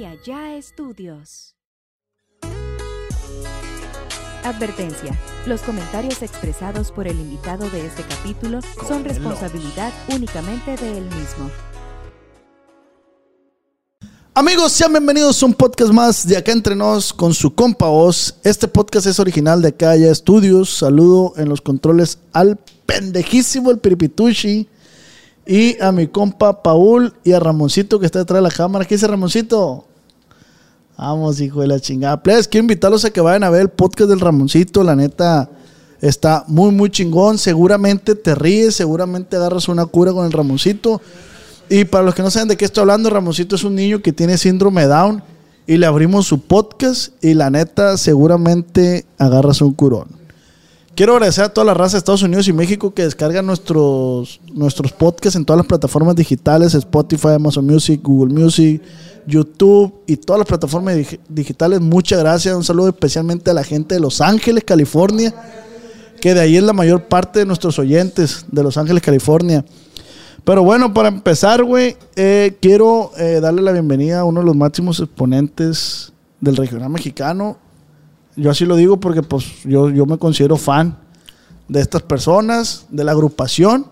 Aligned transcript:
y 0.00 0.06
allá 0.06 0.56
estudios. 0.56 1.56
Advertencia. 4.42 5.14
Los 5.46 5.60
comentarios 5.60 6.22
expresados 6.22 6.90
por 6.90 7.06
el 7.06 7.20
invitado 7.20 7.68
de 7.68 7.84
este 7.84 8.02
capítulo 8.04 8.60
son 8.88 9.04
responsabilidad 9.04 9.92
únicamente 10.08 10.74
de 10.78 10.96
él 10.96 11.04
mismo. 11.04 11.50
Amigos, 14.32 14.72
sean 14.72 14.92
bienvenidos 14.92 15.42
a 15.42 15.46
un 15.46 15.52
podcast 15.52 15.92
más 15.92 16.26
de 16.26 16.38
Acá 16.38 16.52
Entre 16.52 16.74
Nos 16.74 17.12
con 17.12 17.34
su 17.34 17.54
compa 17.54 17.88
Oz. 17.88 18.36
Este 18.42 18.68
podcast 18.68 19.06
es 19.06 19.20
original 19.20 19.60
de 19.60 19.68
Acá 19.68 19.96
Ya 19.96 20.10
Estudios. 20.10 20.70
Saludo 20.70 21.34
en 21.36 21.50
los 21.50 21.60
controles 21.60 22.18
al 22.32 22.58
pendejísimo 22.86 23.70
el 23.70 23.78
Piripitushi 23.80 24.66
y 25.46 25.78
a 25.82 25.92
mi 25.92 26.06
compa 26.06 26.62
Paul 26.62 27.12
y 27.22 27.32
a 27.32 27.40
Ramoncito 27.40 28.00
que 28.00 28.06
está 28.06 28.20
detrás 28.20 28.38
de 28.38 28.48
la 28.48 28.54
cámara. 28.54 28.86
¿Qué 28.86 28.94
dice 28.94 29.06
Ramoncito? 29.06 29.89
Vamos, 31.00 31.40
hijo 31.40 31.62
de 31.62 31.66
la 31.66 31.80
chingada. 31.80 32.22
Please, 32.22 32.46
quiero 32.46 32.64
invitarlos 32.64 33.06
a 33.06 33.10
que 33.10 33.22
vayan 33.22 33.42
a 33.42 33.48
ver 33.48 33.62
el 33.62 33.68
podcast 33.70 34.10
del 34.10 34.20
Ramoncito. 34.20 34.84
La 34.84 34.94
neta 34.94 35.48
está 35.98 36.44
muy, 36.46 36.72
muy 36.72 36.90
chingón. 36.90 37.38
Seguramente 37.38 38.14
te 38.14 38.34
ríes, 38.34 38.74
seguramente 38.74 39.34
agarras 39.36 39.70
una 39.70 39.86
cura 39.86 40.12
con 40.12 40.26
el 40.26 40.32
Ramoncito. 40.32 41.00
Y 41.70 41.86
para 41.86 42.04
los 42.04 42.14
que 42.14 42.20
no 42.20 42.30
saben 42.30 42.48
de 42.48 42.58
qué 42.58 42.66
estoy 42.66 42.82
hablando, 42.82 43.08
Ramoncito 43.08 43.56
es 43.56 43.64
un 43.64 43.76
niño 43.76 44.02
que 44.02 44.12
tiene 44.12 44.36
síndrome 44.36 44.84
Down 44.84 45.22
y 45.66 45.78
le 45.78 45.86
abrimos 45.86 46.26
su 46.26 46.38
podcast 46.42 47.14
y 47.24 47.32
la 47.32 47.48
neta 47.48 47.96
seguramente 47.96 49.06
agarras 49.16 49.62
un 49.62 49.72
curón. 49.72 50.19
Quiero 50.94 51.14
agradecer 51.14 51.44
a 51.44 51.48
toda 51.48 51.64
la 51.64 51.72
raza 51.74 51.92
de 51.92 51.98
Estados 51.98 52.22
Unidos 52.22 52.46
y 52.48 52.52
México 52.52 52.92
que 52.92 53.04
descargan 53.04 53.46
nuestros, 53.46 54.40
nuestros 54.52 54.92
podcasts 54.92 55.36
en 55.36 55.44
todas 55.46 55.58
las 55.58 55.66
plataformas 55.66 56.14
digitales, 56.14 56.74
Spotify, 56.74 57.28
Amazon 57.36 57.64
Music, 57.64 58.00
Google 58.02 58.34
Music, 58.34 58.82
YouTube 59.26 59.94
y 60.06 60.16
todas 60.16 60.40
las 60.40 60.48
plataformas 60.48 60.96
dig- 60.96 61.18
digitales. 61.28 61.80
Muchas 61.80 62.18
gracias. 62.18 62.54
Un 62.54 62.64
saludo 62.64 62.88
especialmente 62.88 63.50
a 63.50 63.54
la 63.54 63.64
gente 63.64 63.94
de 63.94 64.00
Los 64.00 64.20
Ángeles, 64.20 64.64
California, 64.64 65.32
que 66.20 66.34
de 66.34 66.40
ahí 66.40 66.56
es 66.56 66.62
la 66.62 66.74
mayor 66.74 67.04
parte 67.04 67.38
de 67.38 67.46
nuestros 67.46 67.78
oyentes 67.78 68.44
de 68.50 68.62
Los 68.62 68.76
Ángeles, 68.76 69.02
California. 69.02 69.64
Pero 70.44 70.64
bueno, 70.64 70.92
para 70.92 71.08
empezar, 71.08 71.64
güey, 71.64 71.96
eh, 72.16 72.58
quiero 72.60 73.12
eh, 73.16 73.38
darle 73.40 73.62
la 73.62 73.72
bienvenida 73.72 74.20
a 74.20 74.24
uno 74.24 74.40
de 74.40 74.46
los 74.46 74.56
máximos 74.56 75.00
exponentes 75.00 76.12
del 76.40 76.56
regional 76.56 76.90
mexicano. 76.90 77.56
Yo 78.40 78.50
así 78.50 78.64
lo 78.64 78.74
digo 78.76 78.98
porque 78.98 79.22
pues 79.22 79.44
yo, 79.64 79.90
yo 79.90 80.06
me 80.06 80.16
considero 80.16 80.56
fan 80.56 80.96
de 81.68 81.80
estas 81.80 82.00
personas, 82.02 82.86
de 82.90 83.04
la 83.04 83.12
agrupación. 83.12 83.86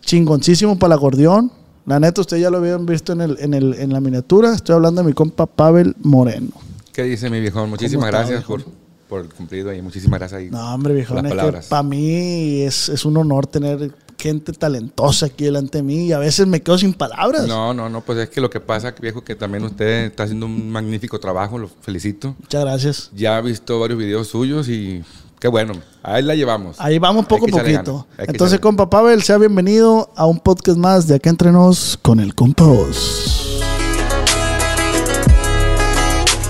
Chingoncísimo 0.00 0.78
para 0.78 0.94
el 0.94 0.98
acordeón. 0.98 1.52
La 1.84 2.00
neta, 2.00 2.22
ustedes 2.22 2.42
ya 2.42 2.50
lo 2.50 2.56
habían 2.56 2.86
visto 2.86 3.12
en, 3.12 3.20
el, 3.20 3.36
en, 3.40 3.52
el, 3.52 3.74
en 3.74 3.92
la 3.92 4.00
miniatura. 4.00 4.54
Estoy 4.54 4.74
hablando 4.74 5.02
de 5.02 5.08
mi 5.08 5.12
compa 5.12 5.44
Pavel 5.44 5.94
Moreno. 6.02 6.52
¿Qué 6.92 7.02
dice 7.02 7.28
mi 7.28 7.40
viejón? 7.40 7.68
Muchísimas 7.68 8.06
está, 8.06 8.18
gracias 8.18 8.38
viejón? 8.46 8.62
por, 8.62 8.72
por 9.08 9.20
el 9.20 9.28
cumplido 9.34 9.72
y 9.72 9.82
muchísimas 9.82 10.18
gracias. 10.18 10.40
ahí 10.40 10.50
No, 10.50 10.74
hombre, 10.74 10.94
viejo, 10.94 11.14
por 11.14 11.22
las 11.22 11.30
palabras. 11.30 11.66
para 11.66 11.82
mí 11.82 12.62
es, 12.62 12.88
es 12.88 13.04
un 13.04 13.18
honor 13.18 13.46
tener 13.46 13.92
gente 14.20 14.52
talentosa 14.52 15.26
aquí 15.26 15.44
delante 15.44 15.78
de 15.78 15.82
mí 15.82 16.06
y 16.06 16.12
a 16.12 16.18
veces 16.18 16.46
me 16.46 16.60
quedo 16.60 16.78
sin 16.78 16.92
palabras. 16.92 17.46
No, 17.46 17.72
no, 17.74 17.88
no, 17.88 18.02
pues 18.02 18.18
es 18.18 18.28
que 18.28 18.40
lo 18.40 18.50
que 18.50 18.60
pasa, 18.60 18.94
viejo, 19.00 19.24
que 19.24 19.34
también 19.34 19.64
usted 19.64 20.04
está 20.04 20.24
haciendo 20.24 20.46
un 20.46 20.70
magnífico 20.70 21.18
trabajo, 21.18 21.58
lo 21.58 21.68
felicito. 21.80 22.34
Muchas 22.38 22.60
gracias. 22.60 23.10
Ya 23.14 23.38
he 23.38 23.42
visto 23.42 23.80
varios 23.80 23.98
videos 23.98 24.28
suyos 24.28 24.68
y 24.68 25.02
qué 25.38 25.48
bueno, 25.48 25.72
ahí 26.02 26.22
la 26.22 26.34
llevamos. 26.34 26.76
Ahí 26.78 26.98
vamos 26.98 27.26
poco 27.26 27.46
a 27.46 27.48
poquito. 27.48 28.06
Entonces, 28.18 28.60
compa 28.60 28.90
Pavel, 28.90 29.22
sea 29.22 29.38
bienvenido 29.38 30.12
a 30.14 30.26
un 30.26 30.38
podcast 30.38 30.78
más 30.78 31.06
de 31.06 31.16
Acá 31.16 31.30
Entre 31.30 31.50
Nos 31.50 31.98
con 32.02 32.20
el 32.20 32.34
compa 32.34 32.64
Oz. 32.64 33.62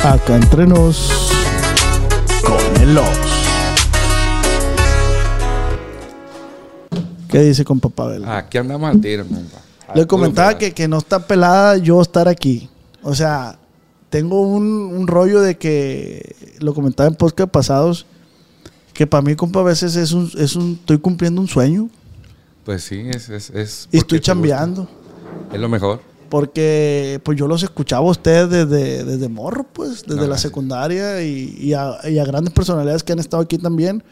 Acá 0.02 0.36
Entre 0.36 0.66
Nos 0.66 1.30
con 2.42 2.82
el 2.82 2.98
Oz. 2.98 3.49
¿Qué 7.30 7.40
dice 7.40 7.64
compa 7.64 7.88
Pavel? 7.88 8.24
Aquí 8.24 8.58
andamos 8.58 8.90
al 8.90 9.00
tiro, 9.00 9.24
compa. 9.24 9.58
Al 9.88 9.98
Le 9.98 10.06
comentaba 10.06 10.58
que, 10.58 10.72
que 10.72 10.88
no 10.88 10.98
está 10.98 11.26
pelada 11.26 11.76
yo 11.76 12.00
estar 12.00 12.28
aquí. 12.28 12.68
O 13.02 13.14
sea, 13.14 13.58
tengo 14.10 14.42
un, 14.42 14.64
un 14.64 15.06
rollo 15.06 15.40
de 15.40 15.56
que, 15.56 16.36
lo 16.58 16.74
comentaba 16.74 17.08
en 17.08 17.14
podcast 17.14 17.50
pasados, 17.50 18.06
que 18.92 19.06
para 19.06 19.22
mí, 19.22 19.34
compa, 19.36 19.60
a 19.60 19.64
veces 19.64 19.96
es 19.96 20.12
un, 20.12 20.30
es 20.36 20.56
un, 20.56 20.72
estoy 20.72 20.98
cumpliendo 20.98 21.40
un 21.40 21.48
sueño 21.48 21.88
Pues 22.64 22.82
sí, 22.82 23.02
es... 23.08 23.28
es, 23.28 23.50
es 23.50 23.88
y 23.90 23.98
estoy 23.98 24.20
chambeando. 24.20 24.88
Es 25.52 25.60
lo 25.60 25.68
mejor. 25.68 26.00
Porque 26.28 27.20
pues 27.24 27.38
yo 27.38 27.48
los 27.48 27.62
escuchaba 27.62 28.06
a 28.06 28.10
ustedes 28.10 28.50
desde, 28.50 29.04
desde 29.04 29.28
morro, 29.28 29.66
pues, 29.72 30.04
desde 30.04 30.20
No, 30.20 30.26
la 30.28 30.38
secundaria 30.38 31.22
y, 31.22 31.56
y 31.60 31.72
a, 31.72 31.96
y 32.08 32.18
a 32.18 32.24
grandes 32.24 32.52
personalidades 32.52 33.02
que 33.02 33.12
han 33.12 33.18
estado 33.18 33.42
aquí 33.42 33.58
también. 33.58 34.04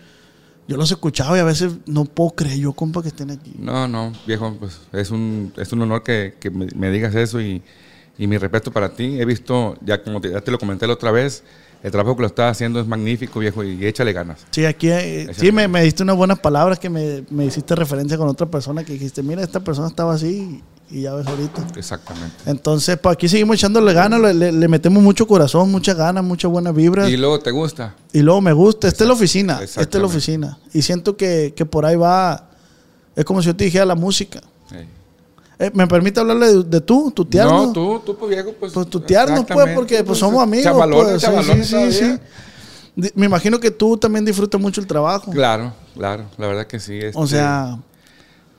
Yo 0.69 0.77
los 0.77 0.91
escuchaba 0.91 1.37
y 1.37 1.41
a 1.41 1.45
veces 1.45 1.73
no 1.87 2.05
puedo 2.05 2.31
creer 2.33 2.59
yo, 2.59 2.75
compa, 2.75 3.01
que 3.01 3.09
estén 3.09 3.31
aquí. 3.31 3.55
No, 3.59 3.89
no, 3.89 4.13
viejo, 4.27 4.55
pues 4.61 4.79
es 4.93 5.11
un, 5.11 5.51
es 5.57 5.73
un 5.73 5.81
honor 5.81 6.03
que, 6.03 6.35
que 6.39 6.51
me, 6.51 6.67
me 6.77 6.91
digas 6.91 7.15
eso 7.15 7.41
y, 7.41 7.63
y 8.19 8.27
mi 8.27 8.37
respeto 8.37 8.71
para 8.71 8.91
ti. 8.91 9.19
He 9.19 9.25
visto, 9.25 9.79
ya 9.83 10.03
como 10.03 10.21
te, 10.21 10.31
ya 10.31 10.43
te 10.43 10.51
lo 10.51 10.59
comenté 10.59 10.87
la 10.87 10.93
otra 10.93 11.11
vez, 11.11 11.43
el 11.83 11.91
trabajo 11.91 12.17
que 12.17 12.23
lo 12.23 12.27
estás 12.27 12.53
haciendo 12.53 12.81
es 12.81 12.87
magnífico, 12.87 13.41
viejo, 13.41 13.65
y 13.65 13.87
échale 13.87 14.13
ganas. 14.13 14.45
Sí, 14.51 14.67
aquí 14.67 14.91
eh, 14.91 15.31
sí 15.35 15.53
me, 15.53 15.69
me 15.69 15.83
diste 15.83 16.03
unas 16.03 16.17
buenas 16.17 16.39
palabras 16.39 16.79
que 16.79 16.91
me, 16.91 17.25
me 17.31 17.47
hiciste 17.47 17.75
referencia 17.75 18.19
con 18.19 18.29
otra 18.29 18.47
persona 18.47 18.85
que 18.85 18.93
dijiste, 18.93 19.23
mira, 19.23 19.43
esta 19.43 19.61
persona 19.61 19.89
estaba 19.89 20.13
así 20.15 20.63
y 20.91 21.03
ya 21.03 21.15
ves 21.15 21.27
ahorita. 21.27 21.67
Exactamente. 21.77 22.37
Entonces, 22.47 22.99
pues 22.99 23.15
aquí 23.15 23.29
seguimos 23.29 23.57
echándole 23.57 23.93
ganas, 23.93 24.35
le, 24.35 24.69
metemos 24.69 25.03
mucho 25.03 25.27
corazón, 25.27 25.71
mucha 25.71 25.95
ganas, 25.95 26.25
mucha 26.25 26.49
buena 26.49 26.73
vibra. 26.73 27.09
Y 27.09 27.15
Y, 27.15 27.17
luego 27.17 27.41
te 27.41 27.51
gusta. 27.51 27.95
luego 28.13 28.41
me 28.41 28.53
gusta, 28.53 28.89
esta 28.89 29.05
es 29.05 29.09
la 29.09 29.15
oficina, 29.15 29.61
esta 29.63 29.83
es 29.83 29.95
la 29.95 30.07
oficina. 30.07 30.59
Y 30.73 30.83
siento 30.83 31.17
que, 31.17 31.53
que 31.55 31.67
por 31.67 31.85
ahí 31.85 31.97
va, 31.97 32.51
es 33.15 33.25
como 33.25 33.43
si 33.43 33.47
yo 33.47 33.57
te 33.57 33.65
dijera 33.65 33.85
la 33.85 33.95
música. 33.95 34.41
Eh, 35.61 35.73
¿Me 35.75 35.89
permite 35.89 36.21
hablarle 36.21 36.47
de, 36.47 36.63
de 36.63 36.81
tú, 36.81 37.11
tutearnos? 37.11 37.67
No, 37.67 37.73
tú, 37.73 38.03
tú, 38.07 38.17
pues 38.17 38.31
viejo, 38.31 38.53
pues. 38.53 38.73
Pues 38.73 38.89
tutearnos, 38.89 39.41
pues, 39.41 39.51
exactamente, 39.51 39.75
porque 39.75 40.05
pues 40.05 40.19
somos 40.19 40.41
amigos. 40.41 40.73
Pues, 40.73 41.21
sí, 41.21 41.65
sí, 41.65 41.65
sí, 41.65 41.93
sí. 41.93 43.11
Me 43.15 43.27
imagino 43.27 43.59
que 43.59 43.71
tú 43.71 43.97
también 43.97 44.25
disfrutas 44.25 44.61
mucho 44.61 44.81
el 44.81 44.87
trabajo. 44.87 45.33
Claro, 45.33 45.73
claro, 45.95 46.27
la 46.37 46.47
verdad 46.47 46.67
que 46.67 46.79
sí. 46.79 47.01
O 47.15 47.25
este, 47.25 47.37
sea, 47.37 47.79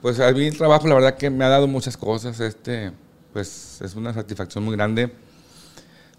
Pues 0.01 0.19
a 0.19 0.31
mí 0.31 0.47
el 0.47 0.57
trabajo, 0.57 0.87
la 0.87 0.95
verdad 0.95 1.17
que 1.17 1.29
me 1.29 1.43
ha 1.43 1.49
dado 1.49 1.67
muchas 1.67 1.97
cosas. 1.97 2.39
Este, 2.39 2.91
pues 3.33 3.79
es 3.81 3.95
una 3.95 4.13
satisfacción 4.13 4.63
muy 4.63 4.75
grande 4.75 5.11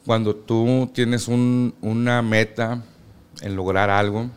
cuando 0.04 0.34
tú 0.34 0.90
tienes 0.94 1.28
un- 1.28 1.74
una 1.80 2.22
meta 2.22 2.82
en 3.40 3.56
lograr 3.56 3.90
algo. 3.90 4.28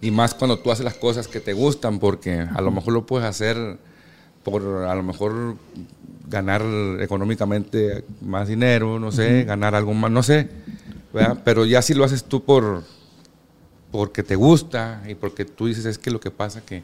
Y 0.00 0.10
más 0.10 0.34
cuando 0.34 0.58
tú 0.58 0.70
haces 0.72 0.84
las 0.84 0.94
cosas 0.94 1.28
que 1.28 1.40
te 1.40 1.52
gustan, 1.52 1.98
porque 1.98 2.40
a 2.52 2.60
lo 2.60 2.70
mejor 2.70 2.92
lo 2.92 3.06
puedes 3.06 3.28
hacer 3.28 3.78
por 4.42 4.62
a 4.84 4.94
lo 4.94 5.02
mejor 5.04 5.56
ganar 6.28 6.62
económicamente 7.00 8.04
más 8.20 8.48
dinero, 8.48 8.98
no 8.98 9.12
sé, 9.12 9.44
ganar 9.44 9.74
algo 9.74 9.94
más, 9.94 10.10
no 10.10 10.22
sé. 10.22 10.48
¿verdad? 11.12 11.38
Pero 11.44 11.66
ya 11.66 11.82
si 11.82 11.94
lo 11.94 12.04
haces 12.04 12.24
tú 12.24 12.42
por 12.42 12.82
porque 13.92 14.22
te 14.22 14.34
gusta 14.34 15.02
y 15.06 15.14
porque 15.14 15.44
tú 15.44 15.66
dices 15.66 15.84
es 15.84 15.98
que 15.98 16.10
lo 16.10 16.18
que 16.18 16.30
pasa 16.30 16.62
que 16.64 16.82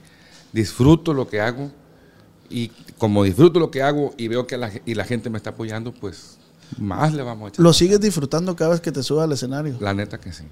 disfruto 0.53 1.13
lo 1.15 1.29
que 1.29 1.41
hago 1.41 1.71
y 2.51 2.69
como 2.97 3.25
disfruto 3.25 3.61
lo 3.61 3.71
que 3.71 3.83
hago 3.83 4.15
y 4.17 4.29
veo 4.29 4.47
que 4.47 4.57
la, 4.57 4.71
y 4.87 4.95
la 4.95 5.05
gente 5.05 5.29
me 5.31 5.37
está 5.37 5.51
apoyando, 5.51 5.93
pues 5.93 6.39
más 6.79 7.15
le 7.15 7.23
vamos 7.23 7.47
a 7.47 7.49
echar. 7.51 7.63
lo 7.63 7.73
sigues 7.73 8.01
disfrutando 8.01 8.55
cada 8.55 8.71
vez 8.73 8.81
que 8.81 8.93
te 8.93 9.03
subas 9.03 9.25
al 9.25 9.33
escenario. 9.33 9.77
La 9.81 9.95
neta 9.95 10.19
que 10.19 10.33
sí. 10.33 10.45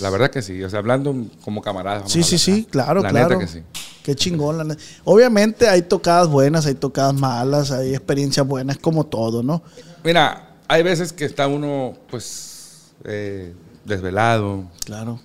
La 0.00 0.10
verdad 0.10 0.30
que 0.30 0.42
sí. 0.42 0.62
O 0.64 0.68
sea, 0.70 0.80
hablando 0.80 1.14
como 1.42 1.62
camaradas. 1.62 2.10
Sí, 2.10 2.22
sí, 2.24 2.38
sí, 2.38 2.66
claro, 2.68 3.02
La 3.02 3.10
claro. 3.10 3.28
neta 3.28 3.40
que 3.40 3.46
sí. 3.46 3.62
Qué 4.02 4.14
chingón. 4.16 4.58
la 4.58 4.64
neta. 4.64 4.82
Obviamente 5.04 5.68
hay 5.68 5.82
tocadas 5.82 6.26
buenas, 6.28 6.66
hay 6.66 6.74
tocadas 6.74 7.14
malas, 7.14 7.70
hay 7.70 7.90
experiencias 7.94 8.44
buenas, 8.46 8.78
como 8.78 9.06
todo, 9.06 9.42
¿no? 9.44 9.62
Mira, 10.02 10.56
hay 10.66 10.82
veces 10.82 11.12
que 11.12 11.24
está 11.24 11.46
uno, 11.46 11.94
pues, 12.10 12.90
eh, 13.04 13.54
desvelado, 13.84 14.64
Claro. 14.84 15.20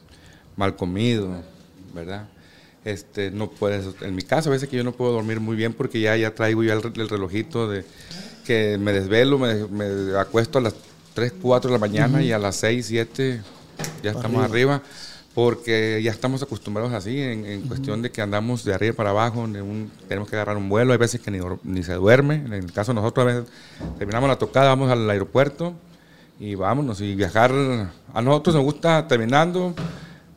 mal 0.55 0.75
comido, 0.75 1.29
¿verdad? 1.93 2.27
Este, 2.85 3.31
no 3.31 3.49
puedes, 3.49 3.87
en 4.01 4.15
mi 4.15 4.21
caso, 4.21 4.49
a 4.49 4.53
veces 4.53 4.69
que 4.69 4.77
yo 4.77 4.83
no 4.83 4.91
puedo 4.93 5.11
dormir 5.11 5.39
muy 5.39 5.55
bien 5.57 5.73
porque 5.73 5.99
ya, 5.99 6.15
ya 6.15 6.33
traigo 6.35 6.63
ya 6.63 6.73
el, 6.73 6.83
re- 6.83 6.91
el 6.95 7.09
relojito 7.09 7.67
de 7.67 7.83
que 8.45 8.77
me 8.79 8.93
desvelo, 8.93 9.39
me, 9.39 9.55
me 9.65 10.17
acuesto 10.17 10.59
a 10.59 10.61
las 10.61 10.75
3, 11.15 11.33
4 11.41 11.71
de 11.71 11.75
la 11.75 11.79
mañana 11.79 12.21
y 12.21 12.31
a 12.31 12.37
las 12.39 12.57
6, 12.57 12.85
7 12.85 13.41
ya 14.03 14.11
estamos 14.11 14.43
arriba. 14.43 14.81
porque 15.33 15.99
ya 16.01 16.11
estamos 16.11 16.41
acostumbrados 16.43 16.93
así 16.93 17.19
en, 17.19 17.45
en 17.45 17.61
cuestión 17.63 18.01
de 18.01 18.09
que 18.09 18.21
andamos 18.21 18.63
de 18.63 18.73
arriba 18.73 18.95
para 18.95 19.09
abajo, 19.09 19.41
un- 19.41 19.91
tenemos 20.07 20.29
que 20.29 20.35
agarrar 20.37 20.55
un 20.55 20.69
vuelo, 20.69 20.93
hay 20.93 20.97
veces 20.97 21.19
que 21.19 21.29
ni, 21.31 21.39
ni 21.63 21.83
se 21.83 21.93
duerme, 21.95 22.35
en 22.35 22.53
el 22.53 22.71
caso 22.71 22.93
de 22.93 23.01
nosotros 23.01 23.23
a 23.23 23.33
veces 23.33 23.49
terminamos 23.97 24.29
la 24.29 24.37
tocada, 24.37 24.67
vamos 24.69 24.89
al 24.91 25.09
aeropuerto 25.09 25.73
y 26.39 26.55
vámonos 26.55 27.01
y 27.01 27.15
viajar, 27.15 27.51
a 28.13 28.21
nosotros 28.21 28.55
nos 28.55 28.63
gusta 28.63 29.07
terminando, 29.09 29.73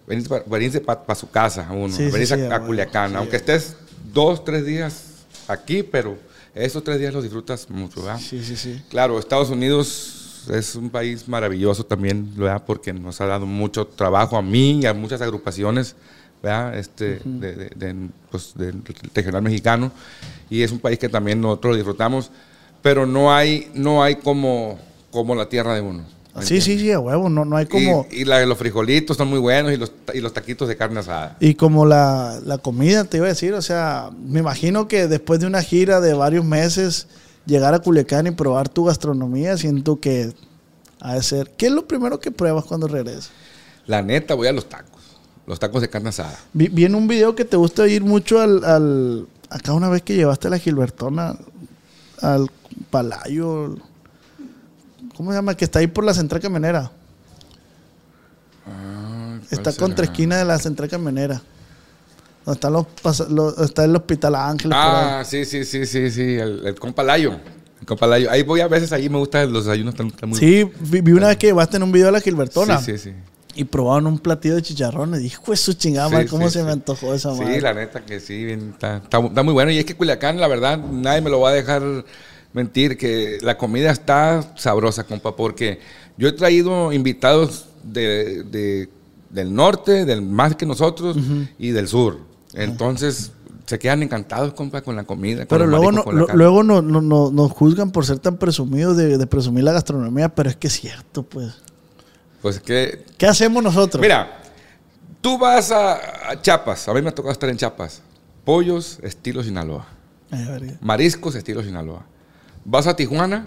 venirse 0.08 0.80
para 0.80 1.14
su 1.14 1.30
casa, 1.30 1.68
uno, 1.70 1.94
Sí, 1.94 2.08
venirse 2.10 2.36
sí, 2.36 2.42
a, 2.42 2.56
a 2.56 2.64
Culiacán, 2.64 3.14
aunque 3.16 3.36
estés 3.36 3.76
dos, 4.12 4.44
tres 4.44 4.64
días 4.64 5.04
aquí, 5.46 5.82
pero 5.82 6.16
esos 6.54 6.82
tres 6.82 6.98
días 6.98 7.12
los 7.14 7.22
disfrutas 7.22 7.68
mucho, 7.70 8.02
¿verdad? 8.02 8.18
Sí, 8.20 8.42
sí, 8.42 8.56
sí. 8.56 8.82
Claro, 8.88 9.18
Estados 9.18 9.50
Unidos 9.50 10.44
es 10.50 10.74
un 10.74 10.88
país 10.90 11.28
maravilloso 11.28 11.84
también, 11.84 12.32
¿verdad? 12.36 12.62
Porque 12.66 12.92
nos 12.92 13.20
ha 13.20 13.26
dado 13.26 13.44
mucho 13.46 13.86
trabajo 13.86 14.36
a 14.36 14.42
mí 14.42 14.80
y 14.82 14.86
a 14.86 14.94
muchas 14.94 15.20
agrupaciones, 15.20 15.94
¿verdad? 16.42 16.76
Este, 16.78 17.20
de, 17.24 17.54
de- 17.54 17.70
de, 17.76 18.08
pues, 18.30 18.54
del 18.54 18.82
regional 19.14 19.42
mexicano. 19.42 19.92
Y 20.48 20.62
es 20.62 20.72
un 20.72 20.78
país 20.78 20.98
que 20.98 21.08
también 21.10 21.40
nosotros 21.40 21.76
disfrutamos, 21.76 22.30
pero 22.80 23.04
no 23.04 23.34
hay, 23.34 23.70
no 23.74 24.02
hay 24.02 24.16
como, 24.16 24.78
como 25.10 25.34
la 25.34 25.48
tierra 25.48 25.74
de 25.74 25.82
uno. 25.82 26.04
¿Me 26.36 26.42
Sí, 26.44 26.60
sí, 26.60 26.78
sí, 26.78 26.92
a 26.92 27.00
huevo. 27.00 27.28
No, 27.28 27.44
no 27.44 27.56
hay 27.56 27.66
como. 27.66 28.06
Y, 28.10 28.22
y 28.22 28.24
la- 28.24 28.44
los 28.46 28.58
frijolitos 28.58 29.16
son 29.16 29.28
muy 29.28 29.38
buenos 29.38 29.72
y 29.72 29.76
los, 29.76 29.92
y 30.14 30.20
los 30.20 30.32
taquitos 30.32 30.68
de 30.68 30.76
carne 30.76 31.00
asada. 31.00 31.36
Y 31.40 31.54
como 31.54 31.86
la, 31.86 32.40
la 32.44 32.58
comida, 32.58 33.04
te 33.04 33.16
iba 33.18 33.26
a 33.26 33.30
decir, 33.30 33.54
o 33.54 33.62
sea, 33.62 34.10
me 34.24 34.40
imagino 34.40 34.88
que 34.88 35.06
después 35.08 35.40
de 35.40 35.46
una 35.46 35.62
gira 35.62 36.00
de 36.00 36.14
varios 36.14 36.44
meses, 36.44 37.06
llegar 37.46 37.74
a 37.74 37.78
Culiacán 37.80 38.26
y 38.26 38.30
probar 38.32 38.68
tu 38.68 38.84
gastronomía, 38.84 39.56
siento 39.56 39.98
que 40.00 40.32
ha 41.00 41.14
de 41.14 41.22
ser. 41.22 41.50
¿Qué 41.56 41.66
es 41.66 41.72
lo 41.72 41.86
primero 41.86 42.20
que 42.20 42.30
pruebas 42.30 42.64
cuando 42.64 42.88
regresas? 42.88 43.30
La 43.86 44.02
neta, 44.02 44.34
voy 44.34 44.48
a 44.48 44.52
los 44.52 44.68
tacos. 44.68 44.88
Los 45.46 45.58
tacos 45.58 45.80
de 45.80 45.88
carne 45.88 46.10
asada. 46.10 46.38
Vi, 46.52 46.68
vi 46.68 46.84
en 46.84 46.94
un 46.94 47.08
video 47.08 47.34
que 47.34 47.46
te 47.46 47.56
gusta 47.56 47.88
ir 47.88 48.04
mucho 48.04 48.40
al, 48.40 48.64
al- 48.64 49.26
Acá 49.50 49.72
una 49.72 49.88
vez 49.88 50.02
que 50.02 50.14
llevaste 50.14 50.48
a 50.48 50.50
la 50.50 50.58
Gilbertona 50.58 51.34
al 52.20 52.50
Palayo. 52.90 53.76
¿Cómo 55.18 55.32
se 55.32 55.36
llama? 55.36 55.54
Que 55.56 55.64
está 55.64 55.80
ahí 55.80 55.88
por 55.88 56.04
la 56.04 56.14
central 56.14 56.40
camionera. 56.40 56.90
¿cuál 58.64 59.40
Está 59.50 59.72
será? 59.72 59.82
contra 59.84 60.04
esquina 60.04 60.36
de 60.36 60.44
la 60.44 60.58
central 60.58 60.88
camionera. 60.88 61.42
Donde 62.44 62.56
están 62.56 62.72
los, 62.72 62.86
pasa- 63.02 63.26
los- 63.28 63.58
está 63.58 63.84
el 63.84 63.96
Hospital 63.96 64.34
Ángeles. 64.36 64.76
Ah, 64.80 65.22
sí, 65.26 65.44
sí, 65.44 65.64
sí, 65.64 65.86
sí, 65.86 66.10
sí, 66.10 66.36
el, 66.36 66.64
el 66.66 66.74
compalayo. 66.78 67.32
El 67.80 67.86
compalayo. 67.86 68.30
Ahí 68.30 68.42
voy 68.44 68.60
a 68.60 68.68
veces, 68.68 68.92
ahí 68.92 69.08
me 69.08 69.18
gustan 69.18 69.52
los 69.52 69.64
desayunos, 69.66 69.94
están, 69.94 70.06
están 70.06 70.28
muy 70.28 70.38
Sí, 70.38 70.70
vi, 70.80 71.00
vi 71.00 71.12
una 71.12 71.26
vez 71.28 71.36
que 71.36 71.48
llevaste 71.48 71.76
en 71.78 71.82
un 71.82 71.90
video 71.92 72.08
a 72.08 72.12
la 72.12 72.20
Gilbertona 72.20 72.78
Sí, 72.78 72.96
sí, 72.96 73.10
sí. 73.10 73.12
y 73.54 73.64
probaban 73.64 74.06
un 74.06 74.18
platillo 74.20 74.54
de 74.54 74.62
chicharrones. 74.62 75.20
Dijo, 75.20 75.54
su 75.56 75.72
chingada, 75.74 76.08
Sí, 76.08 76.14
madre, 76.14 76.28
¿cómo 76.28 76.46
sí, 76.46 76.52
se 76.54 76.58
sí. 76.60 76.64
me 76.64 76.72
antojó 76.72 77.12
esa 77.12 77.32
madre? 77.32 77.56
Sí, 77.56 77.60
la 77.60 77.74
neta 77.74 78.04
que 78.04 78.20
sí, 78.20 78.44
bien, 78.44 78.70
está, 78.74 78.98
está- 78.98 79.18
está 79.18 79.42
muy 79.42 79.52
bueno. 79.52 79.70
Y 79.72 79.78
es 79.78 79.84
que 79.84 79.96
Culiacán, 79.96 80.40
la 80.40 80.46
verdad, 80.48 80.78
nadie 80.78 81.20
me 81.22 81.28
lo 81.30 81.40
va 81.40 81.50
a 81.50 81.52
dejar 81.52 81.82
mentir, 82.52 82.96
que 82.96 83.38
la 83.42 83.56
comida 83.58 83.90
está 83.90 84.54
sabrosa, 84.56 85.04
compa, 85.04 85.36
porque 85.36 85.80
yo 86.16 86.28
he 86.28 86.32
traído 86.32 86.92
invitados 86.92 87.66
de, 87.82 88.42
de- 88.44 88.88
del 89.30 89.54
norte, 89.54 90.04
del 90.06 90.22
más 90.22 90.56
que 90.56 90.64
nosotros, 90.66 91.16
y 91.58 91.70
del 91.70 91.86
sur. 91.88 92.18
Entonces, 92.54 93.32
se 93.66 93.78
quedan 93.78 94.02
encantados, 94.02 94.54
compa, 94.54 94.80
con 94.80 94.96
la 94.96 95.04
comida. 95.04 95.40
con 95.40 95.48
Pero 95.48 95.66
los 95.66 95.78
luego, 95.78 95.92
no, 95.92 96.04
con 96.04 96.14
la 96.16 96.20
lo- 96.22 96.34
luego 96.34 96.62
no, 96.62 96.80
no- 96.80 97.02
no- 97.02 97.30
nos 97.30 97.52
juzgan 97.52 97.90
por 97.90 98.06
ser 98.06 98.18
tan 98.18 98.38
presumidos 98.38 98.96
de, 98.96 99.18
de 99.18 99.26
presumir 99.26 99.64
la 99.64 99.72
gastronomía, 99.72 100.30
pero 100.30 100.48
es 100.48 100.56
que 100.56 100.68
es 100.68 100.80
cierto, 100.80 101.22
pues. 101.22 101.52
Pues 102.40 102.58
que 102.60 103.04
¿Qué 103.18 103.26
hacemos 103.26 103.62
nosotros? 103.62 104.00
Mira, 104.00 104.40
tú 105.20 105.36
vas 105.38 105.70
a, 105.70 106.30
a 106.30 106.40
Chiapas, 106.40 106.88
a 106.88 106.94
mí 106.94 107.02
me 107.02 107.10
ha 107.10 107.14
tocado 107.14 107.32
estar 107.32 107.50
en 107.50 107.56
Chiapas. 107.58 108.00
Pollos 108.44 108.98
estilo 109.02 109.42
Sinaloa, 109.42 109.86
mariscos 110.80 111.34
estilo 111.34 111.62
Sinaloa. 111.62 112.06
Vas 112.70 112.86
a 112.86 112.94
Tijuana, 112.94 113.46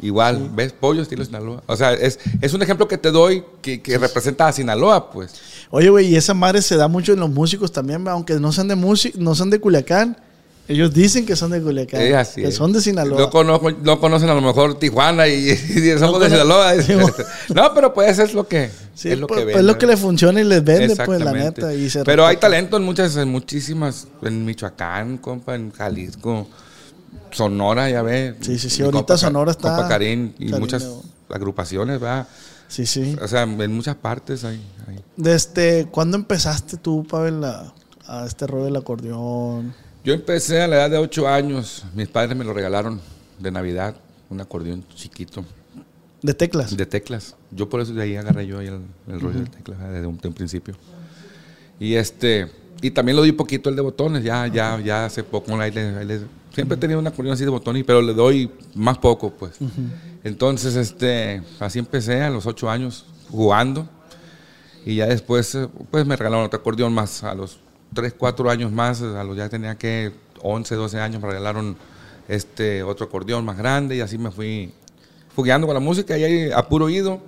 igual, 0.00 0.50
ves 0.54 0.72
pollo 0.72 1.02
estilo 1.02 1.22
Sinaloa. 1.22 1.62
O 1.66 1.76
sea, 1.76 1.92
es, 1.92 2.18
es 2.40 2.54
un 2.54 2.62
ejemplo 2.62 2.88
que 2.88 2.96
te 2.96 3.10
doy 3.10 3.44
que, 3.60 3.82
que 3.82 3.98
representa 3.98 4.48
a 4.48 4.52
Sinaloa, 4.52 5.10
pues. 5.10 5.34
Oye, 5.68 5.90
güey, 5.90 6.06
y 6.06 6.16
esa 6.16 6.32
madre 6.32 6.62
se 6.62 6.76
da 6.76 6.88
mucho 6.88 7.12
en 7.12 7.20
los 7.20 7.28
músicos 7.28 7.70
también, 7.72 8.08
aunque 8.08 8.40
no 8.40 8.52
sean 8.52 8.68
de 8.68 8.74
música, 8.74 9.18
no 9.20 9.34
son 9.34 9.50
de 9.50 9.60
Culiacán. 9.60 10.16
Ellos 10.66 10.94
dicen 10.94 11.26
que 11.26 11.36
son 11.36 11.50
de 11.50 11.60
Culiacán. 11.60 12.00
Es 12.00 12.14
así 12.14 12.40
que 12.40 12.48
es. 12.48 12.54
son 12.54 12.72
de 12.72 12.80
Sinaloa. 12.80 13.18
No, 13.18 13.28
conozco- 13.28 13.76
no 13.82 14.00
conocen 14.00 14.30
a 14.30 14.34
lo 14.34 14.40
mejor 14.40 14.78
Tijuana 14.78 15.28
y, 15.28 15.50
y 15.50 15.98
somos 15.98 16.12
No 16.12 16.18
de 16.20 16.30
Sinaloa. 16.30 16.72
no, 17.54 17.74
pero 17.74 17.92
pues 17.92 18.18
es 18.18 18.32
lo 18.32 18.48
que, 18.48 18.70
Sí, 18.94 19.10
es 19.10 19.18
lo 19.18 19.26
pues, 19.26 19.40
que 19.40 19.44
pues, 19.44 19.54
ven, 19.56 19.60
es 19.60 19.66
lo 19.66 19.76
que 19.76 19.86
le 19.86 19.98
funciona 19.98 20.40
y 20.40 20.44
les 20.44 20.64
vende, 20.64 20.96
pues, 21.04 21.20
la 21.20 21.32
neta. 21.32 21.74
Y 21.74 21.90
se 21.90 22.02
Pero 22.04 22.26
hay 22.26 22.38
talento 22.38 22.78
en 22.78 22.82
muchas, 22.82 23.14
en 23.16 23.28
muchísimas, 23.28 24.08
en 24.22 24.46
Michoacán, 24.46 25.18
compa, 25.18 25.54
en 25.54 25.70
Jalisco, 25.70 26.48
Sonora, 27.32 27.88
ya 27.90 28.02
ve. 28.02 28.34
Sí, 28.40 28.58
sí, 28.58 28.70
sí, 28.70 28.82
ahorita 28.82 29.16
Sonora 29.16 29.50
está- 29.52 29.74
Compa 29.76 29.88
Karim 29.88 30.32
y 30.38 30.52
muchas 30.52 30.86
agrupaciones, 31.28 32.00
¿verdad? 32.00 32.26
Sí, 32.68 32.86
sí. 32.86 33.16
O 33.20 33.26
sea, 33.26 33.42
en 33.42 33.72
muchas 33.74 33.96
partes 33.96 34.44
hay. 34.44 34.60
hay. 34.86 35.00
Desde, 35.16 35.86
¿cuándo 35.90 36.16
empezaste 36.16 36.76
tú, 36.76 37.04
Pavel, 37.04 37.42
a, 37.44 37.72
a 38.06 38.26
este 38.26 38.46
rollo 38.46 38.64
del 38.66 38.76
acordeón? 38.76 39.74
Yo 40.04 40.14
empecé 40.14 40.62
a 40.62 40.68
la 40.68 40.76
edad 40.76 40.90
de 40.90 40.98
8 40.98 41.28
años. 41.28 41.84
Mis 41.94 42.08
padres 42.08 42.36
me 42.36 42.44
lo 42.44 42.52
regalaron 42.52 43.00
de 43.38 43.50
Navidad, 43.50 43.96
un 44.28 44.40
acordeón 44.40 44.84
chiquito 44.94 45.44
¿De 46.22 46.32
teclas? 46.34 46.76
de 46.76 46.86
teclas. 46.86 47.34
Yo 47.50 47.68
por 47.68 47.80
eso 47.80 47.92
de 47.92 48.02
ahí 48.02 48.16
agarré 48.16 48.46
yo 48.46 48.58
ahí 48.60 48.68
el, 48.68 48.80
el 49.08 49.20
rollo 49.20 49.40
de 49.40 49.46
teclas 49.46 49.78
desde 49.90 50.06
un, 50.06 50.18
de 50.18 50.28
un 50.28 50.34
principio. 50.34 50.74
Y 51.78 51.94
este 51.94 52.50
y 52.82 52.90
también 52.90 53.16
lo 53.16 53.22
di 53.22 53.32
poquito 53.32 53.68
el 53.70 53.76
de 53.76 53.82
botones, 53.82 54.22
ya 54.24 54.46
ya 54.46 54.80
ya 54.80 55.04
hace 55.06 55.22
poco 55.22 55.54
ahí 55.60 55.70
le- 55.70 55.96
ahí 55.96 56.06
le- 56.06 56.20
siempre 56.54 56.76
he 56.76 56.80
tenido 56.80 56.98
un 56.98 57.06
acordeón 57.06 57.34
así 57.34 57.44
de 57.44 57.50
botones, 57.50 57.84
pero 57.86 58.00
le 58.02 58.12
doy 58.14 58.50
más 58.74 58.98
poco, 58.98 59.30
pues. 59.30 59.52
Entonces, 60.24 60.74
este, 60.76 61.42
así 61.60 61.78
empecé 61.78 62.22
a 62.22 62.30
los 62.30 62.46
8 62.46 62.68
años 62.70 63.06
jugando 63.30 63.88
y 64.84 64.96
ya 64.96 65.06
después 65.06 65.54
eh, 65.54 65.68
pues 65.90 66.04
me 66.06 66.16
regalaron 66.16 66.46
otro 66.46 66.58
acordeón 66.60 66.92
más 66.92 67.22
a 67.24 67.34
los 67.34 67.58
3, 67.94 68.14
4 68.16 68.50
años 68.50 68.70
más, 68.72 69.00
a 69.02 69.22
los 69.24 69.36
ya 69.36 69.48
tenía 69.48 69.76
que 69.76 70.12
11, 70.42 70.74
12 70.74 70.98
años 71.00 71.20
me 71.22 71.28
regalaron 71.28 71.76
este 72.28 72.82
otro 72.82 73.06
acordeón 73.06 73.44
más 73.44 73.56
grande 73.58 73.96
y 73.96 74.00
así 74.00 74.16
me 74.18 74.30
fui 74.30 74.72
fugueando 75.34 75.66
con 75.66 75.74
la 75.74 75.80
música 75.80 76.16
y 76.18 76.24
ahí 76.24 76.50
a 76.52 76.68
puro 76.68 76.86
oído. 76.86 77.20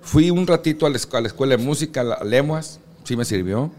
Fui 0.00 0.30
un 0.30 0.46
ratito 0.46 0.86
a 0.86 0.90
la, 0.90 0.98
a 1.12 1.20
la 1.20 1.26
escuela 1.26 1.56
de 1.56 1.62
música, 1.62 2.00
a 2.00 2.24
Lemuas, 2.24 2.80
sí 3.04 3.16
me 3.16 3.24
sirvió. 3.24 3.70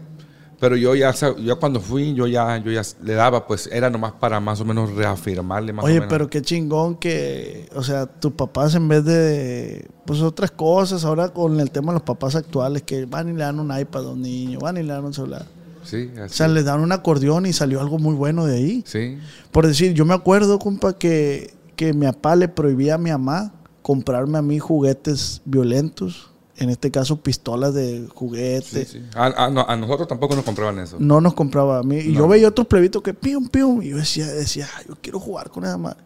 Pero 0.60 0.76
yo 0.76 0.94
ya, 0.94 1.14
yo 1.42 1.58
cuando 1.58 1.80
fui, 1.80 2.12
yo 2.12 2.26
ya, 2.26 2.58
yo 2.58 2.70
ya 2.70 2.82
le 3.02 3.14
daba, 3.14 3.46
pues 3.46 3.66
era 3.72 3.88
nomás 3.88 4.12
para 4.12 4.40
más 4.40 4.60
o 4.60 4.64
menos 4.66 4.92
reafirmarle 4.94 5.72
más 5.72 5.82
o 5.82 5.86
Oye, 5.86 5.94
menos. 5.94 6.08
pero 6.10 6.28
qué 6.28 6.42
chingón 6.42 6.96
que, 6.96 7.66
o 7.74 7.82
sea, 7.82 8.04
tus 8.04 8.32
papás 8.32 8.74
en 8.74 8.86
vez 8.86 9.02
de, 9.06 9.88
pues 10.04 10.20
otras 10.20 10.50
cosas, 10.50 11.04
ahora 11.06 11.30
con 11.30 11.58
el 11.60 11.70
tema 11.70 11.92
de 11.92 11.94
los 11.94 12.02
papás 12.02 12.34
actuales, 12.36 12.82
que 12.82 13.06
van 13.06 13.30
y 13.30 13.32
le 13.32 13.38
dan 13.38 13.58
un 13.58 13.76
iPad 13.76 14.06
a 14.06 14.10
un 14.10 14.20
niño, 14.20 14.58
van 14.60 14.76
y 14.76 14.82
le 14.82 14.92
dan 14.92 15.04
un 15.06 15.14
celular. 15.14 15.46
Sí, 15.82 16.10
O 16.22 16.28
sea, 16.28 16.46
les 16.46 16.66
dan 16.66 16.80
un 16.80 16.92
acordeón 16.92 17.46
y 17.46 17.54
salió 17.54 17.80
algo 17.80 17.98
muy 17.98 18.14
bueno 18.14 18.44
de 18.44 18.56
ahí. 18.56 18.84
Sí, 18.86 19.16
Por 19.50 19.66
decir, 19.66 19.94
yo 19.94 20.04
me 20.04 20.12
acuerdo, 20.12 20.58
compa, 20.58 20.92
que, 20.92 21.54
que 21.74 21.94
mi 21.94 22.04
papá 22.04 22.36
le 22.36 22.48
prohibía 22.48 22.96
a 22.96 22.98
mi 22.98 23.10
mamá 23.10 23.54
comprarme 23.80 24.36
a 24.36 24.42
mí 24.42 24.58
juguetes 24.58 25.40
violentos. 25.46 26.29
En 26.60 26.70
este 26.70 26.90
caso, 26.90 27.16
pistolas 27.20 27.74
de 27.74 28.06
juguete. 28.14 28.84
sí, 28.84 28.98
sí. 28.98 29.02
A, 29.14 29.46
a- 29.46 29.50
no, 29.50 29.64
a 29.66 29.74
nosotros 29.76 30.06
tampoco 30.06 30.36
nos 30.36 30.44
compraban 30.44 30.78
eso. 30.78 30.96
No 31.00 31.20
nos 31.20 31.34
compraba 31.34 31.78
a 31.78 31.82
mí. 31.82 31.96
Y 31.96 32.12
yo 32.12 32.28
veía 32.28 32.48
otros 32.48 32.66
plebitos 32.68 33.02
que 33.02 33.14
pium, 33.14 33.48
pium. 33.48 33.82
Y 33.82 33.88
yo 33.90 33.96
decía, 33.96 34.26
decía, 34.26 34.68
"Ay, 34.76 34.84
yo 34.88 34.96
quiero 35.00 35.18
jugar 35.18 35.50
con 35.50 35.64
esa 35.64 35.78
madre. 35.78 35.98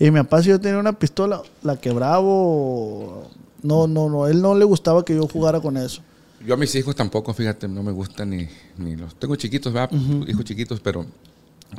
Y 0.00 0.10
mi 0.10 0.18
papá, 0.20 0.42
si 0.42 0.48
yo 0.48 0.58
tenía 0.60 0.80
una 0.80 0.98
pistola, 0.98 1.42
la 1.62 1.76
quebraba. 1.76 2.22
No, 2.22 3.86
no, 3.86 4.08
no. 4.08 4.26
Él 4.26 4.40
no 4.42 4.54
le 4.54 4.64
gustaba 4.64 5.04
que 5.04 5.14
yo 5.14 5.28
jugara 5.28 5.60
con 5.60 5.76
eso. 5.76 6.02
Yo 6.44 6.54
a 6.54 6.56
mis 6.56 6.74
hijos 6.74 6.96
tampoco, 6.96 7.32
fíjate, 7.32 7.68
no 7.68 7.82
me 7.84 7.92
gustan 7.92 8.30
ni, 8.30 8.48
ni 8.78 8.96
los... 8.96 9.14
Tengo 9.14 9.36
chiquitos, 9.36 9.72
¿verdad? 9.72 9.92
Hijos 10.26 10.44
chiquitos, 10.44 10.80
pero 10.80 11.06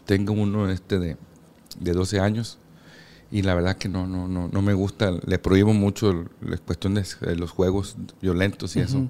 tengo 0.06 0.32
uno 0.32 0.70
este 0.70 1.00
de, 1.00 1.18
de 1.80 1.92
12 1.92 2.20
años 2.22 2.58
y 3.34 3.42
la 3.42 3.56
verdad 3.56 3.78
que 3.78 3.90
no, 3.90 4.06
no, 4.08 4.28
no, 4.28 4.48
no 4.48 4.62
me 4.62 4.74
gusta. 4.74 5.12
Le 5.26 5.40
prohíbo 5.40 5.74
mucho 5.74 6.26
la 6.42 6.58
cuestión 6.58 6.94
de, 6.94 7.04
los 7.36 7.50
juegos 7.52 7.96
violentos 8.22 8.76
y 8.76 8.80
eso. 8.82 9.08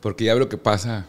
Porque 0.00 0.24
ya 0.26 0.34
veo 0.34 0.40
lo 0.44 0.48
que 0.48 0.58
pasa, 0.58 1.06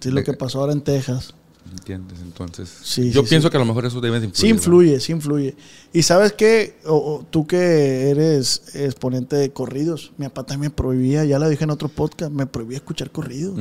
Sí, 0.00 0.10
lo 0.10 0.22
que 0.22 0.32
pasó 0.34 0.60
ahora 0.60 0.72
en 0.72 0.82
Texas. 0.82 1.32
¿entiendes? 1.70 2.18
Entonces, 2.20 2.68
Sí, 2.82 3.12
yo 3.12 3.22
sí, 3.22 3.28
pienso 3.30 3.48
que 3.48 3.56
a 3.56 3.60
lo 3.60 3.64
mejor 3.66 3.86
eso 3.86 4.00
debe 4.00 4.18
de 4.20 4.26
influir. 4.26 4.40
Sí 4.40 4.48
¿no? 4.48 4.54
influye, 4.56 5.00
sí 5.00 5.12
influye. 5.12 5.56
Y 5.92 6.02
sabes 6.02 6.32
qué, 6.32 6.76
O- 6.84 6.96
o 6.96 7.26
tú 7.30 7.46
que 7.46 8.10
eres 8.10 8.74
exponente 8.74 9.36
de 9.36 9.52
corridos, 9.52 10.12
mi 10.18 10.26
papá 10.26 10.44
también 10.44 10.70
me 10.72 10.76
prohibía, 10.76 11.24
ya 11.24 11.38
lo 11.38 11.48
dije 11.48 11.64
en 11.64 11.70
otro 11.70 11.88
podcast, 11.88 12.32
me 12.32 12.46
prohibía 12.46 12.76
escuchar 12.78 13.10
corridos. 13.10 13.58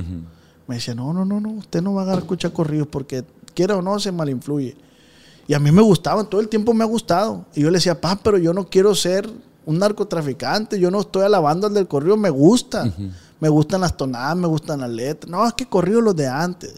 Me 0.67 0.75
decía, 0.75 0.96
no, 0.96 1.13
no, 1.13 1.24
no, 1.25 1.39
no, 1.39 1.51
usted 1.51 1.81
no 1.81 1.93
va 1.93 2.12
a 2.12 2.17
escuchar 2.17 2.51
corridos 2.51 2.88
porque 2.91 3.24
quiera 3.53 3.77
o 3.77 3.81
no 3.81 3.98
se 4.00 4.12
malinfluye. 4.12 4.75
Y 5.48 5.53
a 5.53 5.60
mí 5.60 5.71
me 5.71 5.81
gustaban, 5.81 6.29
todo 6.29 6.39
el 6.41 6.48
tiempo 6.50 6.74
me 6.74 6.83
ha 6.83 6.88
gustado. 6.88 7.45
Y 7.55 7.62
yo 7.62 7.69
le 7.71 7.77
decía, 7.77 8.00
pa, 8.00 8.15
pero 8.21 8.38
yo 8.38 8.53
no 8.53 8.67
quiero 8.69 8.95
ser 8.95 9.29
un 9.65 9.79
narcotraficante, 9.79 10.79
yo 10.79 10.89
no 10.91 11.01
estoy 11.01 11.24
alabando 11.24 11.67
al 11.67 11.74
del 11.74 11.88
corrido, 11.88 12.17
me 12.17 12.29
gustan. 12.29 12.93
Me 13.39 13.50
gustan 13.50 13.81
las 13.81 13.98
tonadas, 13.98 14.36
me 14.38 14.48
gustan 14.48 14.81
las 14.81 14.89
letras. 14.91 15.29
No, 15.29 15.45
es 15.48 15.53
que 15.53 15.65
corridos 15.65 16.03
los 16.03 16.15
de 16.15 16.27
antes. 16.27 16.74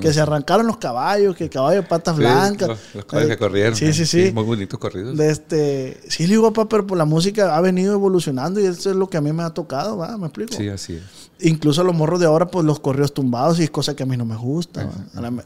Que 0.00 0.12
se 0.14 0.20
arrancaron 0.20 0.66
los 0.66 0.78
caballos, 0.78 1.36
que 1.36 1.50
caballo 1.50 1.82
de 1.82 1.86
patas 1.86 2.14
Sí, 2.16 2.20
blancas. 2.22 2.68
Los, 2.68 2.78
los 2.94 3.04
caballos 3.04 3.30
Eh, 3.30 3.34
que 3.34 3.38
corrieron. 3.38 3.76
Sí, 3.76 3.92
sí, 3.92 4.06
sí. 4.06 4.30
Muy 4.32 4.44
bonitos 4.44 4.78
corridos. 4.78 5.14
De 5.16 5.30
este, 5.30 6.00
sí, 6.08 6.22
le 6.22 6.30
digo, 6.30 6.50
papá, 6.52 6.68
pero 6.70 6.86
pues 6.86 6.96
la 6.96 7.04
música 7.04 7.54
ha 7.54 7.60
venido 7.60 7.92
evolucionando 7.92 8.60
y 8.60 8.64
eso 8.64 8.90
es 8.90 8.96
lo 8.96 9.10
que 9.10 9.18
a 9.18 9.20
mí 9.20 9.30
me 9.32 9.42
ha 9.42 9.50
tocado, 9.50 9.98
¿va? 9.98 10.16
¿Me 10.16 10.26
explico? 10.26 10.54
Sí, 10.54 10.68
así 10.68 10.94
es. 10.94 11.02
Incluso 11.40 11.84
los 11.84 11.94
morros 11.94 12.18
de 12.18 12.26
ahora, 12.26 12.46
pues 12.50 12.64
los 12.64 12.80
corridos 12.80 13.12
tumbados 13.12 13.60
y 13.60 13.64
es 13.64 13.70
cosa 13.70 13.94
que 13.94 14.04
a 14.04 14.06
mí 14.06 14.16
no 14.16 14.24
me 14.24 14.36
gusta. 14.36 14.88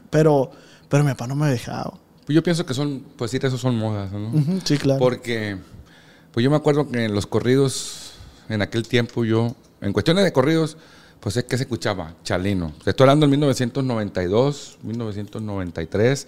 Pero, 0.09 0.51
pero 0.87 1.03
mi 1.03 1.11
papá 1.11 1.27
no 1.27 1.35
me 1.35 1.49
dejaba. 1.49 1.93
Pues 2.25 2.35
yo 2.35 2.41
pienso 2.43 2.65
que 2.65 2.73
son, 2.73 3.03
pues 3.17 3.31
sí, 3.31 3.37
esos 3.41 3.61
son 3.61 3.77
modas, 3.77 4.11
¿no? 4.11 4.29
Ujú, 4.29 4.59
Sí, 4.63 4.77
claro. 4.77 4.99
Porque, 4.99 5.57
pues 6.31 6.43
yo 6.43 6.49
me 6.49 6.55
acuerdo 6.55 6.89
que 6.89 7.05
en 7.05 7.13
los 7.13 7.27
corridos, 7.27 8.13
en 8.49 8.61
aquel 8.61 8.87
tiempo 8.87 9.25
yo, 9.25 9.55
en 9.81 9.93
cuestiones 9.93 10.23
de 10.23 10.33
corridos, 10.33 10.77
pues 11.19 11.37
es 11.37 11.43
que 11.43 11.57
se 11.57 11.63
escuchaba 11.63 12.13
Chalino. 12.23 12.73
Estoy 12.85 13.03
hablando 13.03 13.25
en 13.25 13.31
1992, 13.31 14.77
1993, 14.83 16.27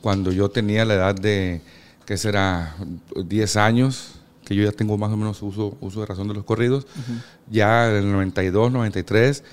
cuando 0.00 0.32
yo 0.32 0.50
tenía 0.50 0.84
la 0.84 0.94
edad 0.94 1.14
de, 1.14 1.60
¿qué 2.06 2.16
será? 2.16 2.76
10 3.16 3.56
años, 3.56 4.12
que 4.44 4.54
yo 4.54 4.64
ya 4.64 4.72
tengo 4.72 4.96
más 4.96 5.10
o 5.12 5.16
menos 5.16 5.42
uso, 5.42 5.76
uso 5.80 6.00
de 6.00 6.06
razón 6.06 6.28
de 6.28 6.34
los 6.34 6.44
corridos. 6.44 6.86
Ya 7.50 7.90
en 7.90 7.96
el 7.96 8.12
92, 8.12 8.72
93, 8.72 9.44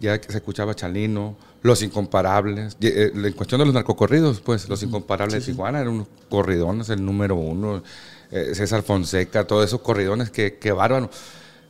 ya 0.00 0.20
que 0.20 0.30
se 0.30 0.38
escuchaba 0.38 0.74
Chalino, 0.74 1.36
Los 1.64 1.82
Incomparables. 1.82 2.76
Y, 2.78 2.88
eh, 2.88 3.10
En 3.14 3.32
cuestión 3.32 3.58
de 3.58 3.64
los 3.64 3.74
narcocorridos, 3.74 4.40
pues 4.40 4.68
Los 4.68 4.82
Incomparables 4.82 5.44
de 5.46 5.52
Tijuana 5.52 5.80
eran 5.80 5.94
unos 5.94 6.06
corridones, 6.28 6.90
el 6.90 7.04
número 7.04 7.34
uno. 7.36 7.82
eh, 8.30 8.50
César 8.54 8.82
Fonseca, 8.82 9.46
todos 9.46 9.64
esos 9.64 9.80
corridones, 9.80 10.30
que, 10.30 10.58
que 10.58 10.72
bárbaro. 10.72 11.08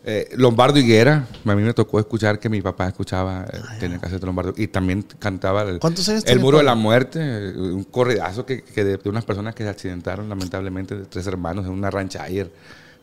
Eh, 0.06 0.28
Lombardo 0.36 0.78
Higuera, 0.78 1.26
a 1.46 1.54
mí 1.54 1.62
me 1.62 1.72
tocó 1.72 1.98
escuchar 2.00 2.38
que 2.38 2.48
mi 2.50 2.60
papá 2.60 2.88
escuchaba, 2.88 3.46
eh, 3.52 3.60
tenía 3.80 3.98
cassette 3.98 4.20
de 4.20 4.26
Lombardo, 4.26 4.52
y 4.56 4.66
también 4.66 5.02
cantaba 5.18 5.62
el, 5.62 5.78
¿Cuántos 5.78 6.08
años 6.08 6.22
el 6.22 6.26
tiene 6.26 6.42
Muro 6.42 6.58
de 6.58 6.64
la 6.64 6.74
Muerte, 6.74 7.52
un 7.56 7.84
corridazo 7.84 8.44
que, 8.44 8.62
que 8.62 8.84
de, 8.84 8.96
de 8.98 9.08
unas 9.08 9.24
personas 9.24 9.54
que 9.54 9.62
se 9.62 9.68
accidentaron 9.70 10.28
lamentablemente, 10.28 10.94
de 10.96 11.04
tres 11.06 11.26
hermanos 11.26 11.64
en 11.66 11.70
una 11.72 11.90
rancha 11.90 12.22
ayer. 12.22 12.50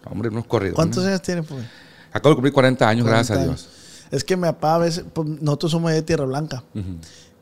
Hombre, 0.05 0.29
unos 0.29 0.45
corridones. 0.45 0.75
¿Cuántos 0.75 1.05
años 1.05 1.21
tiene, 1.21 1.41
pues? 1.43 1.63
Acabo 2.11 2.29
de 2.29 2.35
cumplir 2.35 2.53
40 2.53 2.87
años, 2.89 3.05
gracias 3.05 3.31
a 3.31 3.33
40 3.41 3.53
Dios. 3.53 3.69
Es 4.11 4.23
que 4.23 4.35
mi 4.35 4.43
papá 4.43 4.75
a 4.75 4.77
veces, 4.79 5.05
pues, 5.13 5.27
nosotros 5.41 5.71
somos 5.71 5.91
de 5.91 6.01
Tierra 6.01 6.25
Blanca. 6.25 6.63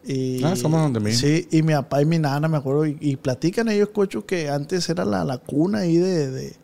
Y, 0.06 0.44
Ah, 0.44 0.56
somos 0.56 0.82
donde 0.82 1.00
mismo. 1.00 1.20
Sí, 1.20 1.48
y 1.52 1.62
mi 1.62 1.74
papá 1.74 2.02
y 2.02 2.06
mi 2.06 2.20
nana, 2.20 2.48
me 2.48 2.58
acuerdo, 2.58 2.86
y, 2.86 2.98
y 3.02 3.16
platican 3.18 3.68
ellos, 3.70 3.90
cocho, 3.90 4.26
que 4.26 4.50
antes 4.50 4.88
era 4.90 5.04
la, 5.04 5.24
la 5.26 5.38
cuna 5.40 5.80
ahí 5.80 5.98
de, 5.98 6.30
de, 6.32 6.56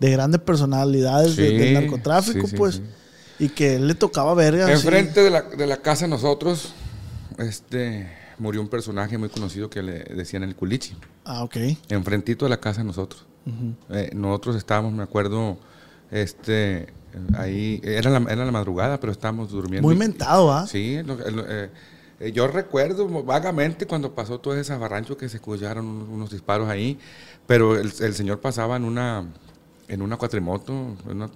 de 0.00 0.10
grandes 0.10 0.40
personalidades 0.40 1.36
de- 1.36 1.50
del 1.52 1.74
narcotráfico, 1.74 2.46
sí, 2.46 2.56
pues. 2.56 2.76
sí. 2.76 2.82
Y 3.44 3.48
que 3.48 3.76
él 3.76 3.86
le 3.88 3.94
tocaba 3.94 4.34
verga. 4.34 4.70
Enfrente 4.70 5.22
de 5.22 5.30
la, 5.30 5.42
de 5.42 5.66
la 5.66 5.78
casa 5.78 6.04
de 6.04 6.10
nosotros, 6.10 6.72
este, 7.38 8.10
murió 8.38 8.60
un 8.60 8.68
personaje 8.68 9.16
muy 9.18 9.30
conocido 9.30 9.70
que 9.70 9.82
le 9.82 10.04
decían 10.04 10.42
el 10.42 10.54
culichi. 10.54 10.94
Ah, 11.24 11.42
ok. 11.44 11.56
Enfrentito 11.88 12.44
de 12.44 12.50
la 12.50 12.60
casa 12.60 12.80
de 12.80 12.84
nosotros. 12.86 13.26
Eh, 13.88 14.10
nosotros 14.14 14.56
estábamos, 14.56 14.92
me 14.92 15.02
acuerdo, 15.02 15.56
este, 16.10 16.88
ahí, 17.36 17.80
era 17.84 18.10
la, 18.10 18.18
era 18.32 18.44
la 18.44 18.52
madrugada, 18.52 18.98
pero 19.00 19.12
estábamos 19.12 19.50
durmiendo. 19.50 19.86
Muy 19.86 19.96
mentado, 19.96 20.52
¿ah? 20.52 20.66
Sí, 20.66 21.02
lo- 21.02 21.18
eh, 21.48 21.70
eh, 22.20 22.32
yo 22.32 22.46
recuerdo 22.46 23.08
vagamente 23.24 23.86
cuando 23.86 24.14
pasó 24.14 24.38
todo 24.40 24.54
ese 24.54 24.76
barrancho 24.76 25.16
que 25.16 25.28
se 25.28 25.36
escucharon 25.38 25.86
unos, 25.86 26.08
unos 26.08 26.30
disparos 26.30 26.68
ahí, 26.68 26.98
pero 27.46 27.76
el, 27.78 27.92
el 28.00 28.14
señor 28.14 28.40
pasaba 28.40 28.76
en 28.76 28.84
una, 28.84 29.24
en 29.88 30.02
una 30.02 30.16
cuatrimoto, 30.16 30.72
en 31.08 31.16
una- 31.16 31.30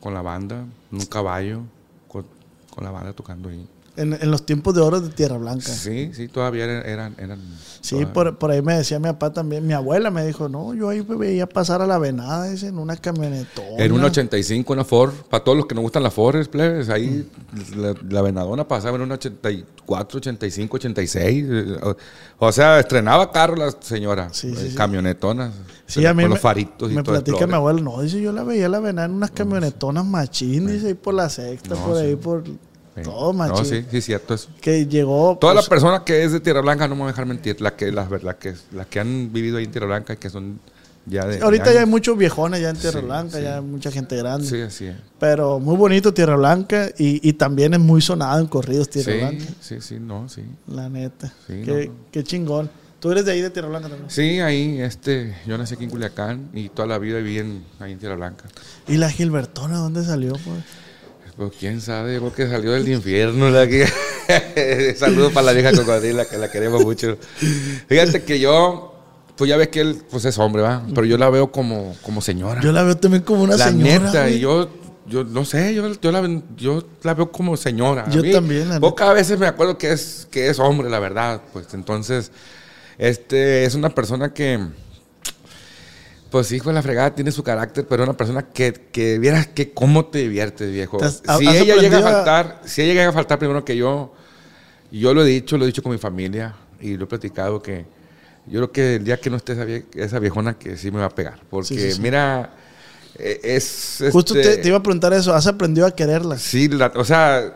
con 0.00 0.14
la 0.14 0.22
banda, 0.22 0.64
en 0.92 0.98
un 0.98 1.06
caballo, 1.06 1.62
con, 2.06 2.24
con 2.70 2.84
la 2.84 2.90
banda 2.90 3.12
tocando 3.12 3.48
ahí. 3.48 3.66
En, 3.98 4.12
en 4.14 4.30
los 4.30 4.46
tiempos 4.46 4.74
de 4.74 4.80
oro 4.80 5.00
de 5.00 5.08
Tierra 5.10 5.36
Blanca. 5.38 5.70
Sí, 5.72 6.10
sí, 6.14 6.28
todavía 6.28 6.64
eran... 6.64 7.14
eran, 7.18 7.40
Sí, 7.80 7.90
todavía- 7.96 8.12
por, 8.12 8.38
por 8.38 8.50
ahí 8.50 8.62
me 8.62 8.76
decía 8.76 8.98
mi 8.98 9.06
papá 9.06 9.32
también. 9.32 9.66
Mi 9.66 9.72
abuela 9.72 10.10
me 10.10 10.24
dijo, 10.26 10.48
no, 10.48 10.74
yo 10.74 10.88
ahí 10.88 11.00
veía 11.00 11.48
pasar 11.48 11.80
a 11.82 11.86
la 11.86 11.98
venada 11.98 12.48
dice, 12.48 12.68
en 12.68 12.78
una 12.78 12.96
camionetona. 12.96 13.84
En 13.84 13.92
un 13.92 14.02
85, 14.04 14.72
una 14.72 14.84
Ford, 14.84 15.12
para 15.28 15.42
todos 15.44 15.56
los 15.58 15.66
que 15.66 15.74
nos 15.74 15.82
gustan 15.82 16.02
las 16.02 16.14
Ford, 16.14 16.46
plebes, 16.48 16.88
ahí 16.88 17.28
Mm. 17.52 17.80
la, 17.80 17.94
la 18.10 18.22
venadona 18.22 18.66
pasaba 18.68 18.96
en 18.96 19.02
un 19.02 19.12
84, 19.12 20.18
85, 20.18 20.76
86. 20.76 21.44
eh, 21.48 21.76
O, 21.82 21.96
o 22.46 22.52
sea, 22.52 22.78
estrenaba 22.80 23.30
carro 23.32 23.56
la 23.56 23.72
señora, 23.80 24.28
Sí, 24.32 24.54
sí, 24.54 24.66
eh, 24.68 24.74
camionetonas, 24.76 25.52
Sí, 25.86 26.04
a 26.04 26.12
mí 26.14 26.22
con 26.22 26.30
me, 26.30 26.34
los 26.34 26.40
faritos 26.42 26.90
y 26.92 26.94
me 26.94 27.02
todo 27.02 27.14
platica 27.14 27.46
mi 27.46 27.54
abuelo, 27.54 27.80
no, 27.80 28.02
dice, 28.02 28.20
yo 28.20 28.30
la 28.32 28.44
veía 28.44 28.68
la 28.68 28.80
venada 28.80 29.06
en 29.06 29.14
unas 29.14 29.30
camionetonas 29.30 30.04
machín, 30.04 30.66
dice, 30.66 30.88
ahí 30.88 30.94
por 30.94 31.14
la 31.14 31.28
sexta, 31.28 31.74
No, 31.74 31.86
por 31.86 31.96
ahí, 31.96 32.14
por 32.16 32.44
Sí. 32.98 33.10
todo 33.10 33.32
machín. 33.32 33.56
No, 33.56 33.64
sí, 33.64 33.84
sí, 33.90 34.00
cierto 34.00 34.34
eso. 34.34 34.48
Que 34.60 34.86
llegó... 34.86 35.36
Toda 35.40 35.54
pues, 35.54 35.64
la 35.64 35.68
persona 35.68 36.04
que 36.04 36.24
es 36.24 36.32
de 36.32 36.40
Tierra 36.40 36.60
Blanca, 36.60 36.86
no 36.88 36.94
me 36.94 37.02
voy 37.02 37.08
a 37.08 37.12
dejar 37.12 37.26
mentir, 37.26 37.60
la 37.60 37.74
que, 37.76 37.90
las, 37.92 38.10
las, 38.22 38.34
que, 38.36 38.54
que 38.90 39.00
han 39.00 39.32
vivido 39.32 39.58
ahí 39.58 39.64
en 39.64 39.70
Tierra 39.70 39.86
Blanca 39.86 40.14
y 40.14 40.16
que 40.16 40.30
son 40.30 40.60
ya 41.06 41.26
de... 41.26 41.40
ahorita 41.40 41.70
de 41.70 41.74
ya 41.74 41.80
hay 41.80 41.86
muchos 41.86 42.18
viejones 42.18 42.60
ya 42.60 42.70
en 42.70 42.76
Tierra 42.76 43.00
Sí, 43.00 43.06
Blanca, 43.06 43.36
sí. 43.38 43.42
ya 43.42 43.56
hay 43.56 43.62
mucha 43.62 43.90
gente 43.90 44.16
grande. 44.16 44.46
Sí, 44.46 44.60
así 44.60 44.86
es. 44.86 44.96
Pero 45.18 45.58
muy 45.58 45.76
bonito 45.76 46.12
Tierra 46.12 46.36
Blanca 46.36 46.90
y, 46.98 47.26
y 47.26 47.32
también 47.32 47.74
es 47.74 47.80
muy 47.80 48.02
sonado 48.02 48.40
en 48.40 48.46
corridos 48.46 48.90
Tierra 48.90 49.14
Blanca. 49.28 49.44
sí, 49.60 49.80
sí, 49.80 49.98
no, 50.00 50.28
sí. 50.28 50.42
La 50.66 50.88
neta. 50.88 51.32
Sí, 51.46 51.62
qué, 51.64 51.86
no. 51.88 51.94
qué 52.12 52.24
chingón. 52.24 52.70
Tú 53.00 53.12
eres 53.12 53.24
de 53.24 53.30
ahí 53.32 53.40
de 53.40 53.50
Tierra 53.50 53.68
Blanca 53.68 53.88
también. 53.88 54.10
Sí, 54.10 54.40
ahí, 54.40 54.80
este, 54.80 55.36
yo 55.46 55.56
nací 55.56 55.74
aquí 55.74 55.84
en 55.84 55.90
Culiacán 55.90 56.50
y 56.52 56.68
toda 56.68 56.88
la 56.88 56.98
vida 56.98 57.18
viví 57.18 57.38
en, 57.38 57.64
ahí 57.78 57.92
en 57.92 57.98
Tierra 58.00 58.16
Blanca. 58.16 58.44
¿Y 58.88 58.96
la 58.96 59.08
Gilbertona 59.08 59.78
dónde 59.78 60.04
salió? 60.04 60.32
Pues? 60.32 60.64
Pues 61.38 61.52
quién 61.56 61.80
sabe, 61.80 62.14
yo 62.14 62.18
creo 62.18 62.34
que 62.34 62.48
salió 62.48 62.72
del 62.72 62.88
infierno. 62.88 63.48
La 63.48 63.68
que... 63.68 63.86
Saludos 64.96 65.32
para 65.32 65.46
la 65.46 65.52
vieja 65.52 65.70
cocodrila, 65.70 66.24
que 66.24 66.36
la 66.36 66.50
queremos 66.50 66.82
mucho. 66.82 67.16
Fíjate 67.86 68.24
que 68.24 68.40
yo, 68.40 68.92
pues 69.36 69.48
ya 69.48 69.56
ves 69.56 69.68
que 69.68 69.80
él 69.80 70.02
pues 70.10 70.24
es 70.24 70.36
hombre, 70.36 70.62
¿va? 70.62 70.84
Pero 70.92 71.06
yo 71.06 71.16
la 71.16 71.30
veo 71.30 71.52
como, 71.52 71.94
como 72.02 72.20
señora. 72.20 72.60
Yo 72.60 72.72
la 72.72 72.82
veo 72.82 72.96
también 72.96 73.22
como 73.22 73.44
una 73.44 73.56
la 73.56 73.68
señora. 73.68 74.06
neta, 74.06 74.22
güey. 74.22 74.34
y 74.34 74.40
yo, 74.40 74.68
yo 75.06 75.22
no 75.22 75.44
sé, 75.44 75.76
yo, 75.76 75.88
yo, 76.00 76.10
la, 76.10 76.42
yo 76.56 76.84
la 77.04 77.14
veo 77.14 77.30
como 77.30 77.56
señora. 77.56 78.10
Yo 78.10 78.20
mí, 78.20 78.32
también, 78.32 78.68
la 78.68 78.80
Pocas 78.80 79.14
veces 79.14 79.38
me 79.38 79.46
acuerdo 79.46 79.78
que 79.78 79.92
es, 79.92 80.26
que 80.32 80.48
es 80.48 80.58
hombre, 80.58 80.90
la 80.90 80.98
verdad. 80.98 81.40
Pues 81.52 81.72
entonces, 81.72 82.32
este 82.98 83.64
es 83.64 83.76
una 83.76 83.90
persona 83.90 84.34
que, 84.34 84.58
pues 86.30 86.52
hijo 86.52 86.68
de 86.68 86.74
la 86.74 86.82
fregada, 86.82 87.14
tiene 87.14 87.32
su 87.32 87.42
carácter, 87.42 87.86
pero 87.88 88.02
es 88.02 88.08
una 88.08 88.16
persona 88.16 88.42
que, 88.50 88.72
que 88.92 89.18
vieras 89.18 89.46
que 89.48 89.72
cómo 89.72 90.06
te 90.06 90.18
diviertes, 90.18 90.70
viejo. 90.70 90.98
¿Te 90.98 91.06
has- 91.06 91.22
si 91.38 91.46
has 91.46 91.54
ella 91.56 91.76
llega 91.76 91.98
a 91.98 92.02
faltar, 92.02 92.60
si 92.64 92.82
ella 92.82 92.92
llega 92.94 93.08
a 93.08 93.12
faltar 93.12 93.38
primero 93.38 93.64
que 93.64 93.76
yo, 93.76 94.12
yo 94.90 95.14
lo 95.14 95.22
he 95.22 95.26
dicho, 95.26 95.56
lo 95.56 95.64
he 95.64 95.66
dicho 95.68 95.82
con 95.82 95.92
mi 95.92 95.98
familia 95.98 96.54
y 96.80 96.96
lo 96.96 97.04
he 97.04 97.06
platicado 97.06 97.62
que 97.62 97.86
yo 98.46 98.60
creo 98.60 98.72
que 98.72 98.94
el 98.96 99.04
día 99.04 99.18
que 99.20 99.30
no 99.30 99.36
esté 99.36 99.52
esa, 99.54 99.64
vie- 99.66 99.84
esa 99.94 100.18
viejona 100.18 100.58
que 100.58 100.76
sí 100.76 100.90
me 100.90 100.98
va 101.00 101.06
a 101.06 101.14
pegar. 101.14 101.40
Porque 101.50 101.68
Sí, 101.68 101.78
sí, 101.80 101.92
sí. 101.92 102.00
mira, 102.00 102.54
eh, 103.18 103.40
es... 103.42 104.04
Justo 104.12 104.34
este, 104.34 104.56
te, 104.56 104.62
te 104.62 104.68
iba 104.68 104.78
a 104.78 104.82
preguntar 104.82 105.12
eso. 105.12 105.34
¿Has 105.34 105.46
aprendido 105.46 105.86
a 105.86 105.94
quererla? 105.94 106.38
Sí, 106.38 106.68
la- 106.68 106.92
o 106.96 107.04
sea, 107.04 107.52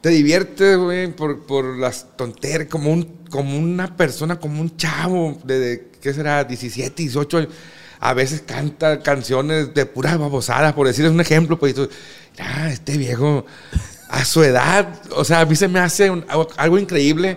te 0.00 0.08
diviertes, 0.10 0.78
güey, 0.78 1.08
por, 1.14 1.44
por 1.46 1.76
las 1.78 2.16
tonterías, 2.16 2.68
como, 2.70 2.90
un, 2.92 3.04
como 3.30 3.58
una 3.58 3.96
persona, 3.96 4.38
como 4.38 4.60
un 4.62 4.76
chavo 4.78 5.38
de, 5.44 5.58
de, 5.58 5.88
¿qué 6.00 6.14
será? 6.14 6.44
17, 6.44 7.02
18 7.02 7.38
años. 7.38 7.50
A 8.00 8.14
veces 8.14 8.42
canta 8.46 9.00
canciones 9.00 9.74
de 9.74 9.84
puras 9.86 10.18
babosadas, 10.18 10.72
por 10.72 10.86
decirles 10.86 11.12
un 11.12 11.20
ejemplo, 11.20 11.58
pues, 11.58 11.72
y 11.72 11.74
tú, 11.74 11.88
"Ah, 12.38 12.70
este 12.70 12.96
viejo, 12.96 13.44
a 14.08 14.24
su 14.24 14.42
edad, 14.42 14.88
o 15.14 15.24
sea, 15.24 15.40
a 15.40 15.44
mí 15.46 15.54
se 15.54 15.68
me 15.68 15.78
hace 15.80 16.10
un- 16.10 16.24
algo, 16.28 16.48
algo 16.56 16.78
increíble, 16.78 17.36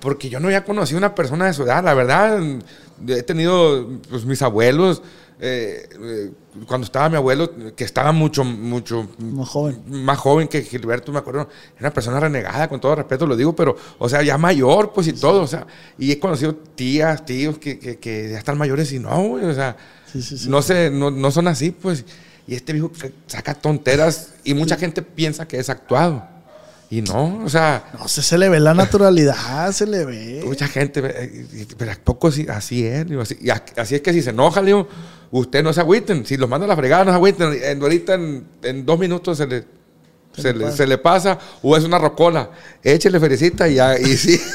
porque 0.00 0.28
yo 0.30 0.38
no 0.40 0.46
había 0.48 0.64
conocido 0.64 0.98
una 0.98 1.14
persona 1.14 1.46
de 1.46 1.52
su 1.54 1.64
edad, 1.64 1.82
la 1.84 1.94
verdad, 1.94 2.38
he 3.08 3.22
tenido, 3.24 3.88
pues, 4.08 4.24
mis 4.24 4.40
abuelos, 4.42 5.02
eh, 5.40 5.88
eh, 6.00 6.30
cuando 6.68 6.84
estaba 6.84 7.08
mi 7.08 7.16
abuelo, 7.16 7.50
que 7.74 7.82
estaba 7.82 8.12
mucho, 8.12 8.44
mucho 8.44 9.08
Más 9.18 9.48
joven. 9.48 9.82
más 9.88 10.16
joven 10.16 10.46
que 10.46 10.62
Gilberto, 10.62 11.10
me 11.10 11.18
acuerdo, 11.18 11.48
era 11.72 11.80
una 11.80 11.90
persona 11.92 12.20
renegada, 12.20 12.68
con 12.68 12.80
todo 12.80 12.94
respeto 12.94 13.26
lo 13.26 13.34
digo, 13.36 13.54
pero, 13.56 13.76
o 13.98 14.08
sea, 14.08 14.22
ya 14.22 14.38
mayor, 14.38 14.92
pues 14.92 15.08
y 15.08 15.12
todo, 15.12 15.42
o 15.42 15.46
sea, 15.48 15.66
y 15.98 16.12
he 16.12 16.20
conocido 16.20 16.54
tías, 16.54 17.24
tíos 17.26 17.58
que, 17.58 17.78
que, 17.80 17.98
que 17.98 18.30
ya 18.30 18.38
están 18.38 18.56
mayores 18.56 18.92
y 18.92 19.00
no, 19.00 19.32
o 19.32 19.54
sea, 19.54 19.76
Sí, 20.14 20.22
sí, 20.22 20.38
sí. 20.38 20.48
no, 20.48 20.62
se, 20.62 20.90
no, 20.90 21.10
no 21.10 21.30
son 21.30 21.48
así, 21.48 21.70
pues, 21.72 22.04
y 22.46 22.54
este 22.54 22.72
viejo 22.72 22.90
saca 23.26 23.52
tonteras 23.54 24.30
y 24.44 24.54
mucha 24.54 24.76
gente 24.76 25.02
piensa 25.02 25.46
que 25.46 25.58
es 25.58 25.68
actuado, 25.68 26.26
y 26.90 27.02
no, 27.02 27.42
o 27.44 27.48
sea, 27.48 27.90
No 27.98 28.06
sé, 28.06 28.22
se 28.22 28.38
le 28.38 28.48
ve 28.48 28.60
la 28.60 28.72
naturalidad, 28.74 29.72
se 29.72 29.86
le 29.86 30.04
ve. 30.04 30.42
mucha 30.46 30.68
gente, 30.68 31.02
pero 31.76 31.90
¿a 31.90 31.96
poco 31.96 32.28
así, 32.28 32.46
así 32.48 32.86
es? 32.86 33.06
Digo, 33.08 33.22
así, 33.22 33.36
y 33.40 33.50
así 33.50 33.96
es 33.96 34.00
que 34.00 34.12
si 34.12 34.22
se 34.22 34.30
enoja, 34.30 34.62
digo, 34.62 34.88
usted 35.32 35.62
no 35.64 35.72
se 35.72 35.80
agüiten, 35.80 36.24
si 36.24 36.36
los 36.36 36.48
manda 36.48 36.66
a 36.66 36.68
la 36.68 36.76
fregada, 36.76 37.04
no 37.06 37.10
se 37.10 37.16
agüiten, 37.16 37.58
en, 37.60 37.82
ahorita 37.82 38.14
en, 38.14 38.46
en 38.62 38.86
dos 38.86 38.98
minutos 38.98 39.36
se 39.38 39.46
le, 39.48 39.64
Se 40.36 40.42
se, 40.42 40.52
le 40.54 40.64
pasa. 40.66 40.76
se 40.76 40.86
le 40.86 40.98
pasa, 40.98 41.38
o 41.62 41.76
es 41.76 41.82
una 41.84 41.98
rocola, 41.98 42.50
échele 42.84 43.18
felicita 43.18 43.68
y 43.68 43.74
ya, 43.76 43.98
y 43.98 44.16
sí. 44.16 44.40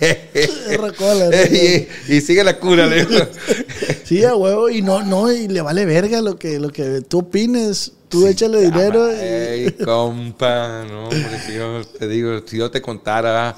Y, 1.50 2.14
y 2.16 2.20
sigue 2.20 2.42
la 2.44 2.58
cura, 2.58 2.86
le 2.86 3.04
digo. 3.04 3.20
Sí, 4.04 4.24
a 4.24 4.34
huevo, 4.34 4.68
y 4.68 4.82
no, 4.82 5.02
no, 5.04 5.30
y 5.32 5.46
le 5.46 5.60
vale 5.60 5.84
verga 5.86 6.20
lo 6.20 6.36
que, 6.36 6.58
lo 6.58 6.70
que 6.70 7.00
tú 7.02 7.18
opines. 7.20 7.92
Tú 8.08 8.26
échale 8.26 8.60
dinero. 8.62 9.08
y- 9.12 9.18
Ey, 9.20 9.70
compa, 9.84 10.84
no, 10.90 11.04
hombre, 11.04 11.38
si 11.46 11.54
yo 11.54 11.80
te 11.84 12.08
digo, 12.08 12.42
si 12.44 12.56
yo 12.58 12.70
te 12.70 12.82
contara. 12.82 13.54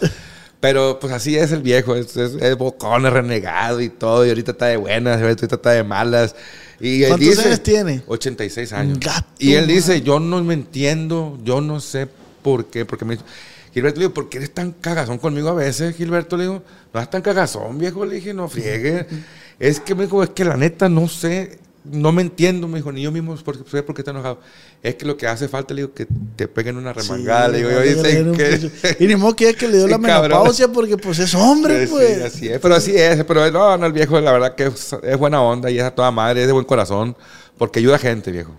Pero 0.60 0.98
pues 1.00 1.12
así 1.12 1.36
es 1.36 1.50
el 1.52 1.62
viejo, 1.62 1.96
es, 1.96 2.16
es, 2.16 2.34
es 2.34 2.56
bocón, 2.58 3.06
es 3.06 3.12
renegado 3.12 3.80
y 3.80 3.88
todo, 3.88 4.24
y 4.24 4.28
ahorita 4.28 4.52
está 4.52 4.66
de 4.66 4.76
buenas, 4.76 5.18
y 5.20 5.22
ahorita 5.24 5.46
está 5.46 5.70
de 5.70 5.82
malas. 5.84 6.36
Y 6.78 7.02
él 7.02 7.08
¿Cuántos 7.08 7.28
dice, 7.30 7.48
años 7.48 7.62
tiene? 7.62 8.02
86 8.06 8.72
años. 8.74 9.00
Gato, 9.00 9.26
y 9.38 9.54
él 9.54 9.66
dice, 9.66 10.02
yo 10.02 10.20
no 10.20 10.42
me 10.44 10.54
entiendo, 10.54 11.38
yo 11.42 11.60
no 11.62 11.80
sé 11.80 12.06
por 12.42 12.66
qué, 12.66 12.84
porque 12.84 13.04
me 13.04 13.14
dice, 13.14 13.24
Gilberto, 13.72 14.00
le 14.00 14.04
digo, 14.06 14.14
¿por 14.14 14.28
qué 14.28 14.38
eres 14.38 14.52
tan 14.52 14.72
cagazón 14.72 15.18
conmigo 15.18 15.48
a 15.48 15.54
veces, 15.54 15.96
Gilberto? 15.96 16.36
Le 16.36 16.44
digo, 16.44 16.62
no 16.92 17.00
eres 17.00 17.10
tan 17.10 17.22
cagazón, 17.22 17.78
viejo, 17.78 18.04
le 18.04 18.16
dije, 18.16 18.34
no 18.34 18.48
friegue. 18.48 19.06
Es 19.58 19.80
que 19.80 19.94
me 19.94 20.04
dijo, 20.04 20.22
es 20.22 20.30
que 20.30 20.44
la 20.44 20.56
neta 20.56 20.88
no 20.88 21.08
sé, 21.08 21.58
no 21.84 22.12
me 22.12 22.22
entiendo, 22.22 22.68
me 22.68 22.78
dijo, 22.78 22.92
ni 22.92 23.02
yo 23.02 23.10
mismo 23.10 23.34
por, 23.36 23.56
sé 23.68 23.82
por 23.82 23.94
qué 23.94 24.02
está 24.02 24.10
enojado. 24.10 24.40
Es 24.82 24.96
que 24.96 25.06
lo 25.06 25.16
que 25.16 25.26
hace 25.26 25.48
falta, 25.48 25.72
le 25.72 25.82
digo, 25.82 25.94
que 25.94 26.06
te 26.36 26.48
peguen 26.48 26.76
una 26.76 26.92
remangada. 26.92 27.48
le 27.48 27.58
digo, 27.58 27.70
yo 27.70 27.76
vale, 27.76 27.94
dice 27.94 28.22
un 28.22 28.36
que... 28.36 28.70
Y 29.00 29.06
ni 29.06 29.16
modo 29.16 29.34
que 29.36 29.48
es 29.50 29.56
que 29.56 29.68
le 29.68 29.78
dio 29.78 29.86
la 29.88 29.96
Sí, 29.96 30.02
cabrón. 30.02 30.30
menopausia 30.32 30.68
porque 30.68 30.96
pues 30.96 31.18
es 31.20 31.34
hombre, 31.34 31.86
Sí, 31.86 31.92
pues. 31.92 32.16
sí, 32.16 32.22
así 32.22 32.48
es, 32.48 32.58
pero 32.60 32.74
así 32.74 32.94
es. 32.96 33.24
Pero 33.24 33.50
no, 33.50 33.76
no, 33.78 33.86
el 33.86 33.92
viejo, 33.92 34.20
la 34.20 34.32
verdad 34.32 34.54
que 34.54 34.66
es, 34.66 34.94
es 35.02 35.16
buena 35.16 35.40
onda 35.42 35.70
y 35.70 35.78
es 35.78 35.84
a 35.84 35.94
toda 35.94 36.10
madre, 36.10 36.42
es 36.42 36.46
de 36.46 36.52
buen 36.52 36.66
corazón, 36.66 37.16
porque 37.56 37.78
ayuda 37.78 37.96
a 37.96 37.98
gente, 37.98 38.30
viejo. 38.32 38.52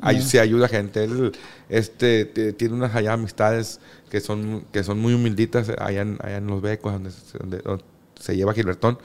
Ay, 0.00 0.20
Sí, 0.22 0.38
ayuda 0.38 0.68
gente. 0.68 1.04
Él 1.04 1.32
este, 1.68 2.24
te- 2.26 2.52
tiene 2.52 2.74
unas 2.74 2.94
allá 2.94 3.14
amistades 3.14 3.80
que 4.10 4.20
son, 4.20 4.64
que 4.72 4.84
son 4.84 4.98
muy 4.98 5.14
humilditas 5.14 5.68
allá 5.78 6.02
en, 6.02 6.18
allá 6.22 6.36
en 6.36 6.46
Los 6.46 6.62
Becos, 6.62 6.92
donde, 6.92 7.10
se- 7.10 7.38
donde- 7.38 7.58
donde 7.58 7.84
se 8.18 8.34
lleva 8.36 8.54
Gilbertón. 8.54 8.98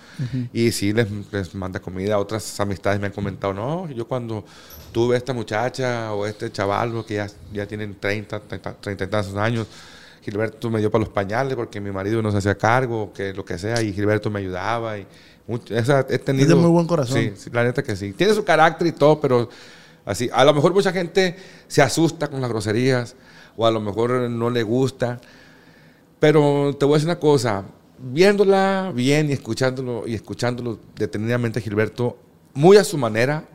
Y 0.53 0.71
sí, 0.71 0.93
les, 0.93 1.07
les 1.31 1.53
manda 1.55 1.79
comida. 1.81 2.17
Otras 2.17 2.59
amistades 2.59 2.99
me 2.99 3.07
han 3.07 3.13
comentado, 3.13 3.53
no, 3.53 3.89
yo 3.89 4.07
cuando 4.07 4.45
tuve 4.93 5.17
esta 5.17 5.33
muchacha 5.33 6.13
o 6.13 6.25
este 6.25 6.51
chaval 6.51 7.03
que 7.05 7.15
ya, 7.15 7.27
ya 7.53 7.65
tienen 7.65 7.95
30, 7.99 8.39
30, 8.39 8.73
30 8.79 9.03
y 9.03 9.07
tantos 9.07 9.35
años, 9.35 9.67
Gilberto 10.21 10.69
me 10.69 10.79
dio 10.79 10.91
para 10.91 11.03
los 11.03 11.09
pañales 11.13 11.55
porque 11.55 11.81
mi 11.81 11.91
marido 11.91 12.21
no 12.21 12.31
se 12.31 12.37
hacía 12.37 12.55
cargo, 12.55 13.11
que 13.13 13.33
lo 13.33 13.43
que 13.43 13.57
sea, 13.57 13.81
y 13.81 13.91
Gilberto 13.91 14.29
me 14.29 14.39
ayudaba. 14.39 14.97
Y 14.97 15.05
mucho- 15.47 15.75
esa- 15.75 16.05
he 16.09 16.19
tenido, 16.19 16.43
Es 16.43 16.49
de 16.49 16.55
muy 16.55 16.69
buen 16.71 16.85
corazón. 16.87 17.17
Sí, 17.17 17.33
sí, 17.35 17.49
la 17.51 17.63
neta 17.63 17.81
que 17.83 17.95
sí. 17.95 18.13
Tiene 18.13 18.33
su 18.33 18.43
carácter 18.45 18.87
y 18.87 18.91
todo, 18.91 19.19
pero 19.19 19.49
así. 20.05 20.29
A 20.33 20.43
lo 20.45 20.53
mejor 20.53 20.73
mucha 20.73 20.91
gente 20.91 21.35
se 21.67 21.81
asusta 21.81 22.27
con 22.29 22.41
las 22.41 22.49
groserías, 22.49 23.15
o 23.57 23.65
a 23.65 23.71
lo 23.71 23.81
mejor 23.81 24.29
no 24.29 24.49
le 24.49 24.63
gusta. 24.63 25.19
Pero 26.19 26.75
te 26.79 26.85
voy 26.85 26.93
a 26.93 26.97
decir 26.97 27.09
una 27.09 27.19
cosa, 27.19 27.65
viéndola 27.97 28.91
bien 28.95 29.29
y 29.29 29.33
escuchándolo 29.33 30.07
y 30.07 30.13
escuchándolo 30.13 30.79
detenidamente 30.95 31.61
Gilberto, 31.61 32.17
muy 32.53 32.77
a 32.77 32.83
su 32.83 32.97
manera, 32.97 33.45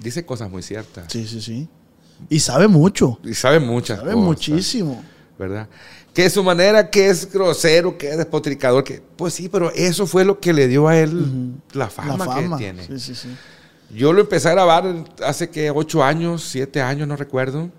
dice 0.00 0.24
cosas 0.24 0.50
muy 0.50 0.62
ciertas. 0.62 1.06
Sí, 1.12 1.26
sí, 1.26 1.40
sí. 1.40 1.68
Y 2.28 2.38
sabe 2.40 2.68
mucho. 2.68 3.18
Y 3.24 3.34
sabe 3.34 3.58
muchas 3.58 3.98
Sabe 3.98 4.12
cosas. 4.12 4.24
muchísimo. 4.24 5.02
¿verdad? 5.36 5.68
Que 6.14 6.30
su 6.30 6.44
manera, 6.44 6.88
que 6.90 7.08
es 7.08 7.32
grosero, 7.32 7.98
que 7.98 8.08
es 8.10 8.16
despotricador, 8.16 8.84
que 8.84 9.02
pues 9.16 9.34
sí, 9.34 9.48
pero 9.48 9.72
eso 9.72 10.06
fue 10.06 10.24
lo 10.24 10.38
que 10.38 10.52
le 10.52 10.68
dio 10.68 10.86
a 10.86 10.96
él 10.96 11.54
la, 11.72 11.88
fama 11.90 12.16
la 12.16 12.24
fama. 12.24 12.56
que 12.56 12.62
tiene. 12.62 12.86
Sí, 12.86 13.00
sí, 13.00 13.14
sí. 13.16 13.28
Yo 13.90 14.12
lo 14.12 14.20
empecé 14.22 14.48
a 14.48 14.52
grabar 14.52 15.04
hace 15.24 15.50
que 15.50 15.70
ocho 15.70 16.02
años, 16.02 16.42
siete 16.42 16.80
años, 16.82 17.06
no 17.08 17.16
recuerdo. 17.16 17.70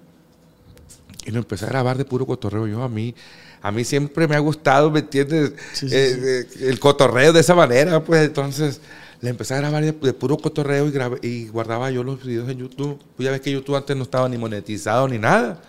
Y 1.26 1.32
lo 1.32 1.40
empecé 1.40 1.66
a 1.66 1.70
grabar 1.70 1.98
de 1.98 2.06
puro 2.06 2.26
cotorreo. 2.26 2.68
Yo 2.68 2.84
a 2.84 2.90
mí, 2.90 3.16
a 3.62 3.72
mí 3.72 3.84
siempre 3.84 4.28
me 4.28 4.36
ha 4.36 4.40
gustado, 4.40 4.92
¿me 4.92 5.00
entiendes? 5.00 5.54
Sí, 5.74 5.90
sí, 5.90 5.96
Eh, 5.96 6.18
eh, 6.22 6.48
el 6.70 6.80
cotorreo 6.80 7.34
de 7.34 7.40
esa 7.40 7.56
manera, 7.56 8.04
pues 8.04 8.26
entonces 8.28 8.80
le 9.22 9.30
empecé 9.32 9.56
a 9.56 9.58
grabar 9.58 9.84
de, 9.84 9.92
de 9.92 10.14
puro 10.14 10.38
cotorreo 10.38 10.88
y, 10.88 10.92
grabé- 10.92 11.20
y 11.24 11.48
guardaba 11.48 11.90
yo 11.90 12.04
los 12.04 12.24
videos 12.24 12.48
en 12.50 12.60
YouTube. 12.60 13.00
Pues 13.16 13.26
ya 13.26 13.32
ves 13.32 13.42
que 13.42 13.52
YouTube 13.52 13.76
antes 13.76 13.98
no 13.98 14.04
estaba 14.04 14.30
ni 14.30 14.38
monetizado 14.38 15.08
ni 15.08 15.18
nada. 15.18 15.62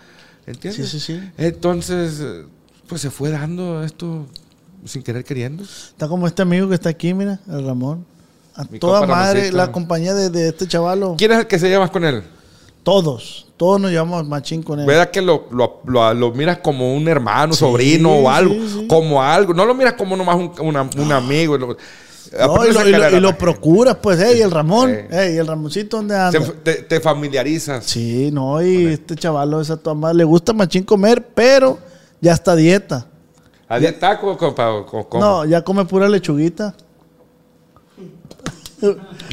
¿Entiendes? 0.45 0.89
Sí, 0.89 0.99
sí, 0.99 1.05
sí. 1.17 1.31
Entonces, 1.37 2.21
pues 2.87 3.01
se 3.01 3.09
fue 3.09 3.31
dando 3.31 3.83
esto 3.83 4.27
sin 4.85 5.01
querer 5.01 5.25
queriendo. 5.25 5.63
Está 5.63 6.07
como 6.07 6.27
este 6.27 6.43
amigo 6.43 6.69
que 6.69 6.75
está 6.75 6.89
aquí, 6.89 7.13
mira, 7.13 7.39
el 7.49 7.65
Ramón. 7.65 8.05
A 8.57 8.63
Mi 8.69 8.79
toda 8.79 9.05
madre, 9.05 9.51
la 9.51 9.71
compañía 9.71 10.13
de, 10.13 10.29
de 10.29 10.49
este 10.49 10.67
chavalo. 10.67 11.15
¿Quién 11.17 11.31
es 11.31 11.39
el 11.39 11.47
que 11.47 11.59
se 11.59 11.67
lleva 11.69 11.81
más 11.81 11.91
con 11.91 12.03
él? 12.03 12.23
Todos. 12.83 13.45
Todos 13.57 13.79
nos 13.81 13.91
llevamos 13.91 14.25
machín 14.27 14.63
con 14.63 14.79
él. 14.79 14.85
¿Verdad 14.85 15.09
que 15.11 15.21
lo, 15.21 15.45
lo, 15.51 15.81
lo- 15.85 16.13
lo 16.13 16.31
miras 16.31 16.59
como 16.59 16.95
un 16.95 17.07
hermano, 17.07 17.53
Sí, 17.53 17.59
sobrino 17.59 18.11
o 18.13 18.29
algo? 18.29 18.53
sí, 18.53 18.67
sí. 18.81 18.87
Como 18.87 19.21
algo. 19.21 19.53
No 19.53 19.65
lo 19.65 19.73
miras 19.75 19.93
como 19.93 20.15
nomás 20.15 20.35
un, 20.35 20.51
una- 20.59 20.89
un 20.97 21.11
amigo. 21.11 21.57
No, 21.57 22.65
y, 22.65 22.73
lo, 22.73 22.87
y 22.87 22.91
y 23.15 23.19
procuras, 23.37 23.97
pues, 24.01 24.19
hey, 24.21 24.41
el 24.41 24.51
Ramón, 24.51 24.93
hey, 25.09 25.37
el 25.37 25.47
Ramoncito, 25.47 25.97
¿dónde 25.97 26.15
anda? 26.17 26.39
Te, 26.39 26.51
te- 26.73 26.83
te 26.83 26.99
familiarizas. 26.99 27.85
Sí, 27.85 28.31
no, 28.31 28.61
y 28.61 28.87
este 28.87 29.15
chavalo 29.15 29.61
es 29.61 29.69
a 29.69 29.77
toda 29.77 29.93
madre. 29.95 30.17
Le 30.17 30.23
gusta 30.25 30.51
machín 30.53 30.83
comer, 30.83 31.25
pero 31.33 31.79
ya 32.19 32.33
está 32.33 32.51
a 32.51 32.55
dieta. 32.55 33.05
¿A 33.69 33.79
compa, 34.37 34.71
o? 34.71 35.19
No, 35.19 35.45
ya 35.45 35.61
come 35.63 35.85
pura 35.85 36.07
lechuguita. 36.09 36.73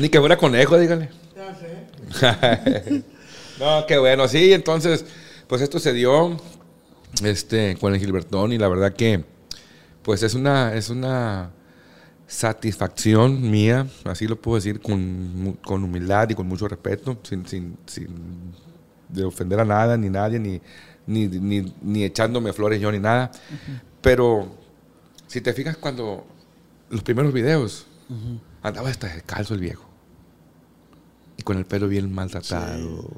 Ni 0.00 0.08
que 0.08 0.18
fuera 0.20 0.36
conejo, 0.36 0.78
dígale. 0.78 1.10
no, 3.60 3.86
qué 3.86 3.98
bueno. 3.98 4.28
Sí, 4.28 4.52
entonces, 4.52 5.04
pues 5.46 5.62
esto 5.62 5.78
se 5.78 5.92
dio 5.92 6.36
este, 7.22 7.76
con 7.80 7.94
el 7.94 8.00
Gilbertón 8.00 8.52
y 8.52 8.58
la 8.58 8.68
verdad 8.68 8.92
que, 8.94 9.24
pues 10.02 10.22
es 10.22 10.34
una, 10.34 10.74
es 10.74 10.90
una 10.90 11.50
satisfacción 12.26 13.50
mía, 13.50 13.86
así 14.04 14.26
lo 14.26 14.40
puedo 14.40 14.56
decir 14.56 14.80
con, 14.80 15.58
con 15.64 15.84
humildad 15.84 16.30
y 16.30 16.34
con 16.34 16.46
mucho 16.46 16.66
respeto, 16.68 17.18
sin, 17.22 17.46
sin, 17.46 17.76
sin 17.86 18.54
de 19.08 19.24
ofender 19.24 19.60
a 19.60 19.64
nada, 19.64 19.96
ni 19.96 20.08
nadie, 20.08 20.38
ni, 20.38 20.60
ni, 21.06 21.28
ni, 21.28 21.72
ni 21.82 22.04
echándome 22.04 22.52
flores 22.52 22.80
yo, 22.80 22.90
ni 22.90 22.98
nada. 22.98 23.30
Pero 24.00 24.48
si 25.26 25.40
te 25.40 25.52
fijas 25.52 25.76
cuando 25.76 26.26
los 26.90 27.02
primeros 27.02 27.32
videos, 27.32 27.86
andaba 28.64 28.88
hasta 28.88 29.06
descalzo 29.06 29.54
el 29.54 29.60
viejo. 29.60 29.88
Y 31.36 31.42
con 31.42 31.58
el 31.58 31.66
pelo 31.66 31.86
bien 31.86 32.12
maltratado. 32.12 33.08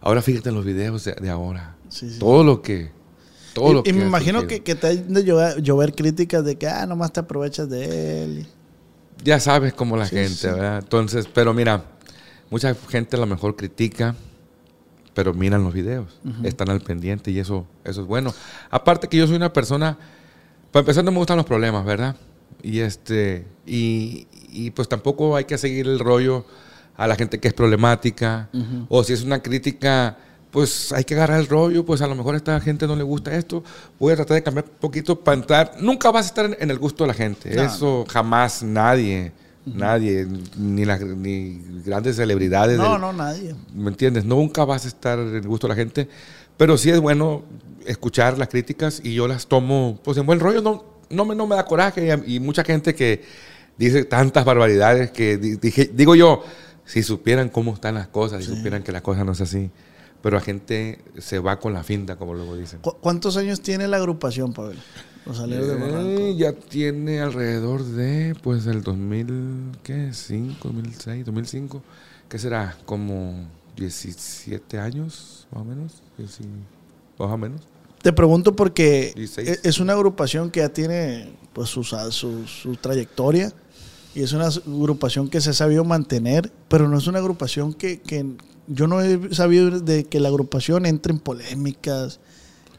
Ahora 0.00 0.22
fíjate 0.22 0.48
en 0.48 0.54
los 0.54 0.64
videos 0.64 1.04
de, 1.04 1.12
de 1.12 1.28
ahora. 1.28 1.76
Sí, 1.90 2.08
sí. 2.08 2.18
Todo 2.18 2.42
lo 2.42 2.62
que... 2.62 2.90
Todo 3.52 3.70
y 3.70 3.74
lo 3.74 3.82
y 3.84 3.92
me 3.92 4.04
imagino 4.04 4.46
que, 4.46 4.62
que 4.62 4.74
te 4.74 4.96
de 4.96 5.24
llover, 5.24 5.62
llover 5.62 5.94
críticas 5.94 6.44
de 6.44 6.56
que, 6.56 6.66
ah, 6.66 6.86
nomás 6.86 7.12
te 7.12 7.20
aprovechas 7.20 7.68
de 7.68 8.24
él. 8.24 8.46
Ya 9.22 9.38
sabes 9.38 9.72
cómo 9.74 9.96
la 9.96 10.06
gente. 10.06 10.48
¿verdad? 10.48 10.78
Entonces, 10.78 11.28
pero 11.32 11.54
mira, 11.54 11.84
mucha 12.50 12.74
gente 12.88 13.16
a 13.16 13.20
lo 13.20 13.26
mejor 13.26 13.54
critica, 13.56 14.16
pero 15.14 15.32
miran 15.32 15.62
los 15.62 15.72
videos, 15.72 16.20
están 16.42 16.68
al 16.70 16.80
pendiente 16.80 17.30
y 17.30 17.38
eso, 17.38 17.66
eso 17.84 18.02
es 18.02 18.06
bueno. 18.06 18.34
Aparte 18.70 19.08
que 19.08 19.16
yo 19.16 19.26
soy 19.26 19.36
una 19.36 19.52
persona, 19.52 19.96
para 20.72 20.80
empezar 20.80 21.04
no 21.04 21.12
me 21.12 21.18
gustan 21.18 21.36
los 21.36 21.46
problemas, 21.46 21.84
¿verdad? 21.84 22.16
Y 22.62 22.80
este, 22.80 23.46
y, 23.66 24.26
y 24.54 24.70
pues 24.70 24.88
tampoco 24.88 25.36
hay 25.36 25.44
que 25.44 25.58
seguir 25.58 25.86
el 25.86 25.98
rollo 25.98 26.44
a 26.96 27.06
la 27.08 27.16
gente 27.16 27.40
que 27.40 27.48
es 27.48 27.54
problemática, 27.54 28.48
o 28.88 29.02
si 29.04 29.12
es 29.12 29.22
una 29.22 29.42
crítica, 29.42 30.16
pues 30.52 30.92
hay 30.92 31.02
que 31.04 31.14
agarrar 31.14 31.40
el 31.40 31.48
rollo, 31.48 31.84
pues 31.84 32.00
a 32.00 32.06
lo 32.06 32.14
mejor 32.14 32.34
a 32.34 32.36
esta 32.36 32.60
gente 32.60 32.86
no 32.86 32.94
le 32.94 33.02
gusta 33.02 33.34
esto, 33.36 33.64
voy 33.98 34.12
a 34.12 34.16
tratar 34.16 34.36
de 34.36 34.42
cambiar 34.44 34.64
un 34.66 34.78
poquito 34.78 35.18
para 35.18 35.36
entrar. 35.36 35.72
Nunca 35.80 36.12
vas 36.12 36.26
a 36.26 36.28
estar 36.28 36.44
en, 36.46 36.56
en 36.60 36.70
el 36.70 36.78
gusto 36.78 37.02
de 37.04 37.08
la 37.08 37.14
gente, 37.14 37.54
No. 37.56 37.62
eso 37.62 38.04
jamás 38.08 38.62
nadie, 38.62 39.32
nadie, 39.66 40.26
ni, 40.56 40.84
las 40.84 41.00
ni 41.00 41.60
grandes 41.84 42.14
celebridades. 42.16 42.78
No, 42.78 42.92
del- 42.92 43.00
no, 43.00 43.12
nadie. 43.12 43.56
¿Me 43.74 43.90
entiendes? 43.90 44.24
Nunca 44.24 44.64
vas 44.64 44.84
a 44.84 44.88
estar 44.88 45.18
en 45.18 45.34
el 45.34 45.48
gusto 45.48 45.66
de 45.66 45.70
la 45.72 45.76
gente, 45.76 46.08
pero 46.56 46.78
sí 46.78 46.90
es 46.90 47.00
bueno 47.00 47.42
escuchar 47.86 48.38
las 48.38 48.48
críticas 48.48 49.00
y 49.02 49.14
yo 49.14 49.26
las 49.26 49.46
tomo 49.48 49.98
pues 50.04 50.16
en 50.18 50.26
buen 50.26 50.38
rollo, 50.38 50.62
no, 50.62 50.84
no, 51.10 51.24
me, 51.24 51.34
no 51.34 51.46
me 51.48 51.56
da 51.56 51.64
coraje 51.66 52.16
y, 52.26 52.36
y 52.36 52.40
mucha 52.40 52.62
gente 52.62 52.94
que 52.94 53.24
dice 53.78 54.04
tantas 54.04 54.44
barbaridades 54.44 55.10
que 55.10 55.36
di- 55.36 55.56
dije, 55.56 55.90
digo 55.92 56.14
yo, 56.14 56.42
si 56.84 57.02
supieran 57.02 57.48
cómo 57.48 57.74
están 57.74 57.94
las 57.94 58.08
cosas, 58.08 58.44
si 58.44 58.54
supieran 58.54 58.82
que 58.82 58.92
la 58.92 59.02
cosa 59.02 59.24
no 59.24 59.32
es 59.32 59.40
así, 59.40 59.70
pero 60.22 60.36
la 60.36 60.42
gente 60.42 61.00
se 61.18 61.38
va 61.38 61.58
con 61.58 61.72
la 61.72 61.82
finta, 61.82 62.16
como 62.16 62.34
luego 62.34 62.56
dicen. 62.56 62.80
¿Cu- 62.80 62.96
¿Cuántos 63.00 63.36
años 63.36 63.60
tiene 63.60 63.88
la 63.88 63.96
agrupación, 63.98 64.52
Pavel? 64.52 64.78
Los 65.26 65.38
aleros 65.40 65.66
de 65.68 65.74
Barranco. 65.76 66.20
Eh, 66.20 66.36
ya 66.36 66.52
tiene 66.52 67.20
alrededor 67.20 67.82
de, 67.84 68.34
pues, 68.42 68.66
el 68.66 68.82
2000, 68.82 69.72
¿qué? 69.82 70.10
5, 70.12 70.68
2006, 70.68 71.24
2005. 71.24 71.82
¿Qué 72.28 72.38
será? 72.38 72.76
Como 72.84 73.46
17 73.76 74.78
años, 74.78 75.46
más 75.50 75.62
o 75.62 75.64
menos. 75.64 76.02
10 76.18 76.40
más 77.18 77.30
o 77.30 77.38
menos. 77.38 77.60
Te 78.02 78.12
pregunto 78.12 78.54
porque 78.54 79.12
16. 79.16 79.48
e- 79.48 79.60
es 79.68 79.78
una 79.80 79.94
agrupación 79.94 80.50
que 80.50 80.60
ya 80.60 80.68
tiene 80.68 81.32
pues 81.54 81.70
su, 81.70 81.82
su, 81.84 82.46
su 82.46 82.76
trayectoria 82.76 83.50
y 84.14 84.22
es 84.22 84.32
una 84.32 84.46
agrupación 84.46 85.28
que 85.28 85.40
se 85.40 85.50
ha 85.50 85.54
sabido 85.54 85.84
mantener, 85.84 86.52
pero 86.68 86.88
no 86.88 86.98
es 86.98 87.06
una 87.06 87.18
agrupación 87.18 87.74
que, 87.74 88.00
que 88.00 88.24
yo 88.66 88.86
no 88.86 89.00
he 89.00 89.34
sabido 89.34 89.80
de 89.80 90.04
que 90.04 90.20
la 90.20 90.28
agrupación 90.28 90.86
entre 90.86 91.12
en 91.12 91.18
polémicas, 91.18 92.20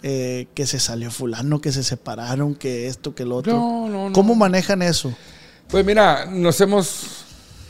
eh, 0.03 0.47
que 0.53 0.65
se 0.67 0.79
salió 0.79 1.11
fulano, 1.11 1.61
que 1.61 1.71
se 1.71 1.83
separaron, 1.83 2.55
que 2.55 2.87
esto, 2.87 3.15
que 3.15 3.25
lo 3.25 3.37
otro. 3.37 3.53
No, 3.53 3.89
no, 3.89 4.07
no. 4.09 4.13
¿Cómo 4.13 4.35
manejan 4.35 4.81
eso? 4.81 5.13
Pues 5.67 5.83
mira, 5.85 6.25
nos 6.27 6.59
hemos 6.61 7.25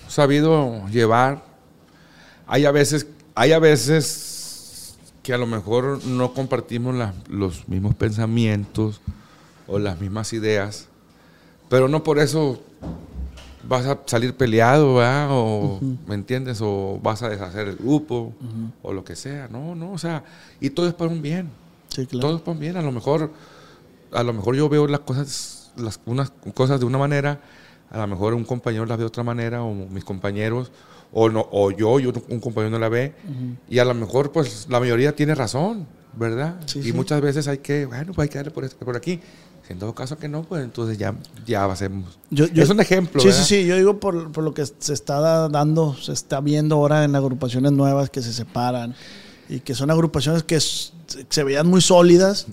sabido 0.08 0.88
llevar. 0.90 1.44
Hay 2.48 2.66
a 2.66 2.72
veces, 2.72 3.08
hay 3.34 3.52
a 3.54 3.60
veces 3.60 4.96
que 5.24 5.34
a 5.34 5.38
lo 5.38 5.48
mejor 5.48 6.04
no 6.06 6.34
compartimos 6.34 6.94
la- 6.94 7.14
los 7.30 7.68
mismos 7.68 7.96
pensamientos 7.96 9.02
o 9.68 9.80
las 9.80 10.00
mismas 10.00 10.32
ideas, 10.34 10.88
pero 11.70 11.88
no 11.88 12.04
por 12.04 12.20
eso 12.20 12.62
vas 13.68 13.86
a 13.86 14.00
salir 14.06 14.34
peleado, 14.36 14.96
¿verdad? 14.96 15.28
O, 15.32 15.80
¿me 16.08 16.16
entiendes? 16.16 16.60
O 16.62 17.00
vas 17.02 17.22
a 17.24 17.30
deshacer 17.30 17.68
el 17.68 17.76
grupo, 17.76 18.34
o 18.82 18.94
lo 18.94 19.04
que 19.04 19.16
sea. 19.16 19.48
No, 19.48 19.76
no, 19.76 19.92
o 19.92 19.98
sea, 19.98 20.24
y 20.60 20.70
todo 20.70 20.88
es 20.88 20.94
para 20.94 21.12
un 21.12 21.22
bien. 21.22 21.50
Sí, 21.90 22.06
claro. 22.06 22.28
Todo 22.28 22.36
es 22.38 22.42
para 22.42 22.54
un 22.54 22.60
bien. 22.60 22.78
A 22.78 22.82
lo 22.82 22.92
mejor, 22.92 23.32
a 24.12 24.24
lo 24.24 24.34
mejor 24.34 24.56
yo 24.56 24.70
veo 24.70 24.88
las 24.88 25.02
cosas, 25.02 25.72
las, 25.78 26.00
unas 26.06 26.32
cosas 26.54 26.80
de 26.80 26.86
una 26.86 26.98
manera, 26.98 27.40
a 27.90 27.98
lo 27.98 28.08
mejor 28.08 28.34
un 28.34 28.44
compañero 28.46 28.86
la 28.86 28.96
ve 28.96 29.02
de 29.04 29.08
otra 29.08 29.24
manera, 29.24 29.64
o 29.64 29.74
mis 29.74 30.04
compañeros, 30.04 30.72
o, 31.14 31.30
no, 31.30 31.48
o 31.52 31.72
yo, 31.72 32.00
yo, 32.00 32.12
un 32.30 32.40
compañero 32.40 32.72
no 32.72 32.80
la 32.80 32.90
ve, 32.90 33.14
y 33.70 33.80
a 33.80 33.86
lo 33.86 33.94
mejor 33.94 34.32
pues 34.32 34.68
la 34.70 34.80
mayoría 34.80 35.16
tiene 35.16 35.34
razón, 35.36 35.88
¿verdad? 36.14 36.56
Sí, 36.66 36.80
y 36.80 36.84
sí. 36.84 36.94
muchas 36.94 37.22
veces 37.22 37.48
hay 37.48 37.60
que, 37.60 37.86
bueno, 37.86 38.14
pues 38.14 38.26
hay 38.26 38.30
que 38.30 38.38
darle 38.40 38.52
por, 38.52 38.66
este- 38.66 38.84
por 38.84 38.96
aquí. 38.98 39.20
Si 39.66 39.74
en 39.74 39.80
todo 39.80 39.96
caso 39.96 40.18
que 40.18 40.28
no, 40.28 40.44
pues 40.44 40.64
entonces 40.64 40.98
ya, 40.98 41.16
ya 41.46 41.66
hacemos. 41.66 42.20
Yo- 42.30 42.46
yo- 42.48 42.64
es 42.64 42.70
un 42.70 42.80
ejemplo, 42.80 43.20
Sí, 43.20 43.28
¿verdad? 43.30 43.44
sí, 43.44 43.62
sí. 43.62 43.66
Yo 43.68 43.76
digo 43.76 44.00
por, 44.00 44.32
por 44.32 44.44
lo 44.44 44.54
que 44.54 44.64
se 44.66 44.94
está 44.94 45.20
da- 45.20 45.50
dando, 45.50 45.96
se 45.96 46.12
está 46.14 46.40
viendo 46.40 46.76
ahora 46.76 47.04
en 47.04 47.16
agrupaciones 47.16 47.72
nuevas 47.72 48.10
que 48.12 48.22
se 48.22 48.32
separan 48.32 48.94
y 49.50 49.62
que 49.62 49.74
son 49.74 49.90
agrupaciones 49.90 50.44
que 50.44 50.60
se 50.60 51.44
veían 51.44 51.66
muy 51.68 51.82
sólidas 51.82 52.46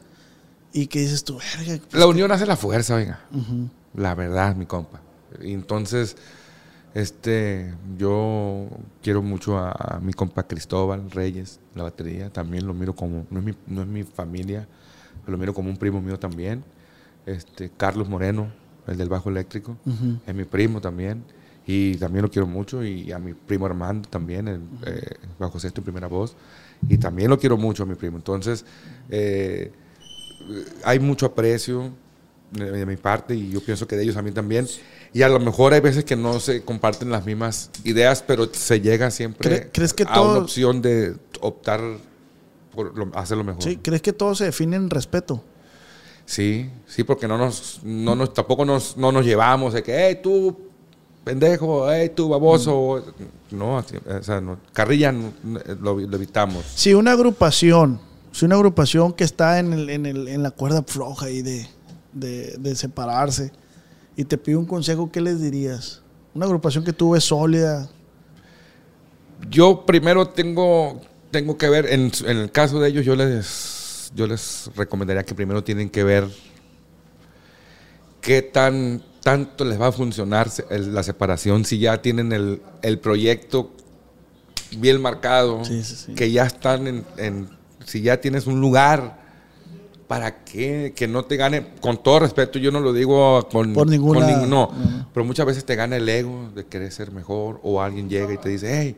y 0.72 0.86
que 0.86 1.00
dices 1.00 1.22
tú, 1.24 1.38
verga. 1.58 1.82
La 1.92 2.06
unión 2.06 2.32
hace 2.32 2.46
la 2.46 2.56
fuerza. 2.56 2.96
Ujú. 3.30 3.68
La 3.94 4.14
verdad, 4.14 4.56
mi 4.56 4.64
compa. 4.64 5.00
Y 5.42 5.52
entonces, 5.52 6.16
este, 6.94 7.74
yo 7.98 8.68
quiero 9.02 9.22
mucho 9.22 9.58
a, 9.58 9.70
a 9.72 10.00
mi 10.00 10.12
compa 10.12 10.42
Cristóbal 10.46 11.10
Reyes, 11.10 11.60
la 11.74 11.82
batería. 11.84 12.30
También 12.30 12.66
lo 12.66 12.74
miro 12.74 12.94
como, 12.94 13.26
no 13.30 13.38
es 13.40 13.44
mi, 13.44 13.54
no 13.66 13.82
es 13.82 13.88
mi 13.88 14.02
familia, 14.02 14.66
lo 15.26 15.36
miro 15.38 15.54
como 15.54 15.70
un 15.70 15.76
primo 15.76 16.00
mío 16.00 16.18
también. 16.18 16.64
Este, 17.26 17.70
Carlos 17.76 18.08
Moreno, 18.08 18.52
el 18.86 18.96
del 18.98 19.08
bajo 19.08 19.30
eléctrico, 19.30 19.76
es 20.26 20.34
mi 20.34 20.44
primo 20.44 20.80
también. 20.80 21.24
Y 21.64 21.96
también 21.96 22.22
lo 22.24 22.30
quiero 22.30 22.46
mucho. 22.48 22.82
Y 22.84 23.12
a 23.12 23.18
mi 23.20 23.34
primo 23.34 23.66
Armando 23.66 24.08
también, 24.08 24.48
el 24.48 24.60
eh, 24.84 25.02
bajo 25.38 25.60
sexto 25.60 25.80
y 25.80 25.84
primera 25.84 26.08
voz. 26.08 26.34
Y 26.88 26.98
también 26.98 27.30
lo 27.30 27.38
quiero 27.38 27.56
mucho 27.56 27.84
a 27.84 27.86
mi 27.86 27.94
primo. 27.94 28.16
Entonces, 28.16 28.64
eh, 29.08 29.70
hay 30.84 30.98
mucho 30.98 31.26
aprecio 31.26 31.90
de, 32.50 32.70
de 32.72 32.84
mi 32.86 32.96
parte 32.96 33.34
y 33.36 33.50
yo 33.50 33.60
pienso 33.64 33.86
que 33.86 33.96
de 33.96 34.02
ellos 34.02 34.16
a 34.16 34.22
mí 34.22 34.32
también. 34.32 34.66
Y 35.12 35.22
a 35.22 35.28
lo 35.28 35.38
mejor 35.38 35.72
hay 35.74 35.80
veces 35.80 36.04
que 36.04 36.16
no 36.16 36.40
se 36.40 36.62
comparten 36.64 37.10
las 37.10 37.24
mismas 37.24 37.70
ideas, 37.84 38.24
pero 38.26 38.52
se 38.52 38.80
llega 38.80 39.10
siempre 39.10 39.66
¿Cre- 39.66 39.70
crees 39.72 39.94
que 39.94 40.02
a 40.02 40.12
todo- 40.12 40.30
una 40.32 40.40
opción 40.40 40.82
de 40.82 41.16
optar 41.40 41.80
por 42.74 42.96
lo- 42.96 43.10
hacer 43.16 43.36
lo 43.38 43.44
mejor. 43.44 43.62
Sí, 43.62 43.76
¿crees 43.76 44.02
que 44.02 44.12
todo 44.12 44.34
se 44.34 44.46
define 44.46 44.76
en 44.76 44.90
respeto? 44.90 45.44
Sí, 46.32 46.70
sí, 46.86 47.04
porque 47.04 47.28
no 47.28 47.36
nos, 47.36 47.80
no 47.82 48.14
nos, 48.14 48.32
tampoco 48.32 48.64
nos, 48.64 48.96
no 48.96 49.12
nos 49.12 49.22
llevamos 49.26 49.74
de 49.74 49.82
que, 49.82 49.94
hey, 49.94 50.20
tú, 50.22 50.56
pendejo, 51.24 51.92
hey, 51.92 52.10
tú, 52.16 52.30
baboso. 52.30 53.04
No, 53.50 53.76
o 53.76 54.22
sea, 54.22 54.40
no, 54.40 54.56
carrilla 54.72 55.12
no, 55.12 55.30
lo, 55.82 56.00
lo 56.00 56.16
evitamos. 56.16 56.64
Si 56.74 56.94
una 56.94 57.12
agrupación, 57.12 58.00
si 58.32 58.46
una 58.46 58.54
agrupación 58.54 59.12
que 59.12 59.24
está 59.24 59.58
en, 59.58 59.74
el- 59.74 59.90
en, 59.90 60.06
el- 60.06 60.26
en 60.26 60.42
la 60.42 60.50
cuerda 60.52 60.82
floja 60.82 61.28
y 61.28 61.42
de, 61.42 61.68
de, 62.14 62.56
de 62.58 62.74
separarse 62.76 63.52
y 64.16 64.24
te 64.24 64.38
pide 64.38 64.56
un 64.56 64.64
consejo, 64.64 65.10
¿qué 65.12 65.20
les 65.20 65.38
dirías? 65.38 66.00
Una 66.34 66.46
agrupación 66.46 66.82
que 66.82 66.94
tú 66.94 67.10
ves 67.10 67.24
sólida. 67.24 67.90
Yo 69.50 69.84
primero 69.84 70.26
tengo, 70.28 70.98
tengo 71.30 71.58
que 71.58 71.68
ver, 71.68 71.92
en, 71.92 72.10
en 72.24 72.36
el 72.38 72.50
caso 72.50 72.80
de 72.80 72.88
ellos, 72.88 73.04
yo 73.04 73.16
les, 73.16 73.44
yo 74.14 74.26
les 74.26 74.70
recomendaría 74.76 75.22
que 75.24 75.34
primero 75.34 75.62
tienen 75.64 75.88
que 75.90 76.04
ver 76.04 76.28
qué 78.20 78.42
tan 78.42 79.02
tanto 79.22 79.64
les 79.64 79.80
va 79.80 79.86
a 79.88 79.92
funcionar 79.92 80.50
la 80.70 81.02
separación, 81.04 81.64
si 81.64 81.78
ya 81.78 82.02
tienen 82.02 82.32
el, 82.32 82.60
el 82.82 82.98
proyecto 82.98 83.70
bien 84.78 85.00
marcado, 85.00 85.64
Sí, 85.64 85.84
sí, 85.84 85.94
sí. 85.94 86.14
que 86.14 86.32
ya 86.32 86.44
están 86.44 86.88
en, 86.88 87.04
en- 87.18 87.48
si 87.84 88.00
ya 88.02 88.20
tienes 88.20 88.48
un 88.48 88.60
lugar, 88.60 89.20
¿para 90.08 90.42
qué? 90.44 90.92
Que 90.96 91.06
no 91.06 91.24
te 91.24 91.36
gane, 91.36 91.68
con 91.80 92.02
todo 92.02 92.18
respeto, 92.18 92.58
yo 92.58 92.72
no 92.72 92.80
lo 92.80 92.92
digo 92.92 93.48
con, 93.48 93.72
Por 93.74 93.86
ninguna- 93.88 94.26
con 94.40 94.50
no. 94.50 94.70
pero 95.14 95.24
muchas 95.24 95.46
veces 95.46 95.64
te 95.64 95.76
gana 95.76 95.96
el 95.96 96.08
ego 96.08 96.50
de 96.52 96.66
querer 96.66 96.90
ser 96.90 97.12
mejor, 97.12 97.60
o 97.62 97.80
alguien 97.80 98.08
llega 98.08 98.32
y 98.34 98.38
te 98.38 98.48
dice, 98.48 98.76
hey, 98.76 98.96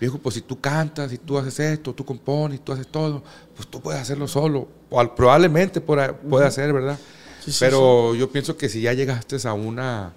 viejo, 0.00 0.18
pues 0.18 0.34
si 0.36 0.40
tú 0.42 0.60
cantas, 0.60 1.10
si 1.10 1.18
tú 1.18 1.36
haces 1.38 1.58
esto, 1.60 1.92
tú 1.94 2.04
compones, 2.04 2.60
tú 2.64 2.72
haces 2.72 2.86
todo, 2.86 3.22
pues 3.56 3.68
tú 3.68 3.80
puedes 3.80 4.00
hacerlo 4.00 4.28
solo, 4.28 4.68
o 4.90 5.00
al- 5.00 5.14
probablemente 5.14 5.80
puede 5.80 6.46
hacer, 6.46 6.72
¿verdad? 6.72 6.98
Sí, 7.44 7.52
sí, 7.52 7.58
Pero 7.60 8.14
yo 8.14 8.30
pienso 8.30 8.56
que 8.56 8.68
si 8.68 8.80
ya 8.80 8.92
llegaste 8.92 9.36
a 9.46 9.52
una 9.52 10.12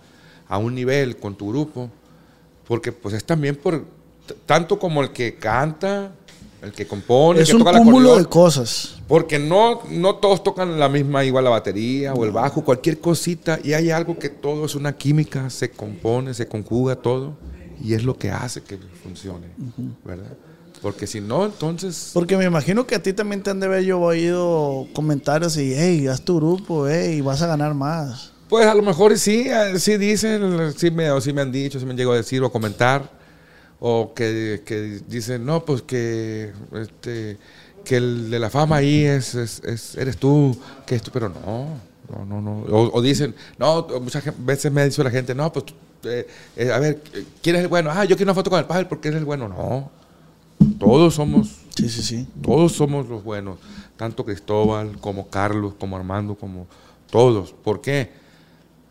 a 0.48 0.58
un 0.58 0.76
nivel 0.76 1.16
con 1.18 1.36
tu 1.36 1.50
grupo, 1.50 1.90
porque 2.68 2.92
pues 2.92 3.14
es 3.16 3.24
también 3.24 3.56
por 3.56 3.86
tanto 4.46 4.78
como 4.78 5.02
el 5.02 5.12
que 5.12 5.36
canta, 5.36 6.12
el 6.62 6.72
que 6.74 6.86
compone, 6.86 7.40
el 7.40 7.44
es 7.44 7.50
que 7.50 7.56
un 7.56 7.60
toca 7.64 7.72
el 7.72 7.78
cúmulo 7.78 8.18
de 8.18 8.26
cosas. 8.26 8.96
porque 9.08 9.40
no, 9.40 9.82
no 9.90 10.16
todos 10.16 10.44
tocan 10.44 10.78
la 10.80 10.90
misma, 10.90 11.24
igual 11.24 11.44
la 11.46 11.50
batería 11.50 12.14
o 12.14 12.24
el 12.26 12.32
bajo, 12.32 12.64
cualquier 12.64 13.00
cosita, 13.00 13.60
y 13.64 13.74
hay 13.74 13.92
algo 13.92 14.20
que 14.20 14.30
todo 14.30 14.66
es 14.66 14.76
una 14.76 14.94
química, 14.96 15.50
se 15.50 15.72
compone, 15.72 16.34
se 16.34 16.48
conjuga 16.48 16.96
todo, 16.98 17.34
y 17.84 17.94
es 17.94 18.04
lo 18.04 18.18
que 18.18 18.30
hace 18.32 18.62
que 18.62 18.78
funcione, 19.04 19.48
¿verdad? 20.06 20.34
Porque 20.82 21.06
si 21.06 21.22
no, 21.22 21.46
entonces... 21.46 22.12
Porque 22.14 22.38
me 22.38 22.46
imagino 22.46 22.88
que 22.88 22.96
a 22.96 23.04
ti 23.04 23.14
también 23.14 23.44
te 23.44 23.52
han 23.52 23.60
de 23.60 23.68
haber 23.68 23.84
yo 23.84 24.00
oído 24.00 24.88
comentarios 24.94 25.56
y, 25.58 25.74
hey, 25.76 26.08
haz 26.08 26.22
tu 26.22 26.38
grupo, 26.38 26.88
hey, 26.88 27.22
vas 27.22 27.42
a 27.44 27.48
ganar 27.48 27.74
más. 27.76 28.32
Pues 28.50 28.66
a 28.66 28.74
lo 28.74 28.82
mejor 28.82 29.18
sí, 29.18 29.46
eh, 29.48 29.78
sí 29.80 29.98
dicen, 29.98 30.74
sí 30.76 30.90
me, 30.92 31.12
o 31.12 31.22
sí 31.22 31.34
me 31.34 31.42
han 31.42 31.52
dicho, 31.52 31.80
sí 31.80 31.86
me 31.86 31.92
han 31.92 31.98
llegado 31.98 32.14
a 32.14 32.18
decir 32.18 32.42
o 32.42 32.48
a 32.48 32.52
comentar, 32.52 33.10
o 33.80 34.14
que, 34.16 34.64
que 34.66 35.02
dicen, 35.08 35.46
no, 35.46 35.64
pues 35.66 35.84
que, 35.84 36.52
este, 36.74 37.38
que 37.86 37.98
el 37.98 38.30
de 38.32 38.40
la 38.40 38.50
fama 38.50 38.78
ahí 38.78 39.04
es, 39.06 39.36
es- 39.36 39.62
es- 39.64 39.96
eres 39.96 40.18
tú, 40.18 40.58
que 40.86 40.96
es 40.96 41.02
tú, 41.02 41.12
pero 41.14 41.30
no, 41.30 41.68
no, 42.12 42.26
no, 42.26 42.42
no. 42.42 42.52
O, 42.76 42.98
o 42.98 43.02
dicen, 43.02 43.34
no, 43.58 43.88
muchas 44.02 44.24
veces 44.46 44.72
me 44.72 44.82
ha 44.82 44.86
dicho 44.86 45.04
la 45.04 45.12
gente, 45.12 45.34
no, 45.36 45.52
pues, 45.52 45.66
eh, 46.04 46.28
eh, 46.56 46.72
a 46.72 46.80
ver, 46.80 47.02
¿quién 47.42 47.56
es 47.56 47.62
el 47.64 47.68
bueno? 47.68 47.90
Ah, 47.92 48.06
yo 48.06 48.16
quiero 48.16 48.32
una 48.32 48.36
foto 48.36 48.50
con 48.50 48.60
el 48.60 48.66
padre 48.66 48.86
porque 48.86 49.10
es 49.10 49.16
el 49.16 49.26
bueno. 49.26 49.48
No, 49.48 49.90
todos 50.80 51.16
somos 51.16 51.50
Sí, 51.76 51.90
sí, 51.90 52.02
sí. 52.02 52.28
todos 52.42 52.74
somos 52.74 53.08
los 53.08 53.24
buenos, 53.24 53.58
tanto 53.98 54.26
Cristóbal 54.26 54.98
como 55.00 55.28
Carlos, 55.30 55.74
como 55.80 55.96
Armando, 55.98 56.36
como 56.36 56.68
todos. 57.10 57.54
¿Por 57.54 57.82
qué? 57.82 58.12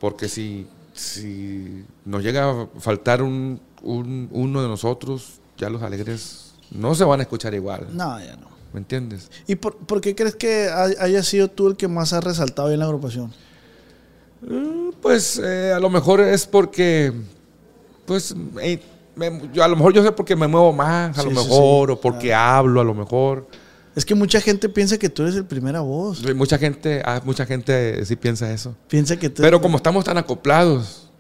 Porque 0.01 0.29
si, 0.29 0.67
si 0.95 1.85
nos 2.05 2.23
llega 2.23 2.51
a 2.51 2.67
faltar 2.79 3.23
un, 3.23 3.61
un- 3.83 4.29
uno 4.33 4.63
de 4.63 4.69
nosotros, 4.69 5.41
ya 5.59 5.69
los 5.69 5.83
alegres 5.83 6.53
no 6.71 6.95
se 6.95 7.05
van 7.05 7.21
a 7.21 7.25
escuchar 7.25 7.53
igual. 7.55 7.89
No, 7.93 8.19
ya 8.19 8.37
no. 8.37 8.49
¿Me 8.73 8.79
entiendes? 8.81 9.31
¿Y 9.49 9.57
por, 9.57 9.77
por 9.77 10.01
qué 10.01 10.15
crees 10.15 10.37
que 10.37 10.69
hay- 10.73 10.95
haya 11.01 11.23
sido 11.23 11.49
tú 11.49 11.67
el 11.69 11.77
que 11.77 11.89
más 11.89 12.13
ha 12.13 12.21
resaltado 12.21 12.71
en 12.73 12.79
la 12.79 12.85
agrupación? 12.87 13.33
Mm, 14.43 14.91
Pues 15.03 15.41
eh, 15.43 15.73
a 15.75 15.81
lo 15.81 15.89
mejor 15.91 16.21
es 16.21 16.47
porque, 16.47 17.13
pues, 18.07 18.35
eh, 18.61 18.81
me- 19.17 19.49
yo- 19.53 19.65
a 19.65 19.69
lo 19.69 19.77
mejor 19.77 19.93
yo 19.95 20.03
sé 20.03 20.13
porque 20.13 20.37
me 20.37 20.47
muevo 20.47 20.73
más, 20.73 21.17
a 21.19 21.23
Sí, 21.23 21.29
lo 21.29 21.35
mejor, 21.35 21.89
sí, 21.89 21.93
o 21.95 22.01
porque 22.01 22.35
hablo, 22.35 22.81
a 22.81 22.85
lo 22.85 22.95
mejor. 22.95 23.47
Es 23.97 24.05
que 24.05 24.15
mucha 24.15 24.41
gente 24.41 24.69
piensa 24.69 24.99
que 24.99 25.09
tú 25.09 25.23
eres 25.23 25.35
el 25.37 25.45
primera 25.47 25.81
voz. 25.81 26.23
Mucha 26.35 26.59
gente, 26.59 27.03
ah, 27.05 27.21
mucha 27.25 27.45
gente 27.47 28.05
sí 28.05 28.15
piensa 28.15 28.53
eso. 28.53 28.77
Piensa 28.89 29.17
que 29.19 29.31
tú 29.31 29.43
Pero 29.43 29.61
como 29.61 29.79
estamos 29.79 30.05
tan 30.05 30.17
acoplados, 30.19 31.11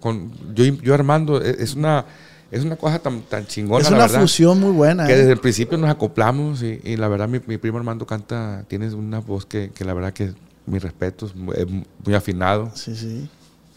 con 0.00 0.32
yo, 0.54 0.64
yo 0.64 0.94
Armando, 0.94 1.40
e- 1.40 1.56
es 1.62 1.74
una, 1.74 2.06
es 2.52 2.62
una 2.64 2.76
cosa 2.76 2.98
tan, 3.00 3.22
tan 3.22 3.46
chingona, 3.46 3.82
es 3.82 3.90
la 3.90 3.96
una 3.96 4.06
verdad, 4.06 4.20
fusión 4.20 4.60
muy 4.60 4.70
buena. 4.70 5.06
que 5.06 5.14
¿eh? 5.14 5.16
desde 5.18 5.32
el 5.32 5.40
principio 5.40 5.76
nos 5.78 5.90
acoplamos 5.90 6.62
y, 6.62 6.80
y 6.84 6.96
la 6.96 7.08
verdad 7.08 7.28
mi, 7.28 7.40
mi 7.46 7.58
primo 7.58 7.78
Armando 7.78 8.06
canta, 8.06 8.64
tiene 8.68 8.92
una 8.94 9.18
voz 9.18 9.44
que, 9.46 9.70
que 9.74 9.84
la 9.84 9.94
verdad 9.94 10.12
que 10.12 10.32
mi 10.66 10.78
respeto, 10.78 11.26
es 11.26 11.34
muy, 11.34 11.56
muy 12.04 12.14
afinado, 12.14 12.70
Sí, 12.74 12.94
sí. 12.94 13.28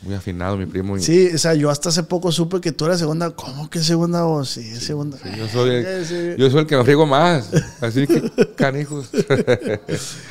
muy 0.03 0.13
afinado 0.13 0.55
mi 0.57 0.67
primo. 0.67 0.99
Sí, 0.99 1.29
o 1.33 1.37
sea, 1.39 1.55
yo 1.55 1.71
hasta 1.71 1.89
hace 1.89 2.03
poco 2.03 2.31
supe 2.31 2.61
que 2.61 2.71
tú 2.71 2.85
eras 2.85 2.99
segunda. 2.99 3.31
¿Cómo 3.31 3.69
que 3.71 3.79
segunda 3.79 4.21
voz? 4.23 4.49
Sí, 4.51 4.59
es 4.69 4.83
segunda. 4.83 5.17
Sí, 5.17 5.29
yo, 5.35 5.47
soy 5.47 5.69
el, 5.71 6.05
Sí, 6.05 6.13
sí. 6.15 6.35
yo 6.37 6.51
soy 6.51 6.59
el 6.59 6.67
que 6.67 6.77
me 6.77 6.83
friego 6.83 7.07
más, 7.07 7.49
así 7.81 8.05
que 8.05 8.21
canijos. 8.55 9.09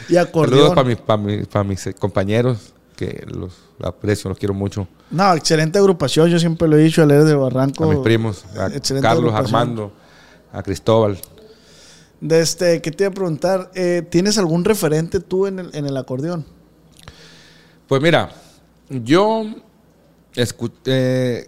Y 0.09 0.15
Saludos 0.15 0.29
acordeón. 0.29 0.75
para 0.75 0.85
mis, 0.87 0.97
para 0.99 1.17
mis, 1.23 1.47
para 1.49 1.65
mis 1.65 1.87
eh, 1.89 1.95
compañeros, 1.95 2.59
que 2.97 3.25
los 3.29 3.53
aprecio, 3.83 4.29
los 4.29 4.39
quiero 4.39 4.55
mucho. 4.55 4.87
No, 5.11 5.35
excelente 5.35 5.79
agrupación. 5.79 6.29
Yo 6.31 6.39
siempre 6.39 6.67
lo 6.69 6.77
he 6.77 6.83
dicho, 6.83 7.03
Alegres 7.03 7.27
de 7.27 7.35
Barranco. 7.35 7.85
A 7.85 7.89
mis 7.89 7.99
primos, 7.99 8.45
a 8.57 8.67
Excelente 8.69 9.07
Carlos. 9.07 9.35
Armando, 9.35 9.93
a 10.53 10.63
Cristóbal. 10.63 11.19
De 12.21 12.41
este, 12.41 12.81
¿qué 12.81 12.91
te 12.91 13.05
iba 13.05 13.11
a 13.11 13.15
preguntar? 13.15 13.71
Eh, 13.75 14.03
¿Tienes 14.11 14.39
algún 14.39 14.65
referente 14.65 15.21
tú 15.21 15.47
en 15.47 15.59
el, 15.59 15.71
en 15.75 15.87
el 15.87 15.97
acordeón? 15.97 16.47
Pues 17.87 18.01
mira, 18.01 18.31
yo 18.89 19.45
escu- 20.35 20.73
eh, 20.87 21.47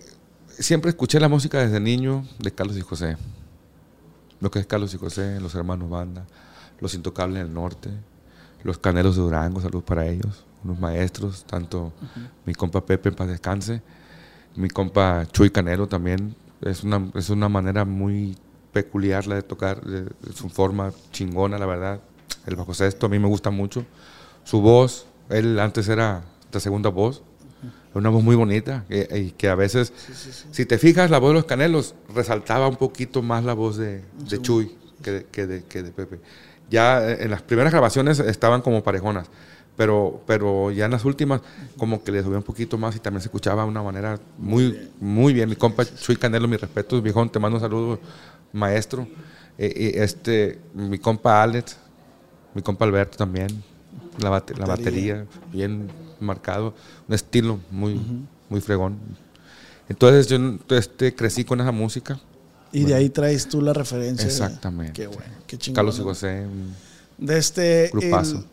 siempre 0.50 0.90
escuché 0.90 1.18
la 1.18 1.28
música 1.28 1.58
desde 1.58 1.80
niño 1.80 2.26
de 2.38 2.52
Carlos 2.52 2.76
y 2.76 2.82
José. 2.82 3.16
Lo 4.40 4.50
que 4.50 4.58
es 4.58 4.66
Carlos 4.66 4.92
y 4.92 4.98
José, 4.98 5.40
los 5.40 5.54
hermanos 5.54 5.88
Banda, 5.88 6.26
los 6.80 6.92
Intocables 6.94 7.38
del 7.42 7.54
Norte, 7.54 7.88
los 8.64 8.76
Canelos 8.76 9.16
de 9.16 9.22
Durango, 9.22 9.60
saludos 9.62 9.84
para 9.84 10.06
ellos, 10.06 10.44
unos 10.66 10.80
maestros, 10.80 11.44
tanto 11.44 11.92
mi 12.44 12.54
compa 12.54 12.84
Pepe 12.84 13.08
en 13.08 13.14
paz 13.14 13.28
descanse, 13.28 13.82
mi 14.56 14.68
compa 14.68 15.26
Chuy 15.32 15.50
Canelo 15.50 15.86
también, 15.86 16.34
es 16.60 16.82
una, 16.82 17.10
es 17.14 17.30
una 17.30 17.48
manera 17.48 17.84
muy 17.84 18.36
peculiar 18.72 19.26
la 19.26 19.36
de 19.36 19.42
tocar, 19.42 19.82
de 19.82 20.06
su 20.34 20.48
forma 20.48 20.92
chingona, 21.12 21.58
la 21.58 21.66
verdad. 21.66 22.00
El 22.46 22.56
bajo 22.56 22.74
sexto 22.74 23.06
a 23.06 23.08
mí 23.08 23.18
me 23.18 23.28
gusta 23.28 23.50
mucho. 23.50 23.84
Su 24.44 24.60
voz, 24.60 25.06
él 25.28 25.58
antes 25.58 25.88
era 25.88 26.24
la 26.52 26.60
segunda 26.60 26.90
voz, 26.90 27.22
una 27.94 28.10
voz 28.10 28.22
muy 28.22 28.36
bonita 28.36 28.84
y 28.88 29.30
que 29.30 29.48
a 29.48 29.54
veces, 29.54 29.92
si 30.50 30.66
te 30.66 30.78
fijas, 30.78 31.10
la 31.10 31.18
voz 31.18 31.30
de 31.30 31.34
los 31.34 31.44
Canelos 31.46 31.94
resaltaba 32.14 32.68
un 32.68 32.76
poquito 32.76 33.22
más 33.22 33.44
la 33.44 33.54
voz 33.54 33.76
de, 33.78 34.02
de 34.28 34.42
Chuy 34.42 34.76
que 35.02 35.10
de, 35.10 35.24
que, 35.24 35.46
de, 35.46 35.64
que 35.64 35.82
de 35.82 35.90
Pepe. 35.90 36.20
Ya 36.70 37.02
eh, 37.08 37.24
en 37.24 37.30
las 37.30 37.42
primeras 37.42 37.72
grabaciones 37.72 38.18
estaban 38.18 38.60
como 38.60 38.82
parejonas, 38.82 39.28
pero, 39.76 40.22
pero 40.26 40.70
ya 40.70 40.86
en 40.86 40.90
las 40.90 41.04
últimas 41.04 41.40
como 41.76 42.02
que 42.02 42.10
le 42.10 42.22
subía 42.22 42.38
un 42.38 42.42
poquito 42.42 42.78
más 42.78 42.96
y 42.96 42.98
también 42.98 43.20
se 43.20 43.28
escuchaba 43.28 43.62
de 43.62 43.68
una 43.68 43.82
manera 43.82 44.18
muy, 44.38 44.90
muy 45.00 45.32
bien. 45.32 45.48
Mi 45.48 45.56
compa 45.56 45.84
Chuy 45.84 46.16
Canelo, 46.16 46.48
mi 46.48 46.56
respeto, 46.56 47.00
viejón, 47.02 47.30
te 47.30 47.38
mando 47.38 47.56
un 47.56 47.62
saludo, 47.62 48.00
maestro. 48.52 49.06
Eh, 49.58 49.92
este, 49.96 50.58
mi 50.74 50.98
compa 50.98 51.42
Alex, 51.42 51.76
mi 52.54 52.62
compa 52.62 52.84
Alberto 52.84 53.16
también, 53.16 53.48
la, 54.18 54.30
la 54.30 54.66
batería 54.66 55.26
bien 55.52 55.90
marcado, 56.20 56.74
un 57.06 57.14
estilo 57.14 57.60
muy, 57.70 58.00
muy 58.48 58.60
fregón. 58.60 58.98
Entonces 59.88 60.26
yo 60.26 60.38
este, 60.70 61.14
crecí 61.14 61.44
con 61.44 61.60
esa 61.60 61.72
música. 61.72 62.18
Y 62.72 62.84
de 62.84 62.94
ahí 62.94 63.08
traes 63.08 63.48
tú 63.48 63.62
la 63.62 63.72
referencia. 63.72 64.26
Exactamente. 64.26 64.92
qué 64.92 65.06
bueno, 65.06 65.32
qué 65.46 65.56
chingón. 65.56 65.76
Carlos 65.76 65.98
y 65.98 66.02
José. 66.02 66.46
De 67.18 67.38
este. 67.38 67.90
Grupazo. 67.92 68.44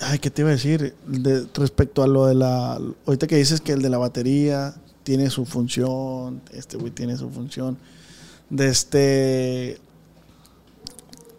Ay, 0.00 0.18
¿qué 0.18 0.30
te 0.30 0.42
iba 0.42 0.50
a 0.50 0.52
decir? 0.52 0.94
De, 1.06 1.46
respecto 1.54 2.02
a 2.02 2.06
lo 2.06 2.26
de 2.26 2.34
la. 2.34 2.78
Ahorita 3.06 3.26
que 3.26 3.36
dices 3.36 3.60
que 3.60 3.72
el 3.72 3.82
de 3.82 3.90
la 3.90 3.98
batería 3.98 4.74
tiene 5.02 5.30
su 5.30 5.44
función, 5.46 6.40
este 6.52 6.76
güey 6.76 6.90
tiene 6.90 7.16
su 7.16 7.30
función. 7.30 7.78
De 8.48 8.68
este. 8.68 9.78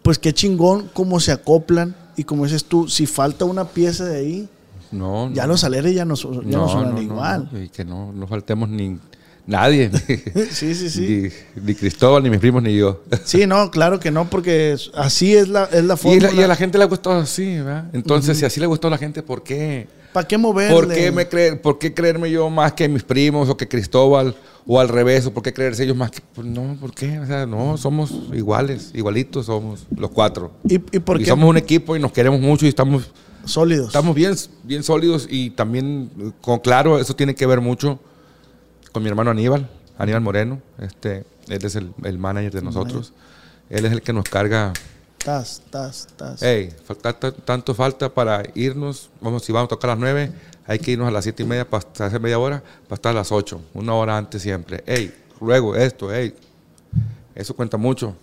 Pues 0.02 0.18
qué 0.18 0.32
chingón 0.32 0.90
cómo 0.92 1.20
se 1.20 1.32
acoplan. 1.32 1.96
Y 2.16 2.24
como 2.24 2.44
dices 2.44 2.64
tú, 2.64 2.88
si 2.88 3.06
falta 3.06 3.44
una 3.44 3.68
pieza 3.68 4.04
de 4.04 4.18
ahí, 4.18 4.48
no, 4.90 5.32
ya 5.32 5.46
los 5.46 5.64
aleres 5.64 5.94
ya 5.94 6.04
no, 6.04 6.14
ya 6.14 6.58
no, 6.58 6.68
suenan 6.68 6.98
igual. 6.98 7.48
y 7.52 7.68
que 7.70 7.84
no, 7.84 8.12
no 8.12 8.26
faltemos 8.26 8.68
ni 8.68 8.98
nadie. 9.46 9.90
sí, 10.50 10.74
sí, 10.74 10.90
sí. 10.90 11.28
Ni, 11.54 11.74
Cristóbal, 11.74 12.22
ni 12.22 12.30
mis 12.30 12.38
primos, 12.38 12.62
ni 12.62 12.76
yo. 12.76 13.02
sí, 13.24 13.46
no, 13.46 13.70
claro 13.70 14.00
que 14.00 14.10
no, 14.10 14.28
porque 14.28 14.76
así 14.94 15.34
es 15.34 15.48
la, 15.48 15.64
es 15.64 15.84
la 15.84 15.96
forma. 15.96 16.30
Y, 16.32 16.42
a 16.42 16.48
la 16.48 16.56
gente 16.56 16.78
le 16.78 16.84
ha 16.84 16.86
gustado 16.86 17.20
así, 17.20 17.56
¿verdad? 17.56 17.86
Entonces, 17.92 18.38
si 18.38 18.44
así 18.44 18.60
le 18.60 18.66
gustó 18.66 18.88
a 18.88 18.90
la 18.90 18.98
gente, 18.98 19.22
¿por 19.22 19.42
qué? 19.42 19.88
¿Para 20.12 20.28
qué 20.28 20.36
moverle? 20.36 20.74
¿Por 20.74 20.88
qué, 20.92 21.10
me 21.10 21.26
creer, 21.26 21.60
¿Por 21.60 21.78
qué 21.78 21.94
creerme 21.94 22.30
yo 22.30 22.50
más 22.50 22.74
que 22.74 22.86
mis 22.88 23.02
primos 23.02 23.48
o 23.48 23.56
que 23.56 23.66
Cristóbal? 23.66 24.34
O 24.66 24.78
al 24.78 24.88
revés, 24.88 25.26
¿o 25.26 25.32
por 25.32 25.42
qué 25.42 25.52
creerse 25.52 25.84
ellos 25.84 25.96
más 25.96 26.10
que.? 26.10 26.20
Pues 26.34 26.46
no, 26.46 26.76
¿por 26.78 26.94
qué? 26.94 27.18
O 27.18 27.26
sea, 27.26 27.46
no, 27.46 27.76
somos 27.76 28.12
iguales, 28.32 28.90
igualitos 28.94 29.46
somos 29.46 29.86
los 29.96 30.10
cuatro. 30.10 30.52
¿Y, 30.68 30.74
y 30.74 30.98
por 31.00 31.20
y 31.20 31.24
somos 31.24 31.48
un 31.48 31.56
equipo 31.56 31.96
y 31.96 31.98
nos 31.98 32.12
queremos 32.12 32.40
mucho 32.40 32.66
y 32.66 32.68
estamos 32.68 33.10
Sólidos. 33.44 33.88
Estamos 33.88 34.14
bien, 34.14 34.34
bien 34.62 34.82
sólidos 34.82 35.26
y 35.28 35.50
también, 35.50 36.10
con 36.40 36.60
claro, 36.60 36.98
eso 36.98 37.14
tiene 37.16 37.34
que 37.34 37.46
ver 37.46 37.60
mucho 37.60 37.98
con 38.92 39.02
mi 39.02 39.08
hermano 39.08 39.30
Aníbal, 39.30 39.68
Aníbal 39.98 40.20
Moreno. 40.20 40.60
Este, 40.78 41.24
él 41.48 41.64
es 41.64 41.74
el, 41.74 41.92
el 42.04 42.18
manager 42.18 42.52
de 42.52 42.62
nosotros. 42.62 43.12
Él 43.70 43.84
es 43.86 43.92
el 43.92 44.02
que 44.02 44.12
nos 44.12 44.24
carga. 44.24 44.72
Tas, 45.24 45.62
tas, 45.70 46.08
tas. 46.16 46.40
Hey, 46.42 46.72
falta, 46.84 47.12
tanto 47.12 47.74
falta 47.74 48.12
para 48.12 48.42
irnos. 48.54 49.10
Vamos, 49.20 49.44
si 49.44 49.52
vamos 49.52 49.66
a 49.66 49.70
tocar 49.70 49.90
a 49.90 49.94
las 49.94 50.00
nueve, 50.00 50.32
hay 50.66 50.78
que 50.78 50.92
irnos 50.92 51.08
a 51.08 51.10
las 51.10 51.24
siete 51.24 51.42
y 51.42 51.46
media 51.46 51.68
para 51.68 51.86
hacer 52.06 52.20
media 52.20 52.38
hora, 52.38 52.62
para 52.84 52.96
estar 52.96 53.10
a 53.12 53.14
las 53.14 53.32
ocho, 53.32 53.60
una 53.72 53.94
hora 53.94 54.16
antes 54.16 54.42
siempre. 54.42 54.82
Hey, 54.86 55.14
luego 55.40 55.74
esto, 55.74 56.12
hey. 56.12 56.34
Eso 57.34 57.54
cuenta 57.54 57.76
mucho. 57.76 58.14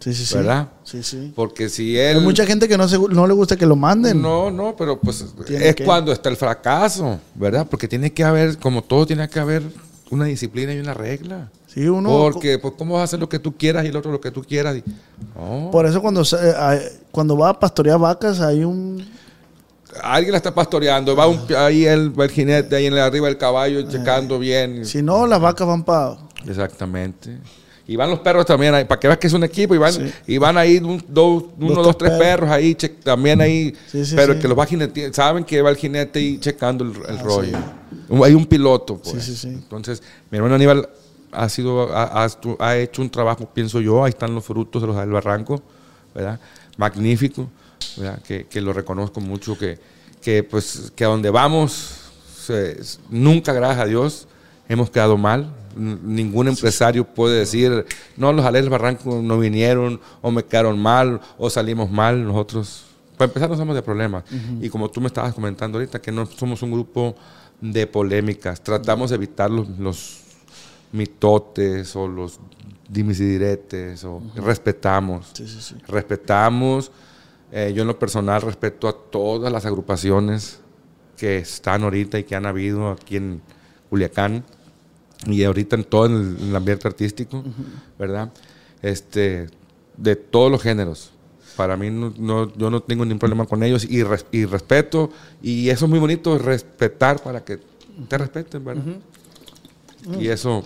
Sí, 0.00 0.14
sí, 0.14 0.26
sí. 0.26 0.36
¿Verdad? 0.36 0.68
Sí, 0.84 1.02
sí. 1.02 1.32
Porque 1.34 1.68
si 1.68 1.98
él... 1.98 2.18
Hay 2.18 2.22
mucha 2.22 2.46
gente 2.46 2.68
que 2.68 2.76
no, 2.76 2.86
se, 2.86 2.98
no 2.98 3.26
le 3.26 3.34
gusta 3.34 3.56
que 3.56 3.66
lo 3.66 3.74
manden. 3.74 4.20
No, 4.22 4.50
no, 4.50 4.76
pero 4.76 5.00
pues 5.00 5.24
es 5.48 5.76
cuando 5.84 6.12
está 6.12 6.28
el 6.28 6.36
fracaso, 6.36 7.18
¿verdad? 7.34 7.66
Porque 7.68 7.88
tiene 7.88 8.12
que 8.12 8.22
haber, 8.22 8.58
como 8.58 8.82
todo, 8.82 9.06
tiene 9.06 9.28
que 9.28 9.40
haber 9.40 9.62
una 10.10 10.24
disciplina 10.24 10.72
y 10.72 10.78
una 10.78 10.94
regla. 10.94 11.50
Sí, 11.66 11.86
uno... 11.86 12.08
Porque, 12.08 12.58
pues, 12.58 12.74
¿cómo 12.76 12.94
vas 12.94 13.02
a 13.02 13.04
hacer 13.04 13.20
lo 13.20 13.28
que 13.28 13.38
tú 13.38 13.56
quieras 13.56 13.84
y 13.84 13.88
el 13.88 13.96
otro 13.96 14.10
lo 14.10 14.20
que 14.20 14.30
tú 14.30 14.42
quieras? 14.42 14.76
Por 15.70 15.86
eso 15.86 16.00
cuando, 16.00 16.22
cuando 17.10 17.36
va 17.36 17.50
a 17.50 17.58
pastorear 17.58 17.98
vacas 17.98 18.40
hay 18.40 18.64
un... 18.64 19.06
Alguien 20.02 20.32
la 20.32 20.36
está 20.36 20.54
pastoreando, 20.54 21.16
va 21.16 21.26
un, 21.26 21.40
ahí 21.56 21.84
el, 21.84 22.12
el, 22.16 22.30
jinete, 22.30 22.76
ahí 22.76 22.86
en 22.86 22.94
la, 22.94 23.06
arriba 23.06 23.26
del 23.26 23.38
caballo, 23.38 23.82
checando 23.90 24.38
bien. 24.38 24.84
Si 24.84 25.02
no, 25.02 25.26
las 25.26 25.40
vacas 25.40 25.66
van 25.66 25.82
para... 25.82 26.16
Exactamente. 26.46 27.38
Y 27.88 27.96
van 27.96 28.10
los 28.10 28.20
perros 28.20 28.44
también 28.44 28.74
ahí, 28.74 28.84
para 28.84 29.00
que 29.00 29.08
veas 29.08 29.18
que 29.18 29.28
es 29.28 29.32
un 29.32 29.44
equipo, 29.44 29.74
y 29.74 29.78
van, 29.78 29.94
y 30.26 30.36
van 30.36 30.58
ahí 30.58 30.76
un, 30.76 31.02
dos, 31.08 31.44
uno, 31.58 31.82
dos, 31.82 31.96
tres, 31.96 32.12
perros. 32.12 32.50
ahí, 32.50 32.74
también 32.74 33.40
ahí, 33.40 33.74
pero 34.14 34.38
que 34.38 34.46
los 34.46 34.58
va 34.58 34.66
jinete, 34.66 35.12
saben 35.14 35.42
que 35.42 35.62
va 35.62 35.70
el 35.70 35.76
jinete 35.76 36.18
ahí 36.18 36.38
checando 36.38 36.84
el, 36.84 36.92
ah, 37.08 37.22
rollo. 37.22 37.56
Hay 38.24 38.34
un 38.34 38.46
piloto, 38.46 38.98
pues. 38.98 39.44
Entonces, 39.44 40.02
mi 40.30 40.38
hermano 40.38 40.54
Aníbal 40.54 40.88
ha 41.32 41.48
sido, 41.48 41.94
ha, 41.94 42.26
ha, 42.58 42.76
hecho 42.76 43.02
un 43.02 43.10
trabajo, 43.10 43.48
pienso 43.52 43.80
yo, 43.80 44.04
ahí 44.04 44.10
están 44.10 44.34
los 44.34 44.44
frutos 44.44 44.82
de 44.82 44.88
los 44.88 44.96
del 44.96 45.10
barranco, 45.10 45.62
¿verdad? 46.14 46.40
Magnífico, 46.76 47.48
¿verdad? 47.96 48.22
Que, 48.22 48.46
que 48.46 48.60
lo 48.60 48.72
reconozco 48.72 49.20
mucho, 49.20 49.58
que, 49.58 49.78
que 50.22 50.42
pues, 50.42 50.92
que 50.94 51.04
a 51.04 51.08
donde 51.08 51.30
vamos, 51.30 52.10
nunca, 53.10 53.52
gracias 53.52 53.80
a 53.80 53.86
Dios, 53.86 54.28
hemos 54.68 54.90
quedado 54.90 55.16
mal, 55.16 55.52
ningún 55.78 56.48
empresario 56.48 57.04
puede 57.04 57.38
decir, 57.38 57.86
no, 58.16 58.32
los 58.32 58.44
Aleles 58.44 58.68
Barranco 58.68 59.20
no 59.22 59.38
vinieron, 59.38 60.00
o 60.20 60.30
me 60.30 60.44
quedaron 60.44 60.78
mal, 60.78 61.20
o 61.36 61.48
salimos 61.50 61.90
mal. 61.90 62.24
Nosotros, 62.24 62.84
para 63.16 63.28
empezar, 63.28 63.48
no 63.48 63.56
somos 63.56 63.74
de 63.74 63.82
problemas. 63.82 64.24
Y 64.60 64.68
como 64.68 64.90
tú 64.90 65.00
me 65.00 65.06
estabas 65.06 65.34
comentando 65.34 65.78
ahorita, 65.78 66.00
que 66.00 66.12
no 66.12 66.26
somos 66.26 66.62
un 66.62 66.72
grupo 66.72 67.14
de 67.60 67.86
polémicas, 67.86 68.62
tratamos 68.62 69.10
de 69.10 69.16
evitar 69.16 69.50
los, 69.50 70.24
mitotes 70.90 71.94
o 71.96 72.08
los 72.08 72.40
dimis 72.88 73.20
y 73.20 73.24
diretes, 73.24 74.04
o 74.04 74.22
respetamos. 74.36 75.32
Respetamos. 75.86 76.90
Eh, 77.52 77.72
yo 77.74 77.82
en 77.82 77.88
lo 77.88 77.98
personal 77.98 78.42
respeto 78.42 78.88
a 78.88 78.92
todas 78.92 79.52
las 79.52 79.66
agrupaciones 79.66 80.60
que 81.16 81.38
están 81.38 81.82
ahorita 81.82 82.18
y 82.18 82.24
que 82.24 82.36
han 82.36 82.46
habido 82.46 82.90
aquí 82.90 83.16
en 83.16 83.42
Culiacán 83.90 84.44
y 85.26 85.42
ahorita 85.42 85.76
en 85.76 85.84
todo 85.84 86.06
el, 86.06 86.54
ambiente 86.54 86.86
artístico, 86.86 87.42
¿verdad? 87.98 88.32
Este, 88.82 89.48
de 89.96 90.16
todos 90.16 90.50
los 90.50 90.62
géneros. 90.62 91.12
Para 91.58 91.76
mí, 91.76 91.90
no, 91.90 92.54
yo 92.56 92.70
no 92.70 92.80
tengo 92.84 93.04
ningún 93.04 93.18
problema 93.18 93.44
con 93.44 93.64
ellos 93.64 93.84
y, 93.84 93.96
y, 93.96 94.44
respeto. 94.44 95.10
Y 95.42 95.70
eso 95.70 95.86
es 95.86 95.90
muy 95.90 95.98
bonito, 95.98 96.38
respetar 96.38 97.20
para 97.20 97.44
que 97.44 97.58
te 98.08 98.16
respeten, 98.16 98.64
¿verdad? 98.64 98.84
Y 100.20 100.28
eso, 100.28 100.62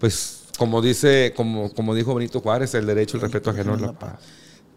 pues, 0.00 0.40
como 0.58 0.82
dice, 0.82 1.32
como, 1.36 1.72
como 1.72 1.94
dijo 1.94 2.16
Benito 2.16 2.40
Juárez, 2.40 2.74
el 2.74 2.84
derecho, 2.84 3.16
el 3.16 3.20
respeto 3.20 3.50
ajeno 3.50 3.76
es 3.76 3.80
la 3.82 3.92
paz. 3.92 4.14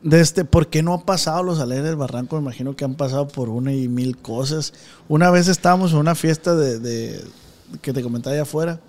De 0.04 0.22
este, 0.22 0.46
¿Por 0.46 0.68
qué 0.68 0.84
no 0.84 0.94
ha 0.94 1.04
pasado 1.06 1.42
los 1.42 1.60
alegres 1.60 1.88
del 1.88 1.96
barranco? 1.96 2.36
Me 2.36 2.44
imagino 2.44 2.76
que 2.76 2.86
han 2.86 2.94
pasado 2.94 3.28
por 3.28 3.50
una 3.50 3.74
y 3.74 3.88
mil 3.88 4.16
cosas. 4.16 4.76
Una 5.08 5.32
vez 5.32 5.48
estábamos 5.48 5.92
en 5.94 5.98
una 5.98 6.14
fiesta 6.14 6.56
de, 6.56 6.78
de 6.78 7.20
que 7.82 7.94
te 7.94 8.04
comentaba 8.04 8.36
allá 8.36 8.44
afuera 8.44 8.80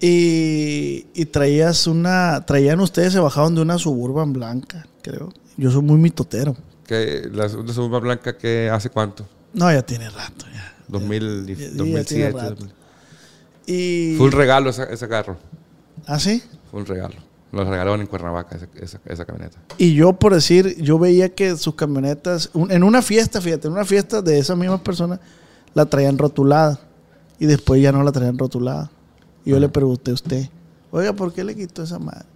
y, 0.00 1.06
y, 1.14 1.26
traías 1.26 1.86
una. 1.86 2.44
Traían 2.46 2.80
ustedes, 2.80 3.12
se 3.12 3.18
bajaron 3.18 3.54
de 3.54 3.62
una 3.62 3.78
suburban 3.78 4.32
blanca, 4.32 4.86
creo. 5.06 5.32
Yo 5.56 5.70
soy 5.70 5.82
muy 5.82 5.98
mitotero. 5.98 6.56
¿Que 6.86 7.28
¿La, 7.32 7.48
suburban 7.48 8.02
blanca 8.02 8.36
que 8.36 8.70
hace 8.70 8.90
cuánto? 8.90 9.26
No, 9.52 9.72
ya 9.72 9.82
tiene 9.82 10.08
rato. 10.10 10.46
Ya. 10.52 10.74
2000, 10.88 11.76
2007. 11.76 12.56
Y... 13.66 14.14
Fue 14.16 14.26
un 14.26 14.32
regalo 14.32 14.70
ese, 14.70 14.86
ese, 14.90 15.08
carro. 15.08 15.36
¿Ah, 16.06 16.20
sí? 16.20 16.42
Fue 16.70 16.80
un 16.80 16.86
regalo. 16.86 17.16
Lo 17.52 17.64
regalaron 17.64 18.00
en 18.00 18.06
Cuernavaca 18.06 18.56
esa, 18.80 19.00
esa, 19.06 19.24
camioneta. 19.24 19.58
Y 19.78 19.94
yo, 19.94 20.12
por 20.12 20.34
decir, 20.34 20.76
yo 20.80 20.98
veía 20.98 21.34
que 21.34 21.56
sus 21.56 21.74
camionetas, 21.74 22.50
en 22.54 22.82
una 22.84 23.02
fiesta, 23.02 23.40
fíjate, 23.40 23.68
en 23.68 23.72
una 23.72 23.84
fiesta 23.84 24.20
de 24.22 24.38
esas 24.38 24.56
mismas 24.56 24.80
personas, 24.80 25.20
la 25.74 25.86
traían 25.86 26.18
rotulada. 26.18 26.78
Y 27.38 27.46
después 27.46 27.82
ya 27.82 27.92
no 27.92 28.02
la 28.02 28.12
traían 28.12 28.38
rotulada. 28.38 28.90
Y 29.44 29.50
yo 29.50 29.60
le 29.60 29.68
pregunté 29.68 30.10
a 30.10 30.14
usted, 30.14 30.48
oiga, 30.90 31.12
¿por 31.12 31.32
qué 31.32 31.44
le 31.44 31.54
quitó 31.54 31.82
esa 31.82 31.98
madre? 31.98 32.26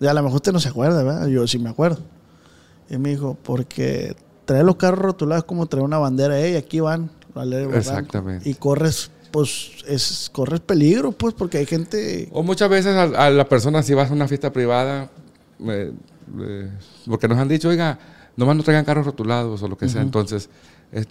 Y 0.00 0.06
a 0.06 0.14
lo 0.14 0.22
mejor 0.22 0.36
usted 0.36 0.52
no 0.52 0.60
se 0.60 0.68
acuerda, 0.68 1.02
¿verdad? 1.02 1.26
Yo 1.26 1.46
sí 1.46 1.58
me 1.58 1.70
acuerdo. 1.70 2.00
Y 2.88 2.98
me 2.98 3.10
dijo, 3.10 3.36
porque 3.42 4.16
traer 4.44 4.64
los 4.64 4.76
carros 4.76 5.00
rotulados 5.00 5.44
es 5.44 5.46
como 5.46 5.66
traer 5.66 5.84
una 5.84 5.98
bandera, 5.98 6.46
y 6.46 6.56
aquí 6.56 6.80
van, 6.80 7.10
¿vale? 7.34 7.64
Exactamente. 7.76 8.48
Y 8.48 8.54
corres, 8.54 9.10
pues, 9.30 9.72
es, 9.86 10.30
corres 10.32 10.60
peligro, 10.60 11.12
pues, 11.12 11.34
porque 11.34 11.58
hay 11.58 11.66
gente... 11.66 12.28
O 12.32 12.42
muchas 12.42 12.70
veces 12.70 12.96
a, 12.96 13.30
la 13.30 13.48
persona, 13.48 13.82
si 13.82 13.94
vas 13.94 14.10
a 14.10 14.14
una 14.14 14.28
fiesta 14.28 14.52
privada, 14.52 15.10
porque 17.06 17.28
nos 17.28 17.38
han 17.38 17.48
dicho, 17.48 17.68
oiga, 17.68 17.98
nomás 18.36 18.56
no 18.56 18.62
traigan 18.62 18.84
carros 18.84 19.04
rotulados 19.04 19.62
o 19.62 19.68
lo 19.68 19.76
que 19.76 19.88
sea. 19.88 20.00
Entonces, 20.00 20.48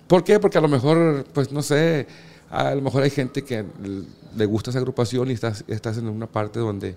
¿por 0.07 0.23
qué? 0.23 0.39
Porque 0.39 0.57
a 0.57 0.61
lo 0.61 0.69
mejor, 0.69 1.25
pues, 1.33 1.51
no 1.51 1.61
sé 1.61 2.07
a 2.49 2.75
lo 2.75 2.81
mejor 2.81 3.03
hay 3.03 3.09
gente 3.09 3.43
que 3.43 3.65
le 4.35 4.45
gusta 4.45 4.69
esa 4.69 4.79
agrupación 4.79 5.29
y 5.29 5.33
estás, 5.33 5.63
estás 5.67 5.97
en 5.97 6.07
una 6.07 6.27
parte 6.27 6.59
donde, 6.59 6.95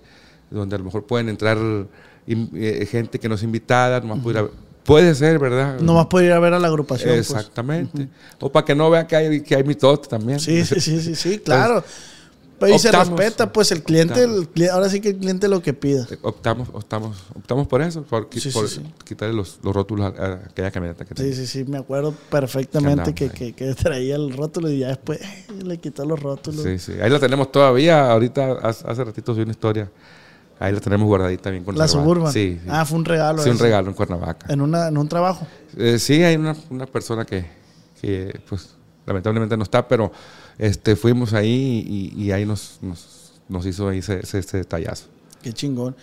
donde 0.51 0.75
a 0.75 0.79
lo 0.79 0.85
mejor 0.85 1.05
pueden 1.05 1.29
entrar 1.29 1.57
eh, 2.27 2.87
gente 2.89 3.19
que 3.19 3.27
no 3.27 3.35
es 3.35 3.43
invitada, 3.43 3.99
nomás 3.99 4.19
puede 4.19 4.39
ir 4.41 4.49
Puede 4.83 5.13
ser, 5.13 5.37
¿verdad? 5.37 5.79
No 5.79 5.93
vas 5.95 6.05
a 6.05 6.09
poder 6.09 6.27
ir 6.27 6.31
a 6.33 6.39
ver 6.39 6.53
a 6.53 6.59
la 6.59 6.67
agrupación. 6.67 7.09
pues. 7.09 7.29
Exactamente. 7.29 8.09
O 8.39 8.51
para 8.51 8.65
que 8.65 8.73
no 8.73 8.89
vean 8.89 9.05
que 9.05 9.15
hay, 9.15 9.41
que 9.41 9.55
hay 9.55 9.63
mitote 9.63 10.07
también. 10.09 10.39
Sí, 10.39 10.65
sí, 10.65 10.79
sí, 10.81 10.99
sí, 11.01 11.15
sí, 11.15 11.39
claro. 11.39 11.83
Pero 12.59 12.75
y 12.75 12.79
se 12.79 12.91
respeta, 12.91 13.51
pues 13.51 13.71
el 13.71 13.81
cliente, 13.81 14.23
el 14.23 14.47
ahora 14.69 14.87
sí 14.87 15.01
que 15.01 15.09
el 15.09 15.17
cliente 15.17 15.47
lo 15.47 15.63
que 15.63 15.73
pida. 15.73 16.07
Optamos, 16.21 16.69
optamos, 16.73 17.17
optamos 17.35 17.67
por 17.67 17.81
eso, 17.81 18.03
por, 18.03 18.27
Sí, 18.31 18.39
sí, 18.39 18.49
por 18.51 18.69
sí. 18.69 18.81
quitarle 19.03 19.33
los, 19.35 19.59
los 19.63 19.73
rótulos 19.73 20.13
a, 20.15 20.33
aquella 20.47 20.69
camioneta 20.69 21.03
que 21.03 21.15
Sí, 21.15 21.23
tenía. 21.23 21.35
sí, 21.35 21.47
sí, 21.47 21.63
me 21.63 21.79
acuerdo 21.79 22.13
perfectamente 22.29 23.15
Que 23.15 23.53
que, 23.53 23.73
traía 23.73 24.15
el 24.15 24.31
rótulo 24.37 24.69
y 24.69 24.79
ya 24.79 24.89
después 24.89 25.19
eh, 25.21 25.45
le 25.63 25.77
quitó 25.79 26.05
los 26.05 26.19
rótulos. 26.19 26.61
Sí, 26.61 26.77
sí. 26.77 26.93
Ahí 27.01 27.09
la 27.09 27.19
tenemos 27.19 27.51
todavía. 27.51 28.11
Ahorita, 28.11 28.53
hace, 28.61 28.87
hace 28.87 29.03
ratito 29.03 29.33
vi 29.33 29.41
una 29.41 29.51
historia. 29.51 29.89
Ahí 30.63 30.71
la 30.73 30.79
tenemos 30.79 31.07
guardadita 31.07 31.49
bien 31.49 31.63
La 31.63 31.65
conservada. 31.65 31.87
Suburban. 32.03 32.31
Sí, 32.33 32.59
sí. 32.61 32.69
Ah, 32.69 32.85
fue 32.85 32.99
un 32.99 33.05
regalo. 33.05 33.41
Sí, 33.43 33.49
un 33.49 33.57
regalo 33.57 33.87
en 33.89 33.95
Cuernavaca. 33.95 34.45
En, 34.53 34.61
una, 34.61 34.87
en 34.89 34.97
un 34.97 35.09
trabajo. 35.09 35.47
Eh, 35.75 35.97
sí, 35.97 36.21
hay 36.23 36.35
una, 36.35 36.55
una 36.69 36.85
persona 36.85 37.25
que, 37.25 37.45
que, 37.99 38.39
pues, 38.47 38.69
lamentablemente 39.07 39.57
no 39.57 39.63
está, 39.63 39.87
pero 39.87 40.11
este, 40.59 40.95
fuimos 40.95 41.33
ahí 41.33 42.13
y, 42.15 42.21
y 42.23 42.31
ahí 42.31 42.45
nos, 42.45 42.77
nos, 42.81 43.31
nos 43.49 43.65
hizo 43.65 43.87
ahí 43.89 43.97
ese, 43.99 44.19
ese, 44.19 44.37
ese 44.39 44.57
detallazo. 44.57 45.05
Qué 45.41 45.51
chingón. 45.51 45.95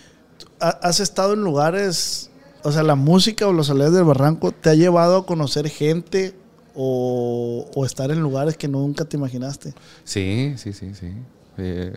¿Ha- 0.60 0.78
¿Has 0.82 0.98
estado 0.98 1.34
en 1.34 1.44
lugares, 1.44 2.30
o 2.64 2.72
sea, 2.72 2.82
la 2.82 2.96
música 2.96 3.46
o 3.46 3.52
los 3.52 3.70
aleres 3.70 3.92
del 3.94 4.04
barranco 4.04 4.50
te 4.50 4.70
ha 4.70 4.74
llevado 4.74 5.18
a 5.18 5.24
conocer 5.26 5.68
gente 5.68 6.34
o, 6.74 7.70
o 7.74 7.84
estar 7.86 8.10
en 8.10 8.20
lugares 8.20 8.56
que 8.56 8.66
nunca 8.66 9.04
te 9.04 9.16
imaginaste? 9.16 9.72
Sí, 10.02 10.54
sí, 10.56 10.72
sí, 10.72 10.94
sí. 10.94 11.12
Eh, 11.58 11.92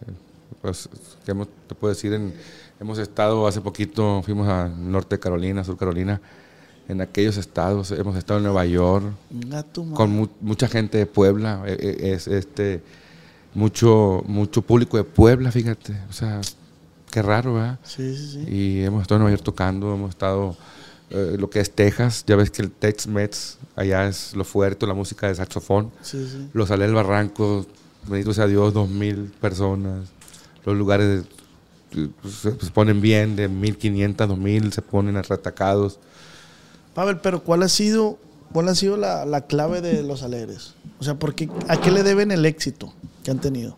pues, 0.62 0.90
¿qué 1.26 1.32
hemos- 1.32 1.48
te 1.68 1.76
puedo 1.76 1.94
decir? 1.94 2.14
En, 2.14 2.34
hemos 2.80 2.98
estado 3.00 3.48
hace 3.48 3.62
poquito, 3.62 4.22
fuimos 4.24 4.48
a 4.48 4.68
norte 4.68 5.16
de 5.16 5.20
Carolina, 5.20 5.64
sur 5.64 5.78
Carolina, 5.78 6.20
en 6.88 7.00
aquellos 7.02 7.38
estados, 7.38 7.92
hemos 7.92 8.16
estado 8.18 8.40
en 8.40 8.44
Nueva 8.46 8.66
York, 8.66 9.06
con 9.96 10.12
mu- 10.12 10.28
mucha 10.42 10.68
gente 10.68 10.98
de 10.98 11.06
Puebla, 11.06 11.64
eh, 11.66 11.78
eh, 11.80 12.12
es 12.14 12.28
este 12.28 12.82
mucho 13.54 14.24
mucho 14.28 14.62
público 14.62 14.98
de 14.98 15.04
Puebla, 15.04 15.52
fíjate, 15.52 15.96
o 16.10 16.14
sea, 16.14 16.42
qué 17.12 17.22
raro, 17.22 17.56
¿verdad? 17.56 17.80
Sí, 17.84 18.16
sí, 18.16 18.28
sí. 18.32 18.46
Y 18.52 18.82
hemos 18.84 19.02
estado 19.02 19.18
en 19.18 19.22
Nueva 19.24 19.36
York 19.36 19.44
tocando, 19.44 19.94
hemos 19.94 20.10
estado 20.10 20.56
eh, 21.10 21.36
lo 21.38 21.50
que 21.50 21.60
es 21.60 21.72
Texas, 21.72 22.24
ya 22.26 22.38
ves 22.38 22.50
que 22.52 22.62
el 22.62 22.72
Tex-Mex 22.72 23.58
allá 23.76 24.08
es 24.08 24.34
lo 24.34 24.46
fuerte, 24.46 24.88
la 24.88 24.94
música 24.94 25.28
de 25.28 25.36
saxofón. 25.36 25.92
Sí, 26.02 26.26
sí. 26.26 26.50
Los 26.54 26.70
Sale 26.70 26.86
del 26.86 26.96
Barranco, 26.96 27.66
bendito 28.08 28.34
sea 28.34 28.48
Dios, 28.48 28.74
dos 28.74 28.90
mil 28.90 29.26
personas. 29.42 30.08
Los 30.66 30.76
lugares 30.78 31.24
eh, 31.96 32.10
se, 32.24 32.52
se 32.60 32.72
ponen 32.72 33.02
bien, 33.02 33.36
de 33.36 33.48
1500, 33.48 34.28
2000, 34.28 34.72
se 34.74 34.82
ponen 34.82 35.22
retacados. 35.24 36.00
Pavel, 36.94 37.18
pero 37.20 37.44
¿cuál 37.44 37.64
ha 37.64 37.70
sido, 37.70 38.18
cuál 38.54 38.68
ha 38.70 38.76
sido 38.76 38.98
la, 38.98 39.26
la 39.26 39.42
clave 39.48 39.82
de 39.82 40.04
los 40.04 40.24
aleres? 40.24 40.74
O 41.00 41.04
sea, 41.04 41.16
¿por 41.16 41.34
qué- 41.36 41.50
¿a 41.68 41.78
qué 41.78 41.90
le 41.92 42.04
deben 42.04 42.32
el 42.32 42.46
éxito 42.46 42.94
que 43.24 43.32
han 43.32 43.40
tenido? 43.40 43.76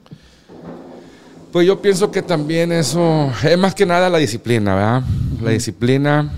Pues 1.52 1.68
yo 1.68 1.80
pienso 1.82 2.10
que 2.12 2.22
también 2.24 2.72
eso 2.72 3.32
es 3.44 3.58
más 3.58 3.76
que 3.76 3.86
nada 3.86 4.10
la 4.10 4.18
disciplina, 4.18 4.74
¿verdad? 4.76 5.04
La 5.42 5.52
disciplina 5.52 6.34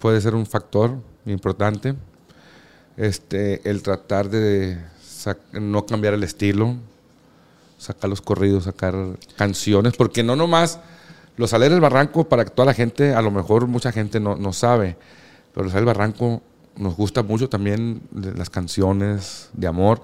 puede 0.00 0.20
ser 0.20 0.34
un 0.34 0.46
factor 0.46 0.96
importante. 1.26 1.94
Este, 2.96 3.68
el 3.68 3.82
tratar 3.82 4.28
de 4.28 4.78
sac- 5.02 5.52
no 5.52 5.84
cambiar 5.86 6.14
el 6.14 6.24
estilo, 6.24 6.76
sacar 7.82 8.08
los 8.08 8.20
corridos, 8.20 8.64
sacar 8.64 8.94
canciones, 9.36 9.94
porque 9.96 10.22
no 10.22 10.36
nomás 10.36 10.78
los 11.36 11.52
Aleres 11.54 11.72
del 11.72 11.80
Barranco, 11.80 12.28
para 12.28 12.44
toda 12.44 12.66
la 12.66 12.74
gente, 12.74 13.14
a 13.14 13.22
lo 13.22 13.30
mejor 13.30 13.66
mucha 13.66 13.90
gente 13.92 14.20
no, 14.20 14.36
no 14.36 14.52
sabe, 14.52 14.96
pero 15.52 15.64
los 15.64 15.72
Aleres 15.74 15.86
del 15.86 15.94
Barranco 15.96 16.42
nos 16.76 16.96
gusta 16.96 17.22
mucho 17.22 17.48
también 17.48 18.00
las 18.14 18.48
canciones 18.50 19.50
de 19.52 19.66
amor. 19.66 20.00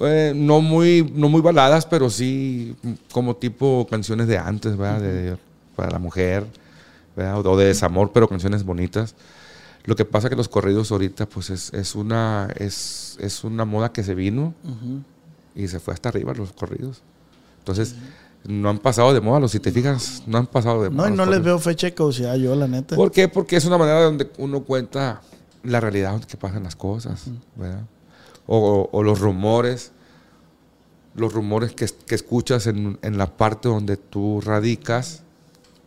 Eh, 0.00 0.32
no, 0.34 0.60
muy, 0.60 1.10
no 1.14 1.28
muy 1.28 1.40
baladas, 1.40 1.86
pero 1.86 2.10
sí 2.10 2.74
como 3.12 3.36
tipo 3.36 3.86
canciones 3.90 4.26
de 4.26 4.38
antes, 4.38 4.76
¿verdad? 4.76 5.00
De- 5.00 5.36
para 5.76 5.90
la 5.90 5.98
mujer, 5.98 6.44
¿verdad? 7.16 7.46
O 7.46 7.56
de 7.56 7.66
desamor, 7.66 8.10
pero 8.12 8.28
canciones 8.28 8.64
bonitas. 8.64 9.14
Lo 9.84 9.96
que 9.96 10.04
pasa 10.04 10.28
que 10.28 10.36
los 10.36 10.48
corridos 10.48 10.92
ahorita, 10.92 11.26
pues 11.26 11.50
es, 11.50 11.72
es 11.72 11.94
una, 11.94 12.48
es, 12.56 13.16
es 13.20 13.42
una 13.44 13.64
moda 13.64 13.90
que 13.92 14.02
se 14.02 14.14
vino 14.14 14.54
y 15.54 15.68
se 15.68 15.80
fue 15.80 15.94
hasta 15.94 16.08
arriba 16.08 16.32
los 16.34 16.52
corridos. 16.52 17.02
Entonces, 17.58 17.94
no 18.44 18.70
han 18.70 18.78
pasado 18.78 19.14
de 19.14 19.20
moda, 19.20 19.38
los, 19.40 19.52
si 19.52 19.60
te 19.60 19.70
fijas, 19.70 20.22
no 20.26 20.38
han 20.38 20.46
pasado 20.46 20.82
de 20.82 20.90
No, 20.90 20.96
moda. 20.96 21.08
y 21.08 21.16
los 21.16 21.26
no 21.26 21.32
les 21.32 21.42
veo 21.42 21.58
fecha 21.58 21.86
de 21.86 21.94
caducidad 21.94 22.34
yo, 22.36 22.54
la 22.56 22.66
neta. 22.66 22.96
¿Por 22.96 23.10
qué? 23.12 23.28
Porque 23.28 23.56
es 23.56 23.64
una 23.64 23.78
manera 23.78 24.02
donde 24.02 24.30
uno 24.38 24.62
cuenta 24.64 25.20
la 25.62 25.78
realidad 25.80 26.10
donde 26.12 26.26
que 26.26 26.36
pasan 26.36 26.64
las 26.64 26.74
cosas, 26.74 27.24
¿verdad? 27.54 27.84
O, 28.48 28.88
o- 28.90 29.02
los 29.04 29.20
rumores, 29.20 29.92
los 31.14 31.32
rumores 31.32 31.72
que, 31.72 31.86
que 32.06 32.14
escuchas 32.16 32.66
en, 32.66 32.98
en 33.02 33.18
la 33.18 33.36
parte 33.36 33.68
donde 33.68 33.96
tú 33.96 34.40
radicas 34.40 35.22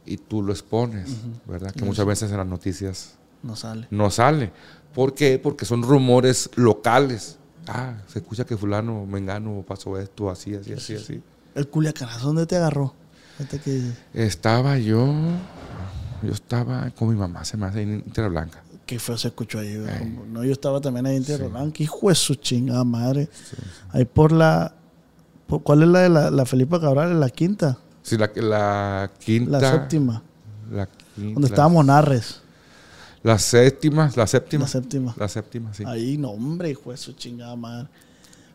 y 0.05 0.17
tú 0.17 0.41
lo 0.43 0.53
expones, 0.53 1.09
¿verdad? 1.47 1.71
Que 1.71 1.83
muchas 1.83 2.05
veces 2.05 2.31
en 2.31 2.37
las 2.37 2.47
noticias 2.47 3.15
No 3.43 3.55
sale. 3.57 3.87
no 3.89 4.09
sale. 4.11 4.51
¿Por 4.93 5.13
qué? 5.13 5.39
Porque 5.39 5.65
son 5.65 5.83
rumores 5.83 6.49
locales. 6.55 7.37
Ah, 7.67 7.93
se 8.07 8.19
escucha 8.19 8.45
que 8.45 8.55
fulano, 8.57 9.05
mengano 9.05 9.63
pasó 9.67 9.97
esto, 9.99 10.29
así, 10.29 10.55
así, 10.55 10.73
así, 10.73 10.95
así. 10.95 11.21
El 11.55 11.67
culiacanazo, 11.67 12.27
¿dónde 12.27 12.45
te 12.45 12.55
agarró? 12.57 12.93
Que 13.63 13.91
Estaba 14.13 14.77
yo, 14.77 15.13
yo 16.23 16.31
estaba 16.31 16.89
con 16.91 17.09
mi 17.09 17.15
mamá, 17.15 17.43
se 17.45 17.57
me 17.57 17.65
hace 17.65 17.81
en 17.81 18.01
Tierra 18.03 18.29
Blanca. 18.29 18.63
qué 18.85 18.99
feo 18.99 19.17
se 19.17 19.29
escuchó 19.29 19.59
ahí. 19.59 19.83
Como- 19.99 20.25
No, 20.25 20.43
yo 20.43 20.51
estaba 20.51 20.79
también 20.79 21.05
ahí 21.07 21.15
en 21.17 21.23
Tierra 21.25 21.47
Blanca. 21.47 21.81
Hijo 21.83 22.09
de 22.09 22.15
su 22.15 22.35
chingada 22.35 22.83
madre. 22.83 23.29
Ahí 23.91 24.05
por 24.05 24.31
la... 24.31 24.75
por- 25.47 25.63
¿Cuál 25.63 25.83
es 25.83 25.89
la 25.89 25.99
de 26.01 26.09
la, 26.09 26.29
la 26.31 26.45
Felipe 26.45 26.79
Cabral? 26.79 27.19
La 27.19 27.29
quinta. 27.29 27.77
Sí, 28.03 28.17
la, 28.17 28.29
la 28.35 29.11
quinta. 29.19 29.51
La 29.59 29.71
séptima. 29.71 30.21
La 30.71 30.85
quinta. 30.85 31.33
Donde 31.33 31.47
estaba 31.47 31.67
Monarres. 31.67 32.41
La 33.25 33.39
séptima, 33.39 34.11
la 34.15 34.27
séptima. 34.27 34.65
La 34.65 34.67
séptima. 34.67 35.15
La 35.17 35.27
séptima, 35.27 35.73
sí. 35.73 35.83
Ahí, 35.87 36.15
no, 36.15 36.29
hombre, 36.29 36.69
hijo 36.69 36.91
de 36.91 36.97
su 36.97 37.13
chingada 37.13 37.55
madre. 37.55 37.87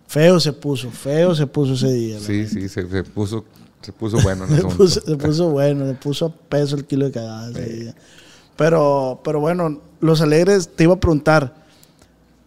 Feo 0.07 0.39
se 0.39 0.53
puso, 0.53 0.93
feo 0.93 1.35
se 1.35 1.45
puso 1.45 1.73
ese 1.73 1.93
día. 1.93 2.21
Sí, 2.21 2.47
sí, 2.47 2.69
se, 2.69 2.89
se 2.89 3.03
puso, 3.03 3.45
se 3.83 3.93
puso 3.93 4.21
bueno 4.23 4.45
en 4.45 4.51
Se 4.55 4.57
el 4.61 4.67
puso, 4.69 5.01
se 5.01 5.17
puso 5.17 5.51
bueno, 5.51 5.89
se 5.89 5.95
puso 5.95 6.27
a 6.27 6.33
peso 6.33 6.77
el 6.77 6.85
kilo 6.85 7.07
de 7.07 7.11
cagada 7.11 7.51
ese 7.51 7.69
día. 7.69 7.95
Pero, 8.57 9.21
pero 9.25 9.41
bueno, 9.41 9.81
los 9.99 10.21
alegres, 10.21 10.69
te 10.69 10.85
iba 10.85 10.95
a 10.95 11.01
preguntar, 11.01 11.53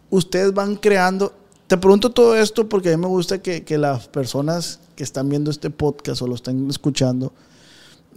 ustedes 0.08 0.54
van 0.54 0.76
creando, 0.76 1.34
te 1.66 1.76
pregunto 1.76 2.10
todo 2.10 2.36
esto 2.36 2.70
porque 2.70 2.90
a 2.90 2.96
mí 2.96 3.02
me 3.02 3.08
gusta 3.08 3.42
que, 3.42 3.64
que 3.64 3.76
las 3.76 4.08
personas 4.08 4.80
que 4.96 5.04
están 5.04 5.28
viendo 5.28 5.50
este 5.50 5.68
podcast 5.68 6.22
o 6.22 6.26
lo 6.26 6.36
están 6.36 6.70
escuchando, 6.70 7.34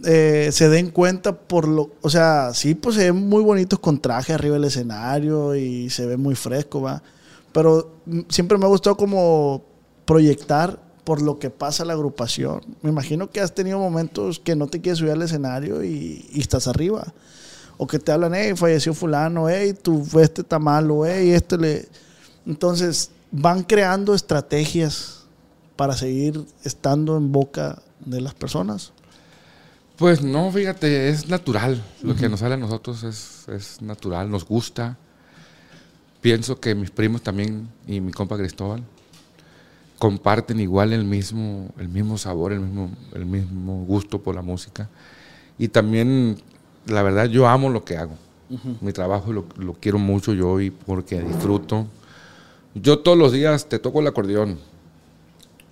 eh, 0.04 0.50
se 0.52 0.68
den 0.68 0.90
cuenta 0.90 1.36
por 1.36 1.66
lo, 1.66 1.90
o 2.02 2.10
sea, 2.10 2.52
sí, 2.54 2.74
pues 2.74 2.96
se 2.96 3.12
muy 3.12 3.42
bonitos 3.42 3.78
con 3.78 4.00
traje 4.00 4.32
arriba 4.32 4.54
del 4.54 4.64
escenario 4.64 5.54
y 5.56 5.90
se 5.90 6.06
ve 6.06 6.16
muy 6.16 6.34
fresco, 6.34 6.80
va. 6.80 7.02
Pero 7.52 7.96
mm, 8.06 8.20
siempre 8.28 8.58
me 8.58 8.64
ha 8.64 8.68
gustado 8.68 8.96
como 8.96 9.64
proyectar 10.04 10.78
por 11.04 11.22
lo 11.22 11.38
que 11.38 11.50
pasa 11.50 11.84
la 11.84 11.94
agrupación. 11.94 12.60
Me 12.82 12.90
imagino 12.90 13.30
que 13.30 13.40
has 13.40 13.54
tenido 13.54 13.78
momentos 13.78 14.38
que 14.38 14.54
no 14.54 14.66
te 14.66 14.80
quieres 14.80 14.98
subir 14.98 15.12
al 15.12 15.22
escenario 15.22 15.82
y, 15.82 16.28
estás 16.34 16.68
arriba. 16.68 17.14
O 17.78 17.86
que 17.86 17.98
te 17.98 18.12
hablan, 18.12 18.34
hey, 18.34 18.52
falleció 18.56 18.92
fulano, 18.92 19.48
hey, 19.48 19.74
tú 19.80 20.06
este 20.20 20.42
está 20.42 20.58
malo, 20.58 21.06
hey, 21.06 21.30
este 21.30 21.56
le... 21.56 21.88
Entonces, 22.46 23.10
van 23.30 23.62
creando 23.62 24.14
estrategias 24.14 25.24
para 25.76 25.96
seguir 25.96 26.44
estando 26.64 27.16
en 27.16 27.32
boca 27.32 27.80
de 28.04 28.20
las 28.20 28.34
personas. 28.34 28.92
Pues 29.98 30.22
no, 30.22 30.52
fíjate, 30.52 31.08
es 31.08 31.28
natural. 31.28 31.82
Lo 32.04 32.14
que 32.14 32.28
nos 32.28 32.38
sale 32.38 32.54
a 32.54 32.56
nosotros 32.56 33.02
es, 33.02 33.48
es 33.48 33.82
natural, 33.82 34.30
nos 34.30 34.44
gusta. 34.44 34.96
Pienso 36.20 36.60
que 36.60 36.76
mis 36.76 36.92
primos 36.92 37.20
también 37.22 37.68
y 37.84 38.00
mi 38.00 38.12
compa 38.12 38.36
Cristóbal 38.36 38.84
comparten 39.98 40.60
igual 40.60 40.92
el 40.92 41.04
mismo, 41.04 41.70
el 41.78 41.88
mismo 41.88 42.16
sabor, 42.16 42.52
el 42.52 42.60
mismo, 42.60 42.92
el 43.12 43.26
mismo 43.26 43.84
gusto 43.86 44.22
por 44.22 44.36
la 44.36 44.42
música. 44.42 44.88
Y 45.58 45.66
también, 45.66 46.40
la 46.86 47.02
verdad, 47.02 47.24
yo 47.26 47.48
amo 47.48 47.68
lo 47.68 47.84
que 47.84 47.96
hago. 47.96 48.14
Mi 48.80 48.92
trabajo 48.92 49.32
lo, 49.32 49.46
lo 49.56 49.74
quiero 49.74 49.98
mucho 49.98 50.32
yo 50.32 50.60
y 50.60 50.70
porque 50.70 51.20
disfruto. 51.20 51.88
Yo 52.72 53.00
todos 53.00 53.18
los 53.18 53.32
días 53.32 53.68
te 53.68 53.80
toco 53.80 53.98
el 53.98 54.06
acordeón, 54.06 54.60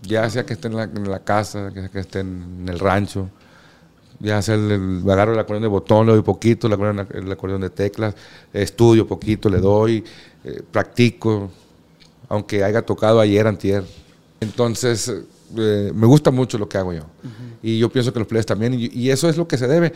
ya 0.02 0.28
sea 0.28 0.44
que 0.44 0.54
esté 0.54 0.66
en 0.66 0.74
la, 0.74 0.82
en 0.82 1.08
la 1.08 1.20
casa, 1.20 1.70
que 1.72 1.80
sea 1.80 1.88
que 1.90 2.00
esté 2.00 2.20
en 2.20 2.66
el 2.68 2.80
rancho 2.80 3.30
ya 4.20 4.40
sea 4.42 4.54
el, 4.54 4.70
el- 4.70 5.10
agarro 5.10 5.32
el 5.34 5.38
acordeón 5.38 5.62
de 5.62 5.68
botón, 5.68 6.06
le 6.06 6.12
doy 6.12 6.22
poquito, 6.22 6.66
el 6.66 6.72
acordeón, 6.72 7.06
el 7.12 7.30
acordeón 7.32 7.60
de 7.60 7.70
teclas, 7.70 8.14
estudio 8.52 9.06
poquito, 9.06 9.48
le 9.48 9.58
doy, 9.58 10.04
eh, 10.44 10.62
practico, 10.70 11.50
aunque 12.28 12.64
haya 12.64 12.82
tocado 12.82 13.20
ayer, 13.20 13.46
antier. 13.46 13.84
Entonces, 14.40 15.12
eh, 15.56 15.92
me 15.94 16.06
gusta 16.06 16.30
mucho 16.30 16.58
lo 16.58 16.68
que 16.68 16.78
hago 16.78 16.92
yo. 16.92 17.04
Y 17.62 17.78
yo 17.78 17.88
pienso 17.90 18.12
que 18.12 18.18
los 18.18 18.28
players 18.28 18.46
también. 18.46 18.74
Y, 18.74 18.86
y 18.92 19.10
eso 19.10 19.28
es 19.28 19.36
lo 19.36 19.46
que 19.48 19.56
se 19.58 19.66
debe. 19.66 19.92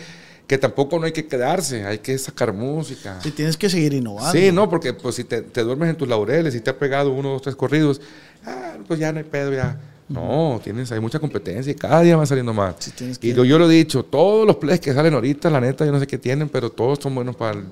Que 0.47 0.59
tampoco 0.59 0.99
no 0.99 1.05
hay 1.07 1.13
que 1.13 1.27
quedarse, 1.27 1.85
hay 1.85 1.99
que 1.99 2.19
sacar 2.19 2.53
música. 2.53 3.21
Y 3.25 3.31
tienes 3.31 3.57
que 3.57 3.71
seguir 3.71 3.93
innovando. 3.95 4.33
Sí, 4.33 4.51
no, 4.51 4.69
porque 4.69 4.93
pues 4.93 5.15
si 5.15 5.25
te, 5.25 5.43
te 5.43 5.63
duermes 5.63 5.91
en 5.91 5.97
tus 5.97 6.09
laureles 6.09 6.55
y 6.57 6.61
te 6.61 6.71
ha 6.71 6.79
pegado 6.79 7.13
uno, 7.13 7.29
dos, 7.31 7.43
tres 7.43 7.55
corridos, 7.55 8.01
ah, 8.45 8.75
pues 8.89 8.99
ya 8.99 9.13
no 9.13 9.19
hay 9.19 9.25
pedo, 9.25 9.53
ya. 9.53 9.79
No, 10.11 10.61
tienes, 10.63 10.91
hay 10.91 10.99
mucha 10.99 11.21
competencia 11.21 11.71
y 11.71 11.77
cada 11.77 12.01
día 12.01 12.17
van 12.17 12.27
saliendo 12.27 12.53
más. 12.53 12.75
Sí, 12.81 12.93
y 13.23 13.33
yo 13.33 13.59
lo 13.59 13.71
he 13.71 13.75
dicho, 13.75 14.05
todos 14.05 14.45
los 14.45 14.57
plays 14.57 14.81
que 14.81 14.93
salen 14.93 15.15
ahorita, 15.15 15.49
la 15.51 15.61
neta, 15.61 15.87
yo 15.87 15.93
no 15.93 16.01
sé 16.01 16.07
qué 16.09 16.19
tienen, 16.19 16.49
pero 16.49 16.69
todos 16.69 16.99
son 17.01 17.15
buenos 17.15 17.37
para, 17.37 17.63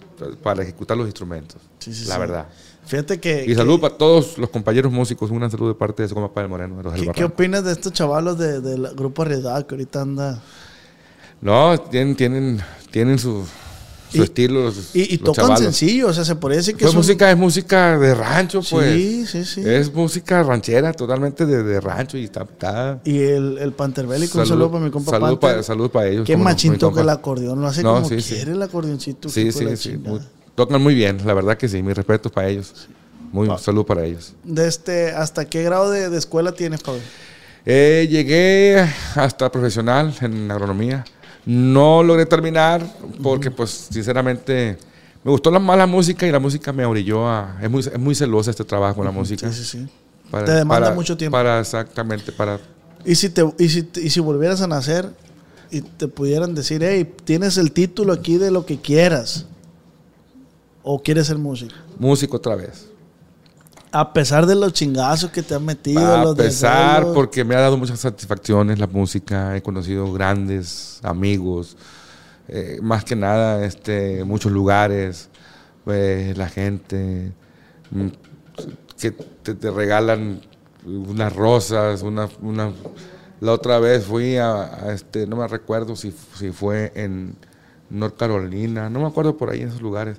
para 0.43 0.63
ejecutar 0.63 0.97
los 0.97 1.07
instrumentos. 1.07 1.61
Sí, 1.81 1.93
sí, 1.93 2.07
la 2.07 2.17
verdad. 2.17 2.47
Fíjate 2.87 3.19
que. 3.19 3.43
Y 3.43 3.47
que- 3.49 3.55
salud 3.57 3.81
para 3.81 3.97
todos 3.99 4.39
los 4.39 4.49
compañeros 4.51 4.93
músicos, 4.93 5.31
un 5.33 5.39
gran 5.39 5.51
saludo 5.51 5.71
de 5.71 5.75
parte 5.75 6.05
de 6.05 6.09
su 6.09 6.15
compa 6.15 6.41
del 6.41 6.49
Moreno, 6.49 6.77
de 6.77 6.83
los 6.85 6.93
del 6.93 7.03
¿Qué, 7.03 7.07
qué 7.07 7.13
Barranco. 7.23 7.35
opinas 7.35 7.65
de 7.65 7.73
estos 7.73 7.93
chavalos 7.93 8.39
de- 8.39 8.61
del 8.61 8.95
grupo 8.95 9.23
Arriesgado 9.23 9.67
que 9.67 9.75
ahorita 9.75 10.01
anda? 10.03 10.41
No, 11.41 11.77
tienen, 11.79 12.15
tienen, 12.17 12.61
tienen 12.93 13.19
su, 13.19 13.45
su 14.11 14.19
Y- 14.19 14.23
estilo. 14.23 14.65
los- 14.65 14.95
Y, 14.95 15.03
y 15.03 15.17
los 15.19 15.25
tocan 15.27 15.35
chavalos. 15.47 15.61
sencillo, 15.61 16.09
o 16.09 16.13
sea, 16.13 16.25
se 16.25 16.35
podría 16.37 16.59
decir 16.59 16.75
que 16.75 16.81
Pues 16.81 16.91
es 16.91 16.95
un- 16.95 16.99
música 17.01 17.31
es 17.31 17.37
música 17.37 17.99
de 17.99 18.15
rancho, 18.15 18.61
pues. 18.69 18.95
Sí, 18.95 19.27
sí, 19.27 19.45
sí. 19.45 19.63
Es 19.65 19.93
música 19.93 20.43
ranchera, 20.43 20.93
totalmente 20.93 21.45
de, 21.47 21.63
de 21.63 21.81
rancho 21.81 22.17
y 22.19 22.25
está. 22.25 22.43
está- 22.43 23.01
Y 23.05 23.19
el, 23.19 23.59
el 23.59 23.73
Panterbélico, 23.73 24.39
un 24.39 24.45
Salud- 24.45 24.49
saludo 24.49 24.71
para 24.73 24.85
mi 24.85 24.91
compa 24.91 25.11
salud 25.13 25.39
Panther. 25.39 25.57
pa- 25.59 25.63
salud 25.63 25.91
para 25.91 26.09
ellos, 26.09 26.27
Qué 26.27 26.37
no, 26.37 26.45
machín 26.45 26.79
toca 26.79 27.01
el 27.03 27.09
acordeón, 27.09 27.61
lo 27.61 27.67
hace 27.69 27.83
No, 27.83 27.95
como 27.95 28.09
sí, 28.09 28.21
sí. 28.21 28.35
quiere 28.35 28.53
el 28.53 28.63
acordeoncito. 28.63 29.29
Sí, 29.29 29.53
sí, 29.53 29.77
sí. 29.77 29.97
muy- 29.97 30.21
tocan 30.55 30.83
muy 30.83 30.95
bien, 30.95 31.19
la 31.25 31.35
verdad 31.35 31.57
que 31.57 31.69
sí. 31.69 31.83
Mi 31.83 31.93
respeto 31.93 32.31
para 32.31 32.49
ellos. 32.49 32.73
Muy 33.31 33.47
salud 33.59 33.85
para 33.85 34.05
ellos. 34.07 34.33
De 34.43 34.67
este, 34.67 35.11
¿Hasta 35.11 35.45
qué 35.45 35.63
grado 35.63 35.91
de, 35.91 36.09
de 36.09 36.17
escuela 36.19 36.53
tienes, 36.53 36.81
Pablo? 36.83 37.01
Eh, 37.67 38.09
llegué 38.11 38.83
hasta 39.15 39.53
profesional 39.53 40.15
en 40.23 40.51
agronomía. 40.51 41.05
No 41.51 42.03
logré 42.03 42.27
terminar 42.27 42.87
porque, 43.23 43.51
pues, 43.51 43.89
sinceramente, 43.91 44.77
me 45.25 45.31
gustó 45.31 45.51
la 45.51 45.59
mala 45.59 45.87
música 45.87 46.27
y 46.27 46.31
la 46.31 46.39
música 46.39 46.75
me 46.75 46.85
orilló 46.85 47.27
a... 47.27 47.57
Es 47.63 47.71
muy, 47.71 47.81
es 47.81 47.99
muy 47.99 48.15
celosa 48.15 48.51
este 48.51 48.65
trabajo, 48.65 49.03
la 49.03 49.11
música. 49.11 49.51
Sí, 49.51 49.65
sí, 49.65 49.79
sí. 49.79 49.89
Para- 50.31 50.45
Te 50.45 50.53
demanda 50.53 50.87
para- 50.89 50.95
mucho 50.95 51.17
tiempo. 51.17 51.35
Para, 51.39 51.59
exactamente, 51.61 52.33
para... 52.33 52.61
Y 53.03 53.15
si, 53.15 53.31
te, 53.31 53.51
y, 53.59 53.69
si, 53.71 53.89
y 53.97 54.11
si 54.11 54.21
volvieras 54.21 54.61
a 54.61 54.67
nacer 54.67 55.09
y 55.71 55.81
te 55.81 56.07
pudieran 56.07 56.55
decir, 56.55 56.83
hey, 56.85 57.11
tienes 57.25 57.57
el 57.57 57.73
título 57.73 58.13
aquí 58.13 58.37
de 58.37 58.51
lo 58.51 58.67
que 58.67 58.79
quieras, 58.79 59.47
o 60.83 61.03
quieres 61.03 61.29
ser 61.29 61.39
músico, 61.39 61.75
Músico 61.99 62.37
otra 62.37 62.57
vez. 62.57 62.88
A 63.93 64.13
pesar 64.13 64.47
de 64.47 64.55
los 64.55 64.73
chingazos 64.73 65.31
que 65.31 65.43
te 65.43 65.55
han 65.55 65.65
metido, 65.65 66.15
A 66.15 66.25
los 66.25 66.37
pesar, 66.37 67.13
porque 67.15 67.45
me 67.45 67.55
ha 67.55 67.61
dado 67.61 67.77
muchas 67.77 68.01
satisfacciones 68.01 68.79
la 68.79 68.87
música, 68.87 69.57
he 69.57 69.63
conocido 69.63 70.13
grandes 70.13 71.01
amigos, 71.03 71.77
eh, 72.49 72.79
más 72.83 73.05
que 73.05 73.17
nada 73.17 73.65
este, 73.65 74.25
muchos 74.25 74.53
lugares, 74.53 75.29
pues, 75.85 76.37
la 76.37 76.49
gente 76.49 77.33
mm, 77.91 78.09
que 79.01 79.13
te, 79.13 79.55
te 79.55 79.71
regalan 79.71 80.41
unas 80.85 81.35
rosas, 81.35 82.03
una, 82.03 82.29
una- 82.41 82.73
la 83.41 83.53
otra 83.53 83.79
vez 83.79 84.05
fui 84.05 84.37
a, 84.37 84.65
a 84.87 84.93
este, 84.93 85.27
no 85.27 85.37
me 85.37 85.47
recuerdo 85.47 85.95
si, 85.95 86.13
si 86.37 86.51
fue 86.51 86.93
en 86.97 87.37
North 87.91 88.17
Carolina, 88.19 88.91
no 88.91 89.01
me 89.01 89.07
acuerdo 89.07 89.37
por 89.37 89.51
ahí 89.51 89.61
en 89.63 89.69
esos 89.69 89.81
lugares. 89.83 90.19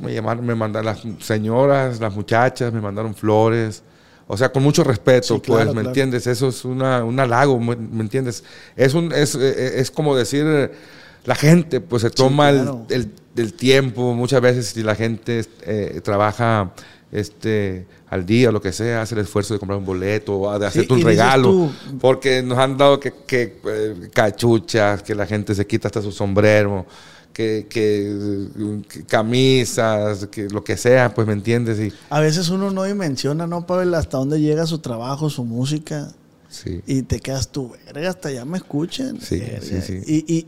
Me 0.00 0.14
llamaron, 0.14 0.44
me 0.46 0.54
mandaron 0.54 0.86
las 0.86 1.02
señoras, 1.24 2.00
las 2.00 2.14
muchachas, 2.14 2.72
me 2.72 2.80
mandaron 2.80 3.14
flores. 3.14 3.82
O 4.26 4.36
sea, 4.36 4.50
con 4.50 4.62
mucho 4.62 4.84
respeto, 4.84 5.34
Sí, 5.36 5.42
pues, 5.46 5.66
¿me 5.66 5.72
claro. 5.72 5.88
entiendes? 5.88 6.26
Eso 6.26 6.48
es 6.48 6.64
una, 6.64 7.04
un 7.04 7.18
halago, 7.18 7.58
¿me, 7.58 7.74
entiendes? 8.00 8.44
Es, 8.76 8.94
un, 8.94 9.12
es, 9.12 9.34
eh, 9.34 9.80
es 9.80 9.90
como 9.90 10.14
decir, 10.16 10.44
eh, 10.46 10.70
la 11.24 11.34
gente, 11.34 11.80
pues, 11.80 12.02
se 12.02 12.10
toma 12.10 12.50
el- 12.50 12.56
claro. 12.62 12.86
el, 12.90 13.10
el 13.36 13.52
tiempo. 13.54 14.14
Muchas 14.14 14.40
veces, 14.40 14.66
si 14.68 14.82
la 14.84 14.94
gente 14.94 15.44
eh, 15.62 16.00
trabaja 16.04 16.72
este, 17.12 17.86
al 18.08 18.24
día, 18.24 18.52
lo 18.52 18.60
que 18.60 18.72
sea, 18.72 19.02
hace 19.02 19.16
el 19.16 19.22
esfuerzo 19.22 19.52
de 19.54 19.58
comprar 19.60 19.78
un 19.80 19.84
boleto, 19.84 20.56
de 20.60 20.66
hacerte 20.66 20.94
un 20.94 21.02
regalo. 21.02 21.48
tú- 21.50 21.72
Porque 22.00 22.40
nos 22.42 22.56
han 22.58 22.76
dado 22.76 23.00
que, 23.00 23.12
que, 23.26 23.58
eh, 23.66 24.10
cachuchas, 24.14 25.02
que 25.02 25.14
la 25.16 25.26
gente 25.26 25.54
se 25.56 25.66
quita 25.66 25.88
hasta 25.88 26.00
su 26.02 26.12
sombrero, 26.12 26.86
que, 27.32 27.66
que, 27.68 28.48
que 28.88 29.04
camisas, 29.04 30.26
que 30.26 30.48
lo 30.48 30.62
que 30.64 30.76
sea, 30.76 31.14
pues 31.14 31.26
me 31.26 31.32
entiendes. 31.32 31.78
Y, 31.80 31.92
A 32.10 32.20
veces 32.20 32.48
uno 32.50 32.70
no 32.70 32.84
dimensiona, 32.84 33.46
¿no, 33.46 33.66
Pavel? 33.66 33.94
Hasta 33.94 34.18
dónde 34.18 34.40
llega 34.40 34.66
su 34.66 34.78
trabajo, 34.78 35.30
su 35.30 35.44
música. 35.44 36.12
sí. 36.48 36.80
Y 36.86 37.02
te 37.02 37.20
quedas 37.20 37.50
tú, 37.52 37.72
verga, 37.86 38.10
hasta 38.10 38.28
allá 38.28 38.44
me 38.44 38.58
escuchan. 38.58 39.20
Sí, 39.20 39.40
sí, 39.62 39.80
sí. 39.82 40.00
Y, 40.06 40.24
y, 40.26 40.46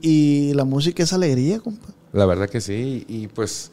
y 0.51 0.55
la 0.55 0.65
música 0.65 1.03
es 1.03 1.13
alegría, 1.13 1.61
compa. 1.61 1.89
La 2.13 2.27
verdad 2.27 2.49
que 2.49 2.61
sí. 2.61 3.05
Y 3.09 3.29
pues 3.29 3.71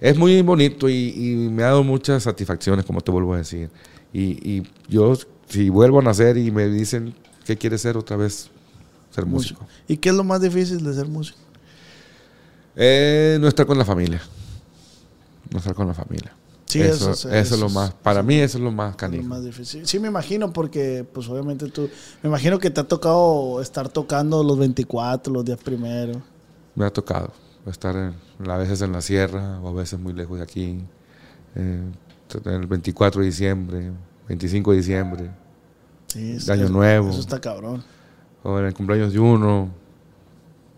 es 0.00 0.16
muy 0.16 0.40
bonito 0.42 0.88
y, 0.88 1.08
y 1.16 1.50
me 1.50 1.62
ha 1.62 1.66
dado 1.66 1.84
muchas 1.84 2.22
satisfacciones, 2.22 2.84
como 2.84 3.00
te 3.00 3.10
vuelvo 3.10 3.34
a 3.34 3.38
decir. 3.38 3.70
Y, 4.12 4.24
y 4.50 4.62
yo, 4.88 5.14
si 5.48 5.68
vuelvo 5.68 5.98
a 5.98 6.02
nacer 6.02 6.38
y 6.38 6.50
me 6.50 6.68
dicen, 6.68 7.14
¿qué 7.44 7.56
quieres 7.56 7.82
ser 7.82 7.96
otra 7.96 8.16
vez? 8.16 8.48
Ser 9.14 9.26
músico. 9.26 9.66
¿Y 9.88 9.96
qué 9.98 10.10
es 10.10 10.14
lo 10.14 10.24
más 10.24 10.40
difícil 10.40 10.82
de 10.84 10.94
ser 10.94 11.08
músico? 11.08 11.38
Eh, 12.76 13.38
no 13.40 13.48
estar 13.48 13.66
con 13.66 13.78
la 13.78 13.84
familia. 13.84 14.20
No 15.50 15.58
estar 15.58 15.74
con 15.74 15.86
la 15.88 15.94
familia. 15.94 16.32
Sí, 16.66 16.80
eso, 16.80 17.12
eso 17.12 17.28
eso, 17.28 17.30
es- 17.30 17.52
es 17.52 17.58
lo 17.60 17.68
más, 17.68 17.92
para 17.94 18.22
mí 18.22 18.34
eso 18.34 18.58
es 18.58 18.64
lo 18.64 18.72
más 18.72 18.92
Lo 18.92 18.96
canijo. 18.96 19.24
más 19.24 19.42
difícil. 19.44 19.86
Sí, 19.86 19.98
me 20.00 20.08
imagino, 20.08 20.52
porque, 20.52 21.06
pues, 21.12 21.28
obviamente 21.28 21.66
tú. 21.70 21.88
Me 22.22 22.28
imagino 22.28 22.58
que 22.58 22.70
te 22.70 22.80
ha 22.80 22.84
tocado 22.84 23.60
estar 23.62 23.88
tocando 23.88 24.42
los 24.42 24.58
24, 24.58 25.32
los 25.32 25.44
días 25.44 25.58
primeros. 25.62 26.18
Me 26.74 26.84
ha 26.84 26.90
tocado 26.92 27.32
estar 27.66 27.94
en- 27.96 28.50
a 28.50 28.56
veces 28.56 28.82
en 28.82 28.92
la 28.92 29.00
sierra 29.00 29.60
o 29.60 29.68
a 29.68 29.72
veces 29.72 29.98
muy 29.98 30.12
lejos 30.12 30.38
de 30.38 30.42
aquí. 30.44 30.80
Eh, 31.54 31.82
el 32.44 32.66
24 32.66 33.20
de 33.20 33.26
diciembre, 33.28 33.92
25 34.28 34.72
de 34.72 34.76
diciembre, 34.78 35.30
Sí, 36.08 36.32
De 36.38 36.52
Año 36.52 36.68
Nuevo. 36.68 37.10
Eso 37.10 37.20
está 37.20 37.40
cabrón. 37.40 37.82
o 38.42 38.58
en 38.58 38.66
el 38.66 38.74
cumpleaños 38.74 39.12
de 39.12 39.18
uno. 39.20 39.68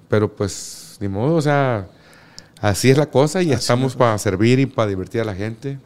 Pero 0.09 0.35
pues, 0.35 0.78
ni 1.01 1.09
modo, 1.09 1.35
o 1.37 1.43
sea, 1.43 1.87
así 2.61 2.91
es 2.91 2.99
la 2.99 3.07
cosa 3.11 3.43
y 3.43 3.53
Así 3.53 3.61
estamos 3.61 3.95
para 3.97 4.17
servir 4.19 4.59
y 4.59 4.67
para 4.67 4.89
divertir 4.89 5.21
a 5.21 5.25
la 5.25 5.35
gente. 5.35 5.79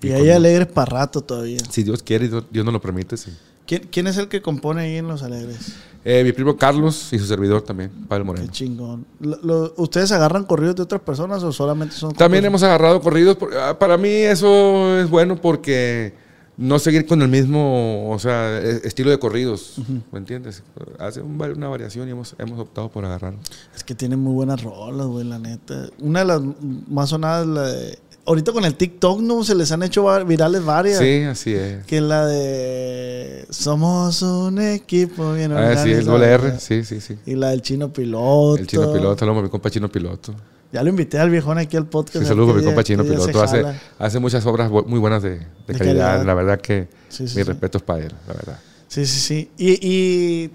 Y, 0.00 0.08
Y 0.08 0.12
hay 0.12 0.20
con- 0.26 0.30
alegres 0.30 0.66
para 0.68 0.86
rato 0.90 1.20
todavía. 1.22 1.58
Si 1.70 1.82
Dios 1.82 2.02
quiere 2.02 2.26
y 2.26 2.28
Dios 2.28 2.44
Dios 2.50 2.64
nos 2.64 2.72
lo 2.72 2.80
permite, 2.80 3.16
sí. 3.16 3.32
¿Quién, 3.66 3.86
quién 3.90 4.06
es 4.06 4.16
el 4.16 4.28
que 4.28 4.40
compone 4.40 4.80
ahí 4.82 4.96
en 4.96 5.08
Los 5.08 5.22
Alegres? 5.22 5.74
Eh, 6.04 6.22
mi 6.24 6.32
primo 6.32 6.56
Carlos 6.56 7.12
y 7.12 7.18
su 7.18 7.26
servidor 7.26 7.60
también, 7.60 7.90
Pablo 8.08 8.24
Qué 8.24 8.26
Moreno. 8.28 8.48
chingón. 8.52 9.04
Lo- 9.20 9.38
lo- 9.42 9.74
¿Ustedes 9.76 10.10
agarran 10.12 10.44
corridos 10.44 10.76
de 10.76 10.82
otras 10.82 11.02
personas 11.02 11.42
o 11.42 11.52
solamente 11.52 11.94
son 11.94 12.14
También 12.14 12.44
hemos 12.46 12.62
agarrado 12.62 13.00
corridos. 13.02 13.36
por- 13.36 13.54
ah, 13.54 13.78
Para 13.78 13.98
mí 13.98 14.08
eso 14.08 14.98
es 14.98 15.10
bueno 15.10 15.36
porque 15.36 16.14
no 16.58 16.80
seguir 16.80 17.06
con 17.06 17.22
el 17.22 17.28
mismo, 17.28 18.10
o 18.10 18.18
sea, 18.18 18.58
e- 18.58 18.80
estilo 18.84 19.10
de 19.10 19.18
corridos, 19.20 19.76
¿me 20.10 20.18
entiendes? 20.18 20.64
Hace 20.98 21.20
un 21.22 21.40
una 21.40 21.68
variación 21.68 22.08
y 22.08 22.10
hemos, 22.10 22.34
hemos 22.36 22.58
optado 22.58 22.90
por 22.90 23.04
agarrarlo. 23.04 23.38
Es 23.74 23.84
que 23.84 23.94
tienen 23.94 24.18
muy 24.18 24.34
buenas 24.34 24.60
rolas, 24.62 25.06
güey, 25.06 25.24
la 25.24 25.38
neta. 25.38 25.86
Una 26.00 26.18
de 26.20 26.24
las 26.26 26.40
más 26.88 27.10
sonadas, 27.10 27.46
la 27.46 27.62
de... 27.62 27.98
Ahorita 28.26 28.52
con 28.52 28.64
el 28.64 28.74
TikTok, 28.74 29.20
¿no? 29.20 29.42
Se 29.44 29.54
les 29.54 29.70
han 29.72 29.82
hecho 29.84 30.04
virales 30.26 30.62
varias. 30.62 30.98
Sí, 30.98 31.22
así 31.22 31.54
es. 31.54 31.86
Que 31.86 31.96
es 31.98 32.02
la 32.02 32.26
de... 32.26 33.46
Somos 33.50 34.20
un 34.20 34.58
equipo 34.58 35.32
bien 35.32 35.52
Ah, 35.52 35.76
sí, 35.76 35.92
el 35.92 36.08
organizado. 36.08 36.12
doble 36.12 36.26
R, 36.32 36.60
sí, 36.60 36.84
sí, 36.84 37.00
sí. 37.00 37.16
Y 37.24 37.36
la 37.36 37.50
del 37.50 37.62
chino 37.62 37.90
piloto. 37.90 38.56
El 38.58 38.66
chino 38.66 38.92
piloto, 38.92 39.24
a 39.24 39.42
mi 39.42 39.48
compa 39.48 39.70
chino 39.70 39.88
piloto. 39.88 40.34
Ya 40.70 40.82
lo 40.82 40.90
invité 40.90 41.18
al 41.18 41.30
viejón 41.30 41.56
aquí 41.58 41.76
al 41.78 41.86
podcast. 41.86 42.18
Sí, 42.18 42.26
saludos 42.26 42.54
a 42.54 42.58
mi 42.58 42.64
compa 42.64 42.84
chino 42.84 43.02
piloto. 43.02 43.42
Hace, 43.42 43.64
hace 43.98 44.18
muchas 44.18 44.44
obras 44.44 44.70
muy 44.70 44.98
buenas 44.98 45.22
de, 45.22 45.30
de 45.30 45.38
De 45.66 45.74
calidad. 45.78 46.06
calidad. 46.06 46.24
La 46.26 46.34
verdad 46.34 46.60
que 46.60 46.88
Sí, 47.08 47.26
sí, 47.28 47.38
mi 47.38 47.42
sí. 47.42 47.42
respeto 47.44 47.78
es 47.78 47.84
para 47.84 48.04
él, 48.04 48.12
la 48.26 48.34
verdad. 48.34 48.58
Sí, 48.86 49.06
sí, 49.06 49.18
sí. 49.20 49.50
Y, 49.56 49.78
y 49.80 50.50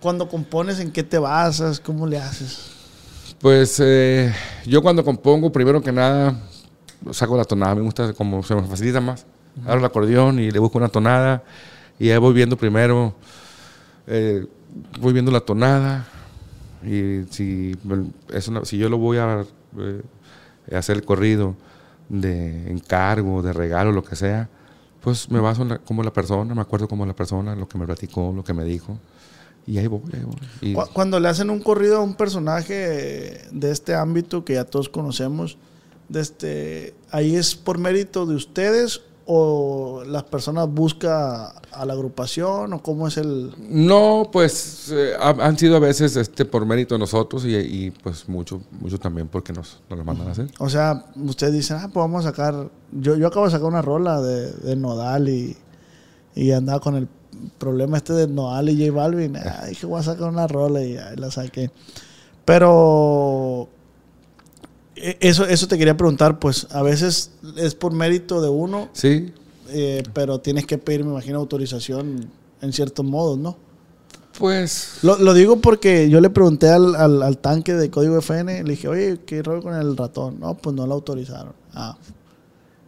cuando 0.00 0.28
compones, 0.28 0.80
¿en 0.80 0.90
qué 0.92 1.02
te 1.02 1.16
basas? 1.18 1.80
¿Cómo 1.80 2.06
le 2.06 2.18
haces? 2.18 2.72
Pues 3.40 3.78
eh, 3.82 4.32
yo 4.66 4.82
cuando 4.82 5.02
compongo, 5.04 5.50
primero 5.50 5.80
que 5.82 5.92
nada, 5.92 6.38
saco 7.12 7.34
la 7.36 7.44
tonada. 7.44 7.74
Me 7.74 7.80
gusta 7.82 8.12
como 8.12 8.42
se 8.42 8.54
me 8.54 8.62
facilita 8.64 9.00
más. 9.00 9.24
Abro 9.64 9.78
el 9.78 9.84
acordeón 9.86 10.40
y 10.40 10.50
le 10.50 10.58
busco 10.58 10.76
una 10.76 10.88
tonada. 10.88 11.42
Y 11.98 12.10
ahí 12.10 12.18
voy 12.18 12.34
viendo 12.34 12.56
primero, 12.58 13.14
eh, 14.06 14.46
voy 15.00 15.12
viendo 15.14 15.30
la 15.30 15.40
tonada. 15.40 16.06
Y 16.86 17.24
si, 17.30 17.76
es 18.32 18.48
una- 18.48 18.64
si 18.64 18.76
yo 18.78 18.88
lo 18.88 18.98
voy 18.98 19.18
a 19.18 19.44
eh, 19.78 20.02
hacer 20.74 20.96
el 20.96 21.04
corrido 21.04 21.54
de 22.08 22.70
encargo, 22.70 23.42
de 23.42 23.52
regalo, 23.52 23.92
lo 23.92 24.02
que 24.04 24.16
sea, 24.16 24.48
pues 25.00 25.30
me 25.30 25.40
baso 25.40 25.62
en 25.62 25.68
la- 25.70 25.78
como 25.78 26.02
la 26.02 26.12
persona, 26.12 26.54
me 26.54 26.60
acuerdo 26.60 26.88
como 26.88 27.04
la 27.06 27.14
persona, 27.14 27.54
lo 27.54 27.68
que 27.68 27.78
me 27.78 27.86
platicó, 27.86 28.32
lo 28.34 28.44
que 28.44 28.52
me 28.54 28.64
dijo. 28.64 28.98
Y 29.66 29.78
ahí 29.78 29.86
voy, 29.86 30.02
ahí 30.12 30.22
voy. 30.24 30.36
Y- 30.60 30.74
Cu- 30.74 30.88
Cuando 30.92 31.18
le 31.20 31.28
hacen 31.28 31.48
un 31.50 31.60
corrido 31.60 31.96
a 31.96 32.00
un 32.00 32.14
personaje 32.14 33.42
de 33.50 33.70
este 33.70 33.94
ámbito 33.94 34.44
que 34.44 34.54
ya 34.54 34.64
todos 34.64 34.88
conocemos, 34.90 35.56
de 36.08 36.20
este, 36.20 36.94
¿ahí 37.10 37.34
es 37.34 37.54
por 37.54 37.78
mérito 37.78 38.26
de 38.26 38.34
ustedes 38.34 39.00
o 39.26 40.02
las 40.06 40.24
personas 40.24 40.68
buscan 40.68 41.48
a 41.72 41.84
la 41.86 41.92
agrupación 41.94 42.72
o 42.74 42.82
cómo 42.82 43.08
es 43.08 43.16
el... 43.16 43.52
No, 43.68 44.28
pues 44.30 44.90
eh, 44.92 45.12
ha- 45.18 45.30
han 45.46 45.56
sido 45.58 45.76
a 45.76 45.78
veces 45.78 46.14
este 46.16 46.44
por 46.44 46.66
mérito 46.66 46.94
de 46.94 46.98
nosotros 46.98 47.44
y, 47.46 47.56
y, 47.56 47.90
pues 47.90 48.28
mucho, 48.28 48.60
mucho 48.80 48.98
también 48.98 49.28
porque 49.28 49.52
nos, 49.52 49.80
nos 49.88 49.98
lo 49.98 50.04
mandan 50.04 50.28
a 50.28 50.32
hacer. 50.32 50.48
O 50.58 50.68
sea, 50.68 51.06
ustedes 51.16 51.54
dicen, 51.54 51.78
ah, 51.78 51.90
pues 51.92 51.94
vamos 52.02 52.24
a 52.26 52.28
sacar... 52.28 52.68
Yo, 52.92 53.16
yo 53.16 53.26
acabo 53.26 53.46
de 53.46 53.52
sacar 53.52 53.66
una 53.66 53.82
rola 53.82 54.20
de, 54.20 54.52
de 54.52 54.76
Nodal 54.76 55.28
y, 55.28 55.56
y 56.34 56.52
andaba 56.52 56.80
con 56.80 56.94
el 56.96 57.08
problema 57.58 57.96
este 57.96 58.12
de 58.12 58.28
Nodal 58.28 58.68
y 58.68 58.86
J 58.86 58.94
Balvin. 58.96 59.36
Ah, 59.36 59.64
dije, 59.68 59.86
voy 59.86 60.00
a 60.00 60.02
sacar 60.02 60.28
una 60.28 60.46
rola 60.46 60.82
y 60.82 60.96
ahí 60.98 61.16
la 61.16 61.30
saqué. 61.30 61.70
Pero... 62.44 63.68
e- 65.10 65.18
Eso, 65.20 65.46
eso 65.46 65.68
te 65.68 65.78
quería 65.78 65.96
preguntar, 65.96 66.38
pues 66.38 66.66
a 66.70 66.82
veces 66.82 67.30
es 67.56 67.74
por 67.74 67.92
mérito 67.92 68.40
de 68.42 68.48
uno, 68.48 68.88
Sí, 68.92 69.32
eh, 69.70 70.02
pero 70.12 70.38
tienes 70.40 70.66
que 70.66 70.78
pedir, 70.78 71.04
me 71.04 71.10
imagino, 71.12 71.38
autorización 71.38 72.28
en 72.60 72.72
ciertos 72.72 73.04
modos, 73.04 73.38
¿no? 73.38 73.56
pues 74.38 74.98
Lo, 75.02 75.16
lo 75.18 75.32
digo 75.32 75.60
porque 75.60 76.10
yo 76.10 76.20
le 76.20 76.28
pregunté 76.28 76.68
al, 76.68 76.96
al, 76.96 77.22
al 77.22 77.38
tanque 77.38 77.72
de 77.74 77.88
código 77.88 78.18
FN, 78.18 78.64
le 78.64 78.70
dije, 78.72 78.88
oye, 78.88 79.20
¿qué 79.24 79.42
rollo 79.44 79.62
con 79.62 79.74
el 79.74 79.96
ratón? 79.96 80.40
No, 80.40 80.54
pues 80.56 80.74
no 80.74 80.86
lo 80.88 80.94
autorizaron. 80.94 81.52
Ah, 81.72 81.96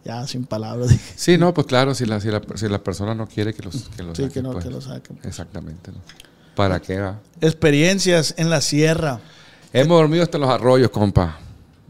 ya 0.03 0.27
sin 0.27 0.45
palabras 0.45 0.89
dije. 0.89 1.13
sí, 1.15 1.37
no, 1.37 1.53
pues 1.53 1.65
claro, 1.67 1.95
si 1.95 2.05
la, 2.05 2.19
si 2.19 2.29
la, 2.29 2.41
si 2.55 2.67
la 2.67 2.83
persona 2.83 3.15
no 3.15 3.27
quiere 3.27 3.53
que 3.53 3.63
los 3.63 3.83
que 3.95 4.03
lo 4.03 4.13
Sí, 4.13 4.27
que 4.27 4.41
no, 4.41 4.51
pues, 4.51 4.65
que 4.65 4.71
lo 4.71 4.81
saquen. 4.81 5.19
Exactamente. 5.23 5.91
¿no? 5.91 5.99
¿Para 6.55 6.81
qué 6.81 6.99
va? 6.99 7.19
Experiencias 7.39 8.33
en 8.37 8.49
la 8.49 8.59
sierra. 8.61 9.21
Hemos 9.71 9.99
dormido 9.99 10.23
hasta 10.23 10.37
los 10.37 10.49
arroyos, 10.49 10.89
compa. 10.89 11.39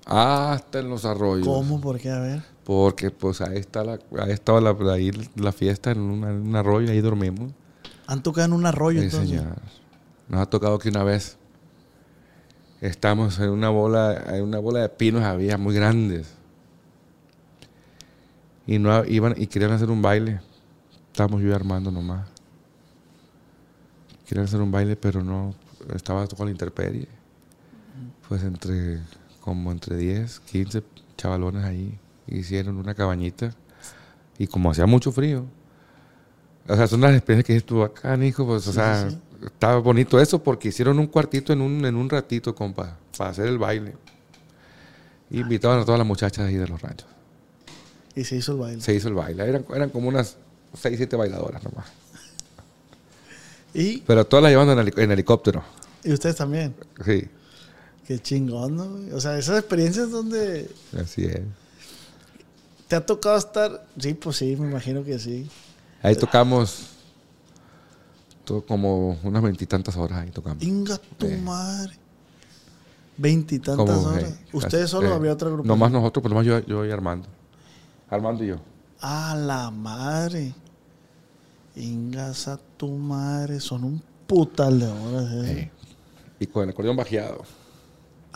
Hasta 0.09 0.79
en 0.79 0.89
los 0.89 1.03
arroyos. 1.05 1.45
¿Cómo? 1.45 1.81
¿Por 1.81 1.99
qué? 1.99 2.09
A 2.09 2.19
ver. 2.19 2.41
Porque 2.63 3.11
pues 3.11 3.41
ahí 3.41 3.57
está 3.57 3.83
la, 3.83 3.99
ahí 4.19 4.31
estaba 4.31 4.61
la, 4.61 4.75
ahí 4.93 5.11
la 5.35 5.51
fiesta 5.51 5.91
en, 5.91 5.99
una- 5.99 6.31
un 6.31 6.55
arroyo, 6.55 6.89
ahí 6.91 7.01
dormimos. 7.01 7.51
Han 8.07 8.23
tocado 8.23 8.45
en 8.45 8.53
un 8.53 8.65
arroyo, 8.65 8.99
Sí, 9.01 9.05
entonces. 9.05 9.29
señor. 9.39 9.55
Nos 10.29 10.41
ha 10.41 10.45
tocado 10.45 10.79
que 10.79 10.89
una 10.89 11.03
vez 11.03 11.37
estamos 12.79 13.37
en 13.39 13.49
una 13.49 13.69
bola, 13.69 14.35
en 14.35 14.43
una 14.43 14.59
bola 14.59 14.79
de 14.81 14.89
pinos 14.89 15.23
había 15.23 15.57
muy 15.57 15.75
grandes. 15.75 16.33
Y 18.65 18.79
no 18.79 19.03
iban 19.05 19.33
y 19.37 19.47
querían 19.47 19.71
hacer 19.71 19.89
un 19.89 20.01
baile. 20.01 20.41
Estábamos 21.11 21.41
yo 21.41 21.49
y 21.49 21.53
Armando 21.53 21.91
nomás. 21.91 22.27
Querían 24.25 24.45
hacer 24.45 24.61
un 24.61 24.71
baile, 24.71 24.95
pero 24.95 25.23
no 25.23 25.53
estaba 25.93 26.27
con 26.27 26.45
la 26.47 26.51
intemperie. 26.51 27.07
Pues 28.27 28.43
entre 28.43 28.99
como 29.47 29.71
entre 29.71 29.95
10, 29.95 30.41
15 30.41 30.83
chavalones 31.15 31.63
ahí 31.63 31.97
hicieron 32.27 32.75
una 32.75 32.93
cabañita 32.93 33.55
y 34.37 34.45
como 34.47 34.71
hacía 34.71 34.85
mucho 34.85 35.13
frío, 35.13 35.45
o 36.67 36.75
sea, 36.75 36.85
son 36.85 36.99
las 36.99 37.13
experiencias 37.15 37.47
que 37.47 37.55
estuvo 37.55 37.83
acá, 37.85 38.17
hijo, 38.25 38.45
pues, 38.45 38.67
o 38.67 38.73
sea, 38.73 39.07
estaba 39.45 39.77
bonito 39.79 40.19
eso 40.19 40.43
porque 40.43 40.67
hicieron 40.67 40.99
un 40.99 41.07
cuartito 41.07 41.53
en 41.53 41.61
un, 41.61 41.85
en 41.85 41.95
un 41.95 42.09
ratito, 42.09 42.53
compa, 42.53 42.97
para 43.17 43.29
hacer 43.29 43.47
el 43.47 43.57
baile. 43.57 43.95
Y 45.29 45.39
invitaban 45.39 45.79
a 45.79 45.85
todas 45.85 45.97
las 45.97 46.05
muchachas 46.07 46.45
ahí 46.45 46.55
de 46.55 46.67
los 46.67 46.81
ranchos. 46.81 47.07
Y 48.15 48.25
se 48.25 48.35
hizo 48.35 48.51
el 48.51 48.57
baile. 48.57 48.81
Se 48.81 48.93
hizo 48.93 49.07
el 49.07 49.13
baile. 49.13 49.47
Eran, 49.47 49.65
eran 49.73 49.89
como 49.91 50.09
unas 50.09 50.35
6, 50.73 50.97
7 50.97 51.15
bailadoras 51.15 51.63
nomás. 51.63 51.85
Y, 53.73 53.99
Pero 53.99 54.25
todas 54.25 54.43
las 54.43 54.51
llevando 54.51 54.73
en, 54.73 54.79
heli- 54.79 55.01
en 55.01 55.11
helicóptero. 55.11 55.63
y 56.03 56.11
ustedes 56.11 56.35
también. 56.35 56.73
Sí, 57.05 57.27
Qué 58.07 58.19
chingón, 58.19 58.75
¿no? 58.77 59.15
O 59.15 59.19
sea, 59.19 59.37
esas 59.37 59.59
experiencias 59.59 60.09
donde 60.09 60.69
así 60.97 61.25
es. 61.25 61.41
te 62.87 62.95
ha 62.95 63.05
tocado 63.05 63.37
estar... 63.37 63.85
Sí, 63.99 64.13
pues 64.13 64.37
sí, 64.37 64.55
me 64.55 64.69
imagino 64.69 65.03
que 65.03 65.19
sí. 65.19 65.47
Ahí 66.01 66.15
tocamos 66.15 66.87
todo 68.45 68.65
como 68.65 69.19
unas 69.23 69.43
veintitantas 69.43 69.97
horas 69.97 70.19
ahí 70.19 70.29
tocamos. 70.31 70.63
Inga 70.63 70.97
tu 71.17 71.25
Eh. 71.25 71.37
madre. 71.37 71.93
Veintitantas 73.17 73.97
horas. 74.05 74.23
eh, 74.31 74.37
¿Ustedes 74.53 74.89
solo 74.89 75.09
eh, 75.09 75.13
había 75.13 75.33
otra 75.33 75.49
grupo? 75.49 75.67
Nomás 75.67 75.91
nosotros, 75.91 76.21
pues 76.21 76.29
nomás 76.31 76.45
yo, 76.45 76.59
yo 76.65 76.85
y 76.85 76.91
Armando. 76.91 77.27
Armando 78.09 78.43
y 78.43 78.47
yo. 78.47 78.55
A 79.01 79.35
la 79.35 79.69
madre. 79.69 80.53
Ingas 81.75 82.47
a 82.47 82.57
tu 82.77 82.87
madre. 82.89 83.59
Son 83.59 83.83
un 83.83 84.01
putal 84.27 84.79
de 84.79 84.87
horas. 84.87 85.33
Eh, 85.45 85.71
Y 86.39 86.45
con 86.47 86.63
el 86.63 86.69
acordeón 86.69 86.95
bajeado. 86.95 87.43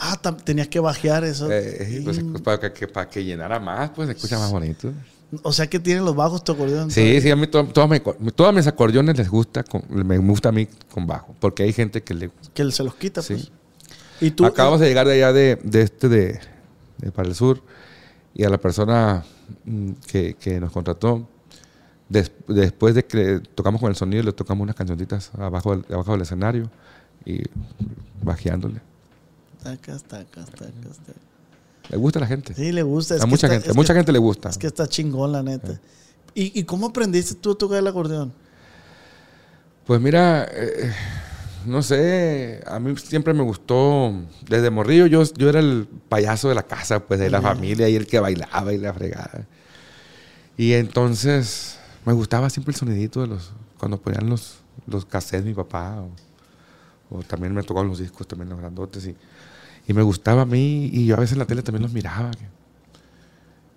Ah, 0.04 0.20
tenías 0.44 0.68
que 0.68 0.80
bajear 0.80 1.24
eso. 1.24 1.48
Eh, 1.52 2.02
pues, 2.04 2.18
In- 2.18 2.32
pues, 2.32 2.42
para, 2.42 2.74
que, 2.74 2.88
para 2.88 3.08
que 3.08 3.24
llenara 3.24 3.60
más, 3.60 3.92
pues 3.92 4.08
se 4.08 4.14
escucha 4.16 4.40
más 4.40 4.52
bonito. 4.52 4.92
O 5.44 5.54
sea 5.54 5.68
que 5.68 5.80
tienen 5.80 6.04
los 6.04 6.16
bajos 6.16 6.44
tu 6.44 6.52
acordeón. 6.54 6.90
Sí, 6.90 7.22
sí, 7.22 7.30
a 7.30 7.36
mí 7.36 7.46
to- 7.48 7.66
todas, 7.68 7.88
mis, 7.88 8.02
todas 8.36 8.54
mis 8.54 8.66
acordeones 8.66 9.16
les 9.16 9.30
gusta, 9.30 9.64
con- 9.64 9.84
me 9.90 10.18
gusta 10.18 10.50
a 10.50 10.52
mí 10.52 10.68
con 10.92 11.06
bajo, 11.06 11.36
porque 11.40 11.64
hay 11.64 11.72
gente 11.72 12.02
que 12.02 12.14
le... 12.16 12.32
Que 12.54 12.70
se 12.72 12.84
los 12.84 12.96
quita, 12.96 13.22
Sí. 13.22 13.36
pues. 13.36 13.52
Y 14.20 14.32
tú. 14.32 14.44
Acabamos 14.46 14.80
de 14.80 14.88
llegar 14.88 15.08
de 15.08 15.14
allá 15.14 15.32
de, 15.34 15.58
de 15.64 15.82
este, 15.84 16.10
de, 16.10 16.40
de 16.98 17.12
para 17.12 17.30
el 17.30 17.36
sur, 17.36 17.62
y 18.34 18.44
a 18.44 18.50
la 18.50 18.58
persona 18.60 19.24
mm, 19.66 19.92
que, 20.08 20.34
que 20.34 20.60
nos 20.60 20.72
contrató, 20.72 21.28
des- 22.10 22.32
después 22.48 22.96
de 22.96 23.06
que 23.06 23.40
tocamos 23.56 23.80
con 23.80 23.90
el 23.92 23.96
sonido, 23.96 24.24
le 24.24 24.34
tocamos 24.34 24.64
unas 24.64 24.76
cancioncitas 24.76 25.32
abajo 25.38 25.80
abajo 25.92 26.12
del 26.14 26.22
escenario, 26.22 26.70
y 27.24 27.44
bajeándole. 28.24 28.82
Tacas, 29.64 30.04
tacas, 30.04 30.46
tacas, 30.50 30.98
tacas. 30.98 31.16
Le 31.90 31.98
gusta 31.98 32.20
a 32.20 32.22
la 32.22 32.28
gente. 32.28 32.54
Sí, 32.54 32.72
le 32.72 32.84
gusta. 32.84 33.16
es 33.16 33.22
a 33.22 33.26
mucha 33.26 33.48
está- 33.48 33.56
gente, 33.60 33.72
a 33.72 33.74
mucha 33.74 33.94
que- 33.94 34.00
gente 34.00 34.12
le 34.12 34.20
gusta. 34.20 34.50
Es 34.50 34.58
que 34.58 34.68
está 34.68 34.88
chingón, 34.88 35.32
la 35.32 35.44
neta. 35.44 35.80
¿Y, 36.34 36.58
¿Y 36.60 36.64
cómo 36.64 36.88
aprendiste 36.88 37.36
tú 37.36 37.52
a 37.52 37.58
tocar 37.58 37.80
el 37.80 37.88
acordeón? 37.88 38.34
Pues 39.86 40.00
mira, 40.00 40.48
eh, 40.52 40.92
no 41.66 41.82
sé, 41.84 42.64
a 42.66 42.80
mí 42.80 42.96
siempre 42.98 43.34
me 43.34 43.44
gustó, 43.44 44.14
desde 44.48 44.70
morrillo 44.70 45.06
yo, 45.08 45.24
yo 45.38 45.50
era 45.50 45.60
el 45.60 45.88
payaso 46.08 46.48
de 46.50 46.56
la 46.56 46.64
casa, 46.64 47.06
pues 47.06 47.20
de 47.20 47.30
la 47.30 47.42
familia 47.42 47.90
y 47.90 47.96
el 47.96 48.08
que 48.08 48.20
bailaba 48.20 48.72
y 48.74 48.78
la 48.78 48.94
fregada. 48.94 49.46
Y 50.56 50.74
entonces 50.74 51.78
me 52.06 52.14
gustaba 52.14 52.50
siempre 52.50 52.72
el 52.72 52.78
sonidito 52.78 53.22
de 53.22 53.28
los, 53.28 53.52
cuando 53.78 54.00
ponían 54.00 54.30
los, 54.30 54.60
los 54.88 55.04
cassettes 55.06 55.46
mi 55.46 55.54
papá, 55.54 56.02
o, 57.10 57.18
o 57.18 57.24
también 57.24 57.54
me 57.54 57.64
tocaban 57.64 57.90
los 57.90 58.00
discos, 58.00 58.28
también 58.28 58.50
los 58.50 58.60
grandotes, 58.60 59.06
y, 59.08 59.16
y 59.88 59.94
me 59.94 60.02
gustaba 60.04 60.44
a 60.44 60.46
mí, 60.46 60.90
y 60.94 61.06
yo 61.08 61.16
a 61.16 61.20
veces 61.20 61.34
en 61.34 61.40
la 61.40 61.46
tele 61.46 61.62
también 61.64 61.84
los 61.84 61.94
miraba. 61.94 62.32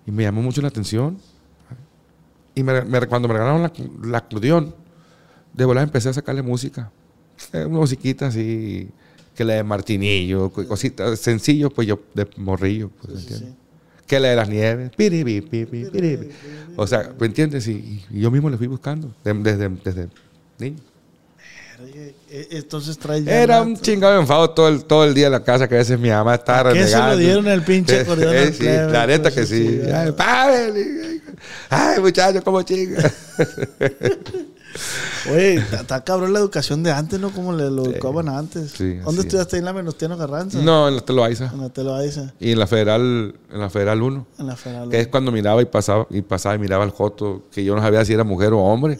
y 0.07 0.11
me 0.11 0.23
llamó 0.23 0.41
mucho 0.41 0.61
la 0.61 0.67
atención. 0.67 1.17
Y 2.53 2.63
me- 2.63 2.83
me- 2.83 3.05
cuando 3.07 3.27
me 3.27 3.33
regalaron 3.33 3.61
la, 3.63 3.73
la 4.07 4.19
acordeón, 4.19 4.73
de 5.53 5.65
volada 5.65 5.83
empecé 5.85 6.09
a 6.09 6.13
sacarle 6.13 6.41
música. 6.41 6.91
Eh, 7.53 7.65
Una 7.65 7.79
musiquita 7.79 8.27
así, 8.27 8.87
que 9.35 9.43
la 9.43 9.55
de 9.55 9.63
Martinillo, 9.63 10.49
co- 10.51 10.65
cositas 10.67 11.19
sencillo, 11.19 11.69
pues 11.69 11.87
yo 11.87 11.99
de 12.13 12.27
morrillo, 12.37 12.89
pues, 13.01 13.21
¿entiendes? 13.23 13.49
Que 14.07 14.19
la 14.19 14.27
de 14.29 14.35
las 14.35 14.47
nieves, 14.47 14.91
piribi, 14.95 15.41
pipi, 15.41 15.85
piribi. 15.85 16.29
O 16.77 16.85
sea, 16.87 17.13
¿me 17.19 17.25
entiendes? 17.27 17.67
Y, 17.67 18.03
y 18.11 18.19
yo 18.19 18.29
mismo 18.31 18.49
le 18.49 18.57
fui 18.57 18.67
buscando, 18.67 19.13
de- 19.23 19.33
desde, 19.33 19.69
desde 19.69 20.09
niño. 20.59 20.77
Eh, 21.97 22.47
Entonces 22.51 22.97
traes 22.97 23.23
ya 23.23 23.31
Era 23.41 23.61
un 23.61 23.79
chingado 23.79 24.19
enfado 24.19 24.49
todo 24.49 24.67
el, 24.67 24.83
todo 24.83 25.05
el 25.05 25.13
día 25.13 25.27
en 25.27 25.31
la 25.31 25.43
casa, 25.43 25.67
que 25.69 25.75
a 25.75 25.77
veces 25.77 25.97
mi 25.97 26.09
mamá 26.09 26.35
estaba 26.35 26.71
¿A 26.71 26.73
qué 26.73 26.83
se 26.83 26.91
lo 26.91 26.97
renegando. 26.97 27.17
dieron 27.17 27.47
el 27.47 27.61
pinche 27.63 28.01
acordeón 28.01 28.35
Eh, 28.35 28.51
sí, 28.51 28.57
plebe, 28.59 28.91
la 28.91 29.07
neta 29.07 29.31
que 29.31 29.45
sí. 29.45 29.67
sí, 29.85 29.91
Ay. 29.93 30.11
Pavel, 30.11 31.21
Ay, 31.69 31.99
muchacho, 32.01 32.43
como 32.43 32.61
chinga. 32.63 33.09
Oye, 35.31 35.55
está- 35.55 36.03
cabrón 36.03 36.33
la 36.33 36.39
educación 36.39 36.83
de 36.83 36.91
antes, 36.91 37.19
¿no? 37.19 37.31
Como 37.31 37.53
le 37.53 37.69
lo 37.71 37.85
educaban 37.85 38.29
antes. 38.29 38.71
sí, 38.71 38.95
¿Dónde 39.03 39.21
estudiaste 39.21 39.55
ahí 39.55 39.59
en 39.59 39.65
la 39.65 39.71
Venustiano 39.71 40.17
Carranza? 40.17 40.59
no, 40.61 40.87
en 40.87 40.95
la 40.95 41.01
Teloaiza. 41.01 41.49
En 41.53 41.61
la 41.61 41.69
Teloaiza, 41.69 42.33
Y 42.39 42.51
en 42.51 42.59
la 42.59 42.67
Federal, 42.67 43.33
en 43.51 43.59
la 43.59 43.69
Federal 43.69 44.01
1. 44.01 44.27
en 44.39 44.47
la 44.47 44.55
Federal. 44.55 44.89
Que 44.89 44.99
es 44.99 45.07
cuando 45.07 45.31
miraba 45.31 45.61
y 45.61 45.65
pasaba 45.65 46.05
y 46.09 46.21
pasaba 46.21 46.55
y 46.55 46.59
miraba 46.59 46.83
al 46.83 46.91
Joto, 46.91 47.43
que 47.51 47.63
yo 47.63 47.75
no 47.75 47.81
sabía 47.81 48.03
si 48.05 48.13
era 48.13 48.23
mujer 48.23 48.53
o 48.53 48.59
hombre. 48.59 48.97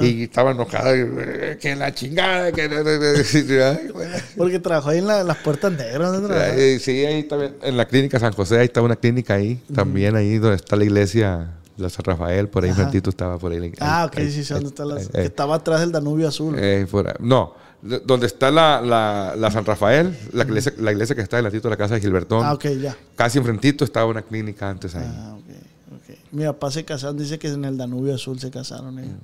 Y 0.00 0.22
estaba 0.24 0.52
enojada, 0.52 0.92
eh, 0.94 1.58
que 1.60 1.74
la 1.76 1.92
chingada, 1.94 2.52
que... 2.52 2.68
Porque 4.36 4.58
trabajó 4.60 4.90
ahí 4.90 4.98
en 4.98 5.06
la- 5.06 5.24
las 5.24 5.36
puertas 5.38 5.72
negras. 5.72 6.20
Eh, 6.56 6.78
Sí, 6.80 7.04
ahí 7.04 7.22
también, 7.24 7.56
en 7.62 7.76
la 7.76 7.86
clínica 7.86 8.18
San 8.20 8.32
José, 8.32 8.58
ahí 8.58 8.66
está 8.66 8.80
una 8.82 8.96
clínica 8.96 9.34
ahí, 9.34 9.60
también 9.74 10.14
ahí 10.16 10.38
donde 10.38 10.56
está 10.56 10.76
la 10.76 10.84
iglesia, 10.84 11.50
la 11.76 11.88
San 11.90 12.04
Rafael, 12.04 12.48
por 12.48 12.64
ahí 12.64 12.70
Ajá. 12.70 12.82
enfrentito 12.82 13.10
estaba 13.10 13.38
por 13.38 13.52
ahí. 13.52 13.72
Ah, 13.80 14.02
ahí, 14.02 14.06
ok, 14.08 14.16
ahí, 14.18 14.30
sí, 14.30 14.44
sí, 14.44 14.52
ahí, 14.54 14.60
¿dónde 14.62 14.68
está 14.68 14.84
la- 14.84 14.94
ahí, 14.96 15.06
que 15.12 15.22
estaba 15.22 15.54
atrás 15.56 15.80
del 15.80 15.92
Danubio 15.92 16.28
Azul. 16.28 16.54
Eh, 16.58 16.86
no, 17.20 17.54
de- 17.82 18.00
donde 18.00 18.26
está 18.26 18.50
la, 18.50 18.80
la, 18.80 19.34
la 19.36 19.50
San 19.50 19.64
Rafael, 19.64 20.16
la 20.32 20.44
iglesia, 20.44 20.72
la 20.78 20.92
iglesia 20.92 21.14
que 21.14 21.22
está 21.22 21.36
delantito 21.36 21.68
de 21.68 21.70
la 21.70 21.76
casa 21.76 21.94
de 21.94 22.00
Gilbertón, 22.00 22.44
ah, 22.44 22.54
ok, 22.54 22.64
ya. 22.80 22.96
casi 23.14 23.38
enfrentito 23.38 23.84
estaba 23.84 24.06
una 24.06 24.22
clínica 24.22 24.68
antes 24.70 24.94
ahí. 24.94 25.04
Ah, 25.06 25.34
ok, 25.36 25.96
ok. 25.96 26.16
Mi 26.32 26.44
papá 26.44 26.70
se 26.70 26.84
casaron, 26.84 27.18
dice 27.18 27.38
que 27.38 27.48
en 27.48 27.64
el 27.64 27.76
Danubio 27.76 28.14
Azul 28.14 28.38
se 28.40 28.50
casaron 28.50 28.98
ellos. 28.98 29.18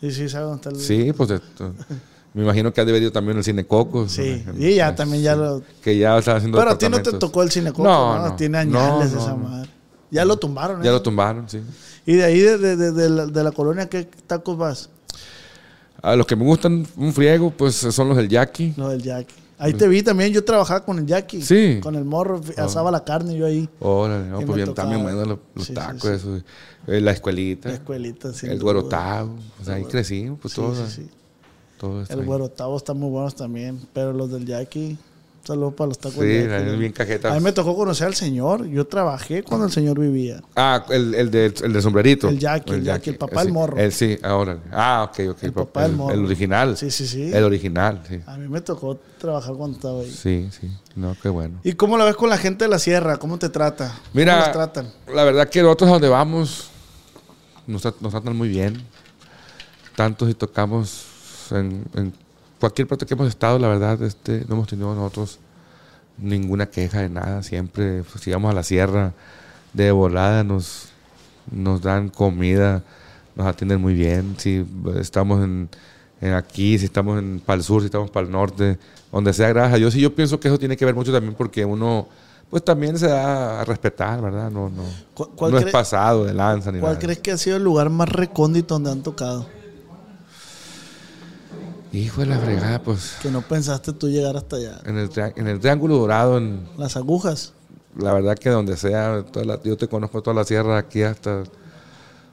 Sí, 0.00 0.10
sí, 0.12 0.28
¿sabes 0.28 0.46
dónde 0.48 0.56
está 0.56 0.70
el...? 0.70 0.76
Sí, 0.80 1.12
pues 1.12 1.30
esto- 1.30 1.74
me 2.34 2.42
imagino 2.44 2.72
que 2.72 2.80
ha 2.80 2.84
debido 2.86 3.12
también 3.12 3.36
el 3.36 3.44
cine 3.44 3.66
Coco. 3.66 4.08
Sí, 4.08 4.42
¿no? 4.46 4.54
y 4.66 4.76
ya 4.76 4.94
también 4.94 5.22
ya 5.22 5.36
lo... 5.36 5.62
Que 5.82 5.98
ya 5.98 6.16
está 6.16 6.36
haciendo 6.36 6.56
Pero 6.56 6.70
a 6.70 6.78
ti 6.78 6.88
no 6.88 7.02
te 7.02 7.12
tocó 7.12 7.42
el 7.42 7.50
cine 7.50 7.72
Coco, 7.72 7.84
No. 7.84 8.34
Tiene 8.36 8.56
añales 8.56 9.12
no, 9.12 9.20
esa 9.20 9.34
madre. 9.34 9.68
Ya 10.12 10.24
lo 10.24 10.36
tumbaron, 10.36 10.80
Ya 10.82 10.90
¿eh? 10.90 10.92
lo 10.92 11.02
tumbaron, 11.02 11.48
sí. 11.48 11.60
Y 12.06 12.14
de 12.14 12.24
ahí, 12.24 12.38
de, 12.40 12.58
de- 12.58 12.76
de- 12.76 12.92
de 12.92 13.08
la, 13.10 13.26
de 13.26 13.42
la 13.44 13.50
colonia, 13.50 13.88
¿qué 13.88 14.04
tacos 14.26 14.56
vas? 14.56 14.90
A 16.02 16.14
los 16.16 16.26
que 16.26 16.36
me 16.36 16.44
gustan 16.44 16.86
un 16.96 17.12
friego, 17.12 17.50
pues 17.50 17.74
son 17.76 18.08
los 18.08 18.16
del 18.16 18.28
Jackie. 18.28 18.74
No, 18.76 18.88
del 18.90 19.02
Jackie. 19.02 19.34
Ahí 19.58 19.72
te 19.74 19.86
vi 19.86 20.02
también, 20.02 20.32
yo 20.32 20.44
trabajaba 20.44 20.84
con 20.84 20.98
el 20.98 21.06
Jackie. 21.06 21.40
Sí. 21.40 21.78
Con 21.80 21.94
el 21.94 22.04
morro, 22.04 22.40
asaba 22.56 22.90
la 22.90 23.04
carne 23.04 23.36
yo 23.36 23.46
ahí. 23.46 23.68
Órale, 23.78 24.26
no, 24.28 24.40
pues 24.40 24.56
bien, 24.56 24.74
también 24.74 25.02
buenos 25.04 25.26
los, 25.28 25.38
los 25.54 25.64
Sí, 25.66 25.72
sí, 25.72 25.74
tacos, 25.74 26.00
sí. 26.02 26.08
esos. 26.08 26.42
Eh, 26.88 27.00
la 27.00 27.12
escuelita, 27.12 27.68
La 27.68 27.76
escuelita, 27.76 28.32
sin 28.32 28.50
el 28.50 28.58
güerotavo. 28.60 29.36
Pues 29.56 29.68
ahí 29.68 29.84
crecimos, 29.84 30.40
pues 30.42 30.52
Sí, 30.54 30.60
todo. 30.60 30.74
sí, 30.74 30.92
sí. 31.04 31.10
todo 31.78 32.02
está 32.02 32.14
El 32.14 32.24
güerotavo 32.24 32.76
están 32.76 32.98
muy 32.98 33.08
buenos 33.10 33.36
también. 33.36 33.78
Pero 33.92 34.12
los 34.12 34.32
del 34.32 34.44
Jackie, 34.44 34.98
saludos 35.44 35.74
para 35.74 35.88
los 35.88 35.98
tacos 35.98 36.14
Sí, 36.20 36.26
del 36.26 36.50
la- 36.50 36.60
Jackie. 36.60 36.76
bien 36.76 36.92
cajetas. 36.92 37.32
A 37.32 37.34
mí 37.34 37.40
me 37.40 37.52
tocó 37.52 37.74
conocer 37.74 38.06
al 38.06 38.14
señor. 38.14 38.66
Yo 38.68 38.86
trabajé 38.86 39.42
cuando 39.42 39.66
el 39.66 39.72
señor 39.72 39.98
vivía. 39.98 40.40
Ah, 40.56 40.84
el, 40.90 41.14
el, 41.14 41.30
de, 41.30 41.46
el 41.62 41.72
de 41.72 41.82
sombrerito. 41.82 42.28
El 42.28 42.38
Jackie, 42.38 42.72
el 42.74 42.84
Jackie, 42.84 43.10
el 43.10 43.16
papá 43.16 43.40
del 43.40 43.48
sí, 43.48 43.52
morro. 43.52 43.76
El 43.78 43.92
sí, 43.92 44.18
ahora. 44.22 44.58
Ah, 44.70 45.08
ok, 45.10 45.30
ok. 45.30 45.42
El 45.42 45.52
pa- 45.52 45.64
papá 45.64 45.82
del 45.82 45.90
el, 45.92 45.96
morro. 45.96 46.14
el 46.14 46.24
original. 46.24 46.76
Sí, 46.76 46.90
sí, 46.90 47.06
sí. 47.06 47.30
El 47.32 47.44
original, 47.44 48.02
sí. 48.08 48.20
A 48.26 48.36
mí 48.36 48.48
me 48.48 48.60
tocó 48.60 48.98
trabajar 49.18 49.54
cuando 49.54 49.76
estaba 49.76 50.00
ahí. 50.00 50.10
Sí, 50.10 50.48
sí. 50.60 50.70
No, 50.94 51.16
qué 51.22 51.28
bueno. 51.28 51.58
¿Y 51.64 51.72
cómo 51.72 51.96
la 51.98 52.04
ves 52.04 52.16
con 52.16 52.28
la 52.30 52.38
gente 52.38 52.64
de 52.64 52.68
la 52.70 52.78
sierra? 52.78 53.16
¿Cómo 53.16 53.38
te 53.38 53.48
trata? 53.48 53.88
¿Cómo 53.88 54.00
Mira, 54.12 54.38
los 54.40 54.52
tratan? 54.52 54.92
la 55.12 55.24
verdad 55.24 55.48
que 55.48 55.62
nosotros 55.62 55.88
a 55.88 55.92
donde 55.94 56.08
vamos 56.08 56.68
nos, 57.66 57.82
nos 58.00 58.10
tratan 58.12 58.36
muy 58.36 58.48
bien. 58.48 58.82
Tanto 59.96 60.26
si 60.26 60.34
tocamos 60.34 61.04
en, 61.50 61.84
en 61.94 62.12
cualquier 62.62 62.86
parte 62.86 63.04
que 63.06 63.14
hemos 63.14 63.26
estado, 63.28 63.58
la 63.58 63.66
verdad, 63.66 64.00
este, 64.02 64.44
no 64.48 64.54
hemos 64.54 64.68
tenido 64.68 64.94
nosotros 64.94 65.40
ninguna 66.16 66.66
queja 66.66 67.00
de 67.00 67.08
nada. 67.08 67.42
Siempre, 67.42 68.04
pues, 68.04 68.22
si 68.22 68.30
vamos 68.30 68.52
a 68.52 68.54
la 68.54 68.62
sierra 68.62 69.12
de 69.72 69.90
volada, 69.90 70.44
nos, 70.44 70.90
nos 71.50 71.82
dan 71.82 72.08
comida, 72.08 72.84
nos 73.34 73.46
atienden 73.48 73.80
muy 73.80 73.94
bien. 73.94 74.36
Si 74.38 74.64
estamos 74.96 75.42
en, 75.42 75.68
en 76.20 76.34
aquí, 76.34 76.78
si 76.78 76.84
estamos 76.84 77.18
en, 77.18 77.40
para 77.44 77.56
el 77.56 77.64
sur, 77.64 77.80
si 77.82 77.86
estamos 77.86 78.10
para 78.12 78.26
el 78.26 78.32
norte, 78.32 78.78
donde 79.10 79.32
sea, 79.32 79.48
gracias 79.48 79.74
a 79.74 79.76
Dios. 79.78 79.96
Y 79.96 80.00
yo 80.00 80.14
pienso 80.14 80.38
que 80.38 80.46
eso 80.46 80.58
tiene 80.58 80.76
que 80.76 80.84
ver 80.84 80.94
mucho 80.94 81.10
también 81.12 81.34
porque 81.34 81.64
uno, 81.64 82.06
pues 82.48 82.64
también 82.64 82.96
se 82.96 83.08
da 83.08 83.60
a 83.60 83.64
respetar, 83.64 84.22
¿verdad? 84.22 84.52
No, 84.52 84.68
no, 84.68 84.84
¿Cu- 85.14 85.30
cuál 85.34 85.50
no 85.50 85.58
es 85.58 85.64
pasado 85.66 86.24
de 86.26 86.32
lanza 86.34 86.70
ni 86.70 86.78
¿Cuál 86.78 86.92
nada. 86.92 87.00
crees 87.02 87.18
que 87.18 87.32
ha 87.32 87.36
sido 87.38 87.56
el 87.56 87.64
lugar 87.64 87.90
más 87.90 88.08
recóndito 88.08 88.74
donde 88.74 88.92
han 88.92 89.02
tocado? 89.02 89.46
Hijo 91.92 92.22
de 92.22 92.26
la 92.26 92.38
fregada, 92.38 92.82
pues 92.82 93.16
Que 93.20 93.30
no 93.30 93.42
pensaste 93.42 93.92
tú 93.92 94.08
llegar 94.08 94.36
hasta 94.36 94.56
allá. 94.56 94.80
en 94.86 94.96
el, 94.98 95.10
tri- 95.10 95.32
en 95.36 95.46
el 95.46 95.60
Triángulo 95.60 95.98
Dorado, 95.98 96.38
en, 96.38 96.66
Las 96.78 96.96
agujas. 96.96 97.52
la 97.96 98.14
verdad 98.14 98.36
que 98.38 98.48
donde 98.48 98.76
sea, 98.78 99.22
toda 99.30 99.44
la- 99.44 99.62
yo 99.62 99.76
te 99.76 99.88
conozco 99.88 100.22
toda 100.22 100.34
la 100.34 100.44
sierra, 100.44 100.78
aquí 100.78 101.02
hasta 101.02 101.42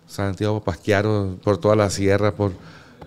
Santiago 0.07 0.61
Pasquiaro, 0.63 1.37
por 1.43 1.57
toda 1.57 1.75
la 1.75 1.89
sierra, 1.89 2.31
por, 2.33 2.51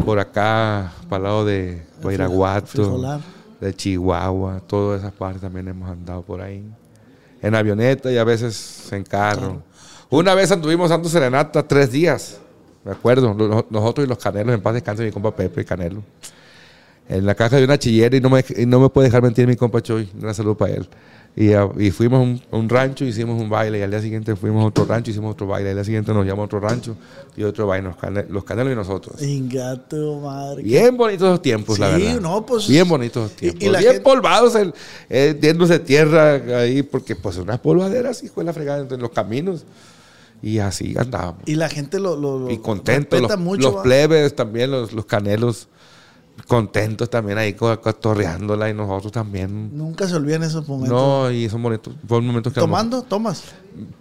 por 0.05 0.19
acá, 0.19 0.93
para 1.09 1.17
el 1.19 1.23
lado 1.25 1.45
de 1.45 1.83
Guairaguato, 2.03 3.21
de 3.61 3.75
Chihuahua, 3.75 4.61
todas 4.67 5.01
esas 5.01 5.13
partes 5.13 5.41
también 5.41 5.69
hemos 5.69 5.89
andado 5.91 6.23
por 6.23 6.41
ahí. 6.43 6.63
En 7.41 7.55
avioneta 7.55 8.11
y 8.13 8.19
a 8.19 8.25
veces 8.25 8.93
en 8.93 9.03
carro. 9.05 9.63
Una 10.11 10.35
vez 10.35 10.53
anduvimos 10.53 10.91
dando 10.91 11.09
serenata 11.09 11.67
tres 11.67 11.91
días, 11.91 12.39
me 12.85 12.93
acuerdo, 12.93 13.35
nosotros 13.71 14.05
y 14.07 14.09
los 14.09 14.19
canelos, 14.19 14.55
en 14.55 14.61
paz 14.61 14.75
descanse 14.75 15.03
mi 15.05 15.11
compa 15.11 15.35
Pepe 15.35 15.63
y 15.63 15.65
Canelo. 15.65 16.03
En 17.13 17.27
la 17.27 17.35
caja 17.35 17.57
de 17.57 17.65
una 17.65 17.79
chillera 17.79 18.17
y 18.17 18.21
no 18.21 18.31
me, 18.31 18.45
y 18.57 18.67
no 18.67 18.81
me 18.81 18.89
puede 18.89 19.09
dejar 19.09 19.23
mentir 19.23 19.47
mi 19.47 19.57
compa 19.57 19.83
Choy, 19.83 20.09
una 20.21 20.33
salud 20.35 20.57
para 20.57 20.75
él. 20.75 20.89
Y, 21.35 21.53
ah, 21.55 21.69
y 21.79 21.91
fuimos 21.91 22.19
a 22.19 22.23
un, 22.23 22.43
a 22.53 22.57
un 22.59 22.69
rancho, 22.69 23.05
hicimos 23.07 23.41
un 23.41 23.49
baile, 23.49 23.79
y 23.79 23.83
al 23.83 23.91
día 23.91 24.03
siguiente 24.03 24.37
fuimos 24.37 24.63
a 24.63 24.67
otro 24.67 24.85
rancho, 24.85 25.11
hicimos 25.11 25.33
otro 25.33 25.47
baile, 25.47 25.71
al 25.71 25.77
día 25.77 25.85
siguiente 25.85 26.13
nos 26.13 26.25
llamamos 26.27 26.43
a 26.43 26.47
otro 26.47 26.61
rancho 26.61 26.95
y 27.37 27.43
otro 27.43 27.67
baile, 27.67 27.89
los, 27.89 27.97
cane- 27.97 28.27
los 28.29 28.45
canelos 28.45 28.73
y 28.73 28.77
nosotros. 28.77 29.23
Ingato, 29.23 30.21
madre. 30.21 30.63
Bien 30.63 30.95
bonitos 30.97 31.29
los 31.31 31.41
tiempos, 31.41 31.79
la 31.79 31.97
Sí, 31.97 32.03
verdad. 32.03 32.21
no, 32.21 32.45
pues- 32.45 32.69
Bien 32.69 32.87
bonitos 32.89 33.23
los 33.23 33.33
y- 33.33 33.37
tiempos. 33.37 33.63
y 33.63 33.69
la 33.71 33.79
bien 33.79 33.93
gente- 33.93 34.05
polvados, 34.05 34.55
el, 34.57 34.75
eh, 35.09 35.81
tierra 35.87 36.35
ahí, 36.61 36.83
porque 36.83 37.17
pues 37.17 37.39
unas 37.39 37.59
polvaderas, 37.61 38.23
hijo 38.23 38.41
de 38.41 38.45
la 38.47 38.53
fregada, 38.53 38.87
en 38.95 39.01
los 39.01 39.11
caminos. 39.11 39.65
Y 40.43 40.59
así 40.59 40.95
andábamos. 40.99 41.43
Y 41.47 41.55
la 41.55 41.69
gente 41.69 42.01
lo, 42.01 42.17
lo, 42.17 42.41
lo 42.41 42.51
Y 42.51 42.59
contentos, 42.59 43.21
respeta 43.21 43.37
los, 43.37 43.45
mucho. 43.45 43.71
los 43.71 43.83
plebes 43.83 44.35
también, 44.35 44.71
los, 44.73 44.93
los 44.93 45.07
canelos, 45.07 45.69
contentos 46.47 47.09
también 47.11 47.39
ahí 47.39 47.55
co- 47.55 47.81
cotorreándola 47.81 48.69
y 48.71 48.75
nosotros 48.75 49.13
también. 49.13 49.77
Nunca 49.77 50.07
se 50.09 50.15
olvidan 50.17 50.43
esos 50.43 50.67
momentos. 50.69 50.99
No, 50.99 51.31
y 51.31 51.49
son 51.49 51.63
bonitos, 51.63 51.95
momentos 52.09 52.53
que 52.53 52.61
¿Tomando? 52.61 53.03
¿Tomas? 53.03 53.43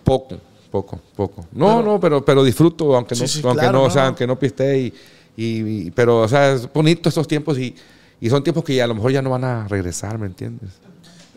poco, 0.04 0.38
poco, 0.72 1.00
poco. 1.16 1.46
No, 1.52 1.82
no, 1.82 2.00
pero, 2.00 2.24
pero 2.24 2.44
disfruto, 2.44 2.96
aunque 2.96 3.16
no, 3.16 3.28
Sí, 3.28 3.40
sí, 3.40 3.42
aunque 3.44 3.62
claro, 3.62 3.80
no, 3.80 3.84
o 3.84 3.88
no, 3.88 3.94
sea, 3.94 4.08
aunque 4.08 4.26
no 4.28 4.38
piste 4.40 4.80
y, 4.80 4.94
y- 5.36 5.86
y- 5.88 5.92
pero, 5.92 6.20
o 6.22 6.28
sea, 6.28 6.54
es 6.54 6.72
bonito 6.72 7.10
estos 7.10 7.28
tiempos 7.28 7.58
y, 7.58 7.76
y 8.20 8.30
son 8.30 8.44
tiempos 8.44 8.64
que 8.64 8.76
ya 8.76 8.86
a 8.86 8.88
lo 8.88 8.96
mejor 8.96 9.12
ya 9.12 9.22
no 9.22 9.30
van 9.30 9.44
a 9.44 9.68
regresar, 9.68 10.18
¿me 10.18 10.28
entiendes? 10.28 10.70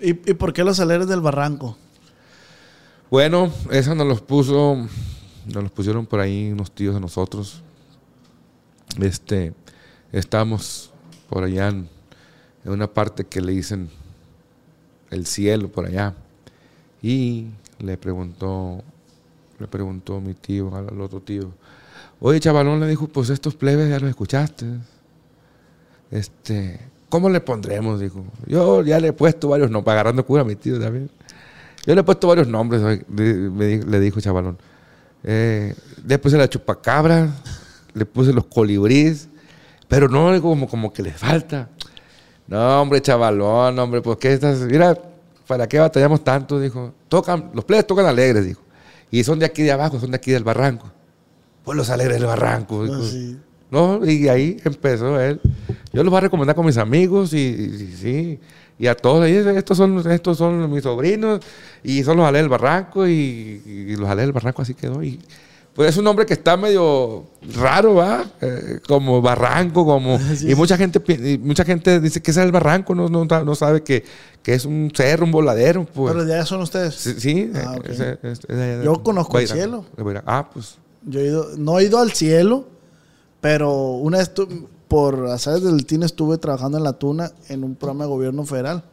¿Y, 0.01 0.11
y 0.11 0.35
por 0.35 0.53
qué 0.53 0.65
los 0.65 0.81
aleres 0.81 1.07
del 1.09 1.21
barranco? 1.21 1.77
Bueno, 3.11 3.51
eso 3.71 3.95
nos 3.95 4.07
los 4.07 4.21
puso, 4.21 4.77
nos 5.47 5.63
los 5.63 5.71
pusieron 5.73 6.07
por 6.07 6.21
ahí 6.21 6.51
unos 6.53 6.71
tíos 6.73 6.95
de 6.95 7.01
nosotros. 7.01 7.63
Este, 9.01 9.53
estamos 10.15 10.93
por 11.29 11.45
allá 11.45 11.69
en, 11.69 11.89
una 12.65 12.87
parte 12.87 13.25
que 13.25 13.43
le 13.43 13.53
dicen 13.53 13.91
el 15.11 15.27
cielo 15.27 15.69
por 15.69 15.87
allá. 15.87 16.15
Y 17.03 17.49
le 17.79 17.99
preguntó, 17.99 18.83
le 19.59 19.67
preguntó 19.67 20.21
mi 20.21 20.33
tío 20.33 20.75
al, 20.75 20.99
otro 21.01 21.21
tío, 21.21 21.51
oye 22.21 22.41
chavalón, 22.41 22.81
le 22.81 22.89
dijo, 22.89 23.09
pues 23.09 23.29
estos 23.29 23.55
plebes 23.55 23.91
ya 23.91 23.99
los 23.99 24.09
escuchaste. 24.09 24.67
Este, 26.11 26.81
¿cómo 27.11 27.29
le 27.29 27.41
pondremos? 27.41 28.01
Dijo, 28.01 28.25
yo 28.47 28.83
ya 28.83 28.99
le 29.01 29.09
he 29.09 29.13
puesto 29.13 29.49
varios 29.49 29.71
nombres, 29.71 29.93
agarrando 29.93 30.25
cura 30.25 30.43
a 30.43 30.45
mi 30.45 30.57
tío 30.57 30.81
también. 30.81 31.11
Yo 31.85 31.95
le 31.95 32.01
he 32.01 32.05
puesto 32.05 32.29
varios 32.29 32.49
nombres, 32.49 32.81
le 33.11 34.01
dijo 34.01 34.21
chavalón. 34.21 34.57
Eh, 35.23 35.75
le 36.07 36.19
puse 36.19 36.39
la 36.39 36.49
chupacabra, 36.49 37.29
le 37.93 38.07
puse 38.07 38.33
los 38.33 38.47
colibríes, 38.47 39.29
pero 39.95 40.09
no, 40.09 40.41
como, 40.43 40.69
como 40.69 40.93
que 40.93 41.03
les 41.03 41.17
falta. 41.17 41.69
No, 42.47 42.83
hombre, 42.83 43.01
chavalón, 43.01 43.79
hombre, 43.79 44.03
¿por 44.03 44.19
qué 44.19 44.33
estás? 44.35 44.59
Mira, 44.61 44.99
¿para 45.47 45.67
qué 45.67 45.79
batallamos 45.79 46.23
tanto? 46.23 46.61
Dijo, 46.61 46.93
tocan, 47.09 47.51
los 47.55 47.65
plebes 47.65 47.87
tocan 47.87 48.07
alegres, 48.07 48.45
dijo. 48.45 48.61
Y 49.11 49.25
son 49.25 49.39
de 49.39 49.47
aquí 49.47 49.63
de 49.63 49.73
abajo, 49.73 49.99
son 50.01 50.11
de 50.11 50.17
aquí 50.17 50.31
del 50.33 50.45
barranco. 50.45 50.91
Pues 51.65 51.77
los 51.77 51.89
alegres 51.91 52.19
del 52.19 52.27
barranco. 52.27 52.85
dijo. 52.85 52.97
Ah, 53.01 53.07
sí. 53.09 53.39
No, 53.71 54.05
y 54.05 54.29
ahí 54.29 54.57
empezó 54.65 55.19
él. 55.21 55.41
Yo 55.93 56.03
los 56.05 56.11
voy 56.11 56.19
a 56.19 56.23
recomendar 56.23 56.55
con 56.55 56.67
mis 56.67 56.77
amigos 56.77 57.33
y, 57.33 57.39
y- 57.39 57.97
sí. 57.97 58.41
Y 58.79 58.89
a 58.89 58.97
todos, 58.97 59.23
ahí, 59.25 59.35
estos 59.35 59.77
son, 59.79 60.11
estos 60.11 60.37
son 60.37 60.71
mis 60.71 60.83
sobrinos 60.83 61.41
y 61.83 62.03
son 62.03 62.17
los 62.17 62.27
Alés 62.27 62.43
del 62.43 62.49
Barranco 62.49 63.07
y, 63.07 63.63
y 63.65 63.97
los 63.97 64.09
Alés 64.09 64.25
del 64.27 64.33
Barranco 64.33 64.63
así 64.63 64.75
quedó. 64.75 65.03
Y, 65.03 65.21
pues 65.75 65.91
es 65.91 65.97
un 65.97 66.05
nombre 66.05 66.25
que 66.25 66.35
está 66.35 66.57
medio 66.57 67.25
raro, 67.57 67.95
¿va? 67.97 68.25
Eh, 68.41 68.79
como 68.87 69.21
Barranco, 69.21 69.85
como... 69.85 70.19
Sí, 70.37 70.51
y 70.51 70.55
mucha 70.55 70.77
gente 70.77 71.03
y 71.09 71.39
mucha 71.39 71.65
gente 71.65 72.01
dice 72.01 72.23
que 72.23 72.31
es 72.31 72.37
el 72.37 72.53
Barranco, 72.53 72.95
no, 72.95 73.09
no, 73.09 73.25
no 73.25 73.55
sabe 73.55 73.83
que, 73.83 74.05
que 74.43 74.55
es 74.55 74.65
un 74.65 74.93
cerro, 74.95 75.25
un 75.25 75.33
voladero. 75.33 75.85
Pues. 75.85 76.13
Pero 76.15 76.27
ya 76.27 76.45
son 76.47 76.63
ustedes. 76.63 76.95
sí, 76.95 77.15
sí, 77.19 77.51
Ah, 77.55 77.77
eh, 77.85 78.17
es- 78.23 78.41
es 78.41 78.57
de- 78.57 78.83
Yo 78.85 79.03
conozco 79.03 79.39
el 79.39 79.49
cielo. 79.49 79.85
Ah, 80.27 80.49
pues... 80.53 80.77
Yo 81.07 81.21
he 81.21 81.27
ido, 81.27 81.49
no 81.59 81.79
he 81.79 81.85
ido 81.85 81.99
al 81.99 82.13
cielo, 82.13 82.67
pero 83.41 83.73
una 83.93 84.19
vez 84.19 84.31
por 84.89 85.27
azares 85.27 85.63
del 85.63 85.85
TIN 85.85 86.03
estuve 86.03 86.39
trabajando 86.39 86.79
en 86.79 86.85
la 86.85 86.93
tuna 86.95 87.33
en 87.49 87.65
un 87.65 87.75
programa 87.75 88.05
de 88.05 88.11
gobierno 88.11 88.45
federal. 88.45 88.85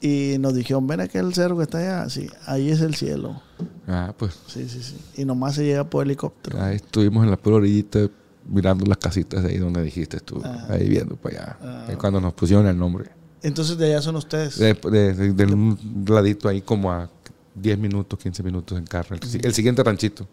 Y 0.00 0.36
nos 0.38 0.54
dijeron, 0.54 0.86
ven 0.86 1.00
aquel 1.00 1.34
cerro 1.34 1.56
que 1.58 1.64
está 1.64 1.78
allá. 1.78 2.08
Sí, 2.08 2.28
ahí 2.46 2.70
es 2.70 2.80
el 2.80 2.94
cielo. 2.94 3.40
Ah, 3.86 4.14
pues... 4.16 4.38
Sí, 4.46 4.66
sí, 4.68 4.82
sí. 4.82 4.96
Y 5.20 5.24
nomás 5.26 5.54
se 5.56 5.64
llega 5.64 5.84
por 5.84 6.04
helicóptero. 6.06 6.60
Ahí 6.62 6.76
estuvimos 6.76 7.22
en 7.24 7.30
la 7.30 7.36
pura 7.36 7.56
orillita 7.56 8.08
mirando 8.48 8.86
las 8.86 8.96
casitas 8.96 9.42
de 9.42 9.50
ahí 9.50 9.58
donde 9.58 9.82
dijiste 9.82 10.18
tú, 10.20 10.40
Ah. 10.44 10.66
ahí 10.70 10.88
viendo 10.88 11.16
para 11.16 11.36
allá. 11.36 11.58
Ah. 11.62 11.86
Ahí 11.88 11.96
cuando 11.96 12.20
nos 12.20 12.32
pusieron 12.32 12.66
el 12.66 12.78
nombre. 12.78 13.10
Entonces 13.42 13.76
de 13.76 13.86
allá 13.86 14.00
son 14.02 14.16
ustedes. 14.16 14.58
De, 14.58 14.72
de- 14.74 15.14
de- 15.14 15.32
de 15.34 15.44
un 15.52 16.04
ladito 16.08 16.48
ahí 16.48 16.62
como 16.62 16.90
a 16.90 17.10
10 17.54 17.78
minutos, 17.78 18.18
15 18.18 18.42
minutos 18.42 18.78
en 18.78 18.86
carro. 18.86 19.16
El, 19.16 19.44
el 19.44 19.52
siguiente 19.54 19.82
ranchito. 19.82 20.26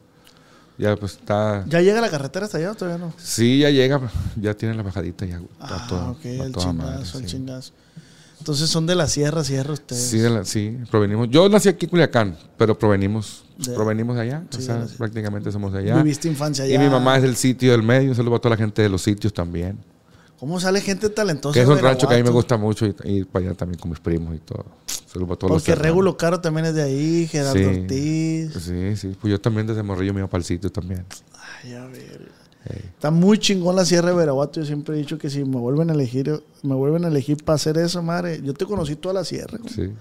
Ya 0.78 0.95
pues 0.95 1.13
está... 1.13 1.65
¿Ya 1.68 1.82
llega 1.82 1.99
la 1.99 2.09
carretera 2.09 2.45
hasta 2.45 2.57
allá 2.59 2.72
o 2.72 2.76
todavía 2.76 3.03
no? 3.05 3.11
Sí, 3.18 3.59
ya 3.59 3.70
llega, 3.72 3.99
ya 4.39 4.53
tiene 4.53 4.76
la 4.76 4.84
bajadita 4.84 5.26
ya. 5.26 5.38
está 5.38 5.47
Ah, 5.59 5.86
toda- 5.89 6.11
ok, 6.11 6.26
a 6.26 6.30
el 6.30 6.38
chingazo, 6.53 6.74
madre, 6.74 6.99
el 7.01 7.05
sí. 7.07 7.26
chingazo. 7.26 7.74
Entonces 8.48 8.70
son 8.70 8.86
de 8.86 8.95
la 8.95 9.08
sierra, 9.08 9.43
sierra 9.43 9.74
ustedes. 9.74 10.02
Sí, 10.04 10.20
de 10.20 10.30
la- 10.30 10.45
sí, 10.45 10.78
provenimos. 10.89 11.28
Yo 11.30 11.50
nací 11.50 11.68
aquí 11.68 11.86
en 11.86 11.89
Culiacán, 11.89 12.38
pero 12.58 12.80
provenimos, 12.80 13.43
De- 13.58 13.74
provenimos 13.74 14.16
de 14.16 14.22
allá. 14.22 14.43
Sí, 14.52 14.60
o 14.60 14.62
sea, 14.62 14.76
de 14.86 14.95
prácticamente 14.95 15.52
somos 15.52 15.74
de 15.74 15.80
allá. 15.80 15.98
Viviste 15.98 16.30
infancia 16.30 16.64
allá. 16.64 16.76
Y 16.76 16.78
mi 16.78 16.89
mamá 16.89 17.18
es 17.18 17.24
del 17.24 17.36
sitio 17.36 17.74
del 17.74 17.84
medio. 17.84 18.12
Un 18.12 18.16
saludo 18.16 18.36
a 18.36 18.39
toda 18.39 18.52
la 18.56 18.58
gente 18.58 18.82
de 18.82 18.88
los 18.88 19.02
sitios 19.02 19.34
también. 19.34 19.78
¿Cómo 20.39 20.62
sale 20.62 20.80
gente 20.80 21.10
talentosa? 21.10 21.54
Que 21.56 21.62
es 21.64 21.68
un 21.68 21.78
rancho 21.78 22.08
que 22.08 22.14
a 22.14 22.18
mí 22.18 22.24
me 22.24 22.30
gusta 22.30 22.56
mucho 22.56 22.86
y 22.86 22.95
ir 23.12 23.28
para 23.28 23.48
allá 23.48 23.54
también 23.58 23.82
con 23.82 23.89
mis 23.91 24.00
primos 24.00 24.34
y 24.34 24.39
todo. 24.39 24.64
Saludos 24.86 25.28
para 25.28 25.39
todos 25.39 25.52
los 25.52 25.62
Porque 25.62 25.72
serranos. 25.72 25.84
Regulo 25.86 26.16
Caro 26.16 26.39
también 26.39 26.68
es 26.68 26.74
de 26.76 26.84
ahí, 26.84 27.28
Gerardo 27.28 27.54
Sí. 27.60 27.66
Ortiz. 27.66 28.54
Sí, 28.64 28.95
sí. 28.95 29.18
Pues 29.20 29.30
yo 29.32 29.41
también 29.41 29.68
desde 29.68 29.84
morrillo 29.84 30.14
me 30.14 30.22
iba 30.22 30.30
para 30.30 30.39
el 30.39 30.45
sitio 30.45 30.72
también. 30.72 31.04
Ay, 31.64 31.74
a 31.74 31.86
ver. 31.88 32.32
Está 32.76 33.11
muy 33.11 33.38
chingón 33.39 33.76
la 33.76 33.86
Sierra 33.86 34.09
de 34.09 34.15
Veraguato. 34.15 34.59
Yo 34.59 34.65
siempre 34.65 34.95
he 34.95 34.97
dicho 34.99 35.18
que 35.18 35.30
si 35.30 35.43
me 35.43 35.57
vuelven 35.57 35.89
a 35.89 35.93
elegir, 35.93 36.43
me 36.63 36.76
vuelven 36.76 37.05
a 37.05 37.07
elegir 37.07 37.43
para 37.43 37.55
hacer 37.55 37.78
eso, 37.78 38.01
madre. 38.03 38.41
Yo 38.43 38.53
te 38.53 38.65
conocí 38.65 38.95
toda 38.95 39.13
la 39.13 39.24
sierra. 39.24 39.57
Sí. 39.74 39.91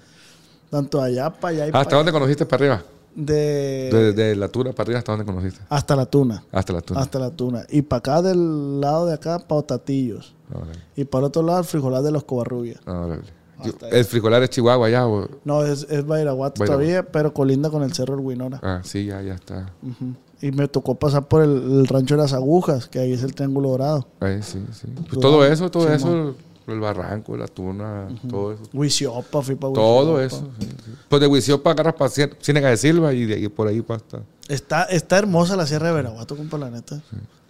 Tanto 0.70 1.00
allá 1.00 1.30
para 1.30 1.52
allá 1.54 1.64
y 1.66 1.68
¿Hasta 1.68 1.84
para 1.84 1.96
dónde 1.98 2.12
conociste 2.12 2.44
para 2.46 2.64
arriba? 2.64 2.84
De, 3.14 3.88
De, 3.90 4.12
de 4.12 4.36
la 4.36 4.48
tuna 4.48 4.72
para 4.72 4.82
arriba, 4.88 4.98
¿hasta 4.98 5.12
dónde 5.12 5.24
conociste? 5.24 5.60
hasta 5.70 5.96
la 5.96 6.04
tuna. 6.06 6.44
Hasta 6.52 6.72
la 6.72 6.80
tuna. 6.82 7.00
Hasta 7.00 7.18
la 7.18 7.30
tuna. 7.30 7.64
Y 7.70 7.82
para 7.82 7.98
acá 7.98 8.20
del 8.22 8.80
lado 8.80 9.06
de 9.06 9.14
acá, 9.14 9.38
para 9.38 9.60
Otatillos. 9.60 10.34
Y 10.96 11.04
para 11.04 11.20
el 11.20 11.26
otro 11.28 11.42
lado, 11.42 11.60
el 11.60 11.64
frijolar 11.64 12.02
de 12.02 12.10
los 12.10 12.24
Covarrubias. 12.24 12.80
Yo- 12.84 13.70
Hasta 13.72 13.88
¿El 13.88 14.04
frijolar 14.04 14.42
es 14.42 14.50
Chihuahua 14.50 14.90
ya? 14.90 15.06
O... 15.06 15.28
No, 15.44 15.64
es, 15.64 15.86
es 15.88 16.04
Bairaguato 16.06 16.06
Bairaguato. 16.06 16.64
todavía, 16.64 17.06
pero 17.10 17.32
colinda 17.32 17.70
con 17.70 17.82
el 17.82 17.94
Cerro 17.94 18.12
El 18.14 18.20
Huinora. 18.20 18.60
Ah, 18.62 18.80
sí, 18.84 19.06
ya, 19.06 19.22
ya 19.22 19.32
está. 19.34 19.72
Ujú. 19.82 20.14
Y 20.42 20.50
me 20.52 20.68
tocó 20.68 20.94
pasar 20.96 21.28
por 21.28 21.42
el, 21.42 21.50
el 21.50 21.86
rancho 21.86 22.16
de 22.16 22.22
las 22.22 22.32
agujas, 22.32 22.86
que 22.88 22.98
ahí 22.98 23.12
es 23.12 23.22
el 23.22 23.34
Triángulo 23.34 23.70
Dorado. 23.70 24.06
Ahí, 24.20 24.42
sí, 24.42 24.62
sí. 24.72 24.86
Pues 25.08 25.18
todo 25.20 25.44
eso, 25.44 25.70
todo 25.70 25.86
sí, 25.86 25.94
eso, 25.94 26.34
el 26.66 26.80
barranco, 26.80 27.36
la 27.36 27.46
tuna, 27.46 28.08
todo 28.28 28.52
eso. 28.52 28.62
Huiciopa, 28.72 29.40
fui 29.40 29.54
para 29.54 29.72
Todo 29.72 30.20
eso. 30.20 30.48
sí, 30.60 30.66
sí. 30.84 30.92
Pues 31.08 31.20
de 31.20 31.26
Huiciopa 31.26 31.70
agarras 31.70 31.94
para 31.94 32.10
Ciénaga 32.10 32.70
de 32.70 32.76
Silva 32.76 33.14
y 33.14 33.24
de 33.24 33.34
ahí 33.34 33.48
por 33.48 33.68
ahí 33.68 33.82
hasta 33.88 34.20
Está, 34.48 34.82
está 34.84 35.18
hermosa 35.18 35.56
la 35.56 35.66
Sierra 35.66 35.88
de 35.88 35.94
Veraguato, 35.94 36.36
compa, 36.36 36.58
la 36.58 36.70
neta. 36.70 37.00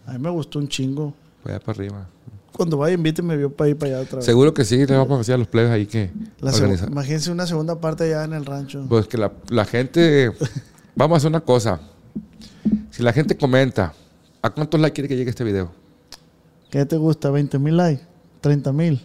A 0.06 0.12
mí 0.12 0.18
me 0.18 0.30
gustó 0.30 0.58
un 0.58 0.68
chingo. 0.68 1.12
para 1.42 1.56
allá 1.56 1.64
para 1.64 1.76
arriba. 1.76 2.08
Cuando 2.52 2.78
vaya, 2.78 2.94
invíteme 2.94 3.38
yo 3.38 3.50
para 3.50 3.68
ir 3.68 3.76
para 3.76 3.92
allá 3.92 4.02
otra 4.02 4.16
vez. 4.16 4.24
Seguro 4.24 4.54
que 4.54 4.64
sí, 4.64 4.86
le 4.86 4.96
vamos 4.96 5.12
a 5.14 5.18
decir 5.18 5.34
a 5.34 5.38
los 5.38 5.48
plebes 5.48 5.70
ahí 5.70 5.86
que 5.86 6.10
imagínense 6.88 7.30
una 7.30 7.46
segunda 7.46 7.78
parte 7.80 8.04
allá 8.04 8.24
en 8.24 8.32
el 8.32 8.46
rancho. 8.46 8.86
Pues 8.88 9.08
que 9.08 9.18
la, 9.18 9.32
la 9.50 9.64
gente, 9.66 10.32
vamos 10.94 11.16
a 11.16 11.18
hacer 11.18 11.28
una 11.28 11.40
cosa. 11.40 11.80
Si 12.96 13.02
la 13.02 13.12
gente 13.12 13.36
comenta, 13.36 13.92
¿a 14.40 14.48
cuántos 14.48 14.80
likes 14.80 14.94
quiere 14.94 15.06
que 15.06 15.16
llegue 15.18 15.28
este 15.28 15.44
video? 15.44 15.70
¿Qué 16.70 16.86
te 16.86 16.96
gusta? 16.96 17.30
¿20 17.30 17.58
mil 17.58 17.76
likes? 17.76 18.02
¿30 18.42 18.72
mil? 18.72 19.04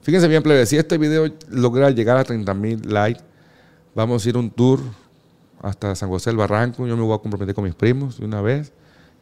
Fíjense 0.00 0.26
bien, 0.28 0.42
plebes, 0.42 0.70
si 0.70 0.78
este 0.78 0.96
video 0.96 1.30
logra 1.50 1.90
llegar 1.90 2.16
a 2.16 2.24
30 2.24 2.54
mil 2.54 2.80
likes, 2.90 3.20
vamos 3.94 4.24
a 4.24 4.28
ir 4.30 4.36
a 4.36 4.38
un 4.38 4.48
tour 4.48 4.80
hasta 5.60 5.94
San 5.94 6.08
José 6.08 6.30
del 6.30 6.38
Barranco. 6.38 6.86
Yo 6.86 6.96
me 6.96 7.02
voy 7.02 7.14
a 7.14 7.18
comprometer 7.18 7.54
con 7.54 7.64
mis 7.64 7.74
primos 7.74 8.18
de 8.18 8.24
una 8.24 8.40
vez 8.40 8.72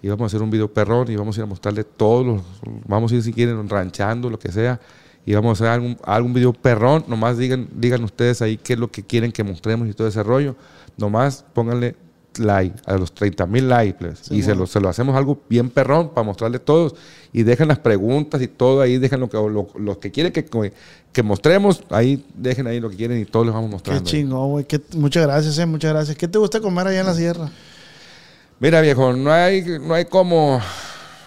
y 0.01 0.09
vamos 0.09 0.23
a 0.23 0.27
hacer 0.27 0.41
un 0.41 0.51
video 0.51 0.73
perrón 0.73 1.11
y 1.11 1.17
vamos 1.17 1.37
a 1.37 1.41
ir 1.41 1.43
a 1.43 1.47
mostrarle 1.47 1.83
todos 1.83 2.25
los, 2.25 2.43
vamos 2.87 3.11
a 3.11 3.17
ir 3.17 3.25
si 3.25 3.33
quieren 3.33 3.69
ranchando, 3.69 4.31
lo 4.31 4.39
que 4.39 4.53
sea, 4.53 4.79
y 5.27 5.35
vamos 5.35 5.61
a 5.61 5.65
hacer 5.65 5.75
algún, 5.75 5.99
algún 6.05 6.33
video 6.33 6.53
perrón. 6.53 7.07
Nomás 7.09 7.39
digan, 7.39 7.69
digan 7.75 8.05
ustedes 8.05 8.41
ahí 8.41 8.57
qué 8.57 8.75
es 8.75 8.79
lo 8.79 8.89
que 8.89 9.03
quieren 9.03 9.33
que 9.33 9.43
mostremos 9.43 9.89
y 9.89 9.95
todo 9.95 10.07
ese 10.07 10.23
rollo. 10.23 10.55
Nomás 10.97 11.45
pónganle 11.53 11.97
like 12.39 12.75
a 12.87 12.97
los 12.97 13.13
30 13.13 13.47
mil 13.47 13.69
likes 13.69 14.07
y 14.31 14.43
se 14.43 14.55
lo, 14.55 14.67
se 14.67 14.81
lo 14.81 14.89
hacemos 14.89 15.17
algo 15.17 15.41
bien 15.49 15.71
perrón 15.71 16.11
para 16.11 16.25
mostrarle 16.25 16.59
todos 16.59 16.95
y 17.33 17.43
dejen 17.43 17.69
las 17.69 17.79
preguntas 17.79 18.41
y 18.43 18.49
todo 18.49 18.81
ahí, 18.81 18.99
dejen 18.99 19.21
lo 19.21 19.29
que, 19.29 19.37
lo, 19.37 19.69
lo 19.79 19.99
que 20.01 20.11
quieren 20.11 20.33
que, 20.33 20.45
que 21.13 21.23
mostremos, 21.23 21.83
ahí 21.91 22.25
dejen 22.35 22.67
ahí 22.67 22.81
lo 22.81 22.91
que 22.91 22.97
quieren 22.97 23.21
y 23.21 23.25
todos 23.25 23.47
les 23.47 23.55
vamos 23.55 23.69
Qué 23.69 23.73
mostrando. 23.75 24.11
chingón, 24.11 24.51
güey. 24.51 24.65
Qué- 24.65 24.81
Muchas 24.95 25.23
gracias, 25.25 25.59
eh. 25.59 25.67
Muchas 25.67 25.93
gracias. 25.93 26.17
¿Qué 26.17 26.29
te 26.29 26.39
gusta 26.39 26.61
comer 26.61 26.87
allá 26.89 27.01
en 27.01 27.07
la 27.07 27.15
sierra? 27.15 27.51
Mira, 28.61 28.81
viejo, 28.81 29.13
no 29.13 29.33
hay, 29.33 29.63
no 29.81 29.95
hay 29.95 30.05
como 30.05 30.61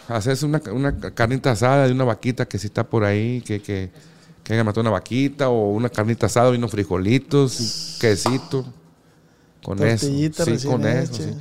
hacerse 0.07 0.45
una, 0.45 0.61
una 0.71 0.95
carnita 1.13 1.51
asada 1.51 1.87
de 1.87 1.91
una 1.93 2.03
vaquita 2.05 2.45
que 2.47 2.57
si 2.57 2.67
está 2.67 2.83
por 2.83 3.03
ahí, 3.03 3.41
que, 3.41 3.61
que, 3.61 3.89
que 4.43 4.63
matado 4.63 4.81
una 4.81 4.91
vaquita, 4.91 5.49
o 5.49 5.71
una 5.71 5.89
carnita 5.89 6.27
asada 6.27 6.51
y 6.53 6.57
unos 6.57 6.71
frijolitos, 6.71 7.97
quesito. 7.99 8.65
Con 9.65 9.81
eso. 9.83 10.05
Sí, 10.07 10.31
con 10.67 10.85
eso. 10.85 11.13
hecha. 11.13 11.23
sí. 11.23 11.37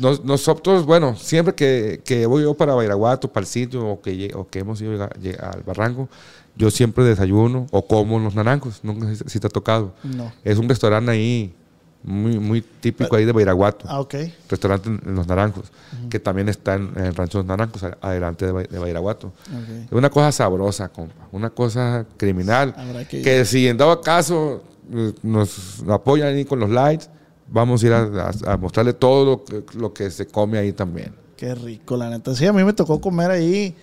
Nos- 0.00 0.24
nosotros, 0.24 0.84
bueno, 0.86 1.14
siempre 1.16 1.54
que, 1.54 2.00
que 2.04 2.26
voy 2.26 2.42
yo 2.42 2.54
para 2.54 2.74
Bairaguato, 2.74 3.32
para 3.32 3.42
el 3.44 3.46
sitio, 3.48 3.86
o 3.86 4.00
que, 4.02 4.32
o 4.34 4.46
que 4.48 4.58
hemos 4.58 4.80
ido 4.82 5.02
a- 5.04 5.10
lle- 5.10 5.38
al 5.40 5.62
barranco, 5.62 6.08
yo 6.56 6.70
siempre 6.70 7.04
desayuno 7.04 7.66
o 7.70 7.86
como 7.86 8.16
en 8.18 8.24
los 8.24 8.34
naranjos. 8.34 8.80
Nunca 8.82 9.06
sé 9.14 9.24
si- 9.28 9.38
te 9.40 9.46
ha 9.46 9.50
tocado. 9.50 9.94
No. 10.02 10.32
Es 10.44 10.58
un 10.58 10.68
restaurante 10.68 11.10
ahí 11.12 11.54
muy, 12.02 12.38
muy 12.38 12.60
típico 12.60 13.16
ahí 13.16 13.24
de 13.24 13.32
Bairaguato 13.32 13.86
Ah, 13.88 13.98
ok. 14.00 14.14
restaurante 14.50 14.88
en 14.90 15.14
Los 15.14 15.26
Naranjos, 15.26 15.72
que 16.10 16.18
también 16.20 16.50
está 16.50 16.74
en, 16.74 16.90
en 16.96 17.04
el 17.06 17.14
Rancho 17.14 17.38
Los 17.38 17.46
Naranjos, 17.46 17.82
a- 17.84 17.96
adelante 18.02 18.46
de, 18.52 18.64
de 18.64 18.78
Bairaguato. 18.78 19.28
ok. 19.28 19.86
Es 19.86 19.92
una 19.92 20.10
cosa 20.10 20.30
sabrosa, 20.32 20.88
compa, 20.90 21.28
una 21.32 21.48
cosa 21.50 22.04
criminal, 22.18 22.74
que 23.08 23.22
que, 23.22 23.44
si 23.46 23.66
en 23.68 23.78
dado 23.78 24.00
caso 24.02 24.62
eh, 24.92 25.14
nos 25.22 25.82
apoyan 25.88 26.34
ahí 26.34 26.44
con 26.44 26.58
los 26.60 26.68
likes, 26.68 27.06
vamos 27.48 27.82
a 27.82 27.86
ir 27.86 27.92
a, 27.92 28.02
a- 28.02 28.52
a 28.52 28.56
mostrarle 28.56 28.92
todo 28.92 29.24
lo 29.24 29.44
que, 29.44 29.64
lo 29.78 29.92
que 29.92 30.10
se 30.10 30.26
come 30.26 30.58
ahí 30.58 30.72
también. 30.72 31.14
Qué 31.36 31.54
rico, 31.54 31.96
la 31.96 32.10
neta. 32.10 32.34
Sí, 32.34 32.46
a 32.46 32.52
mí 32.52 32.62
me 32.64 32.72
tocó 32.72 33.00
comer 33.00 33.30
ahí. 33.30 33.74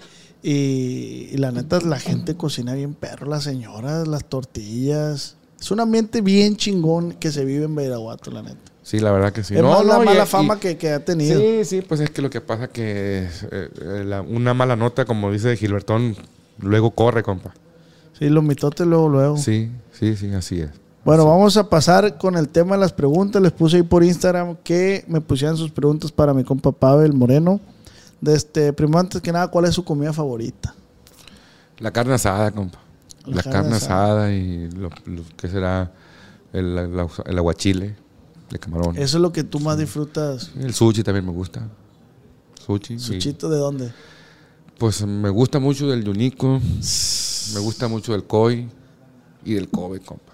Y, 0.44 1.30
y 1.32 1.38
la 1.38 1.52
neta, 1.52 1.80
la 1.82 2.00
gente 2.00 2.36
cocina 2.36 2.74
bien 2.74 2.94
perro, 2.96 3.28
las 3.28 3.44
señoras, 3.44 4.08
las 4.08 4.26
tortillas. 4.26 5.36
Es 5.60 5.70
un 5.70 5.80
ambiente 5.80 6.22
bien 6.22 6.56
chingón 6.58 7.12
que 7.14 7.32
se 7.32 7.46
vive 7.46 7.66
en 7.66 7.76
Beiraguato, 7.76 8.32
la 8.32 8.42
neta. 8.42 8.58
Sí, 8.82 9.00
la 9.00 9.12
verdad 9.12 9.32
que 9.32 9.44
sí. 9.44 9.56
es 9.56 9.62
más 9.62 9.86
la 9.86 10.00
mala 10.00 10.24
y- 10.24 10.28
fama 10.28 10.60
que, 10.60 10.76
que 10.78 10.90
ha 10.90 11.06
tenido. 11.06 11.40
Sí, 11.40 11.66
sí, 11.66 11.82
pues 11.82 12.00
es 12.00 12.10
que 12.10 12.24
lo 12.24 12.32
que 12.32 12.42
pasa 12.42 12.68
que 12.70 13.28
eh, 13.28 13.30
eh, 13.52 14.04
la- 14.06 14.22
una 14.24 14.56
mala 14.56 14.76
nota, 14.76 15.06
como 15.06 15.32
dice 15.32 15.56
Gilbertón, 15.56 16.16
luego 16.58 16.90
corre, 16.92 17.22
compa. 17.22 17.54
Sí, 18.18 18.28
los 18.30 18.44
mitotes 18.44 18.88
luego, 18.88 19.10
luego. 19.10 19.38
Sí, 19.38 19.70
sí, 19.92 20.16
sí, 20.16 20.34
así 20.34 20.62
es. 20.62 20.70
Bueno, 21.04 21.26
vamos 21.26 21.58
a 21.58 21.68
pasar 21.68 22.18
con 22.18 22.36
el 22.38 22.48
tema 22.50 22.76
de 22.76 22.82
las 22.82 22.94
preguntas. 22.94 23.42
Les 23.42 23.52
puse 23.52 23.78
ahí 23.78 23.84
por 23.84 24.04
Instagram 24.04 24.56
que 24.64 25.04
me 25.08 25.20
pusieran 25.20 25.58
sus 25.58 25.72
preguntas 25.72 26.12
para 26.12 26.34
mi 26.34 26.44
compa 26.44 26.72
Pavel 26.72 27.14
Moreno. 27.14 27.60
De 28.20 28.36
este, 28.36 28.72
primero, 28.72 29.00
antes 29.00 29.20
que 29.22 29.32
nada, 29.32 29.48
¿cuál 29.48 29.66
es 29.66 29.74
su 29.74 29.84
comida 29.84 30.14
favorita? 30.14 30.76
La 31.80 31.92
carne 31.92 32.14
asada, 32.14 32.52
compa. 32.52 32.78
La 33.26 33.38
La, 33.38 33.44
carne 33.44 33.52
carne 33.62 33.76
asada. 33.78 34.32
y 34.32 34.70
lo, 34.72 34.90
lo 35.06 35.24
que 35.38 35.48
será 35.48 35.92
el, 36.54 36.78
el, 36.78 37.08
el 37.26 37.38
aguachile 37.38 37.96
de 38.52 38.60
camarón. 38.60 38.96
Eso 38.96 39.18
es 39.18 39.22
lo 39.22 39.32
que 39.32 39.44
tú 39.44 39.60
más 39.60 39.80
disfrutas. 39.80 40.52
El 40.60 40.74
sushi 40.74 41.02
también 41.02 41.26
me 41.26 41.32
gusta. 41.32 41.68
Sushi. 42.64 42.94
y- 42.96 43.00
¿Suchito 43.00 43.50
de 43.50 43.58
dónde? 43.58 43.92
pues 44.78 45.06
me 45.06 45.30
gusta 45.30 45.60
mucho 45.60 45.88
del 45.88 46.04
yunico, 46.04 46.60
me 47.54 47.60
gusta 47.60 47.88
mucho 47.88 48.12
del 48.14 48.24
koi 48.26 48.68
y 49.46 49.54
del 49.54 49.70
kobe, 49.70 50.00
compa. 50.00 50.31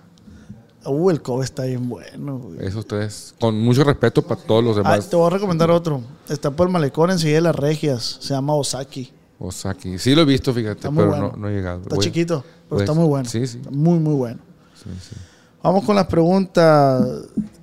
Uh, 0.88 1.10
el 1.10 1.22
Kobe 1.22 1.44
está 1.46 1.64
bien 1.66 1.90
bueno. 1.90 2.38
güey. 2.40 2.66
Esos 2.66 2.86
tres, 2.88 3.34
con 3.40 3.60
mucho 3.60 3.84
respeto 3.84 4.22
para 4.22 4.42
todos 4.42 4.64
los 4.64 4.78
Ah, 4.78 4.92
demás. 4.92 5.10
te 5.10 5.16
voy 5.16 5.28
a 5.28 5.30
recomendar 5.32 5.70
otro. 5.72 6.02
Está 6.30 6.52
por 6.52 6.68
el 6.68 6.74
malecón 6.74 7.12
enseguida 7.12 7.38
de 7.38 7.42
las 7.42 7.56
regias. 7.56 8.18
Se 8.22 8.34
llama 8.34 8.54
Osaki. 8.56 9.12
Osaki. 9.40 10.00
Sí 10.00 10.16
lo 10.16 10.22
he 10.22 10.26
visto, 10.26 10.54
fíjate, 10.54 10.90
pero 10.90 11.10
bueno. 11.10 11.32
no, 11.34 11.38
no 11.38 11.50
he 11.50 11.54
llegado. 11.54 11.82
Está 11.82 11.96
Voy- 11.96 12.04
chiquito, 12.04 12.42
pero 12.44 12.70
voy 12.70 12.80
a- 12.80 12.84
está 12.84 12.94
muy 12.94 13.06
bueno. 13.08 13.30
Sí, 13.30 13.46
sí. 13.46 13.58
Está 13.58 13.72
muy, 13.72 14.00
muy 14.00 14.16
bueno. 14.16 14.40
sí, 14.76 14.90
sí. 15.10 15.16
Vamos 15.62 15.84
con 15.84 15.96
las 15.96 16.08
preguntas. 16.08 17.06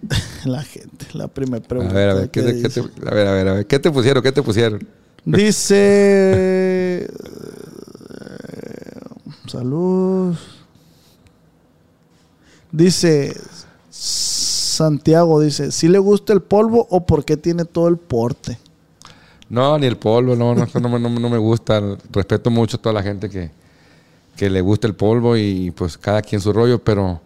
la 0.44 0.62
gente, 0.62 1.06
la 1.14 1.28
primera 1.28 1.64
A 1.64 1.68
pregunta. 1.68 1.94
ver, 1.94 2.10
a 2.10 2.14
ver, 2.14 2.30
¿qué 2.30 2.42
que 2.42 2.46
te, 2.52 2.62
qué 2.62 2.68
te- 2.68 2.80
dice. 2.82 3.08
a 3.08 3.14
ver, 3.14 3.26
a 3.26 3.32
ver, 3.32 3.48
a 3.48 3.52
ver, 3.54 3.66
¿qué 3.66 3.78
te 3.78 3.90
pusieron? 3.90 4.22
¿Qué 4.22 4.32
te 4.32 4.42
pusieron? 4.42 4.86
Dice. 5.24 7.08
Salud. 9.46 10.34
Dice. 12.76 13.36
Santiago 13.90 15.40
dice: 15.40 15.70
¿Si 15.70 15.88
le 15.88 15.98
gusta 15.98 16.32
el 16.32 16.42
polvo 16.42 16.86
o 16.90 17.06
por 17.06 17.24
qué 17.24 17.36
tiene 17.36 17.64
todo 17.64 17.88
el 17.88 17.96
porte? 17.96 18.58
No, 19.48 19.78
ni 19.78 19.86
el 19.86 19.96
polvo, 19.96 20.34
no, 20.34 20.54
no, 20.54 20.66
no, 20.80 20.88
me- 20.88 20.98
no, 20.98 21.08
no 21.08 21.28
me 21.30 21.38
gusta. 21.38 21.80
Respeto 22.10 22.50
mucho 22.50 22.76
a 22.76 22.80
toda 22.82 22.92
la 22.92 23.02
gente 23.02 23.30
que, 23.30 23.50
que 24.36 24.50
le 24.50 24.60
gusta 24.60 24.86
el 24.88 24.94
polvo 24.94 25.36
y 25.36 25.70
pues 25.70 25.96
cada 25.96 26.22
quien 26.22 26.40
su 26.40 26.52
rollo, 26.52 26.82
pero, 26.82 27.20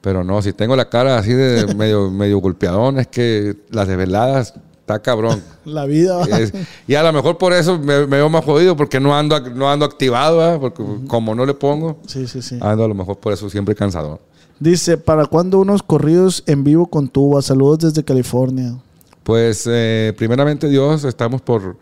pero 0.00 0.24
no, 0.24 0.42
si 0.42 0.52
tengo 0.52 0.74
la 0.74 0.88
cara 0.88 1.18
así 1.18 1.32
de 1.32 1.72
medio, 1.76 2.10
medio 2.10 2.38
golpeadón, 2.38 2.98
es 2.98 3.06
que 3.06 3.56
las 3.70 3.86
desveladas 3.86 4.54
está 4.80 5.00
cabrón. 5.00 5.40
La 5.64 5.84
vida. 5.84 6.16
va. 6.16 6.24
Es- 6.40 6.52
y 6.88 6.94
a 6.96 7.02
lo 7.04 7.12
mejor 7.12 7.38
por 7.38 7.52
eso 7.52 7.78
me, 7.78 8.00
me 8.00 8.16
veo 8.16 8.28
más 8.28 8.44
jodido, 8.44 8.74
porque 8.76 8.98
no 8.98 9.16
ando, 9.16 9.38
no 9.50 9.70
ando 9.70 9.84
activado, 9.84 10.38
¿verdad? 10.38 10.58
porque 10.58 10.82
como 11.06 11.34
no 11.36 11.46
le 11.46 11.54
pongo, 11.54 11.98
Sí, 12.08 12.26
sí, 12.26 12.42
sí. 12.42 12.58
ando 12.60 12.84
a 12.84 12.88
lo 12.88 12.94
mejor 12.94 13.18
por 13.18 13.32
eso 13.32 13.48
siempre 13.48 13.76
cansado. 13.76 14.18
Dice: 14.60 14.98
¿Para 14.98 15.26
cuándo 15.26 15.58
unos 15.58 15.82
corridos 15.82 16.44
en 16.46 16.62
vivo 16.64 16.86
con 16.86 17.08
tuba? 17.08 17.42
Saludos 17.42 17.78
desde 17.80 18.04
California. 18.04 18.76
Pues 19.22 19.66
eh, 19.70 20.14
primeramente 20.16 20.68
Dios, 20.68 21.04
estamos 21.04 21.40
por 21.40 21.76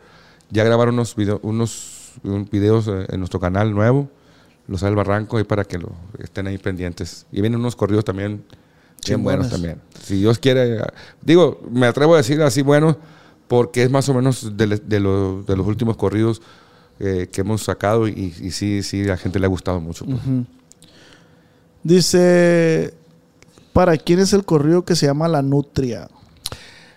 ya 0.50 0.64
grabar 0.64 0.88
unos, 0.88 1.14
video- 1.16 1.40
unos 1.42 2.12
un- 2.22 2.48
videos 2.50 2.88
eh, 2.88 3.06
en 3.10 3.18
nuestro 3.20 3.40
canal 3.40 3.72
nuevo, 3.74 4.08
Los 4.68 4.80
del 4.82 4.94
Barranco, 4.94 5.38
ahí 5.38 5.44
para 5.44 5.64
que 5.64 5.78
lo, 5.78 5.90
estén 6.18 6.46
ahí 6.46 6.58
pendientes. 6.58 7.26
Y 7.32 7.40
vienen 7.40 7.60
unos 7.60 7.74
corridos 7.76 8.04
también 8.04 8.44
bien 9.06 9.22
buenos 9.24 9.48
también. 9.50 9.80
Si 10.02 10.16
Dios 10.16 10.38
quiere, 10.38 10.76
eh, 10.78 10.82
digo, 11.22 11.60
me 11.70 11.86
atrevo 11.86 12.14
a 12.14 12.18
decir 12.18 12.40
así 12.42 12.62
buenos, 12.62 12.96
porque 13.48 13.82
es 13.82 13.90
más 13.90 14.08
o 14.08 14.14
menos 14.14 14.56
de, 14.56 14.66
de 14.78 15.00
lo- 15.00 15.42
de 15.42 15.56
los 15.56 15.66
últimos 15.66 15.96
corridos 15.96 16.42
eh, 17.00 17.28
que 17.32 17.40
hemos 17.42 17.62
sacado 17.62 18.06
y, 18.08 18.34
y 18.40 18.50
sí, 18.50 18.82
sí, 18.82 19.02
a 19.04 19.08
la 19.08 19.16
gente 19.16 19.38
le 19.38 19.46
ha 19.46 19.48
gustado 19.48 19.80
mucho. 19.80 20.04
pues. 20.04 20.18
Dice 21.82 22.94
¿Para 23.78 23.96
quién 23.96 24.18
es 24.18 24.32
el 24.32 24.44
corrido 24.44 24.84
que 24.84 24.96
se 24.96 25.06
llama 25.06 25.28
La 25.28 25.40
Nutria? 25.40 26.08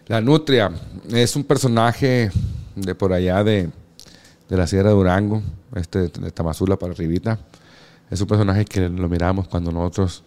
La 0.08 0.20
Nutria 0.20 0.72
es 1.12 1.36
un 1.36 1.44
personaje 1.44 2.32
de 2.76 2.96
por 2.96 3.14
allá 3.14 3.44
de, 3.44 3.70
de 4.50 4.58
la 4.58 4.66
Sierra 4.66 4.90
de 4.90 4.96
Durango, 4.96 5.44
este, 5.76 6.08
de 6.08 6.32
Tamazula 6.32 6.78
para 6.78 6.94
arribita. 6.94 7.38
Es 8.10 8.20
un 8.20 8.26
personaje 8.26 8.66
que 8.66 8.90
lo 8.90 9.08
miramos 9.08 9.48
cuando 9.48 9.72
nosotros 9.72 10.24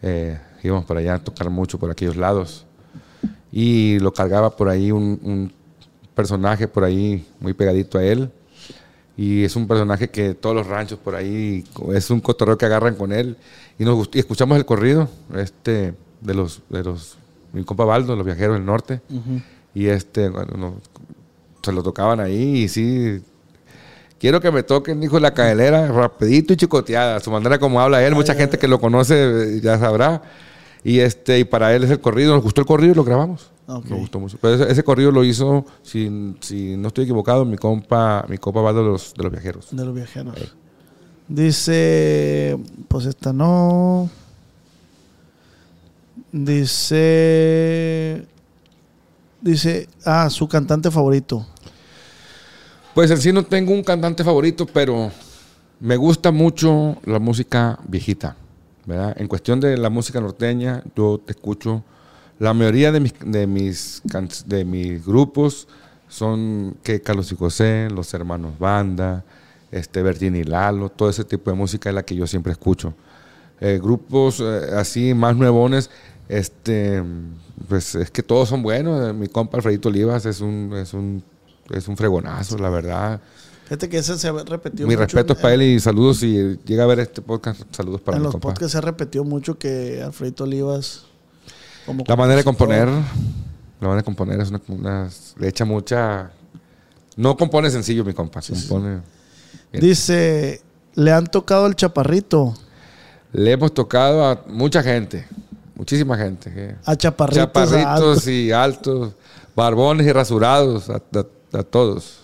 eh, 0.00 0.40
íbamos 0.62 0.86
por 0.86 0.96
allá 0.96 1.16
a 1.16 1.18
tocar 1.18 1.50
mucho 1.50 1.78
por 1.78 1.90
aquellos 1.90 2.16
lados. 2.16 2.64
Y 3.52 3.98
lo 3.98 4.14
cargaba 4.14 4.56
por 4.56 4.70
ahí 4.70 4.90
un, 4.90 5.20
un 5.22 5.52
personaje 6.14 6.66
por 6.66 6.84
ahí 6.84 7.28
muy 7.40 7.52
pegadito 7.52 7.98
a 7.98 8.04
él. 8.04 8.30
Y 9.22 9.44
es 9.44 9.54
un 9.54 9.68
personaje 9.68 10.08
que 10.08 10.32
todos 10.32 10.56
los 10.56 10.66
ranchos 10.66 10.98
por 10.98 11.14
ahí, 11.14 11.62
es 11.94 12.08
un 12.10 12.20
cotorreo 12.20 12.56
que 12.56 12.64
agarran 12.64 12.94
con 12.94 13.12
él. 13.12 13.36
Y, 13.78 13.84
nos 13.84 14.08
y 14.14 14.18
escuchamos 14.18 14.56
el 14.56 14.64
corrido 14.64 15.10
este, 15.36 15.92
de 16.22 16.34
los, 16.34 16.62
de 16.70 16.82
los, 16.84 17.18
mi 17.52 17.62
compa 17.64 17.84
Baldo, 17.84 18.16
los 18.16 18.24
viajeros 18.24 18.54
del 18.56 18.64
norte. 18.64 19.02
Y 19.74 19.88
este, 19.88 20.30
bueno, 20.30 20.56
nos- 20.56 20.74
se 21.62 21.70
lo 21.72 21.82
tocaban 21.82 22.18
ahí 22.20 22.62
y 22.62 22.68
sí. 22.68 23.20
Quiero 24.18 24.40
que 24.40 24.50
me 24.50 24.62
toquen, 24.62 25.00
dijo 25.00 25.20
la 25.20 25.34
cadelera, 25.34 25.88
rapidito 25.92 26.54
y 26.54 26.56
chicoteada. 26.56 27.20
Su 27.20 27.30
manera 27.30 27.58
como 27.58 27.78
habla 27.80 28.02
él, 28.06 28.14
mucha 28.14 28.34
gente 28.34 28.56
que 28.58 28.68
lo 28.68 28.80
conoce 28.80 29.14
eh, 29.56 29.60
ya 29.62 29.78
sabrá. 29.78 30.22
Y 30.82 31.00
este, 31.00 31.38
y 31.38 31.44
para 31.44 31.74
él 31.76 31.84
es 31.84 31.90
el 31.90 32.00
corrido, 32.00 32.32
nos 32.34 32.42
gustó 32.42 32.62
el 32.62 32.66
corrido 32.66 32.92
y 32.92 32.96
lo 32.96 33.04
grabamos. 33.04 33.50
Nos 33.74 34.00
gustó 34.00 34.18
mucho. 34.18 34.38
Pero 34.40 34.54
ese, 34.54 34.72
ese 34.72 34.82
corrido 34.82 35.10
lo 35.10 35.24
hizo, 35.24 35.64
si, 35.82 36.34
si 36.40 36.76
no 36.76 36.88
estoy 36.88 37.04
equivocado, 37.04 37.44
mi 37.44 37.56
compa, 37.56 38.24
mi 38.28 38.38
compa 38.38 38.60
Baldo 38.60 38.82
de 38.82 38.90
los, 38.90 39.14
de 39.14 39.22
los 39.22 39.32
viajeros. 39.32 39.68
De 39.70 39.84
los 39.84 39.94
viajeros. 39.94 40.34
Dice, 41.28 42.58
pues 42.88 43.06
esta 43.06 43.32
no. 43.32 44.10
Dice, 46.32 48.26
dice, 49.40 49.88
ah, 50.04 50.28
su 50.30 50.48
cantante 50.48 50.90
favorito. 50.90 51.46
Pues 52.94 53.10
en 53.10 53.18
sí 53.18 53.32
no 53.32 53.44
tengo 53.44 53.72
un 53.72 53.82
cantante 53.82 54.24
favorito, 54.24 54.66
pero 54.66 55.10
me 55.78 55.96
gusta 55.96 56.30
mucho 56.30 56.96
la 57.04 57.18
música 57.18 57.78
viejita, 57.86 58.36
¿verdad? 58.84 59.14
En 59.18 59.28
cuestión 59.28 59.60
de 59.60 59.76
la 59.76 59.90
música 59.90 60.20
norteña, 60.20 60.82
yo 60.96 61.20
te 61.24 61.32
escucho, 61.32 61.82
la 62.40 62.54
mayoría 62.54 62.90
de 62.90 63.00
mis, 63.00 63.14
de 63.24 63.46
mis, 63.46 64.02
de 64.46 64.64
mis 64.64 65.04
grupos 65.04 65.68
son 66.08 66.74
que 66.82 67.00
Carlos 67.00 67.30
y 67.30 67.36
José, 67.36 67.88
los 67.94 68.12
hermanos 68.14 68.58
Banda, 68.58 69.24
este, 69.70 70.02
Bertín 70.02 70.34
y 70.34 70.42
Lalo, 70.42 70.88
todo 70.88 71.10
ese 71.10 71.22
tipo 71.22 71.50
de 71.50 71.56
música 71.56 71.90
es 71.90 71.94
la 71.94 72.02
que 72.02 72.16
yo 72.16 72.26
siempre 72.26 72.52
escucho. 72.52 72.94
Eh, 73.60 73.78
grupos 73.80 74.40
eh, 74.40 74.70
así 74.74 75.12
más 75.12 75.36
nuevones, 75.36 75.90
este, 76.30 77.02
pues 77.68 77.94
es 77.94 78.10
que 78.10 78.22
todos 78.22 78.48
son 78.48 78.62
buenos. 78.62 79.14
Mi 79.14 79.28
compa 79.28 79.58
Alfredito 79.58 79.90
Olivas 79.90 80.24
es 80.24 80.40
un, 80.40 80.72
es 80.74 80.94
un, 80.94 81.22
es 81.68 81.88
un 81.88 81.96
fregonazo, 81.98 82.56
la 82.56 82.70
verdad. 82.70 83.20
Fíjate 83.64 83.90
que 83.90 83.98
ese 83.98 84.16
se 84.16 84.28
ha 84.28 84.32
repetido 84.32 84.88
Mi 84.88 84.94
mucho 84.94 85.04
respeto 85.04 85.34
para 85.36 85.54
él 85.54 85.62
y 85.62 85.78
saludos. 85.78 86.16
Si 86.16 86.58
llega 86.64 86.84
a 86.84 86.86
ver 86.86 87.00
este 87.00 87.20
podcast, 87.20 87.60
saludos 87.70 88.00
para 88.00 88.16
en 88.16 88.22
mi 88.22 88.24
los 88.24 88.32
compa. 88.32 88.48
podcasts 88.48 88.72
se 88.72 88.78
ha 88.78 88.80
repetido 88.80 89.24
mucho 89.24 89.58
que 89.58 90.02
Alfredito 90.02 90.44
Olivas. 90.44 91.09
Como 91.86 92.04
La 92.06 92.16
manera 92.16 92.36
de 92.38 92.44
componer, 92.44 92.86
la 92.88 93.02
manera 93.80 93.96
de 93.96 94.02
componer 94.04 94.40
es 94.40 94.50
una, 94.50 94.60
una- 94.68 95.08
le 95.38 95.48
echa 95.48 95.64
mucha. 95.64 96.30
No 97.16 97.36
compone 97.36 97.70
sencillo, 97.70 98.04
mi 98.04 98.12
compa. 98.14 98.40
compone. 98.40 99.00
Dice, 99.72 100.62
le 100.94 101.12
han 101.12 101.26
tocado 101.26 101.66
el 101.66 101.74
chaparrito. 101.76 102.54
Le 103.32 103.52
hemos 103.52 103.72
tocado 103.72 104.24
a 104.24 104.42
mucha 104.48 104.82
gente, 104.82 105.26
muchísima 105.76 106.16
gente. 106.16 106.52
que- 106.52 106.74
A 106.84 106.96
chaparritos. 106.96 107.42
Chaparritos 107.44 107.84
altos. 107.86 108.26
y 108.28 108.50
altos, 108.52 109.12
barbones 109.54 110.06
y 110.06 110.12
rasurados, 110.12 110.88
a, 110.90 110.96
a- 110.96 111.58
a 111.58 111.62
todos. 111.62 112.18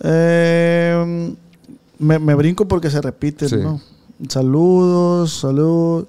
Eh, 0.00 1.34
me, 1.98 2.18
me 2.18 2.34
brinco 2.34 2.66
porque 2.66 2.90
se 2.90 3.00
repiten, 3.00 3.48
Sí. 3.48 3.56
¿no? 3.56 3.80
Saludos, 4.28 5.32
salud. 5.40 6.06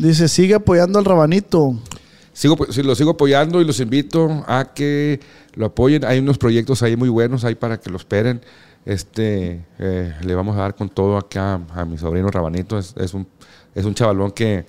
Dice, 0.00 0.28
sigue 0.28 0.54
apoyando 0.54 0.98
al 0.98 1.04
rabanito. 1.04 1.74
Sigo, 2.32 2.56
lo 2.82 2.94
sigo 2.94 3.10
apoyando 3.10 3.60
y 3.60 3.66
los 3.66 3.80
invito 3.80 4.42
a 4.46 4.72
que 4.72 5.20
lo 5.52 5.66
apoyen. 5.66 6.06
Hay 6.06 6.20
unos 6.20 6.38
proyectos 6.38 6.82
ahí 6.82 6.96
muy 6.96 7.10
buenos 7.10 7.44
ahí 7.44 7.54
para 7.54 7.78
que 7.78 7.90
lo 7.90 7.98
esperen. 7.98 8.40
Este, 8.86 9.62
eh, 9.78 10.14
le 10.22 10.34
vamos 10.34 10.56
a 10.56 10.60
dar 10.60 10.74
con 10.74 10.88
todo 10.88 11.18
acá 11.18 11.60
a, 11.74 11.84
mi 11.84 11.98
sobrino 11.98 12.30
Rabanito. 12.30 12.78
Es, 12.78 12.94
es 12.96 13.12
un, 13.12 13.26
es 13.74 13.84
un 13.84 13.92
chavalón 13.92 14.30
que 14.30 14.64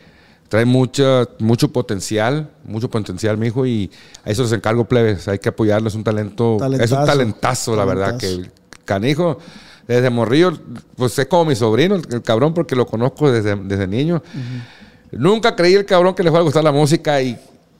trae 0.49 0.65
mucha, 0.65 1.25
mucho 1.39 1.71
potencial, 1.71 2.51
mucho 2.65 2.89
potencial, 2.89 3.37
mi 3.37 3.47
hijo, 3.47 3.65
y 3.65 3.89
a 4.25 4.31
eso 4.31 4.43
les 4.43 4.51
encargo, 4.51 4.83
plebes. 4.83 5.29
Hay 5.29 5.39
que 5.39 5.47
apoyarlo. 5.47 5.87
Es 5.87 5.95
un 5.95 6.03
talento, 6.03 6.57
es 6.73 6.91
un 6.91 7.05
talentazo, 7.05 7.73
la 7.77 7.85
verdad, 7.85 8.17
que 8.17 8.51
canijo. 8.83 9.37
Desde 9.87 10.09
morrillo, 10.09 10.59
pues 10.97 11.17
es 11.17 11.25
como 11.27 11.45
mi 11.45 11.55
sobrino, 11.55 11.95
el, 11.95 12.03
el 12.11 12.21
cabrón, 12.21 12.53
porque 12.53 12.75
lo 12.75 12.85
conozco 12.85 13.31
desde, 13.31 13.55
desde 13.55 13.87
niño. 13.87 14.21
Nunca 15.11 15.55
creí 15.55 15.73
el 15.75 15.85
cabrón 15.85 16.15
que 16.15 16.23
le 16.23 16.29
fuera 16.29 16.41
a 16.41 16.43
gustar 16.43 16.63
la 16.63 16.71
música 16.71 17.21
y 17.21 17.37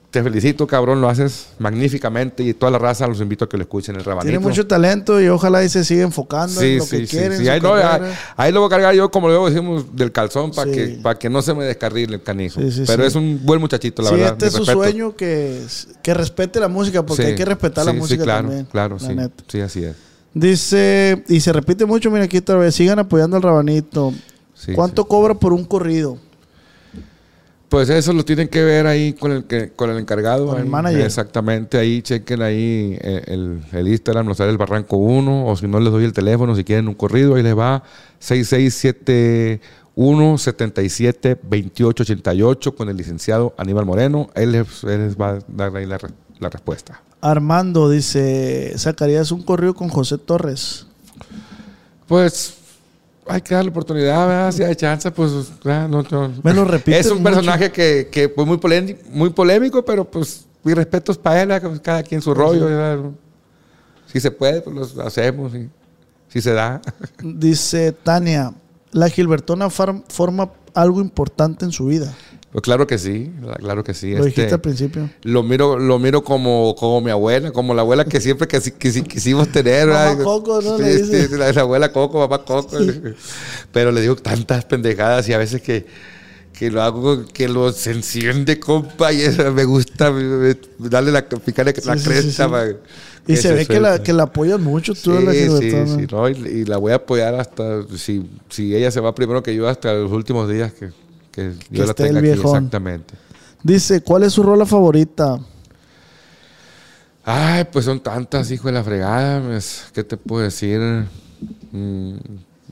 te 0.10 0.22
felicito, 0.22 0.68
cabrón, 0.68 1.00
lo 1.00 1.08
haces 1.08 1.48
magníficamente 1.58 2.44
y 2.44 2.54
toda 2.54 2.70
la 2.70 2.78
raza 2.78 3.08
los 3.08 3.22
invito 3.22 3.46
a 3.46 3.50
que 3.50 3.56
lo 3.56 3.64
escuchen 3.64 3.96
el 3.96 4.04
rabanito. 4.04 4.26
Tiene 4.30 4.40
mucho 4.40 4.68
talento 4.68 5.22
y 5.22 5.30
ojalá 5.30 5.60
ahí 5.60 5.70
se 5.70 5.86
siga 5.86 6.04
enfocando 6.04 6.60
en 6.62 6.68
Sí, 6.68 6.78
lo 6.80 6.84
sí, 6.84 6.90
que 6.98 7.08
sí, 7.08 7.12
quiere. 7.18 7.36
en 7.36 7.38
sí. 7.40 7.46
su 7.46 7.52
Ahí, 7.52 7.62
no, 7.62 7.74
ahí, 8.36 8.52
lo 8.52 8.60
voy 8.60 8.68
a 8.68 8.70
cargar 8.70 8.94
yo, 8.94 9.10
como 9.10 9.30
luego 9.30 9.50
decimos, 9.50 9.96
del 9.96 10.12
calzón 10.12 10.52
para 10.52 10.70
que, 10.70 11.00
para 11.02 11.18
que 11.18 11.30
no 11.30 11.42
se 11.42 11.54
me 11.54 11.64
descarrile 11.64 12.16
el 12.16 12.22
canijo. 12.24 12.60
Sí, 12.60 12.72
sí, 12.74 12.84
Pero 12.86 13.06
es 13.06 13.16
un 13.16 13.40
buen 13.42 13.62
muchachito, 13.62 14.02
la 14.02 14.10
sí, 14.10 14.16
verdad. 14.16 14.32
este 14.34 14.48
es 14.48 14.52
su 14.52 14.60
respeto. 14.60 14.80
sueño 14.84 15.16
que, 15.16 15.62
que 16.04 16.14
respete 16.14 16.60
la 16.60 16.68
música, 16.68 17.06
porque 17.06 17.28
hay 17.28 17.36
que 17.36 17.46
respetar 17.46 17.86
la 17.86 17.94
música 17.94 18.24
claro, 18.26 18.48
también. 18.50 18.66
Claro, 18.70 18.98
la 19.00 19.08
sí. 19.08 19.16
neta. 19.16 19.44
Sí, 19.48 19.62
así 19.62 19.84
es. 19.86 19.96
Dice, 20.34 21.24
y 21.30 21.40
se 21.40 21.54
repite 21.54 21.86
mucho, 21.86 22.12
mira 22.12 22.26
aquí 22.26 22.38
otra 22.38 22.58
vez, 22.58 22.76
sigan 22.76 23.00
apoyando 23.00 23.38
al 23.38 23.44
rabanito. 23.44 24.14
¿Cuánto 24.76 25.06
cobra 25.06 25.36
por 25.36 25.54
un 25.54 25.64
corrido? 25.64 26.18
Pues 27.72 27.90
eso 27.90 28.12
lo 28.12 28.26
tienen 28.26 28.50
que 28.50 28.66
ver 28.66 28.86
ahí 28.86 29.14
con 29.14 29.32
el 29.32 29.46
que, 29.46 29.70
con 29.70 29.90
el 29.90 29.98
encargado. 29.98 30.48
Con 30.48 30.58
el 30.58 30.64
ahí. 30.64 30.70
manager. 30.70 31.06
Exactamente, 31.06 31.78
ahí 31.78 32.02
chequen 32.02 32.42
ahí 32.42 32.98
eh, 33.00 33.24
el, 33.28 33.62
el 33.72 33.88
Instagram, 33.88 34.26
nos 34.26 34.40
sale 34.40 34.52
el 34.52 34.58
Barranco 34.58 34.98
1, 34.98 35.48
o 35.48 35.56
si 35.56 35.70
no 35.70 35.80
les 35.80 35.90
doy 35.90 36.04
el 36.04 36.12
teléfono, 36.12 36.54
si 36.54 36.66
quieren 36.66 36.90
un 36.90 36.96
corrido, 36.96 37.36
ahí 37.36 37.44
les 37.44 37.58
va 37.58 37.82
6671 38.20 40.38
77 40.38 41.40
2888 41.42 42.76
con 42.76 42.90
el 42.90 42.98
licenciado 42.98 43.54
Aníbal 43.58 43.86
Moreno. 43.86 44.30
Él 44.36 44.52
les, 44.52 44.84
él 44.84 45.06
les 45.06 45.16
va 45.16 45.30
a 45.30 45.40
dar 45.48 45.74
ahí 45.74 45.86
la, 45.86 45.98
la 46.40 46.50
respuesta. 46.50 47.02
Armando 47.22 47.90
dice, 47.90 48.74
¿sacarías 48.76 49.32
un 49.32 49.44
corrido 49.44 49.76
con 49.76 49.88
José 49.88 50.18
Torres? 50.18 50.88
Pues 52.06 52.58
hay 53.32 53.42
que 53.42 53.56
darle 53.56 53.72
oportunidad, 53.72 54.28
¿verdad? 54.28 54.52
si 54.52 54.64
hay 54.64 54.76
chance, 54.76 55.10
pues 55.12 55.32
ya, 55.64 55.88
no, 55.88 56.04
no. 56.04 56.32
Me 56.44 56.54
lo 56.54 56.66
repites 56.66 57.06
Es 57.06 57.12
un 57.12 57.20
mucho. 57.22 57.34
personaje 57.36 57.72
que, 57.72 58.10
que 58.12 58.30
fue 58.30 58.46
muy, 58.46 58.58
polé- 58.58 58.98
muy 59.10 59.30
polémico, 59.32 59.84
pero 59.84 60.04
pues 60.10 60.46
mis 60.64 60.76
respetos 60.76 61.18
para 61.18 61.42
él, 61.42 61.48
¿verdad? 61.50 61.82
cada 61.82 62.04
quien 62.04 62.22
su 62.22 62.34
rollo. 62.34 62.66
¿verdad? 62.66 63.00
Si 64.12 64.20
se 64.20 64.30
puede, 64.32 64.62
pues 64.62 64.94
lo 64.96 65.04
hacemos. 65.06 65.54
y- 65.56 65.70
si 66.28 66.40
se 66.42 66.54
da. 66.54 66.82
Dice 67.22 67.92
Tania, 67.92 68.54
la 68.92 69.10
Gilbertona 69.10 69.70
forma 69.70 70.50
algo 70.74 71.02
importante 71.02 71.66
en 71.66 71.72
su 71.72 71.86
vida. 71.88 72.14
Pues 72.52 72.62
claro 72.64 72.86
que 72.86 72.98
sí, 72.98 73.32
claro 73.60 73.84
que 73.84 73.94
sí. 73.94 74.14
Lo 74.14 74.26
dijiste 74.26 74.42
este, 74.44 74.56
al 74.56 74.62
principio. 74.62 75.10
lo 75.24 75.42
miro, 75.44 75.80
lo 75.80 76.00
miro 76.00 76.22
como, 76.24 76.76
como 76.78 77.00
mi 77.00 77.10
abuela, 77.12 77.52
como 77.52 77.74
la 77.74 77.82
abuela 77.82 78.06
que 78.06 78.20
siempre 78.22 78.48
que, 78.48 78.60
que, 78.60 78.92
sí 78.92 79.04
quisimos 79.04 79.50
tener. 79.52 79.88
Mamá. 79.88 80.18
Coco, 80.24 80.62
¿no? 80.62 80.78
Sí, 80.78 80.84
Le 80.84 80.94
sí, 81.00 81.04
dice. 81.04 81.28
sí, 81.30 81.38
la, 81.38 81.52
la 81.52 81.62
abuela 81.62 81.92
Coco, 81.94 82.20
mamá 82.20 82.44
Coco. 82.44 82.78
Pero 83.72 83.92
le 83.92 84.02
digo 84.02 84.16
tantas 84.18 84.66
pendejadas 84.66 85.28
y 85.30 85.34
a 85.34 85.38
veces 85.38 85.62
que, 85.62 85.86
que 86.54 86.72
lo 86.72 86.82
hago, 86.82 87.26
que 87.26 87.48
los 87.48 87.88
enciende, 87.88 88.60
compa, 88.60 89.14
y 89.14 89.22
eso 89.22 89.52
me 89.54 89.64
gusta 89.66 90.12
darle 90.78 91.12
la, 91.12 91.28
picarle 91.30 91.74
la 91.86 91.98
Sí, 91.98 92.00
sí, 92.00 92.04
cresta. 92.10 92.22
sí, 92.22 92.50
sí. 92.50 92.50
pa- 92.50 92.66
Y 93.28 93.38
se, 93.38 93.54
ve 93.54 93.68
que 93.68 93.80
la, 93.80 94.02
que 94.04 94.14
la 94.14 94.24
apoyas 94.24 94.60
mucho 94.60 94.96
tú 94.96 95.12
Sí, 95.12 95.12
a 95.16 95.22
la 95.22 95.34
sí, 95.34 95.38
Gilbertona. 95.38 95.86
sí, 95.88 96.08
no, 96.12 96.30
y, 96.30 96.34
y 96.34 96.66
la 96.66 96.78
voy 96.78 96.92
a 96.92 96.96
apoyar 96.96 97.36
hasta, 97.36 97.84
si, 97.98 98.30
si 98.50 98.76
ella 98.76 98.92
se 98.92 99.00
va 99.00 99.16
primero 99.16 99.42
que 99.44 99.56
yo, 99.56 99.68
hasta 99.70 99.94
los 99.94 100.12
últimos 100.12 100.50
días 100.50 100.74
que, 100.74 100.90
que 101.70 101.78
yo 101.78 101.86
la 101.86 101.94
tenga 101.94 102.20
aquí. 102.20 102.30
Exactamente. 102.30 103.14
Dice, 103.64 104.02
¿cuál 104.02 104.24
es 104.24 104.34
su 104.34 104.44
rola 104.44 104.66
favorita? 104.66 105.40
Ay, 107.24 107.66
pues 107.72 107.86
son 107.86 108.00
tantas, 108.00 108.50
hijo 108.52 108.68
de 108.68 108.74
la 108.74 108.84
fregada. 108.84 109.42
pues, 109.46 109.86
¿Qué 109.94 110.04
te 110.04 110.18
puedo 110.18 110.44
decir? 110.44 110.80
Mm, 111.72 112.16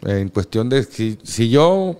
en 0.05 0.30
cuestión 0.30 0.70
de 0.70 0.84
si, 0.84 1.20
si 1.24 1.49
yo 1.49 1.95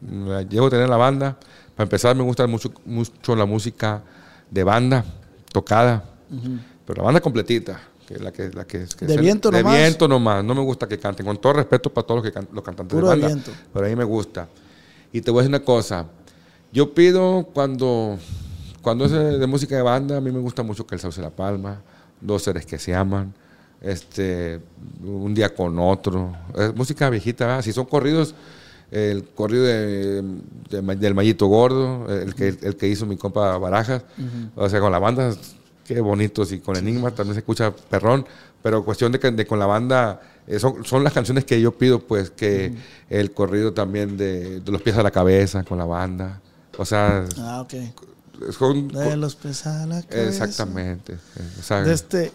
mm, 0.00 0.28
la 0.28 0.42
llego 0.42 0.66
a 0.66 0.70
tener 0.70 0.88
la 0.88 0.96
banda, 0.96 1.36
para 1.76 1.84
empezar 1.84 2.14
me 2.16 2.22
gusta 2.22 2.46
mucho, 2.46 2.72
mucho 2.86 3.36
la 3.36 3.44
música 3.44 4.02
de 4.50 4.64
banda, 4.64 5.04
tocada, 5.52 6.04
pero 6.86 6.98
la 6.98 7.04
banda 7.04 7.20
completita. 7.20 7.80
Que 8.06 8.18
la 8.18 8.30
que, 8.32 8.50
la 8.50 8.66
que, 8.66 8.84
que 8.98 9.06
¿De 9.06 9.16
viento 9.16 9.50
de 9.50 9.62
nomás? 9.62 9.78
viento 9.78 10.06
nomás. 10.06 10.44
No 10.44 10.54
me 10.54 10.60
gusta 10.60 10.86
que 10.86 10.98
canten. 10.98 11.24
Con 11.24 11.38
todo 11.40 11.54
respeto 11.54 11.90
para 11.90 12.06
todos 12.06 12.22
los, 12.22 12.30
que 12.30 12.32
can- 12.38 12.48
los 12.52 12.62
cantantes 12.62 12.94
Puro 12.94 13.08
de 13.08 13.14
de 13.16 13.20
banda. 13.22 13.34
viento. 13.34 13.50
Pero 13.72 13.86
a 13.86 13.88
mí 13.88 13.96
me 13.96 14.04
gusta. 14.04 14.46
Y 15.14 15.20
te 15.22 15.30
voy 15.30 15.38
a 15.38 15.42
decir 15.42 15.54
una 15.54 15.64
cosa. 15.64 16.06
Yo 16.72 16.92
pido 16.92 17.48
cuando, 17.54 18.18
cuando 18.82 19.04
es 19.04 19.12
de 19.12 19.46
música 19.46 19.76
de 19.76 19.82
banda, 19.82 20.16
a 20.16 20.20
mí 20.20 20.32
me 20.32 20.40
gusta 20.40 20.62
mucho 20.64 20.84
que 20.86 20.96
el 20.96 21.00
Sauce 21.00 21.20
La 21.22 21.30
Palma, 21.30 21.80
Dos 22.20 22.42
Seres 22.42 22.66
que 22.66 22.78
se 22.80 22.94
aman, 22.94 23.32
este, 23.80 24.60
Un 25.04 25.32
día 25.34 25.54
con 25.54 25.78
otro. 25.78 26.32
Es 26.58 26.74
música 26.74 27.08
viejita, 27.10 27.46
¿verdad? 27.46 27.62
Si 27.62 27.72
son 27.72 27.84
corridos, 27.84 28.34
el 28.90 29.24
corrido 29.24 29.62
de, 29.64 30.22
de- 30.70 30.96
del 30.96 31.14
Mallito 31.14 31.46
Gordo, 31.46 32.06
el 32.12 32.34
que, 32.34 32.48
el 32.48 32.76
que 32.76 32.88
hizo 32.88 33.06
mi 33.06 33.16
compa 33.16 33.56
Barajas, 33.56 34.02
o 34.56 34.68
sea, 34.68 34.80
con 34.80 34.90
la 34.90 34.98
banda, 34.98 35.32
qué 35.84 36.00
bonitos, 36.00 36.52
y 36.52 36.58
con 36.60 36.76
Enigma 36.76 37.10
también 37.10 37.34
se 37.34 37.40
escucha 37.40 37.70
perrón, 37.72 38.26
pero 38.62 38.84
cuestión 38.84 39.12
de 39.12 39.18
que 39.20 39.30
de 39.30 39.46
con 39.46 39.58
la 39.58 39.66
banda, 39.66 40.20
eh, 40.46 40.58
son, 40.58 40.84
son 40.84 41.04
las 41.04 41.12
canciones 41.12 41.44
que 41.44 41.60
yo 41.60 41.72
pido, 41.76 42.00
pues, 42.00 42.30
que 42.30 42.74
el 43.10 43.32
corrido 43.32 43.72
también 43.72 44.16
de, 44.16 44.60
de 44.60 44.72
los 44.72 44.82
pies 44.82 44.96
a 44.96 45.02
la 45.02 45.10
cabeza 45.10 45.62
con 45.64 45.78
la 45.78 45.84
banda, 45.84 46.40
o 46.78 46.84
sea, 46.84 47.24
Ah, 47.38 47.60
ok. 47.62 47.74
son... 48.58 48.88
De 48.88 49.16
los 49.16 49.36
pies 49.36 49.66
a 49.66 49.86
la 49.86 50.02
cabeza. 50.02 50.44
Exactamente. 50.44 51.14
o 51.60 51.62
sea, 51.62 51.82
De 51.82 51.92
este. 51.94 52.32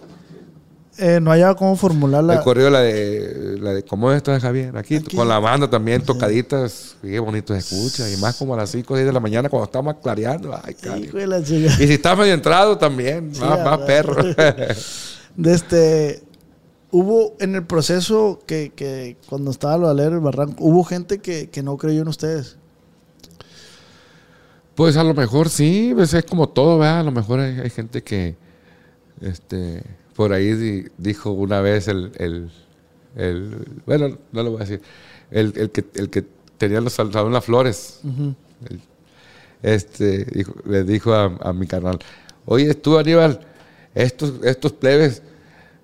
Eh, 1.00 1.20
no 1.22 1.32
hallaba 1.32 1.56
cómo 1.56 1.76
formular 1.76 2.24
la. 2.24 2.36
el 2.36 2.42
corrido, 2.42 2.70
la 2.70 2.82
de, 2.82 3.58
la 3.60 3.74
de 3.74 3.84
¿Cómo 3.84 4.12
estás, 4.12 4.42
Javier? 4.42 4.76
Aquí, 4.78 4.98
Aquí. 4.98 5.16
con 5.16 5.28
la 5.28 5.40
banda 5.40 5.70
también, 5.70 6.04
tocaditas. 6.04 6.98
Qué 7.02 7.20
bonito 7.20 7.54
se 7.54 7.60
escucha. 7.60 8.10
Y 8.10 8.18
más 8.18 8.36
como 8.36 8.54
a 8.54 8.58
las 8.58 8.72
5 8.72 8.94
o 8.94 8.98
10 8.98 9.08
de 9.08 9.14
la 9.14 9.20
mañana 9.20 9.50
cuando 9.50 9.66
estamos 9.66 9.96
clareando. 10.04 10.54
Ay, 10.64 10.76
de 10.76 11.44
chica. 11.44 11.84
Y 11.84 11.88
si 11.88 11.94
está 11.94 12.16
medio 12.16 12.34
entrado 12.34 12.78
también. 12.78 13.34
Sí, 13.34 13.42
más, 13.42 13.64
más 13.64 13.78
perro. 13.80 14.16
De 15.36 15.54
este. 15.54 16.24
Hubo 16.92 17.36
en 17.40 17.56
el 17.56 17.66
proceso 17.66 18.40
que, 18.46 18.72
que 18.76 19.16
cuando 19.28 19.52
estaba 19.52 19.78
lo 19.78 19.90
de 19.90 19.96
leer 19.96 20.14
el 20.14 20.20
barranco, 20.22 20.56
hubo 20.64 20.84
gente 20.84 21.20
que, 21.20 21.50
que 21.50 21.62
no 21.62 21.78
creyó 21.78 22.02
en 22.02 22.08
ustedes. 22.08 22.58
pues 24.74 24.98
a 24.98 25.04
lo 25.04 25.14
mejor 25.14 25.50
sí, 25.50 25.92
pues 25.94 26.14
es 26.16 26.26
como 26.26 26.50
todo, 26.50 26.80
¿verdad? 26.80 27.02
A 27.02 27.04
lo 27.04 27.12
mejor 27.12 27.40
hay, 27.40 27.60
hay 27.60 27.70
gente 27.70 28.02
que. 28.02 28.36
Este. 29.22 29.99
Por 30.20 30.34
ahí 30.34 30.52
di- 30.54 30.86
dijo 30.98 31.32
una 31.32 31.62
vez 31.62 31.88
el. 31.88 32.12
el, 32.18 32.50
el- 33.16 33.56
bueno, 33.86 34.18
no 34.34 34.44
lo 34.44 34.52
voy 34.52 34.58
a 34.58 34.66
decir. 34.66 34.82
El, 35.32 35.54
el 35.56 35.70
que, 35.72 35.86
el 35.96 36.10
que 36.10 36.26
tenía 36.58 36.82
los 36.82 36.92
saltados 36.92 37.32
las 37.32 37.46
flores. 37.46 38.02
Este, 39.64 40.26
dijo- 40.26 40.56
le 40.66 40.84
dijo 40.84 41.14
a, 41.14 41.38
a 41.42 41.54
mi 41.54 41.68
carnal, 41.68 42.00
oye, 42.46 42.74
tú 42.74 42.98
Aníbal, 42.98 43.40
estos, 43.96 44.34
estos 44.44 44.74
plebes, 44.74 45.22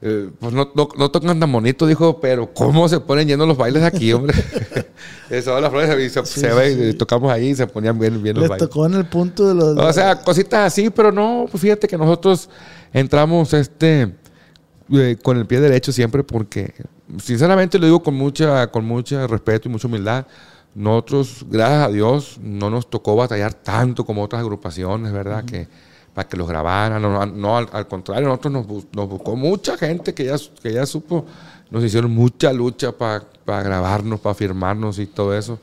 eh, 0.02 0.30
pues 0.38 0.52
no, 0.54 0.70
no, 0.76 0.90
no 0.98 1.12
tocan 1.12 1.40
tan 1.40 1.50
bonito, 1.52 1.88
dijo, 1.88 2.20
pero 2.20 2.54
¿cómo 2.54 2.90
se 2.90 3.00
ponen 3.00 3.30
yendo 3.30 3.46
los 3.46 3.56
bailes 3.58 3.84
aquí, 3.84 4.12
hombre? 4.12 4.36
Eso, 5.30 5.58
las 5.62 5.70
flores 5.72 5.98
y 6.06 6.10
se, 6.14 6.26
Sí, 6.26 6.40
se 6.42 6.50
sí, 6.50 6.56
ve, 6.56 6.90
y 6.90 6.94
tocamos 6.94 7.32
ahí 7.32 7.52
y 7.52 7.56
se 7.56 7.68
ponían 7.68 7.98
bien, 7.98 8.22
bien 8.22 8.36
los 8.36 8.42
Les 8.44 8.50
bailes. 8.50 8.68
tocó 8.70 8.86
en 8.86 8.96
el 8.96 9.06
punto 9.06 9.48
de 9.48 9.56
los. 9.56 9.78
O 9.78 9.94
sea, 9.94 10.22
cositas 10.22 10.68
así, 10.74 10.90
pero 10.90 11.12
no, 11.14 11.46
pues 11.50 11.62
fíjate 11.62 11.88
que 11.88 11.98
nosotros 11.98 12.50
entramos 12.94 13.54
este 13.54 14.14
eh, 14.92 15.18
con 15.22 15.38
el 15.38 15.46
pie 15.46 15.60
derecho 15.60 15.92
siempre 15.92 16.24
porque, 16.24 16.74
sinceramente 17.18 17.80
lo 17.80 17.86
digo 17.86 18.04
con 18.04 18.16
mucha, 18.16 18.68
con 18.68 18.86
mucho 18.86 19.26
respeto 19.28 19.68
y 19.68 19.72
mucha 19.72 19.88
humildad, 19.88 20.26
nosotros, 20.76 21.46
gracias 21.50 21.88
a 21.88 21.90
Dios, 21.90 22.38
no 22.42 22.70
nos 22.70 22.90
tocó 22.90 23.16
batallar 23.16 23.54
tanto 23.54 24.06
como 24.06 24.24
otras 24.24 24.42
agrupaciones, 24.42 25.12
¿verdad? 25.14 25.46
Que 25.46 25.68
para 26.14 26.28
que 26.28 26.38
los 26.38 26.48
grabaran, 26.48 27.02
no, 27.02 27.26
no, 27.26 27.58
al, 27.58 27.68
al 27.72 27.88
contrario, 27.88 28.28
nosotros 28.28 28.54
nos, 28.54 28.68
nos 28.94 29.10
buscó 29.10 29.36
mucha 29.36 29.78
gente 29.78 30.14
que 30.14 30.26
ya, 30.26 30.36
que 30.62 30.74
ya 30.74 30.86
supo, 30.86 31.26
nos 31.70 31.84
hicieron 31.84 32.12
mucha 32.12 32.54
lucha 32.54 32.92
para 32.92 33.24
grabarnos, 33.46 34.20
para 34.20 34.36
firmarnos 34.36 35.00
y 35.00 35.08
todo 35.08 35.38
eso. 35.38 35.60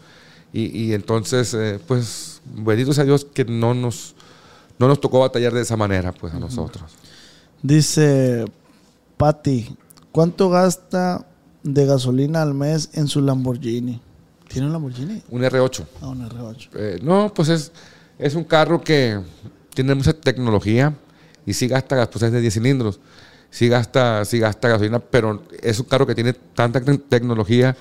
Y, 0.53 0.65
y 0.79 0.93
entonces, 0.93 1.55
eh, 1.55 1.79
pues, 1.87 2.43
bendito 2.45 2.93
sea 2.93 3.05
Dios 3.05 3.25
que 3.25 3.45
no 3.45 3.73
nos, 3.73 4.15
no 4.79 4.89
nos 4.89 5.01
tocó 5.01 5.21
batallar 5.21 5.53
de 5.55 5.63
esa 5.63 5.77
manera, 5.77 6.13
pues, 6.13 6.35
a 6.35 6.39
nosotros. 6.39 6.85
Dice 7.63 8.45
Patti, 9.23 9.77
¿cuánto 10.11 10.51
gasta 10.51 11.25
de 11.63 11.87
gasolina 11.87 12.43
al 12.43 12.55
mes 12.55 12.91
en 12.95 13.07
su 13.07 13.21
Lamborghini? 13.21 14.01
¿Tiene 14.49 14.67
un 14.67 14.73
Lamborghini? 14.73 15.23
Un 15.31 15.43
R8. 15.43 15.85
Ah, 16.01 16.09
un 16.09 16.29
R8. 16.29 16.69
Eh, 16.75 16.99
no, 17.05 17.33
pues 17.33 17.49
es, 17.49 17.71
es 18.19 18.35
un 18.35 18.43
carro 18.43 18.81
que 18.81 19.21
tiene 19.75 19.95
mucha 19.95 20.13
tecnología 20.13 20.93
y 21.47 21.53
sí 21.53 21.69
gasta, 21.69 22.11
pues 22.11 22.25
es 22.25 22.33
de 22.33 22.41
10 22.41 22.53
cilindros, 22.55 22.99
sí 23.49 23.69
gasta, 23.69 24.25
sí 24.25 24.41
gasta 24.41 24.69
gasolina, 24.71 24.99
pero 24.99 25.45
es 25.63 25.79
un 25.79 25.87
carro 25.87 26.05
que 26.05 26.17
tiene 26.17 26.33
tanta 26.33 26.81
te- 26.81 26.99
tecnología 26.99 27.77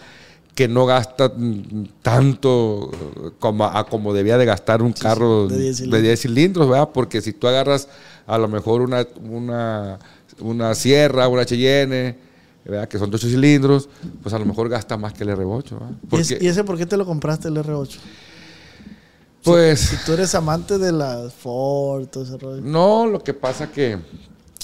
que 0.54 0.68
no 0.68 0.86
gasta 0.86 1.32
tanto 2.04 2.92
eh, 2.94 3.30
como, 3.40 3.66
a 3.66 3.88
como 3.88 4.14
debía 4.14 4.38
de 4.38 4.46
gastar 4.46 4.84
un 4.84 4.94
carro 4.94 5.48
de 5.48 5.58
10 5.58 5.90
de 5.90 6.02
10 6.04 6.20
cilindros, 6.22 6.70
¿verdad? 6.70 6.90
Porque 6.94 7.20
si 7.20 7.34
tú 7.34 7.48
agarras 7.48 7.88
a 8.28 8.38
lo 8.38 8.48
mejor 8.48 8.82
una, 8.82 9.08
una, 9.28 9.98
una 10.42 10.74
Sierra, 10.76 11.28
una 11.28 11.46
Cheyenne, 11.46 12.16
¿verdad? 12.66 12.88
Que 12.88 12.98
son 13.00 13.10
de 13.10 13.16
8 13.16 13.28
cilindros, 13.28 13.90
pues 14.22 14.34
a 14.34 14.40
lo 14.40 14.46
mejor 14.46 14.70
gasta 14.70 14.98
más 14.98 15.14
que 15.14 15.24
el 15.24 15.30
R8, 15.30 15.72
¿verdad? 15.72 15.92
¿Y, 16.04 16.08
Porque, 16.08 16.22
ese- 16.22 16.38
¿Y 16.42 16.48
ese 16.48 16.64
por 16.64 16.78
qué 16.78 16.86
te 16.86 16.98
lo 16.98 17.06
compraste 17.06 17.48
el 17.48 17.56
R8? 17.58 17.98
pues... 19.44 19.80
Si 19.80 19.96
tú 20.06 20.14
eres 20.14 20.36
amante 20.36 20.78
de 20.78 20.92
las 20.92 21.34
Ford, 21.34 22.06
todo 22.08 22.24
ese 22.24 22.38
rollo. 22.38 22.62
No, 22.62 23.08
lo 23.08 23.24
que 23.24 23.34
pasa 23.34 23.72
que, 23.72 23.98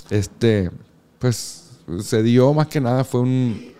este, 0.09 0.69
pues, 1.19 1.63
se 2.01 2.21
dio 2.21 2.53
más 2.53 2.67
que 2.67 2.79
nada 2.79 3.03
fue 3.03 3.21
un, 3.21 3.71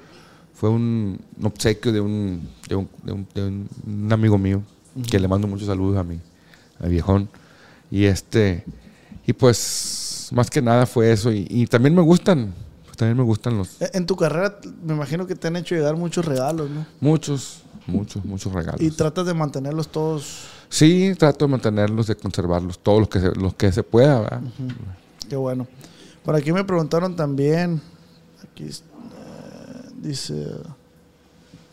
fue 0.53 0.69
un 0.69 1.19
obsequio 1.43 1.91
de 1.91 2.01
un, 2.01 2.49
de 2.67 2.75
un, 2.75 2.89
de 3.03 3.11
un- 3.11 3.27
de 3.35 3.43
un- 3.45 3.69
un 3.85 4.13
amigo 4.13 4.37
mío, 4.37 4.63
que 5.09 5.19
le 5.19 5.27
mando 5.27 5.47
muchos 5.47 5.67
saludos 5.67 5.97
a 5.97 6.03
mi, 6.03 6.19
a 6.79 6.87
viejón. 6.87 7.29
Y 7.91 8.05
este, 8.05 8.63
y 9.27 9.33
pues, 9.33 10.16
más 10.31 10.49
que 10.49 10.61
nada 10.61 10.85
fue 10.85 11.11
eso. 11.11 11.31
Y, 11.31 11.45
y 11.49 11.67
también 11.67 11.95
me 11.95 12.01
gustan, 12.01 12.53
pues, 12.85 12.97
también 12.97 13.17
me 13.17 13.23
gustan 13.23 13.57
los, 13.57 13.81
Eh, 13.81 13.89
En 13.93 14.05
tu 14.05 14.15
carrera 14.15 14.57
me 14.83 14.93
imagino 14.93 15.25
que 15.27 15.35
te 15.35 15.47
han 15.47 15.55
hecho 15.55 15.75
llegar 15.75 15.95
muchos 15.95 16.25
regalos, 16.25 16.69
¿no? 16.69 16.85
muchos, 16.99 17.61
muchos, 17.85 18.23
muchos 18.25 18.51
regalos. 18.53 18.81
Y 18.81 18.91
tratas 18.91 19.25
de 19.25 19.33
mantenerlos 19.33 19.87
todos. 19.89 20.45
sí, 20.69 21.13
trato 21.17 21.45
de 21.45 21.51
mantenerlos, 21.51 22.07
de 22.07 22.15
conservarlos, 22.15 22.79
todos 22.79 22.99
los 22.99 23.09
que 23.09 23.19
se, 23.19 23.31
los 23.35 23.53
que 23.55 23.71
se 23.71 23.83
pueda, 23.83 24.19
¿verdad? 24.21 24.41
Qué 25.29 25.35
bueno. 25.35 25.67
Por 26.23 26.35
aquí 26.35 26.51
me 26.51 26.63
preguntaron 26.63 27.15
también. 27.15 27.81
Aquí 28.43 28.65
eh, 28.65 29.89
dice. 30.01 30.45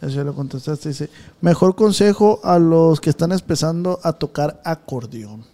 Eso 0.01 0.17
ya 0.17 0.25
lo 0.25 0.35
contestaste. 0.35 0.91
Dice: 0.91 1.11
Mejor 1.41 1.75
consejo 1.75 2.41
a 2.45 2.59
los 2.59 3.01
que 3.01 3.11
están 3.11 3.33
empezando 3.33 3.99
a 4.03 4.13
tocar 4.13 4.61
acordeón. 4.65 5.45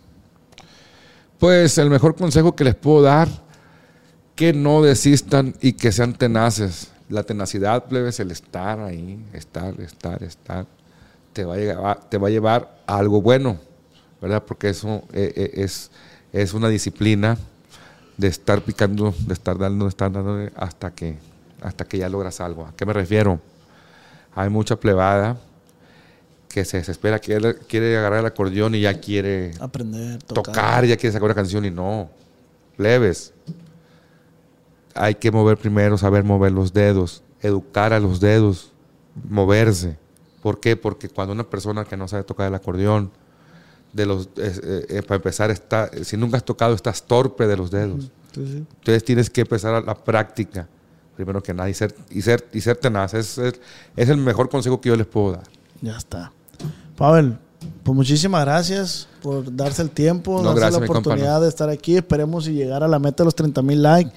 Pues 1.41 1.78
el 1.78 1.88
mejor 1.88 2.16
consejo 2.16 2.55
que 2.55 2.64
les 2.64 2.74
puedo 2.74 3.01
dar, 3.01 3.26
que 4.36 4.53
no 4.53 4.82
desistan 4.82 5.55
y 5.62 5.72
que 5.72 5.91
sean 5.91 6.12
tenaces. 6.12 6.93
La 7.09 7.22
tenacidad, 7.22 7.86
plebes, 7.86 8.20
el 8.20 8.30
estar 8.30 8.78
ahí, 8.78 9.18
estar, 9.32 9.80
estar, 9.80 10.22
estar, 10.22 10.66
te 11.32 11.47
va 11.47 11.55
a 11.55 11.57
llevar, 11.57 12.01
te 12.11 12.18
va 12.18 12.28
a, 12.28 12.30
llevar 12.30 12.82
algo 12.86 13.22
bueno, 13.22 13.59
¿verdad? 14.20 14.45
Porque 14.47 14.68
eso 14.68 15.03
eh, 15.14 15.32
eh, 15.34 15.51
es, 15.55 15.91
es 16.30 16.53
una 16.53 16.68
disciplina 16.68 17.38
de 18.18 18.28
estar 18.28 18.61
picando, 18.61 19.14
de 19.26 19.32
estar 19.32 19.57
dando, 19.57 19.86
de 19.86 19.88
estar 19.88 20.12
dando 20.12 20.47
hasta 20.57 20.95
que, 20.95 21.16
hasta 21.62 21.86
que 21.86 21.97
ya 21.97 22.11
logras 22.11 22.38
algo. 22.43 22.66
¿A 22.66 22.74
qué 22.76 22.84
me 22.84 22.93
refiero? 22.93 23.41
Hay 24.34 24.51
mucha 24.51 24.76
plebada 24.76 25.38
que 26.53 26.64
se 26.64 26.78
desespera, 26.78 27.18
quiere, 27.20 27.57
quiere 27.68 27.96
agarrar 27.96 28.18
el 28.20 28.26
acordeón 28.26 28.74
y 28.74 28.80
ya 28.80 29.01
quiere 29.01 29.53
Aprender, 29.61 30.20
tocar. 30.24 30.42
tocar, 30.44 30.84
ya 30.84 30.96
quieres 30.96 31.14
sacar 31.14 31.26
una 31.26 31.34
canción 31.34 31.64
y 31.64 31.70
no. 31.70 32.11
Leves. 32.76 33.32
Hay 34.94 35.14
que 35.14 35.30
mover 35.30 35.57
primero, 35.57 35.96
saber 35.96 36.24
mover 36.24 36.53
los 36.53 36.72
dedos, 36.72 37.22
educar 37.40 37.92
a 37.92 38.01
los 38.01 38.18
dedos, 38.20 38.72
moverse. 39.28 39.96
¿Por 40.42 40.59
qué? 40.59 40.76
Porque 40.76 41.09
cuando 41.09 41.32
una 41.32 41.44
persona 41.48 41.84
que 41.84 41.96
no 41.96 42.09
sabe 42.09 42.24
tocar 42.24 42.48
el 42.48 42.55
acordeón, 42.55 43.11
de 43.92 44.07
los, 44.07 44.28
eh, 44.36 44.86
eh, 44.88 45.03
para 45.03 45.16
empezar, 45.16 45.51
está, 45.51 45.90
si 46.05 46.16
nunca 46.16 46.36
has 46.36 46.44
tocado, 46.44 46.74
estás 46.74 47.03
torpe 47.05 47.46
de 47.46 47.57
los 47.57 47.70
dedos. 47.70 48.11
Entonces 48.36 49.05
tienes 49.05 49.28
que 49.30 49.40
empezar 49.42 49.74
a 49.74 49.80
la 49.80 49.94
práctica, 49.94 50.68
primero 51.16 51.42
que 51.42 51.53
nada, 51.55 51.68
y 51.68 51.74
ser, 51.74 51.94
y 52.11 52.22
ser, 52.22 52.46
y 52.53 52.61
ser 52.61 52.76
tenaz. 52.76 53.14
Es, 53.14 53.36
es- 53.38 53.61
es 53.96 54.09
el 54.09 54.16
mejor 54.16 54.48
consejo 54.48 54.80
que 54.80 54.88
yo 54.90 54.96
les 54.96 55.07
puedo 55.07 55.32
dar. 55.32 55.42
Ya 55.82 55.96
está. 55.96 56.32
Pavel, 57.01 57.38
pues 57.82 57.96
muchísimas 57.96 58.44
gracias 58.44 59.09
por 59.22 59.57
darse 59.57 59.80
el 59.80 59.88
tiempo, 59.88 60.36
No, 60.42 60.51
darse 60.51 60.61
gracias, 60.61 60.80
la 60.80 60.86
oportunidad 60.86 61.40
de 61.40 61.48
estar 61.48 61.70
aquí. 61.70 61.96
Esperemos 61.96 62.46
y 62.46 62.53
llegar 62.53 62.82
a 62.82 62.88
la 62.88 62.98
meta 62.98 63.22
de 63.22 63.24
los 63.24 63.34
30 63.34 63.62
mil 63.62 63.82
likes. 63.82 64.12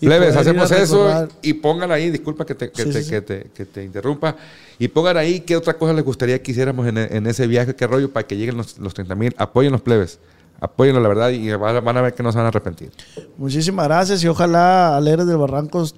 Plebes, 0.00 0.34
hacemos 0.34 0.70
eso 0.70 1.28
y 1.42 1.52
pongan 1.52 1.90
ahí, 1.92 2.10
disculpa 2.10 2.46
que 2.46 2.54
te, 2.54 2.70
que 2.70 2.82
Sí, 2.84 2.88
te, 2.90 2.98
sí, 2.98 3.04
sí. 3.04 3.10
Que 3.10 3.20
te, 3.20 3.50
que 3.54 3.66
te 3.66 3.84
interrumpa, 3.84 4.36
y 4.78 4.88
pongan 4.88 5.18
ahí 5.18 5.40
qué 5.40 5.54
otra 5.54 5.76
cosa 5.76 5.92
les 5.92 6.02
gustaría 6.04 6.42
que 6.42 6.50
hiciéramos 6.50 6.86
en, 6.86 6.96
en 6.96 7.26
ese 7.26 7.46
viaje, 7.46 7.76
qué 7.76 7.86
rollo, 7.86 8.10
para 8.10 8.26
que 8.26 8.36
lleguen 8.38 8.56
los, 8.56 8.78
los 8.78 8.94
30 8.94 9.14
mil. 9.14 9.34
Apoyen 9.38 9.70
los 9.70 9.82
plebes, 9.82 10.18
apóyenlo 10.60 11.00
la 11.02 11.08
verdad 11.08 11.28
y 11.28 11.50
van, 11.54 11.96
a- 11.96 12.00
ver 12.02 12.14
que 12.14 12.22
no 12.22 12.32
se 12.32 12.38
van 12.38 12.46
a 12.46 12.48
arrepentir. 12.48 12.90
Muchísimas 13.36 13.86
gracias 13.86 14.24
y 14.24 14.28
ojalá 14.28 14.96
Alegres 14.96 15.26
del 15.26 15.36
Barrancos 15.36 15.94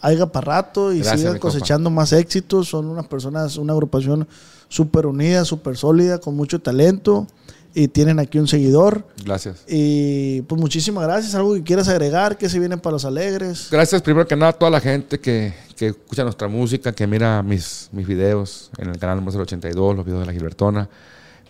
haya 0.00 0.26
para 0.26 0.44
rato 0.62 0.92
y 0.92 0.96
Gracias, 0.98 1.20
sigan 1.20 1.32
compa. 1.38 1.52
cosechando 1.52 1.90
más 1.90 2.12
éxitos. 2.12 2.68
Son 2.68 2.86
unas 2.86 3.06
personas, 3.06 3.56
una 3.56 3.72
agrupación 3.72 4.26
súper 4.70 5.04
unida, 5.04 5.44
súper 5.44 5.76
sólida, 5.76 6.18
con 6.18 6.34
mucho 6.34 6.60
talento. 6.60 7.26
y 7.72 7.86
tienen 7.86 8.18
aquí 8.18 8.38
un 8.38 8.48
seguidor. 8.48 9.04
Gracias. 9.24 9.64
Y 9.68 10.42
pues 10.42 10.60
muchísimas 10.60 11.04
gracias. 11.04 11.36
¿Algo 11.36 11.54
que 11.54 11.62
quieras 11.62 11.86
agregar? 11.86 12.36
¿Qué 12.36 12.48
se 12.48 12.58
vienen 12.58 12.80
para 12.80 12.94
los 12.94 13.04
alegres? 13.04 13.68
Gracias 13.70 14.02
primero 14.02 14.26
que 14.26 14.34
nada 14.34 14.50
a 14.50 14.52
toda 14.54 14.72
la 14.72 14.80
gente 14.80 15.20
que, 15.20 15.54
que 15.76 15.88
escucha 15.88 16.24
nuestra 16.24 16.48
música, 16.48 16.92
que 16.92 17.06
mira 17.06 17.42
mis, 17.44 17.88
mis 17.92 18.08
videos 18.08 18.70
en 18.78 18.88
el 18.88 18.98
canal 18.98 19.20
Música 19.20 19.42
82, 19.42 19.94
los 19.94 20.04
videos 20.04 20.20
de 20.20 20.26
la 20.26 20.32
Gilbertona. 20.32 20.88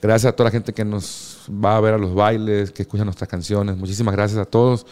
Gracias 0.02 0.30
a 0.30 0.36
toda 0.36 0.48
la 0.48 0.50
gente 0.50 0.74
que 0.74 0.84
nos 0.84 1.38
va 1.48 1.76
a 1.76 1.80
ver 1.80 1.94
a 1.94 1.98
los 1.98 2.14
bailes, 2.14 2.70
que 2.70 2.82
escucha 2.82 3.04
nuestras 3.04 3.28
canciones. 3.28 3.76
Muchísimas 3.76 4.14
gracias 4.14 4.38
a 4.40 4.44
todos. 4.44 4.84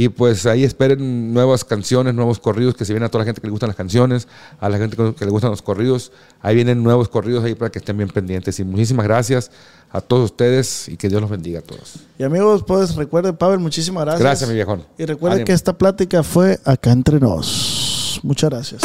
Y 0.00 0.10
pues 0.10 0.46
ahí 0.46 0.62
esperen 0.62 1.34
nuevas 1.34 1.64
canciones, 1.64 2.14
nuevos 2.14 2.38
corridos 2.38 2.76
que 2.76 2.84
se 2.84 2.92
vienen 2.92 3.06
a 3.06 3.08
toda 3.08 3.24
la 3.24 3.26
gente 3.26 3.40
que 3.40 3.48
le 3.48 3.50
gustan 3.50 3.66
las 3.66 3.74
canciones, 3.74 4.28
a 4.60 4.68
la 4.68 4.78
gente 4.78 4.96
que 4.96 5.24
le 5.24 5.30
gustan 5.32 5.50
los 5.50 5.60
corridos. 5.60 6.12
Ahí 6.40 6.54
vienen 6.54 6.84
nuevos 6.84 7.08
corridos 7.08 7.42
ahí 7.42 7.56
para 7.56 7.72
que 7.72 7.80
estén 7.80 7.96
bien 7.96 8.08
pendientes. 8.08 8.60
Y 8.60 8.64
muchísimas 8.64 9.04
gracias 9.04 9.50
a 9.90 10.00
todos 10.00 10.30
ustedes 10.30 10.88
y 10.88 10.96
que 10.96 11.08
Dios 11.08 11.20
los 11.20 11.28
bendiga 11.28 11.58
a 11.58 11.62
todos. 11.62 11.96
Y 12.16 12.22
amigos, 12.22 12.62
pues 12.64 12.94
recuerden, 12.94 13.36
Pavel, 13.36 13.58
muchísimas 13.58 14.04
gracias. 14.04 14.22
Gracias, 14.22 14.48
mi 14.48 14.54
viejón. 14.54 14.84
Y 14.96 15.04
recuerden 15.04 15.38
Ánimo. 15.38 15.46
que 15.46 15.52
esta 15.52 15.76
plática 15.76 16.22
fue 16.22 16.60
acá 16.64 16.92
entre 16.92 17.18
nos. 17.18 18.20
Muchas 18.22 18.50
gracias. 18.50 18.82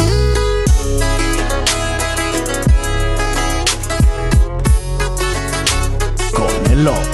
Con 6.32 7.13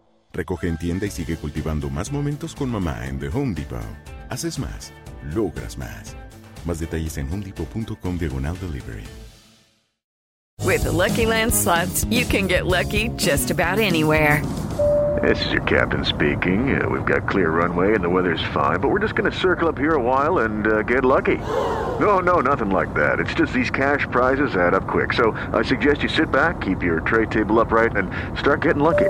Recoge 0.33 0.67
en 0.67 0.77
tienda 0.77 1.05
y 1.05 1.11
sigue 1.11 1.35
cultivando 1.37 1.89
más 1.89 2.11
momentos 2.11 2.55
con 2.55 2.69
mamá 2.69 3.05
en 3.07 3.19
The 3.19 3.27
Home 3.29 3.53
Depot. 3.53 3.79
Haces 4.29 4.57
más, 4.59 4.93
logras 5.33 5.77
más. 5.77 6.15
Más 6.65 6.79
detalles 6.79 7.17
en 7.17 7.31
homedepot.com 7.31 8.17
diagonal 8.17 8.57
delivery. 8.59 9.03
With 10.63 10.83
the 10.83 10.91
Lucky 10.91 11.25
Land 11.25 11.53
slots, 11.53 12.05
you 12.05 12.23
can 12.23 12.47
get 12.47 12.65
lucky 12.65 13.09
just 13.17 13.49
about 13.51 13.79
anywhere. 13.79 14.41
This 15.21 15.43
is 15.45 15.51
your 15.51 15.63
captain 15.63 16.05
speaking. 16.05 16.81
Uh, 16.81 16.87
we've 16.87 17.03
got 17.03 17.27
clear 17.27 17.49
runway 17.49 17.93
and 17.93 18.03
the 18.03 18.09
weather's 18.09 18.41
fine, 18.53 18.79
but 18.79 18.89
we're 18.89 18.99
just 18.99 19.15
going 19.15 19.29
to 19.29 19.37
circle 19.37 19.67
up 19.67 19.77
here 19.77 19.95
a 19.95 20.01
while 20.01 20.39
and 20.39 20.65
uh, 20.67 20.81
get 20.83 21.03
lucky. 21.03 21.37
No, 21.99 22.19
no, 22.19 22.39
nothing 22.39 22.69
like 22.69 22.93
that. 22.93 23.19
It's 23.19 23.33
just 23.33 23.51
these 23.51 23.69
cash 23.69 24.07
prizes 24.11 24.55
add 24.55 24.73
up 24.73 24.87
quick. 24.87 25.13
So 25.13 25.31
I 25.51 25.61
suggest 25.63 26.03
you 26.03 26.09
sit 26.09 26.31
back, 26.31 26.61
keep 26.61 26.81
your 26.81 27.01
tray 27.01 27.25
table 27.25 27.59
upright, 27.59 27.97
and 27.97 28.09
start 28.39 28.61
getting 28.61 28.81
lucky. 28.81 29.09